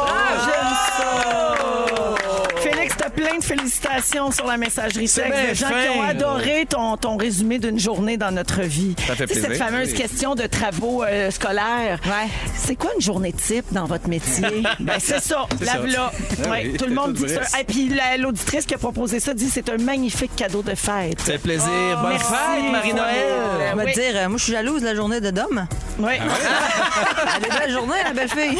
Félix, 2.57 2.86
plein 3.09 3.37
de 3.37 3.43
félicitations 3.43 4.31
sur 4.31 4.45
la 4.45 4.57
messagerie 4.57 5.07
C'est 5.07 5.23
texte 5.29 5.49
de 5.49 5.53
gens 5.55 5.67
fin. 5.67 5.83
qui 5.83 5.89
ont 5.97 6.01
adoré 6.03 6.65
ton, 6.69 6.97
ton 6.97 7.17
résumé 7.17 7.59
d'une 7.59 7.79
journée 7.79 8.17
dans 8.17 8.31
notre 8.31 8.61
vie. 8.61 8.95
Ça 9.07 9.15
fait 9.15 9.25
Tu 9.27 9.33
sais, 9.35 9.39
Cette 9.41 9.49
plaisir. 9.49 9.65
fameuse 9.65 9.93
question 9.93 10.35
de 10.35 10.43
travaux 10.47 11.03
euh, 11.03 11.31
scolaires. 11.31 11.99
C'est 12.55 12.75
quoi 12.75 12.91
une 12.95 13.01
journée 13.01 13.33
type 13.33 13.65
dans 13.71 13.85
votre 13.85 14.07
métier? 14.09 14.63
ben, 14.79 14.95
c'est 14.99 15.21
ça, 15.21 15.45
C'est 15.59 15.65
la. 15.65 15.73
Ah 15.75 16.49
Ouais, 16.49 16.69
oui, 16.71 16.77
tout 16.77 16.85
le 16.85 16.93
monde 16.93 17.15
tout 17.15 17.25
dit 17.25 17.33
vrai. 17.33 17.45
ça. 17.45 17.59
Et 17.61 17.63
puis 17.63 17.89
la- 17.89 18.17
l'auditrice 18.17 18.65
qui 18.65 18.73
a 18.73 18.77
proposé 18.77 19.19
ça 19.19 19.33
dit 19.33 19.49
c'est 19.49 19.69
un 19.69 19.77
magnifique 19.77 20.35
cadeau 20.35 20.61
de 20.61 20.75
fête. 20.75 21.19
Ça 21.19 21.33
fait 21.33 21.37
plaisir. 21.37 21.67
Bonne 22.01 22.11
Merci, 22.11 22.25
fête, 22.25 22.71
Marie-Noël. 22.71 23.25
Je 23.71 23.77
vais 23.77 23.83
Oui. 23.85 23.93
te 23.93 23.99
dire, 23.99 24.11
euh, 24.15 24.29
moi, 24.29 24.37
je 24.37 24.43
suis 24.43 24.53
jalouse 24.53 24.81
de 24.81 24.85
la 24.87 24.95
journée 24.95 25.21
de 25.21 25.31
Dom. 25.31 25.67
Oui. 25.99 26.13
Elle 27.37 27.45
est 27.45 27.59
belle 27.59 27.71
journée, 27.71 27.95
la 28.03 28.13
belle 28.13 28.29
fille. 28.29 28.57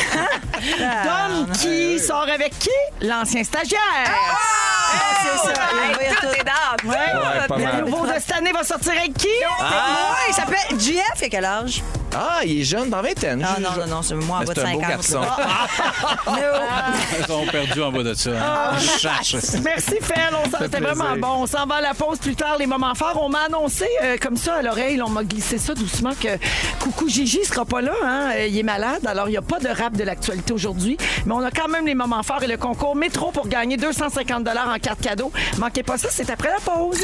Dom 0.79 1.47
qui 1.53 1.99
sort 1.99 2.27
avec 2.33 2.57
qui? 2.59 2.69
L'ancien 3.01 3.43
stagiaire. 3.43 3.79
C'est 5.23 5.47
ça. 5.47 5.53
Hey, 5.53 5.91
Il 5.91 5.95
va 5.97 6.03
y 6.03 6.07
tout 6.15 6.21
tout. 6.21 6.27
est 6.33 6.43
dans. 6.43 6.89
Ouais. 6.89 6.95
Ouais, 6.95 7.47
pas 7.47 7.57
Le 7.57 7.85
nouveau 7.89 8.05
de 8.05 8.13
cette 8.13 8.33
année 8.37 8.51
va 8.51 8.63
sortir 8.63 8.93
avec 8.93 9.13
qui? 9.13 9.27
Moi, 9.59 10.17
il 10.29 10.33
s'appelle 10.33 10.79
JF, 10.79 11.01
il 11.21 11.25
a 11.25 11.29
quel 11.29 11.45
âge? 11.45 11.83
Ah, 12.15 12.39
il 12.45 12.61
est 12.61 12.63
jeune, 12.63 12.89
dans 12.89 13.01
vingtaine. 13.01 13.45
Ah 13.47 13.59
non, 13.59 13.69
non, 13.79 13.85
non, 13.97 14.01
c'est 14.01 14.15
moi 14.15 14.37
en 14.37 14.43
bas 14.43 14.53
de 14.53 14.59
c'est 14.59 14.65
un 14.65 14.71
50. 14.71 14.81
beau 14.81 14.87
garçon. 14.89 15.21
là. 15.21 15.37
Ils 17.19 17.25
sont 17.25 17.45
perdus 17.51 17.81
en 17.81 17.91
bas 17.91 18.03
de 18.03 18.13
ça. 18.13 18.29
hein. 18.31 18.77
Chache. 18.99 19.35
Merci, 19.63 19.97
Fel. 20.01 20.33
On 20.43 20.49
s'en- 20.49 20.57
C'était 20.61 20.79
vraiment 20.79 21.15
bon. 21.17 21.43
On 21.43 21.45
s'en 21.47 21.65
va 21.65 21.75
à 21.75 21.81
la 21.81 21.93
pause 21.93 22.17
plus 22.19 22.35
tard, 22.35 22.55
les 22.57 22.65
moments 22.65 22.95
forts. 22.95 23.19
On 23.21 23.29
m'a 23.29 23.41
annoncé 23.47 23.85
euh, 24.03 24.17
comme 24.21 24.37
ça 24.37 24.55
à 24.55 24.61
l'oreille, 24.61 24.99
on 25.01 25.09
m'a 25.09 25.23
glissé 25.23 25.57
ça 25.57 25.73
doucement 25.75 26.11
que 26.19 26.29
Coucou 26.79 27.07
Gigi 27.07 27.43
sera 27.45 27.65
pas 27.65 27.81
là. 27.81 27.91
Hein? 28.03 28.29
Euh, 28.35 28.47
Il 28.47 28.57
est 28.57 28.63
malade, 28.63 29.05
alors 29.05 29.27
il 29.27 29.31
n'y 29.31 29.37
a 29.37 29.41
pas 29.41 29.59
de 29.59 29.67
rap 29.69 29.93
de 29.93 30.03
l'actualité 30.03 30.53
aujourd'hui. 30.53 30.97
Mais 31.25 31.33
on 31.33 31.43
a 31.43 31.51
quand 31.51 31.67
même 31.67 31.85
les 31.85 31.95
moments 31.95 32.23
forts 32.23 32.41
et 32.43 32.47
le 32.47 32.57
concours 32.57 32.95
métro 32.95 33.31
pour 33.31 33.47
gagner 33.47 33.77
250 33.77 34.26
en 34.33 34.79
carte 34.79 35.01
cadeau. 35.01 35.31
Manquez 35.57 35.83
pas 35.83 35.97
ça, 35.97 36.09
c'est 36.11 36.29
après 36.29 36.49
la 36.49 36.59
pause. 36.59 37.03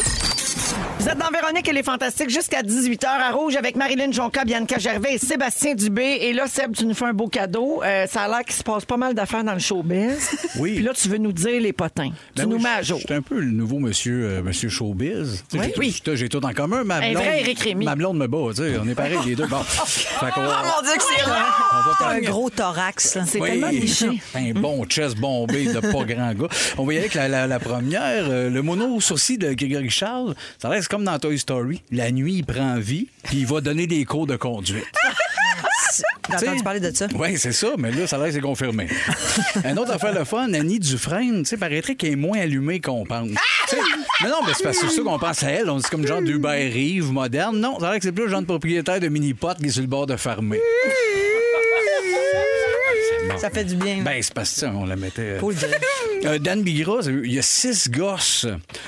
Vous 1.00 1.10
êtes 1.10 1.18
dans 1.18 1.30
Véronique 1.30 1.68
et 1.68 1.74
les 1.74 1.84
Fantastiques 1.84 2.30
jusqu'à 2.30 2.62
18h 2.62 3.06
à 3.06 3.32
Rouge 3.32 3.58
avec 3.58 3.76
Marilyn 3.76 4.12
Jonca, 4.12 4.46
Bianca 4.46 4.78
Gervais 4.78 5.16
et 5.16 5.18
Sébastien 5.18 5.76
Dubé. 5.76 6.20
Et 6.22 6.34
là, 6.34 6.48
Seb, 6.48 6.74
tu 6.76 6.86
nous 6.86 6.94
fais 6.94 7.06
un 7.06 7.14
beau 7.14 7.28
cadeau. 7.28 7.82
Euh, 7.84 8.08
ça 8.08 8.22
a 8.22 8.28
l'air 8.30 8.44
qu'il 8.46 8.56
se 8.56 8.64
passe 8.64 8.86
pas 8.86 8.96
mal 8.96 9.14
d'affaires 9.14 9.44
dans 9.44 9.54
le 9.54 9.60
showbiz. 9.60 10.30
Oui. 10.60 10.76
Puis 10.76 10.84
là, 10.84 10.92
tu 10.94 11.10
veux 11.10 11.18
nous 11.18 11.32
dire 11.34 11.60
les 11.60 11.74
potins. 11.74 12.10
Ben 12.36 12.44
tu 12.44 12.48
nous 12.48 12.60
mets 12.60 12.70
à 12.70 12.82
je- 12.84 12.90
jour. 12.90 13.00
Je 13.00 13.06
suis 13.06 13.14
un 13.16 13.22
peu 13.22 13.40
le 13.40 13.50
nouveau 13.52 13.80
monsieur, 13.80 14.24
euh, 14.24 14.44
monsieur 14.44 14.70
showbiz. 14.70 15.44
Oui. 15.54 15.60
j'ai- 15.64 15.74
Oui. 15.78 16.02
j'ai- 16.06 16.16
J'ai 16.16 16.30
tout 16.30 16.46
en 16.46 16.54
commun. 16.54 16.84
Ma 16.84 16.98
Un 16.98 17.12
blonde, 17.12 17.24
vrai 17.24 17.40
Éric 17.42 17.60
Rémy. 17.60 17.86
Ma 17.86 17.96
blonde 17.96 18.18
me 18.18 18.28
bat. 18.28 18.38
On 18.38 18.52
est 18.88 18.96
pareils 18.96 19.18
les 19.26 19.36
deux. 19.36 19.48
Bon. 19.48 19.62
Fait 19.64 20.32
qu'on- 20.32 20.42
Oh 20.42 20.52
mon 20.64 20.88
Dieu, 20.88 20.96
que 20.98 21.04
c'est 21.04 21.24
on 21.26 21.28
va 21.30 21.34
rare! 21.36 21.96
pas- 22.00 22.10
Un 22.12 22.20
gros 22.22 22.50
thorax. 22.50 23.18
C'est 23.26 23.40
Oui. 23.42 23.50
tellement 23.50 23.72
niché. 23.72 24.10
Un 24.36 24.52
bon 24.54 24.86
chest 24.86 25.18
bombé 25.18 25.66
de 25.66 25.80
pas 25.80 26.04
grand 26.06 26.34
gars. 26.34 26.48
On 26.78 26.86
va 26.86 26.94
y 26.94 26.98
aller 26.98 27.06
avec 27.06 27.16
la, 27.16 27.28
la- 27.28 27.48
la 27.48 27.60
première. 27.60 28.26
euh, 28.30 28.50
le 28.50 28.62
mono 28.62 29.00
sourcil 29.02 29.38
de 29.40 29.54
Grégory 29.54 29.90
Charles, 29.90 30.36
ça 30.64 30.70
reste 30.70 30.88
comme 30.88 31.04
dans 31.04 31.20
Toy 31.20 31.38
Story. 31.38 31.82
La 31.92 32.10
nuit, 32.10 32.36
il 32.36 32.46
prend 32.46 32.80
vie, 32.80 33.10
puis 33.24 33.40
il 33.40 33.46
va 33.46 33.60
donner 33.60 33.86
des 33.86 34.06
cours 34.06 34.28
de 34.28 34.38
conduite. 34.38 34.86
J'ai 36.30 36.48
entendu 36.48 36.64
parler 36.64 36.80
de 36.80 36.90
ça. 36.96 37.08
Oui, 37.16 37.38
c'est 37.38 37.52
ça, 37.52 37.72
mais 37.78 37.92
là, 37.92 38.08
ça 38.08 38.16
a 38.16 38.24
l'air 38.24 38.32
c'est 38.32 38.40
confirmé. 38.40 38.88
Un 39.66 39.76
autre 39.76 39.92
affaire 39.92 40.18
le 40.18 40.24
fun, 40.24 40.54
Annie 40.54 40.80
Dufresne, 40.80 41.44
tu 41.44 41.50
sais, 41.50 41.58
paraîtrait 41.58 41.96
qu'elle 41.96 42.14
est 42.14 42.16
moins 42.16 42.40
allumée 42.40 42.80
qu'on 42.80 43.04
pense. 43.04 43.28
Mais 44.22 44.30
non, 44.30 44.38
mais 44.48 44.54
c'est 44.56 44.64
parce 44.64 44.80
que 44.80 44.88
c'est 44.88 44.96
ça 44.96 45.02
qu'on 45.02 45.20
pense 45.20 45.44
à 45.44 45.50
elle. 45.52 45.70
On 45.70 45.80
dit 45.80 45.90
comme 45.92 46.08
genre 46.08 46.22
d'Uber 46.22 46.70
Rive 46.70 47.12
moderne. 47.12 47.60
Non, 47.60 47.78
ça 47.82 47.88
a 47.88 47.92
l'air 47.92 48.00
que 48.00 48.06
c'est 48.06 48.14
plus 48.14 48.24
le 48.24 48.30
genre 48.30 48.40
de 48.40 48.46
propriétaire 48.46 49.02
de 49.02 49.10
mini-pot 49.10 49.56
qui 49.58 49.66
est 49.66 49.70
sur 49.70 49.82
le 49.82 49.88
bord 49.88 50.08
de 50.08 50.16
Ça 53.38 53.50
fait 53.50 53.64
du 53.64 53.76
bien. 53.76 54.02
Ben, 54.04 54.22
c'est 54.22 54.34
parce 54.34 54.52
que 54.54 54.60
ça, 54.60 54.72
on 54.74 54.86
la 54.86 54.96
mettait. 54.96 55.38
euh. 55.40 55.40
Euh, 56.26 56.40
Dan 56.40 56.62
Bigra, 56.64 57.00
il 57.06 57.34
y 57.34 57.38
a 57.38 57.42
six 57.42 57.90
gosses. 57.90 58.46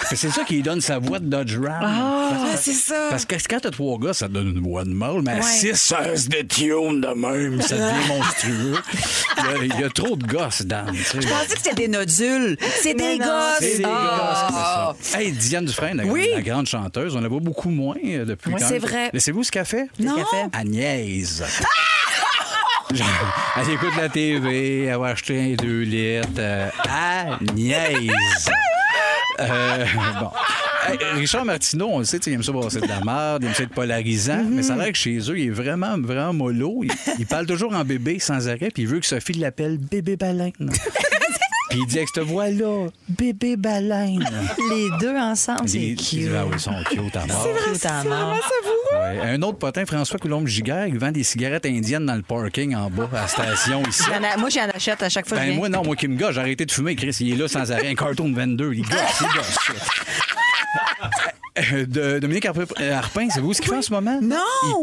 C'est 0.09 0.15
ça 0.15 0.45
qui 0.45 0.53
lui 0.55 0.61
donne 0.61 0.79
sa 0.79 0.99
voix 0.99 1.19
de 1.19 1.25
Dodge 1.25 1.57
Ram. 1.57 1.81
Ah, 1.83 2.55
c'est 2.55 2.71
ça. 2.71 3.07
Parce 3.09 3.25
que 3.25 3.35
quand 3.49 3.59
t'as 3.59 3.71
trois 3.71 3.97
gosses, 3.97 4.19
ça 4.19 4.29
te 4.29 4.31
donne 4.31 4.51
une 4.55 4.61
voix 4.61 4.85
de 4.85 4.91
mâle, 4.91 5.21
mais 5.21 5.31
à 5.33 5.35
Ouais. 5.35 5.41
six 5.41 5.75
sens 5.75 6.29
de 6.29 6.41
tune 6.43 7.01
de 7.01 7.07
même, 7.13 7.61
ça 7.61 7.75
devient 7.75 8.07
monstrueux. 8.07 8.77
Il 9.37 9.43
y, 9.43 9.47
a, 9.47 9.75
il 9.75 9.81
y 9.81 9.83
a 9.83 9.89
trop 9.89 10.15
de 10.15 10.25
gosses, 10.25 10.61
Dan. 10.61 10.89
tu 10.93 11.03
sais. 11.03 11.21
Je 11.23 11.27
pensais 11.27 11.55
que 11.55 11.61
c'était 11.61 11.75
des 11.75 11.87
nodules. 11.89 12.55
C'est 12.81 12.93
des 12.93 13.17
Non, 13.17 13.25
gosses. 13.25 13.57
C'est 13.59 13.77
des 13.79 13.83
Ah. 13.85 14.87
gosses, 14.93 14.97
c'est 15.01 15.11
ça. 15.11 15.19
Hey, 15.21 15.31
Diane 15.33 15.65
Dufresne, 15.65 15.97
la, 15.97 16.05
Oui. 16.05 16.29
la 16.33 16.41
grande 16.41 16.67
chanteuse, 16.67 17.17
on 17.17 17.19
la 17.21 17.27
voit 17.27 17.41
beaucoup 17.41 17.69
moins 17.69 17.95
euh, 18.05 18.23
depuis 18.23 18.53
Oui, 18.53 18.61
quand 18.61 18.65
c'est 18.69 18.79
vrai. 18.79 19.09
Mais 19.13 19.19
savez-vous 19.19 19.43
ce 19.43 19.51
qu'elle 19.51 19.65
fait? 19.65 19.87
Non. 19.99 20.15
Qu'est-ce 20.15 20.31
qu'elle 20.31 20.49
fait? 20.51 20.57
Agnès. 20.57 21.43
Elle 23.57 23.69
écoute 23.69 23.95
la 23.97 24.09
TV, 24.09 24.85
elle 24.85 24.97
va 24.97 25.07
acheter 25.07 25.53
un 25.53 25.55
2 25.55 25.81
litres. 25.81 26.29
Euh, 26.39 26.69
Agnès. 26.87 28.49
Euh, 29.39 29.85
bon. 30.19 30.31
Richard 31.15 31.45
Martineau, 31.45 31.89
on 31.91 31.99
le 31.99 32.05
sait, 32.05 32.17
il 32.17 32.33
aime 32.33 32.43
ça 32.43 32.51
brasser 32.51 32.79
de 32.79 32.87
la 32.87 33.01
merde, 33.03 33.43
il 33.43 33.47
aime 33.47 33.53
ça 33.53 33.63
être 33.63 33.73
polarisant, 33.73 34.43
mais 34.49 34.63
ça 34.63 34.73
a 34.73 34.77
l'air 34.77 34.91
que 34.91 34.97
chez 34.97 35.17
eux, 35.17 35.37
il 35.37 35.47
est 35.47 35.51
vraiment, 35.51 35.97
vraiment 35.97 36.33
mollo. 36.33 36.83
Il, 36.83 36.91
il 37.19 37.25
parle 37.25 37.45
toujours 37.45 37.73
en 37.73 37.83
bébé 37.83 38.19
sans 38.19 38.47
arrêt, 38.47 38.69
puis 38.73 38.83
il 38.83 38.87
veut 38.87 38.99
que 38.99 39.05
Sophie 39.05 39.33
l'appelle 39.33 39.77
bébé 39.77 40.15
baleine. 40.15 40.53
puis 41.75 41.81
il 41.83 41.87
dit 41.87 41.97
avec 41.97 42.09
cette 42.13 42.23
voix-là, 42.23 42.87
bébé 43.09 43.57
baleine. 43.57 44.23
Les 44.69 44.87
deux 44.99 45.15
ensemble, 45.17 45.67
c'est 45.67 45.77
Les- 45.79 45.95
cute. 45.95 46.29
Ah 46.35 46.45
oui, 46.45 46.51
ils 46.53 46.59
sont 46.59 46.71
cute 46.89 47.15
à 47.15 47.25
mort. 47.25 47.47
C'est 47.73 47.85
à 47.87 48.03
mort. 48.03 48.37
Ouais. 48.93 49.19
Un 49.21 49.41
autre 49.41 49.57
potin, 49.57 49.85
François 49.85 50.17
Coulombe-Giguère, 50.19 50.87
il 50.87 50.97
vend 50.97 51.11
des 51.11 51.23
cigarettes 51.23 51.65
indiennes 51.65 52.05
dans 52.05 52.15
le 52.15 52.21
parking 52.21 52.75
en 52.75 52.89
bas, 52.89 53.09
à 53.11 53.21
la 53.21 53.27
station 53.27 53.83
ici. 53.87 54.03
Moi, 54.39 54.49
j'en 54.49 54.69
achète 54.73 55.03
à 55.03 55.09
chaque 55.09 55.27
fois 55.27 55.37
que 55.37 55.43
je 55.43 55.49
Ben 55.49 55.55
moi, 55.57 55.67
non, 55.69 55.83
moi 55.83 55.95
qui 55.95 56.07
me 56.07 56.15
gars, 56.15 56.31
j'ai 56.31 56.39
arrêté 56.39 56.65
de 56.65 56.71
fumer, 56.71 56.95
Chris, 56.95 57.15
il 57.19 57.33
est 57.33 57.35
là 57.35 57.47
sans 57.47 57.69
arrêt. 57.71 57.89
Un 57.89 57.95
carton 57.95 58.29
de 58.29 58.35
22, 58.35 58.73
il 58.73 58.81
gosse, 58.83 58.91
il 59.21 59.27
gosse. 59.35 59.57
Euh, 61.71 61.85
de- 61.85 62.19
Dominique 62.19 62.45
Harpin, 62.45 62.65
euh, 62.81 62.93
Harpin, 62.97 63.29
c'est 63.33 63.39
vous 63.39 63.53
ce 63.53 63.61
qu'il 63.61 63.69
fait 63.69 63.77
en 63.77 63.81
ce 63.81 63.93
moment? 63.93 64.19
Non! 64.21 64.35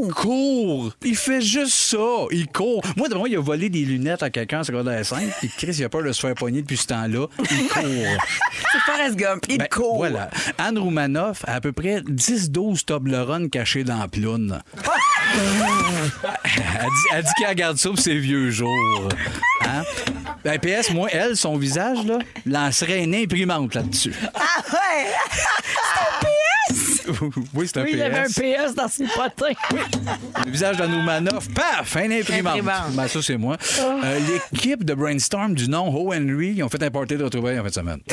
Il 0.06 0.10
court! 0.10 0.90
Il 1.04 1.14
fait 1.16 1.42
juste 1.42 1.74
ça! 1.74 1.98
Il 2.30 2.46
court! 2.46 2.82
Moi, 2.96 3.08
moi, 3.14 3.28
il 3.28 3.36
a 3.36 3.40
volé 3.42 3.68
des 3.68 3.84
lunettes 3.84 4.22
à 4.22 4.30
quelqu'un 4.30 4.60
en 4.60 4.64
secondaire 4.64 5.04
5, 5.04 5.22
puis 5.38 5.50
Chris, 5.54 5.74
il 5.78 5.84
a 5.84 5.90
peur 5.90 6.02
de 6.02 6.10
se 6.12 6.20
faire 6.26 6.34
pogner 6.34 6.62
depuis 6.62 6.78
ce 6.78 6.86
temps-là. 6.86 7.26
Il 7.50 7.68
court! 7.68 8.26
C'est 8.72 8.78
Forrest 8.90 9.16
Gump. 9.16 9.44
Il 9.50 9.58
Ben, 9.58 9.68
court. 9.68 9.98
Voilà. 9.98 10.30
Anne 10.56 10.78
Roumanoff 10.78 11.44
a 11.46 11.56
à 11.56 11.60
peu 11.60 11.72
près 11.72 12.00
10-12 12.00 12.86
Toblerone 12.86 13.50
cachés 13.50 13.84
dans 13.84 13.98
la 13.98 14.08
ploune. 14.08 14.58
elle 15.34 16.60
dit, 16.88 17.06
elle 17.12 17.22
dit 17.22 17.30
qu'elle 17.38 17.48
regarde 17.48 17.76
ça 17.76 17.90
pour 17.90 17.98
ses 17.98 18.16
vieux 18.18 18.50
jours. 18.50 19.08
Hein? 19.66 19.82
Ben, 20.42 20.58
PS, 20.58 20.90
moi, 20.90 21.08
elle, 21.12 21.36
son 21.36 21.56
visage, 21.58 21.98
là, 22.06 22.18
lancerait 22.46 23.04
une 23.04 23.14
imprimante 23.14 23.74
là-dessus. 23.74 24.14
Ah 24.34 24.62
ouais! 24.72 25.06
oui, 27.54 27.66
c'est 27.68 27.78
un 27.78 27.82
Oui, 27.82 27.90
PS. 27.90 27.92
il 27.94 27.98
y 27.98 28.02
avait 28.02 28.18
un 28.18 28.24
PS 28.68 28.74
dans 28.74 28.88
ses 28.88 29.04
potins. 29.06 29.52
Le 30.44 30.50
visage 30.50 30.76
d'Anne 30.76 30.94
Roumanoff, 30.94 31.48
paf, 31.52 31.96
une 31.96 32.12
imprimante. 32.12 32.52
Imprimante. 32.58 32.92
Ben, 32.92 33.08
ça, 33.08 33.20
c'est 33.22 33.36
moi. 33.36 33.56
Euh, 33.80 34.20
L'équipe 34.52 34.84
de 34.84 34.94
Brainstorm 34.94 35.54
du 35.54 35.68
nom 35.68 35.88
O. 35.94 36.12
Henry, 36.14 36.54
ils 36.56 36.62
ont 36.62 36.68
fait 36.68 36.82
un 36.82 36.90
party 36.90 37.16
de 37.16 37.24
retrouvailles 37.24 37.58
en 37.58 37.62
fin 37.62 37.68
de 37.68 37.74
semaine. 37.74 38.00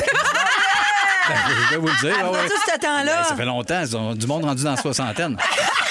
Ben, 1.28 1.36
je 1.68 1.74
vais 1.74 1.76
vous 1.80 1.86
le 1.86 2.00
dire. 2.00 2.16
Ah, 2.24 2.30
ouais. 2.32 2.46
tout 2.48 2.54
ce 2.72 2.78
temps-là. 2.80 3.16
Ben, 3.18 3.24
ça 3.24 3.36
fait 3.36 3.44
longtemps, 3.44 3.80
ils 3.80 3.96
ont 3.96 4.14
du 4.14 4.26
monde 4.26 4.44
rendu 4.44 4.64
dans 4.64 4.72
la 4.72 4.76
soixantaine. 4.76 5.36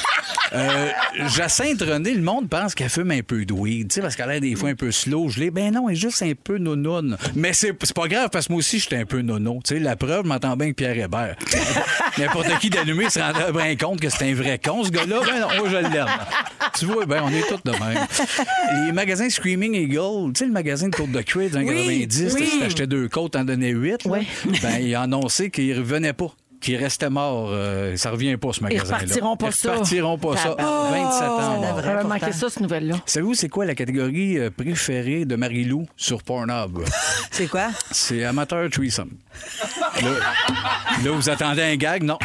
Euh, 0.53 0.89
Jacinthe 1.27 1.81
René, 1.81 2.13
le 2.13 2.21
monde 2.21 2.49
pense 2.49 2.73
qu'elle 2.75 2.89
fume 2.89 3.11
un 3.11 3.21
peu 3.21 3.45
de 3.45 3.53
weed, 3.53 3.89
tu 3.89 3.95
sais, 3.95 4.01
parce 4.01 4.15
qu'elle 4.15 4.29
a 4.31 4.39
des 4.39 4.55
fois 4.55 4.69
un 4.69 4.75
peu 4.75 4.91
slow, 4.91 5.29
gelée. 5.29 5.51
Ben 5.51 5.73
non, 5.73 5.89
elle 5.89 5.95
est 5.95 5.99
juste 5.99 6.21
un 6.23 6.33
peu 6.41 6.57
nonoune. 6.57 7.17
Mais 7.35 7.53
c'est 7.53 7.73
pas 7.93 8.07
grave, 8.07 8.29
parce 8.31 8.47
que 8.47 8.53
moi 8.53 8.59
aussi, 8.59 8.79
j'étais 8.79 8.97
un 8.97 9.05
peu 9.05 9.21
nono. 9.21 9.59
Tu 9.63 9.75
sais, 9.75 9.79
la 9.79 9.95
preuve, 9.95 10.23
je 10.23 10.29
m'entends 10.29 10.55
bien 10.55 10.67
avec 10.67 10.75
Pierre 10.75 10.97
Hébert. 10.97 11.35
N'importe 12.17 12.57
qui 12.59 12.69
d'allumé 12.69 13.09
se 13.09 13.19
rendrait 13.19 13.51
bien 13.51 13.75
compte 13.75 13.99
que 13.99 14.09
c'est 14.09 14.29
un 14.29 14.33
vrai 14.33 14.59
con, 14.63 14.83
ce 14.83 14.89
gars-là. 14.89 15.19
Ben 15.25 15.39
non, 15.41 15.47
moi, 15.59 15.69
je 15.69 15.75
l'aime. 15.77 16.05
Tu 16.77 16.85
vois, 16.85 17.05
ben, 17.05 17.21
on 17.25 17.29
est 17.29 17.47
tous 17.47 17.61
de 17.63 17.71
même. 17.71 18.07
Les 18.85 18.91
magasins 18.91 19.29
Screaming 19.29 19.75
Eagle, 19.75 20.33
tu 20.33 20.39
sais, 20.39 20.45
le 20.45 20.51
magasin 20.51 20.89
de 20.89 20.95
côtes 20.95 21.11
de 21.11 21.21
cuir 21.21 21.49
dans 21.51 21.59
Oui, 21.61 22.05
90, 22.07 22.33
oui. 22.35 22.47
si 22.47 22.59
t'achetais 22.59 22.87
deux 22.87 23.07
côtes, 23.07 23.33
t'en 23.33 23.43
donnais 23.43 23.69
huit. 23.71 24.05
Ouais. 24.05 24.25
Ben, 24.61 24.79
il 24.81 24.95
a 24.95 25.01
annoncé 25.01 25.49
qu'il 25.49 25.77
revenait 25.77 26.13
pas. 26.13 26.31
Qu'il 26.62 26.76
restait 26.76 27.10
mort. 27.10 27.49
Euh, 27.51 27.95
ça 27.95 28.12
revient 28.12 28.36
pas, 28.38 28.51
ce 28.51 28.62
magasin-là. 28.62 28.97
repartiront 28.99 29.38
pas 29.38 29.51
ça. 29.51 29.70
Ils 29.70 29.72
repartiront 29.72 30.18
pas 30.18 30.36
ça. 30.38 30.49
Tabarnak. 30.57 30.91
27 30.91 31.30
ans. 31.30 31.62
ça 31.64 31.68
devrait. 31.74 32.03
Manqué 32.03 32.32
ça, 32.34 32.49
cette 32.49 32.60
nouvelle-là. 32.60 32.95
Savez-vous, 33.05 33.34
c'est 33.34 33.47
quoi 33.49 33.66
la 33.66 33.76
catégorie 33.76 34.38
euh, 34.38 34.49
préférée 34.49 35.24
de 35.26 35.36
Marie-Lou 35.36 35.86
sur 35.95 36.22
Pornhub? 36.24 36.80
C'est 37.32 37.47
quoi? 37.47 37.68
C'est 37.91 38.26
amateur 38.26 38.70
threesome. 38.70 39.12
Là, 40.01 40.10
là, 41.05 41.12
vous 41.12 41.30
attendez 41.30 41.62
un 41.62 41.76
gag? 41.78 42.03
Non. 42.03 42.18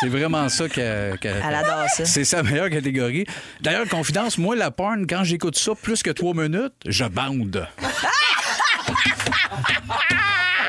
C'est 0.00 0.08
vraiment 0.08 0.48
ça 0.48 0.68
qu'elle. 0.68 1.18
qu'elle- 1.18 1.42
Elle 1.48 1.54
adore 1.54 1.88
ça. 1.88 2.04
C'est 2.04 2.24
sa 2.24 2.42
meilleure 2.44 2.70
catégorie. 2.70 3.24
D'ailleurs, 3.60 3.88
confidence, 3.88 4.38
moi, 4.38 4.54
la 4.54 4.70
porn, 4.70 5.06
quand 5.08 5.24
j'écoute 5.24 5.56
ça 5.58 5.72
plus 5.74 6.02
que 6.02 6.10
trois 6.10 6.34
minutes, 6.34 6.74
je 6.86 7.04
bande. 7.04 7.66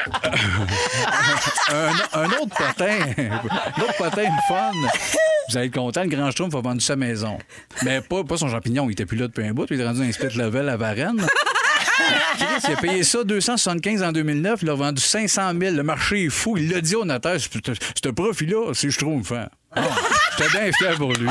un, 1.69 2.19
un 2.21 2.25
autre 2.25 2.55
potin, 2.55 2.99
un 3.17 3.81
autre 3.81 3.97
potin 3.97 4.23
de 4.23 4.41
fun. 4.47 4.71
Vous 5.49 5.57
allez 5.57 5.67
être 5.67 5.73
content, 5.73 6.03
le 6.03 6.09
Grand 6.09 6.29
Schtroumpf 6.31 6.55
a 6.55 6.61
vendu 6.61 6.81
sa 6.81 6.95
maison. 6.95 7.37
Mais 7.83 8.01
pas, 8.01 8.23
pas 8.23 8.37
son 8.37 8.49
champignon, 8.49 8.89
il 8.89 8.93
était 8.93 9.05
plus 9.05 9.17
là 9.17 9.27
depuis 9.27 9.45
un 9.45 9.53
bout, 9.53 9.65
il 9.69 9.79
est 9.79 9.85
rendu 9.85 10.01
un 10.01 10.11
split 10.11 10.35
level 10.35 10.67
à 10.69 10.77
Varennes. 10.77 11.25
Chris, 12.37 12.45
il 12.67 12.73
a 12.73 12.77
payé 12.77 13.03
ça 13.03 13.23
275 13.23 14.03
en 14.03 14.11
2009, 14.11 14.59
il 14.61 14.69
a 14.69 14.75
vendu 14.75 15.01
500 15.01 15.53
000. 15.59 15.75
Le 15.75 15.83
marché 15.83 16.25
est 16.25 16.29
fou. 16.29 16.57
Il 16.57 16.69
l'a 16.69 16.81
dit 16.81 16.95
au 16.95 17.05
notaire, 17.05 17.37
ce 17.39 18.09
profit-là, 18.09 18.73
c'est 18.73 18.91
Schtroumpf. 18.91 19.31
Hein. 19.31 19.47
Bon, 19.75 19.81
J'étais 20.37 20.57
bien 20.59 20.71
fier 20.71 20.95
pour 20.97 21.13
lui. 21.13 21.27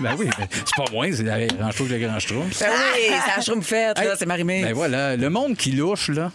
Ben 0.00 0.14
oui, 0.18 0.28
c'est 0.64 0.76
pas 0.76 0.84
moi, 0.92 1.06
c'est 1.12 1.22
la 1.22 1.46
grand 1.46 1.70
le 1.78 1.98
grand 1.98 2.18
Schtroumpf. 2.18 2.58
Ben 2.60 2.70
oui, 2.94 3.00
c'est 3.24 3.36
la 3.36 3.42
schtroumpfette, 3.42 3.98
Hey, 3.98 4.08
c'est 4.18 4.26
marimé. 4.26 4.62
Ben 4.62 4.72
voilà, 4.74 5.16
le 5.16 5.30
monde 5.30 5.56
qui 5.56 5.72
louche, 5.72 6.08
là, 6.08 6.30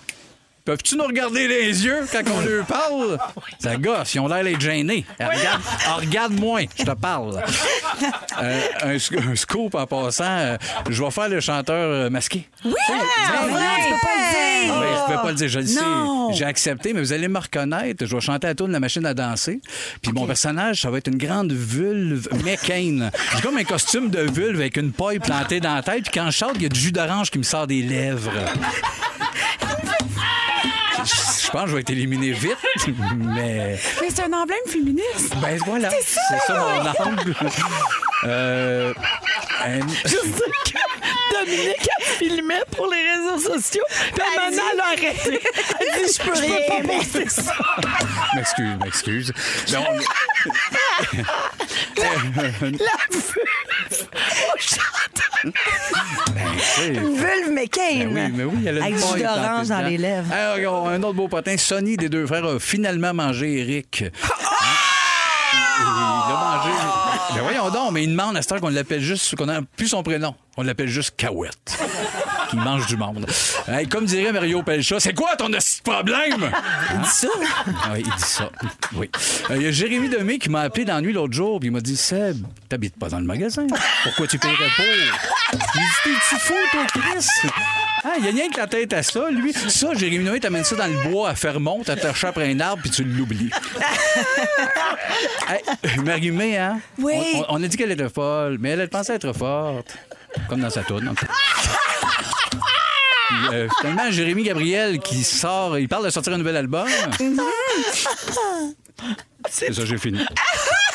Peuvent-tu 0.68 0.98
nous 0.98 1.06
regarder 1.06 1.48
les 1.48 1.86
yeux 1.86 2.06
quand 2.12 2.24
on 2.30 2.42
leur 2.42 2.66
parle? 2.66 3.18
Ça 3.58 3.78
gosse, 3.78 4.14
ils 4.16 4.20
ont 4.20 4.28
l'air 4.28 4.44
d'être 4.44 4.60
gênés. 4.60 5.06
Regarde, 5.18 5.62
ah, 5.88 5.94
regarde-moi, 5.96 6.60
je 6.78 6.84
te 6.84 6.92
parle. 6.92 7.42
Euh, 8.42 8.62
un, 8.84 8.96
sc- 8.98 9.18
un 9.32 9.36
scoop 9.38 9.76
en 9.76 9.88
passant, 9.88 10.26
euh, 10.26 10.58
je 10.90 11.02
vais 11.02 11.10
faire 11.12 11.30
le 11.30 11.40
chanteur 11.40 11.76
euh, 11.90 12.10
masqué. 12.10 12.50
Oui! 12.66 12.74
C'est 12.86 12.94
vrai, 12.94 13.64
tu 13.78 13.94
peux 13.94 14.00
pas 14.02 14.14
le 14.18 14.66
dire. 14.66 14.76
Oui, 14.78 14.86
je 14.94 15.02
ne 15.12 15.16
peux 15.16 15.22
pas 15.24 15.30
le 15.30 15.36
dire, 15.36 15.48
je 15.48 15.60
le 15.60 15.66
Non. 15.82 16.32
sais. 16.34 16.38
J'ai 16.40 16.44
accepté, 16.46 16.92
mais 16.92 17.00
vous 17.00 17.14
allez 17.14 17.30
me 17.30 17.40
reconnaître. 17.40 18.06
Je 18.06 18.14
vais 18.14 18.22
chanter 18.22 18.48
à 18.48 18.54
tour 18.54 18.68
de 18.68 18.74
la 18.74 18.82
machine 18.82 19.06
à 19.06 19.14
danser. 19.14 19.62
Puis 20.02 20.12
mon 20.12 20.26
personnage, 20.28 20.82
ça 20.82 20.90
va 20.92 20.98
être 20.98 21.08
une 21.08 21.18
grande 21.18 21.54
vulve 21.54 22.28
McCain. 22.44 23.10
J'ai 23.36 23.42
comme 23.42 23.56
un 23.58 23.64
costume 23.64 24.10
de 24.10 24.30
vulve 24.30 24.60
avec 24.60 24.76
une 24.76 24.92
paille 24.92 25.20
plantée 25.20 25.62
dans 25.62 25.76
la 25.76 25.82
tête. 25.82 26.04
Puis 26.04 26.12
quand 26.14 26.26
je 26.30 26.38
chante, 26.38 26.52
il 26.56 26.64
y 26.64 26.66
a 26.66 26.70
du 26.70 26.80
jus 26.80 26.92
d'orange 26.92 27.32
qui 27.32 27.38
me 27.38 27.44
sort 27.44 27.68
des 27.68 27.82
lèvres. 27.82 28.34
Je 31.08 31.50
pense 31.52 31.64
que 31.64 31.70
je 31.70 31.74
vais 31.76 31.82
être 31.82 31.90
éliminé 31.92 32.32
vite, 32.32 32.58
mais. 33.16 33.80
Mais 34.02 34.08
c'est 34.10 34.24
un 34.24 34.34
emblème 34.34 34.58
féministe. 34.68 35.34
Ben 35.42 35.58
voilà, 35.66 35.90
C'est 35.90 36.02
ça. 36.16 36.22
c'est 36.30 36.40
ça 36.48 36.60
mon 36.60 37.06
angle. 37.12 37.36
Euh, 38.26 38.94
un- 39.64 39.88
Je 40.06 40.10
sais 40.10 40.52
que 40.66 40.78
Dominique 41.46 41.88
a 42.00 42.04
filmé 42.04 42.56
pour 42.76 42.88
les 42.92 43.02
réseaux 43.12 43.54
sociaux. 43.54 43.84
Puis 44.14 44.24
maintenant, 44.36 44.64
elle 44.74 44.80
a 44.80 44.86
arrêté. 44.86 45.40
Elle 45.80 46.06
dit 46.06 46.14
Je 46.18 46.22
peux 46.24 46.34
rien 46.40 46.58
pas 46.68 46.82
poster 46.98 47.30
ça. 47.30 47.54
M'excuse, 48.36 48.76
m'excuse. 48.84 49.34
Ben, 49.72 49.84
on- 49.90 50.00
La 52.72 52.98
vulve 53.12 53.36
au 54.54 54.58
chanteur. 54.60 55.27
Ben, 55.44 55.54
Une 56.96 57.16
vulve 57.16 57.52
McCain. 57.52 58.08
Ben 58.12 58.32
oui, 58.32 58.32
mais 58.36 58.44
oui, 58.44 58.64
elle 58.66 58.78
a 58.80 58.86
Avec 58.86 58.96
du 58.96 59.22
d'orange 59.22 59.68
dans 59.68 59.82
les 59.82 59.98
lèvres. 59.98 60.28
Ah, 60.32 60.54
regarde, 60.56 60.88
un 60.88 61.04
autre 61.04 61.14
beau 61.14 61.28
potin, 61.28 61.58
Sonny 61.58 61.98
des 61.98 62.10
deux 62.10 62.26
frères 62.26 62.46
a 62.46 62.60
finalement 62.60 63.14
mangé 63.14 63.60
Eric. 63.60 64.04
Hein? 64.04 64.10
Il 65.80 65.86
a 65.86 66.36
mangé. 66.36 66.72
Ben 67.36 67.42
voyons 67.42 67.70
donc, 67.70 67.92
mais 67.92 68.04
il 68.04 68.12
demande 68.12 68.38
à 68.38 68.42
cette 68.42 68.52
heure 68.54 68.62
qu'on 68.62 68.70
l'appelle 68.70 69.02
juste, 69.02 69.36
qu'on 69.36 69.46
n'a 69.46 69.62
plus 69.76 69.88
son 69.90 70.02
prénom. 70.04 70.34
On 70.58 70.64
l'appelle 70.64 70.88
juste 70.88 71.16
Cahouette. 71.18 71.78
Qui 72.50 72.56
mange 72.56 72.86
du 72.88 72.96
monde. 72.98 73.26
Comme 73.90 74.06
dirait 74.06 74.32
Mario 74.32 74.64
Pelcha, 74.64 75.00
c'est 75.00 75.14
quoi 75.14 75.36
ton 75.36 75.50
problème? 75.84 76.52
Il 76.94 77.02
dit 77.02 77.10
ça? 77.10 77.28
oui, 77.92 78.00
il 78.00 78.04
dit 78.04 78.12
ça. 78.24 78.50
Oui. 78.96 79.10
Euh, 79.50 79.56
Il 79.58 79.64
y 79.64 79.68
a 79.68 79.72
Jérémy 79.72 80.10
Demé 80.10 80.40
qui 80.40 80.50
m'a 80.50 80.62
appelé 80.62 80.86
dans 80.86 80.96
la 80.96 81.02
nuit 81.02 81.14
l'autre 81.14 81.34
jour, 81.34 81.60
puis 81.60 81.68
il 81.68 81.72
m'a 81.72 81.82
dit 81.82 81.98
Seb, 81.98 82.46
t'habites 82.70 82.98
pas 82.98 83.10
dans 83.10 83.20
le 83.20 83.26
magasin. 83.26 83.68
Pourquoi 84.04 84.28
tu 84.28 84.38
paierais 84.40 84.56
pour? 84.76 84.86
J'ai 85.52 85.58
dit 85.58 85.86
T'es-tu 86.04 86.36
fou, 86.40 86.54
toi, 86.72 86.86
Chris? 86.88 87.28
Ah, 88.04 88.14
il 88.20 88.26
y 88.26 88.28
a 88.30 88.32
rien 88.32 88.50
que 88.50 88.58
la 88.58 88.68
tête 88.68 88.94
à 88.94 89.04
ça, 89.04 89.30
lui. 89.30 89.52
Ça, 89.54 89.94
Jérémy 89.94 90.24
Noé 90.24 90.40
t'amène 90.40 90.64
ça 90.64 90.76
dans 90.76 90.88
le 90.88 91.10
bois 91.10 91.30
à 91.30 91.36
Fermont, 91.36 91.84
t'attaches 91.84 92.24
après 92.24 92.50
un 92.52 92.60
arbre 92.62 92.82
puis 92.84 92.92
tu 92.92 93.04
l'oublies. 93.04 93.50
hey, 95.50 95.98
Marie-Mé, 96.04 96.58
hein? 96.58 96.80
Oui. 97.00 97.16
On 97.50 97.62
a 97.62 97.68
dit 97.68 97.76
qu'elle 97.76 97.92
était 97.92 98.08
folle, 98.10 98.58
mais 98.60 98.70
elle, 98.70 98.82
elle 98.82 98.90
pensait 98.90 99.16
être 99.16 99.34
forte. 99.34 99.98
Comme 100.48 100.62
dans 100.62 100.70
sa 100.70 100.84
tourne. 100.84 101.14
Puis, 103.28 103.38
euh, 103.54 103.68
finalement, 103.80 104.10
Jérémy 104.12 104.44
Gabriel 104.44 105.00
qui 105.00 105.24
sort, 105.24 105.78
il 105.78 105.88
parle 105.88 106.06
de 106.06 106.10
sortir 106.10 106.34
un 106.34 106.38
nouvel 106.38 106.58
album. 106.58 106.88
C'est 109.50 109.74
ça, 109.74 109.86
j'ai 109.86 109.98
fini. 109.98 110.20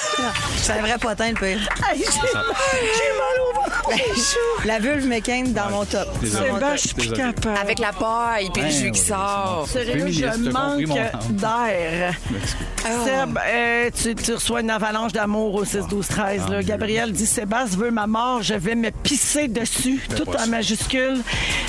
C'est 0.57 0.73
un 0.73 0.81
vrai 0.81 0.97
potin, 1.01 1.31
le 1.31 1.35
pire. 1.35 1.69
Hey, 1.93 1.99
J'ai 1.99 2.05
j'ai 2.05 3.19
mal 3.19 3.41
au 3.41 3.55
ventre. 3.55 4.65
La 4.65 4.79
vulve 4.79 5.07
McCain 5.07 5.45
dans 5.49 5.71
mon 5.71 5.85
top. 5.85 6.07
Désolé. 6.21 6.47
Dans 6.49 6.55
mon 6.55 6.61
Ben, 6.61 6.67
top. 6.69 6.77
je 6.77 6.81
suis 6.81 6.95
plus 6.95 7.09
Désolé. 7.09 7.33
capable. 7.35 7.59
Avec 7.61 7.79
la 7.79 7.93
paille 7.93 8.51
puis 8.53 8.63
le 8.63 8.69
Ouais, 8.69 8.73
jus 8.73 8.85
ouais, 8.87 8.91
qui 8.93 9.01
c'est 9.01 9.09
sort. 9.09 9.67
Sérieux, 9.69 9.93
Féministe, 9.93 10.21
je 10.21 10.25
t'as 10.51 10.61
compris 10.61 10.87
manque 10.87 11.33
d'air. 11.33 12.15
Seb, 13.05 13.39
euh, 13.47 13.91
tu, 13.95 14.15
tu 14.17 14.33
reçois 14.35 14.61
une 14.61 14.71
avalanche 14.71 15.13
d'amour 15.13 15.55
au 15.55 15.65
6-12-13. 15.65 16.51
là. 16.51 16.63
Gabriel 16.63 17.13
dit 17.13 17.27
Sébastien 17.27 17.79
veut 17.79 17.91
ma 17.93 18.07
mort, 18.09 18.43
je 18.43 18.55
vais 18.55 18.75
me 18.75 18.91
pisser 18.91 19.47
dessus, 19.49 20.05
tout 20.17 20.25
pas 20.25 20.33
en 20.35 20.39
ça. 20.41 20.47
majuscule. 20.47 21.21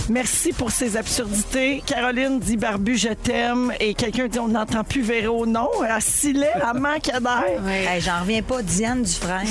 Merci 0.09 0.53
pour 0.53 0.71
ces 0.71 0.97
absurdités. 0.97 1.83
Caroline 1.85 2.39
dit 2.39 2.57
Barbu, 2.57 2.97
je 2.97 3.09
t'aime. 3.09 3.71
Et 3.79 3.93
quelqu'un 3.93 4.27
dit 4.27 4.39
On 4.39 4.47
n'entend 4.47 4.83
plus 4.83 5.01
Véro. 5.01 5.45
Non, 5.45 5.69
à 5.87 5.99
Silet, 6.01 6.51
à 6.61 6.73
manque 6.73 7.03
d'air. 7.03 7.61
Hey, 7.69 8.01
J'en 8.01 8.21
reviens 8.21 8.32
pas, 8.41 8.61
Diane 8.61 9.03
Dufresne. 9.03 9.47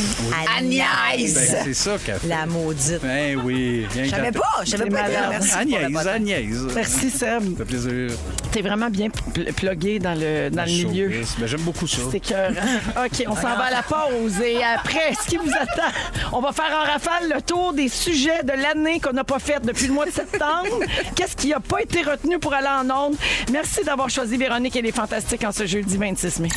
Agnès! 0.59 1.35
Ben, 1.35 1.61
c'est 1.65 1.75
ça 1.75 1.97
qu'elle 2.05 2.17
fait. 2.19 2.27
La 2.29 2.47
maudite. 2.47 3.01
Ben 3.03 3.39
oui. 3.45 3.87
rien 3.93 4.05
Je 4.05 4.11
savais 4.11 4.33
pas, 4.33 4.43
je 4.65 4.71
savais 4.71 4.91
pas. 4.91 5.09
Merci 5.31 5.55
Agnès. 5.55 6.07
Agnès. 6.07 6.57
Merci, 6.75 7.11
Seb. 7.11 7.43
Ça 7.43 7.57
fait 7.59 7.65
plaisir. 7.65 8.11
T'es 8.51 8.63
vraiment 8.63 8.91
bien 8.91 9.09
pl- 9.35 9.53
plugué 9.55 9.99
dans 9.99 10.15
le, 10.19 10.51
dans 10.51 10.65
le 10.65 10.71
milieu. 10.71 11.09
Ben, 11.39 11.47
j'aime 11.47 11.61
beaucoup 11.61 11.87
ça. 11.87 12.03
C'est 12.11 12.21
cœur. 12.21 12.51
OK, 12.97 13.25
on 13.29 13.35
s'en 13.37 13.43
va 13.43 13.65
à 13.65 13.71
la 13.71 13.83
pause. 13.83 14.41
Et 14.41 14.63
après, 14.63 15.15
ce 15.23 15.29
qui 15.29 15.37
vous 15.37 15.51
attend, 15.51 15.91
on 16.33 16.41
va 16.41 16.53
faire 16.53 16.73
en 16.73 16.91
rafale 16.93 17.31
le 17.35 17.41
tour 17.43 17.73
des 17.73 17.89
sujets 17.89 18.43
de 18.43 18.53
l'année 18.53 19.01
qu'on 19.01 19.13
n'a 19.13 19.25
pas 19.25 19.39
fait 19.39 19.61
depuis 19.65 19.87
le 19.87 19.93
mois 19.95 20.07
de 20.07 20.11
septembre. 20.13 20.81
Qu'est-ce 21.15 21.37
qui 21.37 21.49
n'a 21.49 21.61
pas 21.61 21.83
été 21.83 22.03
retenu 22.03 22.39
pour 22.39 22.53
aller 22.55 22.69
en 22.69 22.89
ondes? 22.91 23.17
Merci 23.53 23.85
d'avoir 23.85 24.11
choisi 24.11 24.37
Véronique 24.37 24.77
et 24.77 24.83
les 24.83 24.93
Fantastiques 24.93 25.45
en 25.45 25.53
ce 25.53 25.67
jeudi 25.67 25.97
26 25.97 26.41
mai. 26.41 26.49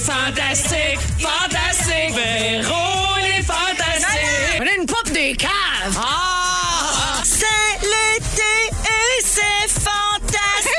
Fantastiques, 0.00 1.00
fantastiques. 1.18 2.14
Véro, 2.14 2.74
les 3.22 3.42
fantastiques. 3.42 4.60
On 4.60 4.66
a 4.66 4.74
une 4.78 4.86
pop 4.86 5.10
des 5.10 5.34
caves. 5.34 5.98
Ah! 5.98 7.22
C'est 7.24 7.46
l'été 7.80 8.74
et 8.84 9.22
c'est 9.24 9.68
fantastique. 9.80 10.70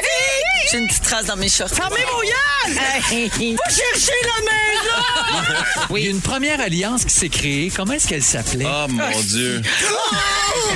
J'ai 0.72 0.78
une 0.78 0.88
petite 0.88 1.04
trace 1.04 1.26
dans 1.26 1.36
mes 1.36 1.50
shorts. 1.50 1.70
Fermez 1.70 2.06
vos 2.12 2.22
gueules! 2.22 2.78
Faut 3.58 3.74
chercher 3.74 4.14
la 4.24 4.40
maison. 4.46 5.88
Il 5.96 6.04
y 6.04 6.08
a 6.08 6.12
une 6.12 6.22
première 6.22 6.62
alliance 6.62 7.04
qui 7.04 7.14
s'est 7.14 7.30
créée. 7.30 7.72
Comment 7.76 7.94
est-ce 7.94 8.08
qu'elle 8.08 8.24
s'appelait? 8.24 8.66
Oh 8.68 8.86
mon 8.88 9.20
Dieu. 9.22 9.64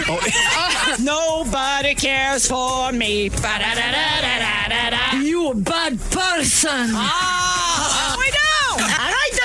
Nobody 0.99 1.93
cares 1.95 2.47
for 2.47 2.91
me. 2.91 3.29
Ba-da-da-da-da-da-da. 3.29 5.17
You 5.23 5.51
a 5.51 5.55
bad 5.55 5.99
person. 6.09 6.95
Ah! 6.95 8.10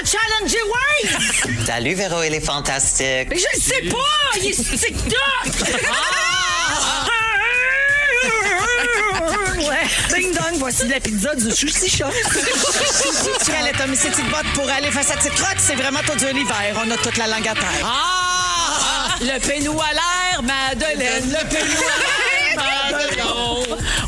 De 0.03 0.07
challenger 0.07 0.59
Wayne! 0.63 1.65
Salut 1.65 1.95
Véro 1.95 2.23
et 2.23 2.29
les 2.31 2.41
Fantastiques. 2.41 3.29
Mais 3.31 3.39
je 3.39 3.47
le 3.55 3.61
sais 3.61 3.83
pas! 3.89 4.39
Il 4.39 4.47
est 4.49 4.53
sur 4.53 4.79
TikTok! 4.79 5.17
Ding 10.15 10.33
dong, 10.33 10.59
voici 10.59 10.87
la 10.89 11.01
pizza 11.01 11.35
du 11.35 11.51
sushi 11.51 11.89
shop. 11.89 12.07
Squelette, 13.43 13.77
mais 13.89 13.97
c'est 13.97 14.17
une 14.19 14.29
botte 14.29 14.47
pour 14.55 14.69
aller 14.69 14.91
face 14.91 15.11
à 15.11 15.21
cette 15.21 15.35
crotte, 15.35 15.59
c'est 15.59 15.75
vraiment 15.77 16.01
tout 16.01 16.25
un 16.25 16.33
l'hiver. 16.33 16.83
On 16.85 16.91
a 16.91 16.97
toute 16.97 17.17
la 17.17 17.27
langue 17.29 17.49
à 17.49 17.55
terre. 17.55 17.85
Ah! 17.85 19.09
Le 19.21 19.39
pénou 19.41 19.79
à 19.81 19.93
l'air, 19.93 20.43
Madeleine! 20.43 21.31
Le 21.31 21.49
pénou 21.49 21.81
à 21.81 21.99
l'air, 22.01 22.93
Madeleine! 22.93 23.25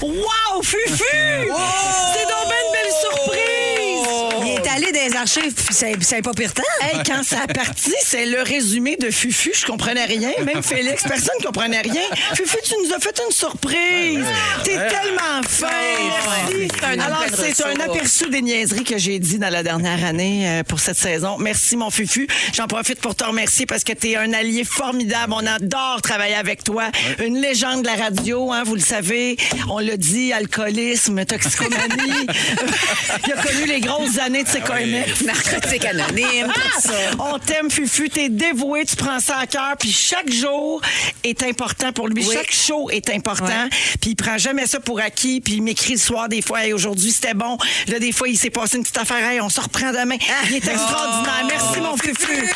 Wow, 0.03 0.63
Fufu! 0.63 0.97
C'est 0.99 2.27
donc 2.27 2.53
une 2.53 2.73
belle 2.73 2.93
surprise! 3.01 3.48
Est 4.69 4.71
allé 4.71 4.93
des 4.93 5.17
archives, 5.17 5.55
puis 5.55 5.75
c'est 6.03 6.23
pas 6.23 6.33
pire 6.33 6.53
temps. 6.53 6.63
Hey, 6.81 7.01
quand 7.07 7.23
ça 7.23 7.39
a 7.45 7.47
parti, 7.47 7.93
c'est 8.05 8.27
le 8.27 8.43
résumé 8.43 8.97
de 8.97 9.11
Fufu. 9.11 9.53
Je 9.55 9.65
comprenais 9.65 10.05
rien. 10.05 10.31
Même 10.45 10.63
Félix, 10.63 11.05
personne 11.05 11.35
ne 11.41 11.47
comprenait 11.47 11.81
rien. 11.81 12.03
Fufu, 12.35 12.59
tu 12.65 12.75
nous 12.85 12.93
as 12.93 12.99
fait 12.99 13.19
une 13.25 13.33
surprise. 13.33 14.25
T'es 14.65 14.77
tellement 14.77 15.43
fin. 15.49 15.69
Merci. 16.49 16.69
C'est 16.75 16.85
un 16.85 17.01
Alors, 17.01 17.25
c'est 17.35 17.65
un 17.65 17.81
aperçu 17.81 18.29
des 18.29 18.43
niaiseries 18.43 18.85
que 18.85 18.99
j'ai 18.99 19.19
dit 19.19 19.39
dans 19.39 19.49
la 19.49 19.63
dernière 19.63 20.05
année 20.05 20.49
euh, 20.49 20.63
pour 20.65 20.81
cette 20.81 20.99
saison. 20.99 21.39
Merci, 21.39 21.77
mon 21.77 21.91
Fufu. 21.91 22.29
J'en 22.53 22.67
profite 22.67 23.01
pour 23.01 23.15
te 23.15 23.25
remercier 23.25 23.65
parce 23.65 23.85
que 23.85 23.93
t'es 23.93 24.17
un 24.17 24.33
allié 24.33 24.65
formidable. 24.65 25.33
On 25.35 25.47
adore 25.47 26.03
travailler 26.03 26.35
avec 26.35 26.63
toi. 26.63 26.91
Une 27.25 27.41
légende 27.41 27.83
de 27.83 27.87
la 27.87 27.95
radio, 27.95 28.53
hein, 28.53 28.65
vous 28.65 28.75
le 28.75 28.81
savez. 28.81 29.37
On 29.71 29.79
l'a 29.79 29.97
dit, 29.97 30.33
alcoolisme, 30.33 31.25
toxicomanie. 31.25 32.27
Il 33.27 33.33
a 33.33 33.43
connu 33.43 33.67
les 33.67 33.81
grosses 33.81 34.19
années 34.19 34.43
de 34.43 34.49
ses 34.67 35.05
Ah. 35.21 35.25
Narcotique 35.25 35.85
anonyme, 35.85 36.53
tout 36.55 36.81
ça. 36.81 36.93
On 37.19 37.39
t'aime, 37.39 37.71
Fufu, 37.71 38.09
t'es 38.11 38.29
dévoué, 38.29 38.85
tu 38.85 38.97
prends 38.97 39.21
ça 39.21 39.39
à 39.39 39.47
cœur, 39.47 39.75
puis 39.79 39.93
chaque 39.93 40.31
jour 40.31 40.81
est 41.25 41.43
important 41.43 41.93
pour 41.93 42.09
lui. 42.09 42.25
Oui. 42.27 42.35
Chaque 42.35 42.53
show 42.53 42.91
est 42.91 43.11
important, 43.11 43.69
puis 44.01 44.11
il 44.11 44.17
prend 44.17 44.39
jamais 44.39 44.67
ça 44.67 44.81
pour 44.81 45.01
acquis, 45.01 45.41
puis 45.41 45.55
il 45.55 45.63
m'écrit 45.63 45.95
le 45.95 45.99
soir 45.99 46.29
des 46.29 46.43
fois, 46.43 46.65
Hey, 46.65 46.73
aujourd'hui 46.73 47.13
c'était 47.13 47.35
bon. 47.35 47.57
Là, 47.87 47.99
des 47.99 48.13
fois, 48.13 48.29
il 48.29 48.37
s'est 48.37 48.51
passé 48.51 48.77
une 48.77 48.83
petite 48.83 48.99
affaire, 48.99 49.25
Hey, 49.25 49.41
on 49.41 49.49
se 49.49 49.61
reprend 49.61 49.93
demain. 49.93 50.17
Il 50.51 50.57
est 50.57 50.67
extraordinaire. 50.69 51.47
Merci, 51.49 51.81
mon 51.81 51.97
Fufu. 51.97 52.49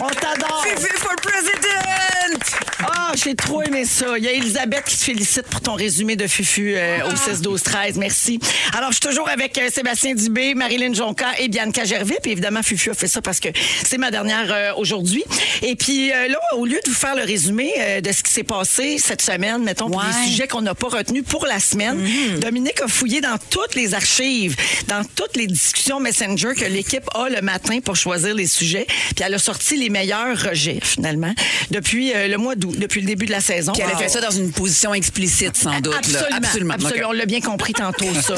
On 0.00 0.08
t'adore. 0.08 0.64
Fufu 0.66 0.96
for 0.98 1.14
president! 1.16 2.40
Ah, 2.82 3.12
j'ai 3.14 3.34
trop 3.34 3.62
aimé 3.62 3.84
ça. 3.84 4.16
Il 4.16 4.24
y 4.24 4.28
a 4.28 4.32
Elisabeth 4.32 4.84
qui 4.84 4.96
te 4.96 5.04
félicite 5.04 5.42
pour 5.42 5.60
ton 5.60 5.74
résumé 5.74 6.16
de 6.16 6.26
Fufu 6.26 6.74
euh, 6.76 7.00
au 7.06 7.16
6 7.16 7.40
12 7.42 7.62
13 7.62 7.96
Merci. 7.98 8.38
Alors, 8.76 8.90
je 8.92 8.98
suis 8.98 9.08
toujours 9.08 9.28
avec 9.28 9.58
euh, 9.58 9.68
Sébastien 9.70 10.14
Dubé, 10.14 10.54
Marilyn 10.54 10.94
Jonca 10.94 11.26
et 11.38 11.48
Bianca 11.50 11.84
Gervais. 11.84 12.18
Puis 12.22 12.32
évidemment, 12.32 12.62
Fufu 12.62 12.90
a 12.90 12.94
fait 12.94 13.08
ça 13.08 13.20
parce 13.20 13.40
que 13.40 13.48
c'est 13.84 13.98
ma 13.98 14.10
dernière 14.10 14.46
euh, 14.52 14.72
aujourd'hui. 14.76 15.24
Et 15.62 15.76
puis 15.76 16.12
euh, 16.12 16.28
là, 16.28 16.38
au 16.56 16.64
lieu 16.64 16.78
de 16.84 16.88
vous 16.90 16.94
faire 16.96 17.14
le 17.14 17.22
résumé 17.22 17.70
euh, 17.78 18.00
de 18.00 18.12
ce 18.12 18.22
qui 18.22 18.32
s'est 18.32 18.42
passé 18.44 18.98
cette 18.98 19.22
semaine, 19.22 19.62
mettons, 19.62 19.88
pour 19.90 20.00
Ouais. 20.00 20.06
les 20.24 20.30
sujets 20.30 20.48
qu'on 20.48 20.62
n'a 20.62 20.74
pas 20.74 20.88
retenus 20.88 21.24
pour 21.28 21.44
la 21.46 21.60
semaine, 21.60 22.00
Dominique 22.40 22.80
a 22.80 22.88
fouillé 22.88 23.20
dans 23.20 23.36
toutes 23.50 23.74
les 23.74 23.92
archives, 23.94 24.56
dans 24.88 25.02
toutes 25.04 25.36
les 25.36 25.46
discussions 25.46 26.00
Messenger 26.00 26.54
que 26.56 26.64
l'équipe 26.64 27.04
a 27.14 27.28
le 27.28 27.42
matin 27.42 27.80
pour 27.84 27.96
choisir 27.96 28.34
les 28.34 28.46
sujets. 28.46 28.86
Puis 28.86 29.24
elle 29.24 29.34
a 29.34 29.38
sorti 29.38 29.76
les 29.76 29.90
meilleurs 29.90 30.40
rejets, 30.40 30.78
finalement, 30.82 31.34
depuis 31.70 32.12
le 32.14 32.36
mois 32.36 32.54
d'août, 32.54 32.74
depuis 32.78 33.00
le 33.00 33.06
début 33.06 33.26
de 33.26 33.32
la 33.32 33.40
saison. 33.40 33.72
Puis 33.72 33.82
elle 33.84 33.92
a 33.94 33.98
fait 33.98 34.08
ça 34.08 34.20
dans 34.20 34.30
une 34.30 34.52
position 34.52 34.94
explicite, 34.94 35.56
sans 35.56 35.80
doute. 35.80 36.06
là. 36.12 36.28
Absolument. 36.32 36.74
On 37.06 37.12
l'a 37.12 37.26
bien 37.26 37.40
compris 37.40 37.72
tantôt, 37.72 38.06
ça. 38.22 38.34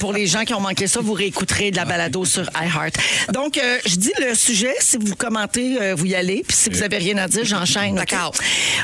Pour 0.00 0.12
les 0.12 0.26
gens 0.26 0.44
qui 0.44 0.52
ont 0.54 0.60
manqué 0.60 0.86
ça, 0.86 1.00
vous 1.00 1.12
réécouterez 1.14 1.70
de 1.70 1.76
la 1.76 1.84
balado 1.84 2.24
sur 2.24 2.48
iHeart. 2.62 2.94
Donc, 3.32 3.58
euh, 3.58 3.78
je 3.86 3.96
dis 3.96 4.12
le 4.20 4.34
sujet. 4.34 4.74
Si 4.80 4.96
vous 4.98 5.14
commentez, 5.16 5.78
euh, 5.80 5.94
vous 5.94 6.06
y 6.06 6.14
allez. 6.14 6.42
Puis 6.46 6.56
si 6.56 6.70
vous 6.70 6.82
avez 6.82 6.98
rien 6.98 7.16
à 7.18 7.28
dire, 7.28 7.44
j'enchaîne. 7.44 7.94
D'accord. 7.96 8.32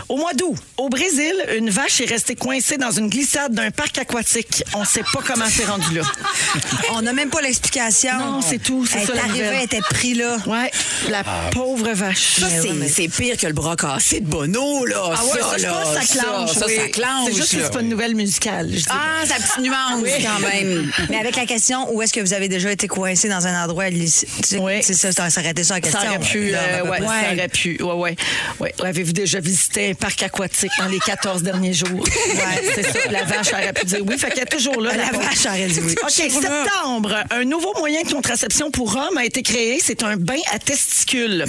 Au 0.09 0.17
mois 0.17 0.35
d'août, 0.35 0.57
au 0.77 0.89
Brésil, 0.89 1.33
une 1.57 1.71
vache 1.71 2.01
est 2.01 2.07
restée 2.11 2.35
coincée 2.35 2.77
dans 2.77 2.91
une 2.91 3.09
glissade 3.09 3.53
d'un 3.55 3.71
parc 3.71 3.99
aquatique. 3.99 4.63
On 4.75 4.81
ne 4.81 4.87
sait 4.87 5.03
pas 5.13 5.21
comment 5.27 5.47
c'est 5.51 5.65
rendu 5.65 5.95
là. 5.95 6.03
On 6.95 7.03
n'a 7.03 7.13
même 7.13 7.31
pas 7.31 7.41
l'explication. 7.41 8.19
Non, 8.19 8.41
c'est 8.43 8.59
tout. 8.63 8.87
C'est 8.87 9.01
Elle 9.01 9.07
ça 9.07 9.13
arrivée, 9.29 9.47
elle 9.59 9.65
était 9.65 9.81
pris 9.81 10.15
là. 10.15 10.37
Ouais, 10.47 10.71
la 11.11 11.25
pauvre 11.51 11.91
vache. 11.93 12.41
Ça, 12.41 12.47
c'est- 12.49 12.89
c'est 12.89 13.09
pire 13.09 13.37
que 13.37 13.47
le 13.47 13.53
bras 13.53 13.77
cassé 13.77 14.21
de 14.21 14.27
Bono, 14.27 14.85
là. 14.87 14.97
Ah 15.15 15.25
ouais, 15.25 15.41
ça, 15.41 15.51
ça, 15.51 15.57
je 15.59 15.63
là, 15.65 15.73
pense 15.73 15.95
que 15.95 16.07
ça 16.07 16.21
clenche. 16.23 16.53
Ça, 16.53 16.67
oui. 16.67 16.77
ça 16.77 16.89
clenche. 16.89 17.29
C'est 17.31 17.37
juste 17.37 17.57
que 17.57 17.63
c'est 17.63 17.73
pas 17.73 17.81
une 17.81 17.89
nouvelle 17.89 18.15
musicale. 18.15 18.71
Ah, 18.91 19.25
sa 19.27 19.35
petite 19.37 19.59
nuance, 19.59 20.05
quand 20.23 20.49
même. 20.49 20.91
Mais 21.11 21.19
avec 21.19 21.37
la 21.37 21.47
question, 21.47 21.93
où 21.93 22.03
est-ce 22.03 22.13
que 22.13 22.21
vous 22.21 22.33
avez 22.35 22.49
déjà 22.49 22.71
été 22.71 22.89
coincé 22.89 23.29
dans 23.29 23.47
un 23.47 23.62
endroit 23.63 23.89
lycée? 23.91 24.27
Tu 24.43 24.49
sais, 24.49 24.59
Oui. 24.59 24.83
C'est 24.83 24.95
ça, 24.95 25.13
ça 25.13 25.41
aurait 25.41 25.51
été 25.51 25.65
ça 25.65 25.75
la 25.75 25.81
question. 25.81 26.01
Ça 26.01 26.09
aurait 26.09 26.19
pu, 26.19 26.55
euh, 26.55 26.59
on 26.81 26.85
peut 26.85 26.91
ouais, 26.91 26.99
pas- 27.01 27.07
ça 27.07 27.33
aurait 27.35 27.49
pu. 27.49 27.83
Ouais, 27.83 27.93
ouais. 27.95 28.17
ouais. 28.61 28.75
Avez-vous 28.83 29.13
déjà 29.13 29.41
visité 29.41 29.91
un 29.91 29.95
parc 29.95 30.23
aquatique 30.23 30.71
dans 30.79 30.87
les 30.89 30.99
14 30.99 31.43
derniers 31.43 31.75
jours? 31.75 31.89
Ouais, 32.33 32.63
c'est 32.75 32.83
ça. 32.83 32.99
La 33.11 33.25
vache 33.25 33.53
aurait 33.53 33.73
pu 33.73 33.85
dire 33.87 34.01
oui. 34.07 34.17
Fait 34.19 34.31
qu'elle 34.31 34.45
est 34.45 34.47
toujours 34.47 34.81
là. 34.81 34.93
La 34.97 35.11
vache 35.17 35.45
aurait 35.47 35.67
dit 35.67 35.81
oui. 35.85 35.95
OK, 36.03 36.11
septembre. 36.11 37.17
Un 37.31 37.45
nouveau 37.45 37.73
moyen 37.79 38.03
de 38.03 38.11
contraception 38.13 38.71
pour 38.71 38.97
hommes 38.97 39.17
a 39.19 39.25
été 39.25 39.43
créé. 39.43 39.79
C'est 39.83 40.03
un 40.03 40.17
bain 40.17 40.39
à 40.53 40.59
testicules. 40.59 41.45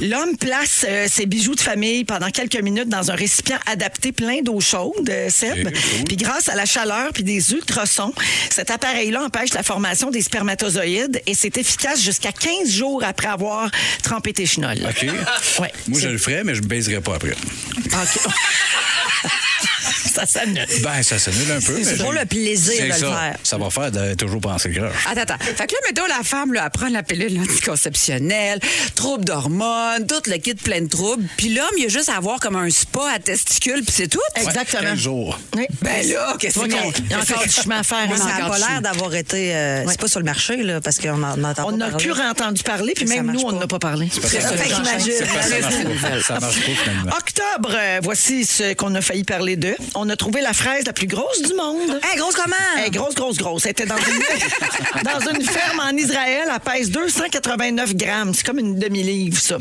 L'homme 0.00 0.36
place 0.36 0.84
euh, 0.88 1.06
ses 1.10 1.26
bijoux 1.26 1.54
de 1.54 1.60
famille 1.60 2.04
pendant 2.04 2.30
quelques 2.30 2.60
minutes 2.60 2.88
dans 2.88 3.10
un 3.10 3.14
récipient 3.14 3.58
adapté 3.66 4.12
plein 4.12 4.40
d'eau 4.42 4.60
chaude, 4.60 5.08
euh, 5.10 5.28
Seb. 5.30 5.68
Puis 6.06 6.16
grâce 6.16 6.48
à 6.48 6.54
la 6.54 6.64
chaleur 6.66 7.10
puis 7.12 7.24
des 7.24 7.52
ultrasons, 7.52 8.12
cet 8.50 8.70
appareil-là 8.70 9.24
empêche 9.24 9.52
la 9.54 9.62
formation 9.62 10.10
des 10.10 10.22
spermatozoïdes 10.22 11.20
et 11.26 11.34
c'est 11.34 11.49
efficace 11.58 12.00
jusqu'à 12.02 12.32
15 12.32 12.68
jours 12.70 13.02
après 13.04 13.28
avoir 13.28 13.70
trempé 14.02 14.32
tes 14.32 14.46
chenolles. 14.46 14.86
OK. 14.88 15.06
Ouais. 15.60 15.72
Moi, 15.88 16.00
je 16.00 16.08
le 16.08 16.18
ferais, 16.18 16.42
mais 16.44 16.54
je 16.54 16.60
ne 16.62 16.66
baiserais 16.66 17.00
pas 17.00 17.16
après. 17.16 17.32
OK. 17.32 18.20
ça 20.14 20.26
s'annule. 20.26 20.66
Ben, 20.82 21.02
ça 21.02 21.18
s'annule 21.18 21.50
un 21.52 21.60
peu. 21.60 21.74
mais 21.84 21.96
pour 21.96 22.12
j'ai- 22.12 22.18
le 22.20 22.26
plaisir 22.26 22.72
C'est 22.76 22.82
de 22.88 22.92
le 22.92 22.94
faire. 23.14 23.36
Ça 23.42 23.58
va 23.58 23.70
faire 23.70 23.90
de 23.90 24.14
toujours 24.14 24.40
penser 24.40 24.70
croche. 24.72 24.92
Attends, 25.08 25.20
attends. 25.22 25.38
Fait 25.40 25.66
que 25.66 25.72
là, 25.72 25.78
mettons, 25.86 26.06
la 26.06 26.22
femme, 26.24 26.52
là, 26.52 26.62
elle 26.64 26.70
prend 26.70 26.88
la 26.88 27.02
pilule 27.02 27.38
anticonceptionnelle, 27.40 28.58
troubles 28.94 29.24
d'hormones, 29.24 30.06
tout 30.06 30.20
le 30.30 30.36
kit 30.38 30.54
plein 30.54 30.82
de 30.82 30.88
troubles. 30.88 31.24
Puis 31.36 31.50
l'homme, 31.54 31.66
il 31.78 31.86
a 31.86 31.88
juste 31.88 32.08
à 32.08 32.16
avoir 32.16 32.40
comme 32.40 32.56
un 32.56 32.70
spa 32.70 33.12
à 33.14 33.18
testicules, 33.18 33.82
puis 33.84 33.94
c'est 33.96 34.08
tout. 34.08 34.18
Exactement. 34.36 34.82
15 34.82 34.98
jours. 34.98 35.38
Oui. 35.56 35.66
Ben 35.82 36.06
là, 36.08 36.36
qu'est-ce 36.38 36.58
qu'il 36.58 36.72
y 36.72 36.74
a 37.14 37.18
encore 37.20 37.42
du 37.44 37.50
chemin 37.50 37.80
à 37.80 37.82
faire. 37.82 37.98
Hein, 38.10 38.16
ça 38.16 38.38
n'a 38.40 38.48
pas 38.48 38.58
l'air 38.58 38.80
d'avoir 38.82 39.14
été. 39.14 39.54
euh, 39.54 39.84
C'est 39.88 40.00
pas 40.00 40.08
sur 40.08 40.20
le 40.20 40.26
marché, 40.26 40.56
là, 40.62 40.80
parce 40.80 40.98
qu'on 40.98 41.22
en 41.22 41.29
entend 41.44 41.64
On 41.66 41.70
pas 41.70 41.76
n'a 41.76 41.90
plus 41.90 42.12
entendu 42.12 42.62
parler, 42.62 42.92
puis 42.94 43.06
même 43.06 43.30
nous, 43.32 43.40
on 43.40 43.46
pas. 43.46 43.52
n'en 43.52 43.60
a 43.62 43.66
pas 43.66 43.78
parlé. 43.78 44.08
C'est 44.12 44.40
ça. 44.40 44.50
Ça 46.22 46.40
marche 46.40 46.60
pas, 46.60 46.72
finalement. 46.82 47.10
Octobre, 47.16 47.74
euh, 47.74 48.00
voici 48.02 48.44
ce 48.44 48.74
qu'on 48.74 48.94
a 48.94 49.00
failli 49.00 49.24
parler 49.24 49.56
d'eux. 49.56 49.76
On 49.94 50.08
a 50.08 50.16
trouvé 50.16 50.40
la 50.40 50.52
fraise 50.52 50.84
la 50.86 50.92
plus 50.92 51.06
grosse 51.06 51.42
du 51.42 51.54
monde. 51.54 52.00
Hey, 52.02 52.18
grosse 52.18 52.34
comment? 52.34 52.56
Elle 52.78 52.86
est 52.86 52.90
grosse, 52.90 53.14
grosse, 53.14 53.36
grosse. 53.38 53.64
Elle 53.64 53.72
était 53.72 53.86
dans 53.86 53.96
une, 53.96 55.02
dans 55.04 55.32
une 55.32 55.42
ferme 55.44 55.80
en 55.80 55.96
Israël. 55.96 56.48
Elle 56.52 56.60
pèse 56.72 56.90
289 56.90 57.94
grammes. 57.96 58.34
C'est 58.34 58.44
comme 58.46 58.58
une 58.58 58.78
demi-livre, 58.78 59.38
ça. 59.40 59.58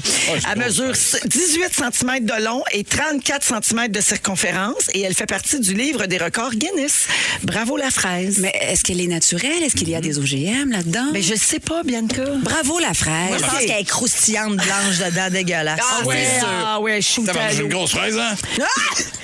elle 0.52 0.60
mesure 0.60 0.92
18 1.26 1.74
cm 1.74 2.26
de 2.26 2.44
long 2.44 2.64
et 2.72 2.84
34 2.84 3.64
cm 3.64 3.88
de 3.90 4.02
circonférence 4.02 4.90
et 4.94 5.02
elle 5.02 5.14
fait 5.14 5.26
partie 5.26 5.60
du 5.60 5.74
livre 5.74 6.06
des 6.06 6.18
records 6.18 6.52
Guinness. 6.56 7.08
Bravo 7.44 7.78
la 7.78 7.90
fraise. 7.92 8.40
Mais 8.40 8.54
est-ce 8.62 8.84
qu'elle 8.84 9.02
est 9.02 9.08
naturelle? 9.08 9.64
Est-ce 9.64 9.76
qu'il 9.76 9.90
y 9.90 9.96
a 9.96 10.02
des 10.02 10.18
OGM 10.20 10.72
là-dedans? 10.72 11.08
Mais 11.14 11.22
je 11.22 11.36
sais 11.36 11.59
pas, 11.60 11.84
Bianca. 11.84 12.24
Bravo, 12.42 12.80
la 12.80 12.94
fraise. 12.94 13.36
Je 13.38 13.44
pense 13.44 13.60
qu'elle 13.60 13.82
est 13.82 13.84
croustillante, 13.88 14.56
blanche 14.56 14.98
dedans, 15.00 15.30
dégueulasse. 15.30 15.80
Ah, 15.82 16.02
Ouais. 16.06 16.16
ouais, 16.16 16.28
c'est 16.34 16.40
sûr. 16.40 16.48
ah 16.66 16.80
ouais, 16.80 17.02
shoot 17.02 17.26
Ça 17.26 17.32
à 17.32 17.34
marche 17.36 17.58
l'eau. 17.58 17.66
une 17.66 17.70
grosse 17.74 17.92
fraise, 17.92 18.18
hein? 18.18 18.36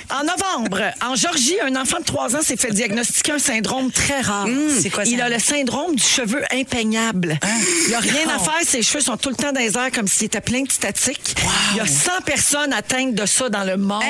En 0.08 0.22
novembre, 0.22 0.82
en 1.04 1.16
Georgie, 1.16 1.56
un 1.64 1.74
enfant 1.74 1.98
de 1.98 2.04
3 2.04 2.36
ans 2.36 2.42
s'est 2.42 2.56
fait 2.56 2.70
diagnostiquer 2.70 3.32
un 3.32 3.38
syndrome 3.40 3.90
très 3.90 4.20
rare. 4.20 4.46
c'est 4.80 4.88
quoi 4.90 5.04
ça? 5.04 5.10
Il 5.10 5.20
a 5.20 5.28
le 5.28 5.38
syndrome 5.40 5.96
du 5.96 6.02
cheveu 6.02 6.42
impeignable. 6.52 7.38
Il 7.82 7.88
n'y 7.88 7.94
a 7.94 7.98
rien 7.98 8.28
à 8.28 8.38
faire, 8.38 8.54
ses 8.64 8.82
cheveux 8.82 9.00
sont 9.00 9.16
tout 9.16 9.30
le 9.30 9.34
temps 9.34 9.50
dans 9.52 9.58
les 9.60 9.76
airs 9.76 9.90
comme 9.92 10.06
s'il 10.06 10.26
était 10.26 10.40
plein 10.40 10.62
de 10.62 10.70
statiques. 10.70 11.34
Il 11.72 11.78
y 11.78 11.80
a 11.80 11.86
100 11.86 12.10
personnes 12.24 12.72
atteintes 12.72 13.14
de 13.16 13.26
ça 13.26 13.48
dans 13.48 13.64
le 13.64 13.76
monde. 13.76 14.02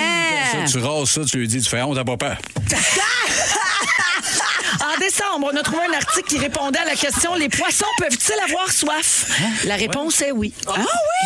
Ça, 0.53 0.71
tu 0.71 0.79
rases 0.85 1.09
ça, 1.11 1.21
tu 1.25 1.39
lui 1.39 1.49
dis, 1.49 1.63
tu 1.63 1.69
fais 1.71 1.81
honte 1.83 1.97
à 1.97 2.05
papa. 2.05 2.37
En 4.97 5.01
décembre, 5.01 5.51
on 5.53 5.57
a 5.57 5.63
trouvé 5.63 5.83
un 5.91 5.97
article 5.97 6.27
qui 6.29 6.39
répondait 6.39 6.79
à 6.79 6.85
la 6.85 6.95
question 6.95 7.35
Les 7.35 7.49
poissons 7.49 7.85
peuvent-ils 7.99 8.53
avoir 8.53 8.71
soif? 8.71 9.27
La 9.65 9.77
réponse 9.77 10.21
est 10.23 10.33
oui. 10.33 10.53
Ah 10.67 10.73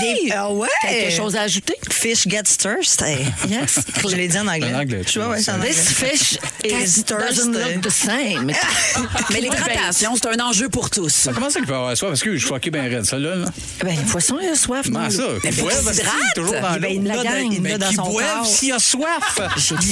oui! 0.02 0.32
Ah 0.34 0.50
ouais! 0.50 0.68
Quelque 0.82 1.12
chose 1.16 1.36
à 1.36 1.42
ajouter? 1.42 1.74
Fish 1.90 2.26
gets 2.26 2.42
thirsty. 2.42 3.04
Yes. 3.48 3.80
Je 4.08 4.14
l'ai 4.16 4.28
dit 4.28 4.38
en 4.38 4.46
anglais. 4.46 4.72
En 4.74 4.80
anglais, 4.80 5.02
Tu 5.06 5.18
vois, 5.18 5.28
ouais, 5.30 5.42
c'est 5.42 5.50
en 5.50 5.56
anglais. 5.56 5.70
This 5.70 5.88
fish 5.92 6.38
Gets 6.64 6.98
is, 6.98 7.04
doesn't 7.04 7.52
thirsty. 7.52 7.74
look 7.74 7.80
the 7.82 7.90
same. 7.90 8.52
Mais 9.30 9.40
l'hydratation, 9.40 10.14
c'est 10.16 10.26
un 10.28 10.44
enjeu 10.44 10.68
pour 10.68 10.90
tous. 10.90 11.28
Comment 11.34 11.50
ça 11.50 11.58
qu'il 11.58 11.66
peut 11.68 11.74
avoir 11.74 11.96
soif? 11.96 12.10
Parce 12.10 12.22
que 12.22 12.32
je 12.34 12.38
suis 12.38 12.48
fucké 12.48 12.70
bien 12.70 12.82
raide, 12.82 13.04
ça, 13.04 13.18
là. 13.18 13.44
Ben, 13.82 13.96
les 13.96 14.02
poissons, 14.04 14.38
ils 14.42 14.50
ont 14.50 14.54
soif. 14.54 14.86
Comment 14.86 15.00
non, 15.04 15.10
ça? 15.10 15.22
là. 15.22 15.28
Qui 15.50 15.60
boivent, 15.60 15.84
parce 15.84 15.98
qu'il 15.98 16.06
est 16.06 16.34
toujours 16.34 16.54
dans 16.60 16.72
Ben, 16.74 16.80
l'eau. 16.80 16.88
il 16.92 17.04
l'a 17.04 17.16
dans- 17.16 17.36
il 17.50 17.62
l'a 17.62 17.78
dans 17.78 17.88
qui 17.88 17.94
son 17.94 18.02
boivent 18.10 18.34
corps. 18.38 18.46
s'il 18.46 18.72
a 18.72 18.78
soif. 18.78 19.40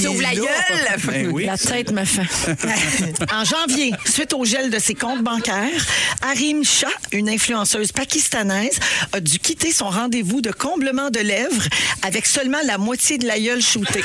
Sauve 0.03 0.21
la 0.23 0.35
gueule! 0.35 0.47
Ben 1.05 1.31
oui. 1.33 1.45
La 1.47 1.57
tête 1.59 1.91
me 1.93 2.05
fait. 2.05 2.23
en 3.33 3.45
janvier, 3.69 3.93
suite 4.07 4.33
au 4.33 4.45
gel 4.45 4.71
de 4.71 4.79
ses 4.79 4.95
comptes 4.95 5.23
bancaires, 5.23 5.85
Harim 6.23 6.65
Shah, 6.65 6.87
une 7.13 7.29
influenceuse 7.29 7.93
pakistanaise, 7.93 8.79
a 9.13 9.21
dû 9.21 9.39
quitter 9.39 9.73
son 9.73 9.89
rendez-vous 9.89 10.41
de 10.41 10.51
comblement 10.51 11.11
de 11.11 11.21
lèvres 11.21 11.63
avec 12.03 12.27
seulement 12.27 12.59
la 12.65 12.79
moitié 12.79 13.19
de 13.19 13.27
la 13.27 13.39
gueule 13.39 13.63
shootée. 13.63 14.03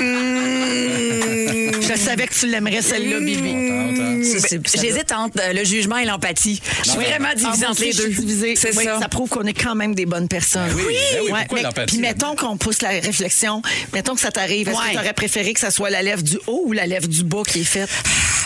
Mmh. 0.00 1.82
Je 1.82 1.96
savais 1.98 2.26
que 2.26 2.34
tu 2.34 2.46
l'aimerais, 2.46 2.82
celle-là, 2.82 3.20
Bibi. 3.20 4.24
Ça, 4.24 4.38
c'est- 4.48 4.66
ça 4.68 4.80
J'hésite 4.82 5.12
entre 5.12 5.38
euh, 5.40 5.52
le 5.52 5.64
jugement 5.64 5.98
et 5.98 6.04
l'empathie. 6.06 6.60
Je 6.84 6.90
suis 6.90 6.98
vraiment 6.98 7.28
Ah, 7.30 7.34
divisée 7.34 7.66
entre 7.66 7.82
les 7.82 7.92
je 7.92 8.02
deux. 8.04 8.54
C'est 8.56 8.76
Oui, 8.76 8.84
ça. 8.84 9.00
Ça 9.00 9.08
prouve 9.08 9.28
qu'on 9.28 9.42
est 9.44 9.52
quand 9.52 9.74
même 9.74 9.94
des 9.94 10.06
bonnes 10.06 10.28
personnes. 10.28 10.70
Oui, 10.74 10.82
ben 11.12 11.20
oui, 11.24 11.30
pourquoi 11.30 11.58
mais- 11.58 11.62
l'empathie, 11.62 11.86
Puis 11.96 12.02
là? 12.02 12.08
mettons 12.08 12.34
qu'on 12.36 12.56
pousse 12.56 12.80
la 12.82 12.88
réflexion. 12.90 13.62
Mettons 13.92 14.14
que 14.14 14.20
ça 14.20 14.32
t'arrive. 14.32 14.68
Est-ce 14.68 14.78
Ouais. 14.78 14.86
que 14.88 14.92
tu 14.92 14.98
aurais 14.98 15.12
préféré 15.12 15.52
que 15.52 15.60
ça 15.60 15.70
soit 15.70 15.90
la 15.90 16.02
lèvre 16.02 16.22
du 16.22 16.38
haut 16.46 16.62
ou 16.66 16.72
la 16.72 16.86
lèvre 16.86 17.06
du 17.08 17.22
bas 17.22 17.42
qui 17.46 17.60
est 17.60 17.64
faite? 17.64 17.88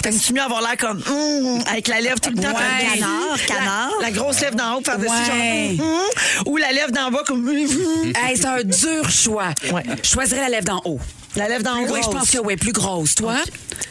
T'aimes-tu 0.02 0.32
mieux 0.32 0.42
avoir 0.42 0.57
l'air 0.60 0.76
comme 0.78 1.02
hum, 1.08 1.62
avec 1.70 1.88
la 1.88 2.00
lèvre 2.00 2.20
tout 2.20 2.30
le 2.30 2.36
temps? 2.36 2.48
Ouais. 2.48 2.98
Canard, 2.98 3.46
canard. 3.46 3.90
La, 4.00 4.06
la 4.06 4.10
grosse 4.12 4.40
lèvre 4.40 4.54
d'en 4.56 4.76
haut, 4.76 4.82
faire 4.84 4.98
dessus, 4.98 5.10
Ouais. 5.10 5.76
genre, 5.76 5.86
hum, 5.86 6.02
ou 6.46 6.56
la 6.56 6.72
lèvre 6.72 6.92
d'en 6.92 7.10
bas 7.10 7.22
comme. 7.26 7.48
Hey, 7.48 8.36
c'est 8.36 8.46
un 8.46 8.62
dur 8.62 9.08
choix. 9.10 9.50
Ouais. 9.72 9.82
Je 10.02 10.08
choisirais 10.08 10.42
la 10.42 10.48
lèvre 10.48 10.64
d'en 10.64 10.82
haut. 10.84 11.00
La 11.38 11.46
lèvre 11.46 11.62
d'en 11.62 11.78
haut. 11.78 11.92
Oui, 11.92 12.00
je 12.02 12.08
pense 12.10 12.30
que 12.32 12.38
oui, 12.38 12.56
plus 12.56 12.72
grosse. 12.72 13.14
Toi? 13.14 13.36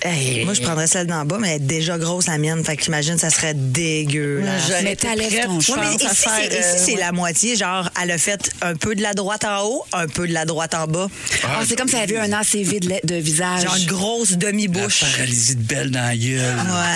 Hey, 0.02 0.44
Moi, 0.44 0.54
je 0.54 0.62
prendrais 0.62 0.86
celle 0.86 1.08
d'en 1.08 1.24
bas, 1.24 1.38
mais 1.40 1.52
elle 1.52 1.56
est 1.56 1.66
déjà 1.66 1.98
grosse, 1.98 2.28
la 2.28 2.38
mienne. 2.38 2.62
Fait 2.64 2.76
qu'imagine, 2.76 3.18
ça 3.18 3.30
serait 3.30 3.54
dégueulasse. 3.54 4.64
j'aurais 4.68 4.84
Mais 4.84 4.96
t'enlèves 4.98 5.46
ton 5.46 5.58
Ouais, 5.58 5.80
mais 5.80 5.96
ici, 5.96 6.08
c'est, 6.10 6.30
faire, 6.30 6.46
ici, 6.46 6.58
euh, 6.58 6.74
c'est 6.78 6.94
ouais. 6.96 7.00
la 7.00 7.12
moitié. 7.14 7.56
Genre, 7.56 7.90
elle 8.02 8.12
a 8.12 8.18
fait 8.18 8.52
un 8.62 8.76
peu 8.76 8.96
de 8.96 9.02
la 9.02 9.14
droite 9.14 9.46
en 9.46 9.64
haut, 9.66 9.86
un 9.94 10.08
peu 10.08 10.28
de 10.28 10.34
la 10.34 10.44
droite 10.44 10.76
en 10.76 10.88
bas. 10.88 11.08
Ah, 11.44 11.62
c'est 11.66 11.78
comme 11.78 11.88
si 11.88 11.96
elle 11.96 12.02
avait 12.04 12.18
un 12.18 12.34
ACV 12.34 12.82
de, 12.82 13.08
de 13.08 13.16
visage. 13.16 13.64
Genre 13.64 13.78
une 13.78 13.86
grosse 13.86 14.32
demi-bouche. 14.34 15.00
Paralysie 15.00 15.56
de 15.56 15.64
belle 15.64 15.92
dans 15.92 16.02
la 16.02 16.18
gueule. 16.18 16.56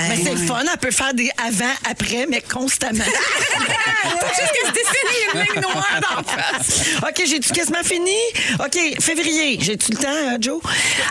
Mais 0.10 0.18
c'est 0.22 0.34
le 0.34 0.46
fun, 0.46 0.64
elle 0.70 0.80
peut 0.80 0.92
faire 0.92 1.14
des 1.14 1.32
avant, 1.48 1.74
après, 1.90 2.28
mais 2.30 2.42
constamment. 2.42 3.04
Juste 4.04 4.52
que 4.52 4.68
se 4.68 4.74
dessiner 4.74 5.22
une 5.34 5.40
ligne 5.42 5.62
noire 5.62 6.00
d'en 6.02 6.24
face. 6.24 6.82
OK, 7.04 7.24
j'ai-tu 7.26 7.52
quasiment 7.54 7.84
fini? 7.84 8.16
OK, 8.60 9.02
février. 9.02 9.58
J'ai-tu 9.62 9.92
le 9.92 9.98
temps, 9.98 10.08
euh, 10.10 10.38
Joe? 10.42 10.60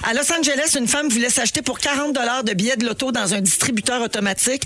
À 0.03 0.13
Los 0.15 0.31
Angeles, 0.33 0.77
une 0.79 0.89
femme 0.89 1.09
voulait 1.09 1.31
s'acheter 1.31 1.63
pour 1.63 1.79
40 1.79 2.11
de 2.45 2.55
billets 2.55 2.77
de 2.77 2.85
loto 2.87 3.13
dans 3.13 3.33
un 3.35 3.41
distributeur 3.41 4.03
automatique. 4.03 4.63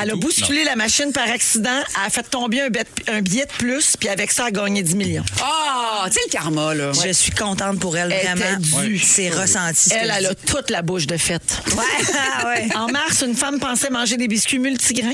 Elle 0.00 0.10
a 0.10 0.14
bousculé 0.16 0.64
la 0.64 0.76
machine 0.76 1.12
par 1.12 1.28
accident. 1.30 1.70
Elle 1.96 2.06
a 2.06 2.10
fait 2.10 2.22
tomber 2.22 2.60
un, 2.62 2.68
bet- 2.68 2.84
un 3.08 3.20
billet 3.20 3.46
de 3.46 3.52
plus, 3.52 3.96
puis 3.98 4.08
avec 4.08 4.30
ça, 4.32 4.44
elle 4.48 4.58
a 4.58 4.62
gagné 4.62 4.82
10 4.82 4.94
millions. 4.96 5.24
Ah, 5.42 6.04
tu 6.06 6.12
sais 6.14 6.20
le 6.26 6.30
karma, 6.30 6.74
là. 6.74 6.92
Je 6.92 7.12
suis 7.12 7.32
contente 7.32 7.78
pour 7.80 7.96
elle, 7.96 8.12
Elle 8.12 8.36
vraiment. 8.38 8.58
C'est 9.02 9.30
ressenti. 9.30 9.90
ce 9.90 9.94
Elle, 9.94 10.12
elle 10.16 10.26
a 10.26 10.34
toute 10.34 10.70
la 10.70 10.82
bouche 10.82 11.06
de 11.06 11.16
fête. 11.16 11.60
Ouais, 11.68 12.46
ouais. 12.46 12.68
En 12.76 12.88
mars, 12.88 13.22
une 13.26 13.34
femme 13.34 13.58
pensait 13.58 13.90
manger 13.90 14.16
des 14.16 14.28
biscuits 14.28 14.58
multigrains. 14.58 15.12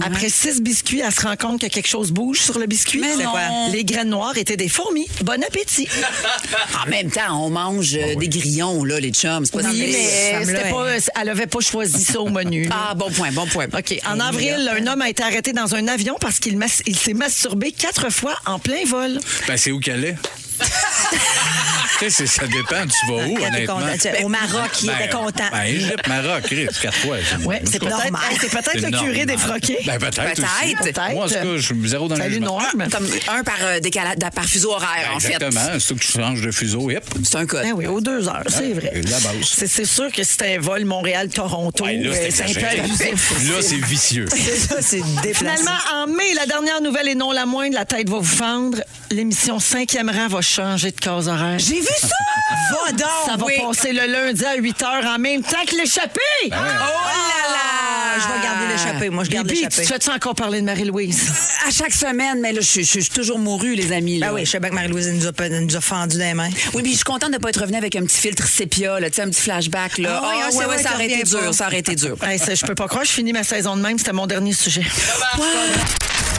Après 0.00 0.28
six 0.28 0.60
biscuits, 0.60 1.00
elle 1.04 1.12
se 1.12 1.22
rend 1.22 1.36
compte 1.36 1.60
que 1.60 1.66
quelque 1.66 1.88
chose 1.88 2.12
bouge 2.12 2.40
sur 2.40 2.58
le 2.58 2.66
biscuit. 2.66 3.00
Mais 3.00 3.14
C'est 3.16 3.24
non. 3.24 3.30
quoi? 3.30 3.40
Les 3.70 3.84
graines 3.84 4.08
noires 4.10 4.36
étaient 4.36 4.56
des 4.56 4.68
fourmis. 4.68 5.08
Bon 5.22 5.42
appétit. 5.42 5.88
En 6.84 6.90
même 6.90 7.10
temps, 7.10 7.44
on 7.44 7.50
mange 7.50 7.94
euh, 7.94 8.14
des 8.16 8.28
grillons, 8.28 8.84
là, 8.84 8.98
les 9.00 9.10
chums. 9.10 9.44
C'est 9.44 9.52
pas 9.52 9.68
Oui, 9.68 9.78
mais 9.80 9.92
c'était 10.44 10.54
femme-là, 10.62 10.70
pas, 10.70 11.20
elle 11.20 11.28
avait 11.28 11.46
pas 11.46 11.60
choisi 11.60 12.04
ça 12.04 12.20
au 12.20 12.28
menu. 12.28 12.68
Ah, 12.84 12.94
bon 12.94 13.10
point, 13.10 13.30
bon 13.32 13.46
point. 13.46 13.66
OK. 13.76 14.00
En 14.08 14.18
avril, 14.18 14.68
un 14.76 14.86
homme 14.86 15.02
a 15.02 15.08
été 15.08 15.22
arrêté 15.22 15.52
dans 15.52 15.74
un 15.74 15.86
avion 15.88 16.16
parce 16.20 16.38
qu'il 16.38 16.56
mas- 16.56 16.82
il 16.86 16.96
s'est 16.98 17.14
masturbé 17.14 17.70
quatre 17.72 18.10
fois 18.10 18.34
en 18.46 18.58
plein 18.58 18.84
vol. 18.86 19.20
Ben, 19.46 19.56
c'est 19.56 19.70
où 19.72 19.78
qu'elle 19.78 20.04
est? 20.04 20.16
tu 21.98 21.98
sais, 21.98 22.10
c'est- 22.10 22.26
ça 22.26 22.46
dépend. 22.46 22.86
Tu 22.86 23.06
vas 23.12 23.26
où, 23.26 23.36
honnêtement? 23.36 23.78
Au 24.24 24.28
Maroc, 24.28 24.70
il 24.82 24.86
Ben, 24.88 24.96
était 24.98 25.08
content. 25.10 25.44
Ben, 25.52 25.62
Égypte, 25.64 26.06
Maroc, 26.08 26.42
Chris, 26.44 26.66
quatre 26.80 26.96
fois. 26.98 27.16
Ouais, 27.44 27.62
c'est 27.64 27.78
peut-être 27.78 27.96
c'est 28.40 28.50
peut-être 28.50 28.70
C'est 28.72 28.80
le 28.80 28.98
curé 28.98 29.26
normal. 29.26 29.38
froqués. 29.38 29.78
Ben, 29.86 29.98
peut-être 29.98 30.42
aussi. 30.42 30.74
Peut-être. 30.76 31.10
Moi, 31.12 31.24
en 31.24 31.28
tout 31.28 31.34
cas, 31.34 31.44
je 31.56 31.60
suis 31.60 31.88
zéro 31.88 32.08
dans 32.08 32.14
le 32.16 32.20
Salut, 32.22 32.34
jugement. 32.34 32.58
Norm. 32.60 32.88
Comme 32.92 33.06
un 33.28 33.42
par, 33.44 33.56
euh, 33.62 33.80
par 34.34 34.44
fuseau 34.44 34.72
horaire, 34.72 35.10
en 35.14 35.20
fait. 35.20 35.34
Exactement. 35.34 35.78
C'est 35.78 35.94
que 35.94 36.00
tu 36.00 36.12
changes 36.12 36.40
de 36.40 36.50
fuseau, 36.50 36.90
hip. 36.90 37.00
C'est 37.24 37.36
un 37.36 37.46
code. 37.46 37.62
Ben 37.62 37.72
oui, 37.74 37.86
aux 37.86 38.00
deux 38.00 38.28
heures, 38.28 38.42
c'est 38.48 38.72
vrai. 38.72 38.90
Et 38.94 39.02
la 39.02 39.18
base. 39.20 39.34
C'est 39.44 39.66
c'est 39.68 39.84
sûr 39.84 40.10
que 40.12 40.22
c'était 40.24 40.56
un 40.56 40.60
vol 40.60 40.84
Montréal-Toronto. 40.84 41.84
Ouais, 41.84 41.96
là, 41.98 42.10
euh, 42.10 42.14
c'est 42.14 42.30
c'est 42.30 42.42
un 42.42 42.46
peu 42.46 42.50
exagéré. 42.52 42.80
abusif. 42.80 43.48
Là, 43.48 43.62
c'est 43.62 43.84
vicieux. 43.84 44.26
Ça, 44.68 44.76
c'est 44.80 45.00
déplacé. 45.22 45.34
Finalement, 45.34 45.70
en 45.94 46.06
mai, 46.06 46.34
la 46.34 46.46
dernière 46.46 46.80
nouvelle 46.80 47.08
et 47.08 47.14
non 47.14 47.32
la 47.32 47.46
moindre, 47.46 47.74
la 47.74 47.84
tête 47.84 48.08
va 48.08 48.18
vous 48.18 48.24
fendre. 48.24 48.78
L'émission 49.10 49.58
5e 49.58 50.10
rang 50.10 50.28
va 50.28 50.40
changer 50.52 50.90
de 50.90 51.00
case 51.00 51.28
horaire. 51.28 51.58
J'ai 51.58 51.80
vu 51.80 51.86
ça! 52.00 52.08
Va 52.86 52.92
donc! 52.92 53.08
Ça 53.26 53.36
va 53.36 53.46
oui. 53.46 53.54
passer 53.60 53.92
le 53.92 54.06
lundi 54.06 54.44
à 54.44 54.54
8 54.56 54.80
h 54.82 55.06
en 55.14 55.18
même 55.18 55.42
temps 55.42 55.64
que 55.66 55.74
l'échappée. 55.76 56.20
Oh 56.46 56.50
là 56.50 56.58
là! 56.60 58.18
Je 58.18 58.28
vais 58.28 58.44
garder 58.44 58.66
l'échappée. 58.72 59.08
Moi, 59.10 59.24
je 59.24 59.30
garde 59.30 59.48
l'échappée. 59.48 59.82
tu 59.82 59.86
fais-tu 59.86 60.10
encore 60.10 60.34
parler 60.34 60.60
de 60.60 60.66
Marie-Louise? 60.66 61.32
À 61.66 61.70
chaque 61.70 61.94
semaine, 61.94 62.40
mais 62.40 62.52
là, 62.52 62.60
je 62.60 62.66
suis- 62.66 62.84
je 62.84 63.00
suis 63.00 63.08
toujours 63.08 63.38
mourue, 63.38 63.74
les 63.74 63.90
amis. 63.92 64.18
Là. 64.18 64.28
Ben 64.28 64.34
oui, 64.34 64.44
je 64.44 64.50
sais 64.50 64.60
bien 64.60 64.68
que 64.68 64.74
Marie-Louise 64.74 65.08
nous 65.12 65.26
a, 65.26 65.48
nous 65.48 65.76
a 65.76 65.80
fendu 65.80 66.18
les 66.18 66.34
mains. 66.34 66.50
Oui, 66.74 66.82
puis 66.82 66.92
je 66.92 66.96
suis 66.96 67.04
contente 67.04 67.30
de 67.30 67.36
ne 67.36 67.40
pas 67.40 67.48
être 67.48 67.60
revenue 67.60 67.78
avec 67.78 67.96
un 67.96 68.04
petit 68.04 68.18
filtre 68.20 68.46
sépia, 68.46 69.00
là, 69.00 69.08
tu 69.08 69.16
sais, 69.16 69.22
un 69.22 69.30
petit 69.30 69.40
flashback. 69.40 69.96
Là. 69.98 70.20
Ah 70.22 70.32
Ah, 70.44 70.54
ouais, 70.54 70.66
ouais, 70.66 70.82
ça 70.82 70.92
aurait 70.94 71.06
été 71.06 71.22
dur, 71.22 71.54
ça 71.54 71.66
aurait 71.68 71.78
été 71.78 71.94
dur. 71.94 72.16
Je 72.20 72.66
peux 72.66 72.74
pas 72.74 72.86
croire, 72.88 73.04
je 73.04 73.12
finis 73.12 73.32
ma 73.32 73.44
saison 73.44 73.76
de 73.76 73.80
même. 73.82 73.96
C'était 73.98 74.12
mon 74.12 74.26
dernier 74.26 74.52
sujet. 74.52 74.82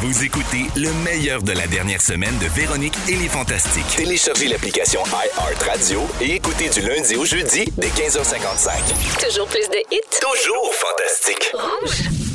Vous 0.02 0.24
écoutez 0.24 0.66
le 0.76 0.92
meilleur 1.06 1.42
de 1.44 1.54
la 1.54 1.66
dernière 1.68 2.02
semaine 2.02 2.38
de 2.40 2.48
Véronique 2.48 2.96
et 3.08 3.16
les 3.16 3.30
Fantastiques. 3.30 3.96
Téléchargez 3.96 4.48
l'application 4.48 5.02
iHeartRadio 5.06 6.02
et 6.20 6.36
écoutez 6.36 6.68
du 6.70 6.82
lundi 6.82 7.16
au 7.16 7.26
jeudi 7.26 7.66
dès 7.78 7.88
15h55. 7.88 9.26
Toujours 9.26 9.48
plus 9.48 9.68
de 9.70 9.78
hits. 9.92 10.02
Toujours 10.20 10.74
fantastique. 10.74 11.54
Rouge. 11.54 12.33